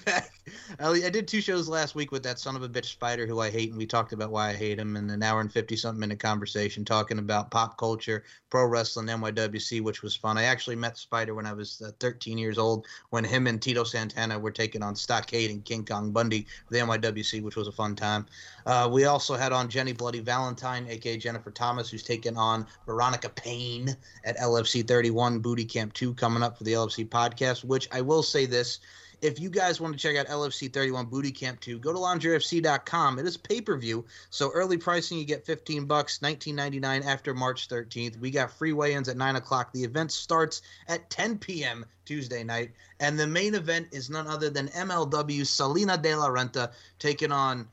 I 0.80 1.10
did 1.10 1.28
two 1.28 1.42
shows 1.42 1.68
last 1.68 1.96
week 1.96 2.12
with 2.12 2.24
that 2.24 2.40
son 2.40 2.56
of 2.56 2.64
a 2.64 2.70
bitch 2.70 2.86
Spider 2.86 3.26
who 3.26 3.40
I 3.40 3.50
hate, 3.50 3.70
and 3.70 3.78
we 3.78 3.86
talked 3.86 4.14
about 4.14 4.32
why 4.32 4.50
I 4.50 4.54
hate 4.54 4.80
him 4.80 4.96
in 4.96 5.10
an 5.10 5.24
hour 5.24 5.42
and 5.42 5.52
50 5.52 5.76
something 5.76 6.00
minute 6.00 6.20
conversation 6.20 6.84
talking 6.84 7.20
about 7.20 7.52
pop 7.52 7.78
culture, 7.78 8.24
pro 8.50 8.66
wrestling, 8.66 9.08
NYWC, 9.08 9.82
which 9.82 10.02
was 10.02 10.16
fun. 10.16 10.38
I 10.38 10.44
actually 10.44 10.76
met 10.76 10.98
Spider 10.98 11.34
when 11.34 11.46
I 11.46 11.54
was 11.54 11.82
uh, 11.82 11.92
13 12.00 12.38
years 12.38 12.58
old 12.58 12.86
when 13.10 13.24
him 13.24 13.48
and 13.48 13.62
Tito 13.62 13.84
Santana 13.84 14.40
were 14.40 14.52
taking 14.52 14.84
on 14.84 14.96
Stockade 14.96 15.52
and 15.52 15.64
King 15.64 15.86
Kong 15.86 16.12
Bundy 16.12 16.46
for 16.68 16.74
the 16.74 16.80
NYWC, 16.80 17.42
which 17.44 17.56
was 17.56 17.68
a 17.68 17.72
fun 17.72 17.96
time. 17.96 18.26
Uh, 18.66 18.90
we 18.92 19.06
also 19.06 19.36
had 19.36 19.52
on 19.52 19.70
Jenny 19.70 19.94
Bloody 19.94 20.20
Valentine, 20.20 20.88
aka 20.90 21.18
Jennifer 21.18 21.52
Thomas, 21.52 21.90
who's 21.90 22.04
taking 22.04 22.38
on 22.38 22.66
Veronica 22.86 23.30
Payne 23.30 23.96
at 24.26 24.38
LFC 24.38 24.88
31 24.88 25.40
Booty 25.40 25.66
Camp 25.66 25.94
2 25.94 26.14
coming 26.16 26.44
up 26.44 26.58
for 26.58 26.64
the 26.64 26.74
LFC 26.74 27.08
podcast, 27.08 27.64
which 27.64 27.88
I 27.92 28.02
will 28.02 28.24
say 28.24 28.46
this. 28.46 28.80
If 29.24 29.40
you 29.40 29.50
guys 29.50 29.80
want 29.80 29.94
to 29.94 29.98
check 29.98 30.18
out 30.18 30.28
LFC 30.28 30.72
31 30.72 31.06
Booty 31.06 31.32
Camp 31.32 31.62
2, 31.62 31.80
go 31.80 31.94
to 31.94 31.98
lingeriefc.com. 31.98 33.20
It 33.20 33.26
is 33.26 33.38
pay-per-view, 33.38 34.04
so 34.30 34.52
early 34.52 34.76
pricing 34.76 35.18
you 35.18 35.24
get 35.24 35.46
15 35.46 35.86
bucks, 35.86 36.20
19.99 36.20 37.06
after 37.06 37.34
March 37.34 37.70
13th. 37.70 38.20
We 38.20 38.32
got 38.32 38.52
free 38.52 38.74
weigh-ins 38.74 39.08
at 39.08 39.16
9 39.16 39.38
o'clock. 39.38 39.72
The 39.72 39.86
event 39.86 40.12
starts 40.12 40.62
at 40.90 41.10
10 41.10 41.38
p.m. 41.38 41.86
Tuesday 42.04 42.44
night, 42.44 42.72
and 43.00 43.18
the 43.18 43.26
main 43.26 43.56
event 43.56 43.88
is 43.94 44.10
none 44.10 44.28
other 44.28 44.50
than 44.50 44.68
MLW 44.68 45.48
Salina 45.48 45.98
de 45.98 46.14
la 46.16 46.28
Renta 46.28 46.74
taking 47.00 47.32
on 47.32 47.70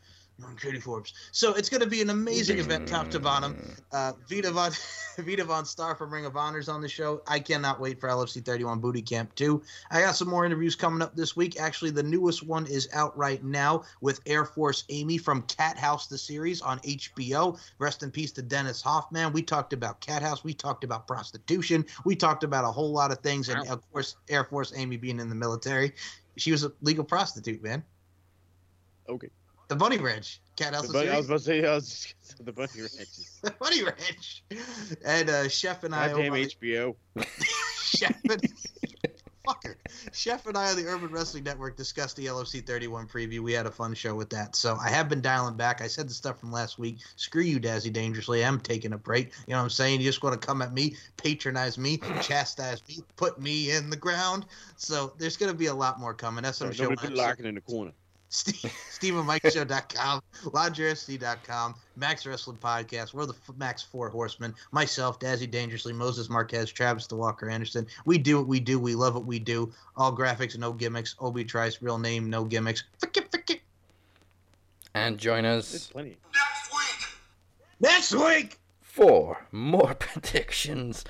Katie 0.60 0.80
Forbes. 0.80 1.14
So 1.32 1.54
it's 1.54 1.68
going 1.68 1.82
to 1.82 1.88
be 1.88 2.02
an 2.02 2.10
amazing 2.10 2.58
event, 2.58 2.86
top 2.86 3.10
to 3.10 3.20
bottom. 3.20 3.74
Uh, 3.92 4.12
Vita 4.28 4.50
Von 4.50 4.72
Vita 5.18 5.44
Von 5.44 5.64
Star 5.64 5.94
from 5.94 6.12
Ring 6.12 6.26
of 6.26 6.36
Honor's 6.36 6.68
on 6.68 6.80
the 6.80 6.88
show. 6.88 7.22
I 7.26 7.40
cannot 7.40 7.80
wait 7.80 8.00
for 8.00 8.08
LFC 8.08 8.44
31 8.44 8.80
Booty 8.80 9.02
Camp 9.02 9.34
2. 9.34 9.62
I 9.90 10.00
got 10.00 10.16
some 10.16 10.28
more 10.28 10.44
interviews 10.44 10.74
coming 10.76 11.02
up 11.02 11.16
this 11.16 11.36
week. 11.36 11.60
Actually, 11.60 11.90
the 11.90 12.02
newest 12.02 12.46
one 12.46 12.66
is 12.66 12.88
out 12.92 13.16
right 13.16 13.42
now 13.42 13.84
with 14.00 14.20
Air 14.26 14.44
Force 14.44 14.84
Amy 14.88 15.18
from 15.18 15.42
Cat 15.42 15.78
House, 15.78 16.06
the 16.06 16.18
series 16.18 16.60
on 16.60 16.78
HBO. 16.80 17.58
Rest 17.78 18.02
in 18.02 18.10
peace 18.10 18.32
to 18.32 18.42
Dennis 18.42 18.82
Hoffman. 18.82 19.32
We 19.32 19.42
talked 19.42 19.72
about 19.72 20.00
Cat 20.00 20.22
House. 20.22 20.44
We 20.44 20.54
talked 20.54 20.84
about 20.84 21.06
prostitution. 21.06 21.84
We 22.04 22.16
talked 22.16 22.44
about 22.44 22.64
a 22.64 22.70
whole 22.70 22.92
lot 22.92 23.10
of 23.10 23.18
things. 23.18 23.48
And 23.48 23.66
of 23.68 23.80
course, 23.92 24.16
Air 24.28 24.44
Force 24.44 24.72
Amy 24.76 24.96
being 24.96 25.20
in 25.20 25.28
the 25.28 25.34
military. 25.34 25.94
She 26.36 26.52
was 26.52 26.64
a 26.64 26.72
legal 26.80 27.04
prostitute, 27.04 27.62
man. 27.62 27.84
Okay. 29.08 29.28
The 29.70 29.76
Bunny 29.76 29.98
Ranch. 29.98 30.40
Cat 30.56 30.74
House, 30.74 30.88
The 30.88 30.88
the 30.88 30.92
bunny, 30.94 31.10
I 31.10 31.16
was 31.16 31.26
about 31.26 31.38
to 31.38 31.44
say, 31.44 31.64
I 31.64 31.74
was 31.76 31.88
just, 31.88 32.44
the 32.44 32.52
bunny 32.52 32.80
ranches. 32.80 33.40
Bunny 33.60 33.84
Ranch. 33.84 34.42
And 35.04 35.30
uh, 35.30 35.48
Chef 35.48 35.84
and 35.84 35.94
I. 35.94 36.08
Goddamn 36.08 36.32
over 36.32 36.40
on 36.40 36.46
HBO. 36.48 36.96
Chef 37.80 38.16
and, 38.28 38.42
fucker. 39.46 39.76
Chef 40.12 40.44
and 40.46 40.58
I 40.58 40.70
on 40.70 40.76
the 40.76 40.86
Urban 40.86 41.12
Wrestling 41.12 41.44
Network 41.44 41.76
discussed 41.76 42.16
the 42.16 42.26
LFC 42.26 42.66
31 42.66 43.06
preview. 43.06 43.38
We 43.38 43.52
had 43.52 43.66
a 43.66 43.70
fun 43.70 43.94
show 43.94 44.16
with 44.16 44.30
that. 44.30 44.56
So 44.56 44.76
I 44.76 44.88
have 44.88 45.08
been 45.08 45.20
dialing 45.20 45.56
back. 45.56 45.80
I 45.82 45.86
said 45.86 46.08
the 46.08 46.14
stuff 46.14 46.40
from 46.40 46.50
last 46.50 46.76
week. 46.76 46.98
Screw 47.14 47.42
you, 47.42 47.60
Dazzy 47.60 47.92
Dangerously. 47.92 48.44
I'm 48.44 48.58
taking 48.58 48.92
a 48.92 48.98
break. 48.98 49.32
You 49.46 49.52
know 49.52 49.58
what 49.58 49.62
I'm 49.62 49.70
saying? 49.70 50.00
You 50.00 50.06
just 50.06 50.20
want 50.24 50.38
to 50.38 50.44
come 50.44 50.62
at 50.62 50.72
me, 50.72 50.96
patronize 51.16 51.78
me, 51.78 51.98
chastise 52.22 52.82
me, 52.88 53.04
put 53.14 53.40
me 53.40 53.70
in 53.70 53.88
the 53.88 53.96
ground. 53.96 54.46
So 54.76 55.12
there's 55.16 55.36
going 55.36 55.52
to 55.52 55.56
be 55.56 55.66
a 55.66 55.74
lot 55.74 56.00
more 56.00 56.12
coming. 56.12 56.42
That's 56.42 56.58
what 56.58 56.70
I'm 56.70 56.76
Nobody 56.76 56.96
showing. 57.02 57.14
put 57.14 57.16
locking 57.16 57.46
in 57.46 57.54
the 57.54 57.60
corner. 57.60 57.92
Steve, 58.30 58.54
StevenMikeShow.com, 58.90 60.22
LingerieFC.com, 60.44 61.74
Max 61.96 62.24
Wrestling 62.24 62.56
Podcast. 62.56 63.12
We're 63.12 63.26
the 63.26 63.34
Max 63.56 63.82
Four 63.82 64.08
Horsemen. 64.08 64.54
Myself, 64.70 65.18
Dazzy 65.18 65.50
Dangerously, 65.50 65.92
Moses 65.92 66.30
Marquez, 66.30 66.70
Travis 66.72 67.06
the 67.06 67.16
Walker 67.16 67.50
Anderson. 67.50 67.86
We 68.06 68.18
do 68.18 68.38
what 68.38 68.46
we 68.46 68.60
do. 68.60 68.78
We 68.78 68.94
love 68.94 69.14
what 69.14 69.26
we 69.26 69.38
do. 69.38 69.72
All 69.96 70.16
graphics, 70.16 70.56
no 70.56 70.72
gimmicks. 70.72 71.16
Obi 71.18 71.44
Trice, 71.44 71.82
real 71.82 71.98
name, 71.98 72.30
no 72.30 72.44
gimmicks. 72.44 72.84
And 74.94 75.18
join 75.18 75.44
us 75.44 75.88
Plenty. 75.88 76.16
Next 77.80 78.12
week! 78.12 78.58
for 78.80 79.46
more 79.52 79.94
predictions 79.98 81.04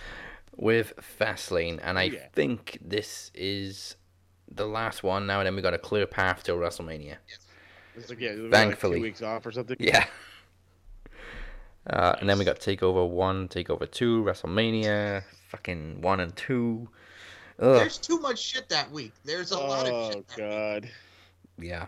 with 0.57 0.93
Fastlane. 1.19 1.81
And 1.83 1.99
I 1.99 2.09
oh, 2.09 2.13
yeah. 2.13 2.27
think 2.33 2.79
this 2.81 3.31
is 3.35 3.97
the 4.51 4.67
last 4.67 5.03
one 5.03 5.27
now, 5.27 5.41
and 5.41 5.47
then 5.47 5.57
we 5.57 5.63
got 5.63 5.75
a 5.75 5.79
clear 5.79 6.07
path 6.07 6.43
to 6.45 6.53
WrestleMania. 6.53 7.17
It's 7.97 8.09
like, 8.09 8.21
yeah, 8.21 8.31
we 8.31 8.37
got, 8.37 8.43
like, 8.45 8.53
Thankfully. 8.53 8.97
two 8.99 9.03
weeks 9.03 9.23
off 9.23 9.45
or 9.47 9.53
something. 9.53 9.77
Yeah. 9.79 10.07
Uh, 11.87 12.15
and 12.21 12.29
then 12.29 12.39
we 12.39 12.45
got 12.45 12.61
Takeover 12.61 13.09
1, 13.09 13.49
Takeover 13.49 13.91
2, 13.91 14.23
WrestleMania, 14.23 15.23
fucking 15.49 16.01
1 16.01 16.21
and 16.21 16.37
2. 16.37 16.89
Ugh. 17.61 17.75
There's 17.77 17.99
too 17.99 18.19
much 18.21 18.39
shit 18.39 18.69
that 18.69 18.91
week. 18.91 19.13
There's 19.25 19.51
a 19.51 19.59
lot 19.59 19.87
of 19.87 19.93
Oh 19.93 20.11
shit. 20.13 20.29
that 20.29 20.37
God. 20.83 20.91
Yeah. 21.59 21.87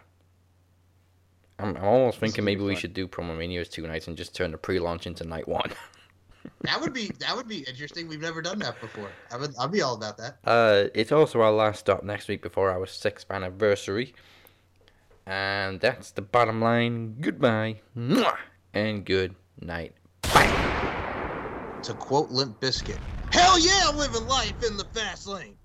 I'm, 1.59 1.77
I'm 1.77 1.85
almost 1.85 2.21
This 2.21 2.29
thinking 2.31 2.45
maybe 2.45 2.63
we 2.63 2.75
fun. 2.75 2.81
should 2.81 2.95
do 2.95 3.07
Promo 3.07 3.37
Manias 3.37 3.69
two 3.69 3.87
nights 3.87 4.09
and 4.09 4.17
just 4.17 4.35
turn 4.35 4.51
the 4.51 4.59
pre-launch 4.59 5.07
into 5.07 5.25
night 5.25 5.47
one. 5.49 5.71
That 6.63 6.81
would 6.81 6.93
be 6.93 7.11
that 7.19 7.37
would 7.37 7.49
be 7.49 7.59
interesting. 7.59 8.09
We've 8.09 8.21
never 8.21 8.43
done 8.43 8.59
that 8.61 8.81
before. 8.81 9.11
I 9.33 9.37
would 9.37 9.55
I'd 9.59 9.73
be 9.73 9.83
all 9.83 9.95
about 9.95 10.17
that. 10.19 10.39
Uh, 10.45 10.89
it's 10.95 11.13
also 11.13 11.41
our 11.41 11.53
last 11.53 11.81
stop 11.81 12.03
next 12.05 12.29
week 12.29 12.43
before 12.43 12.71
our 12.71 12.87
sixth 12.87 13.31
anniversary. 13.31 14.15
And 15.27 15.81
that's 15.81 16.11
the 16.11 16.23
bottom 16.23 16.61
line. 16.61 17.17
Goodbye. 17.21 17.81
And 18.75 19.05
good 19.05 19.35
night. 19.61 19.95
To 21.83 21.95
quote 21.95 22.31
Limp 22.31 22.61
Bizkit, 22.61 22.99
Hell 23.33 23.59
yeah, 23.59 23.87
I'm 23.89 23.97
living 23.97 24.27
life 24.27 24.63
in 24.65 24.77
the 24.77 24.85
fast 24.93 25.27
lane. 25.27 25.57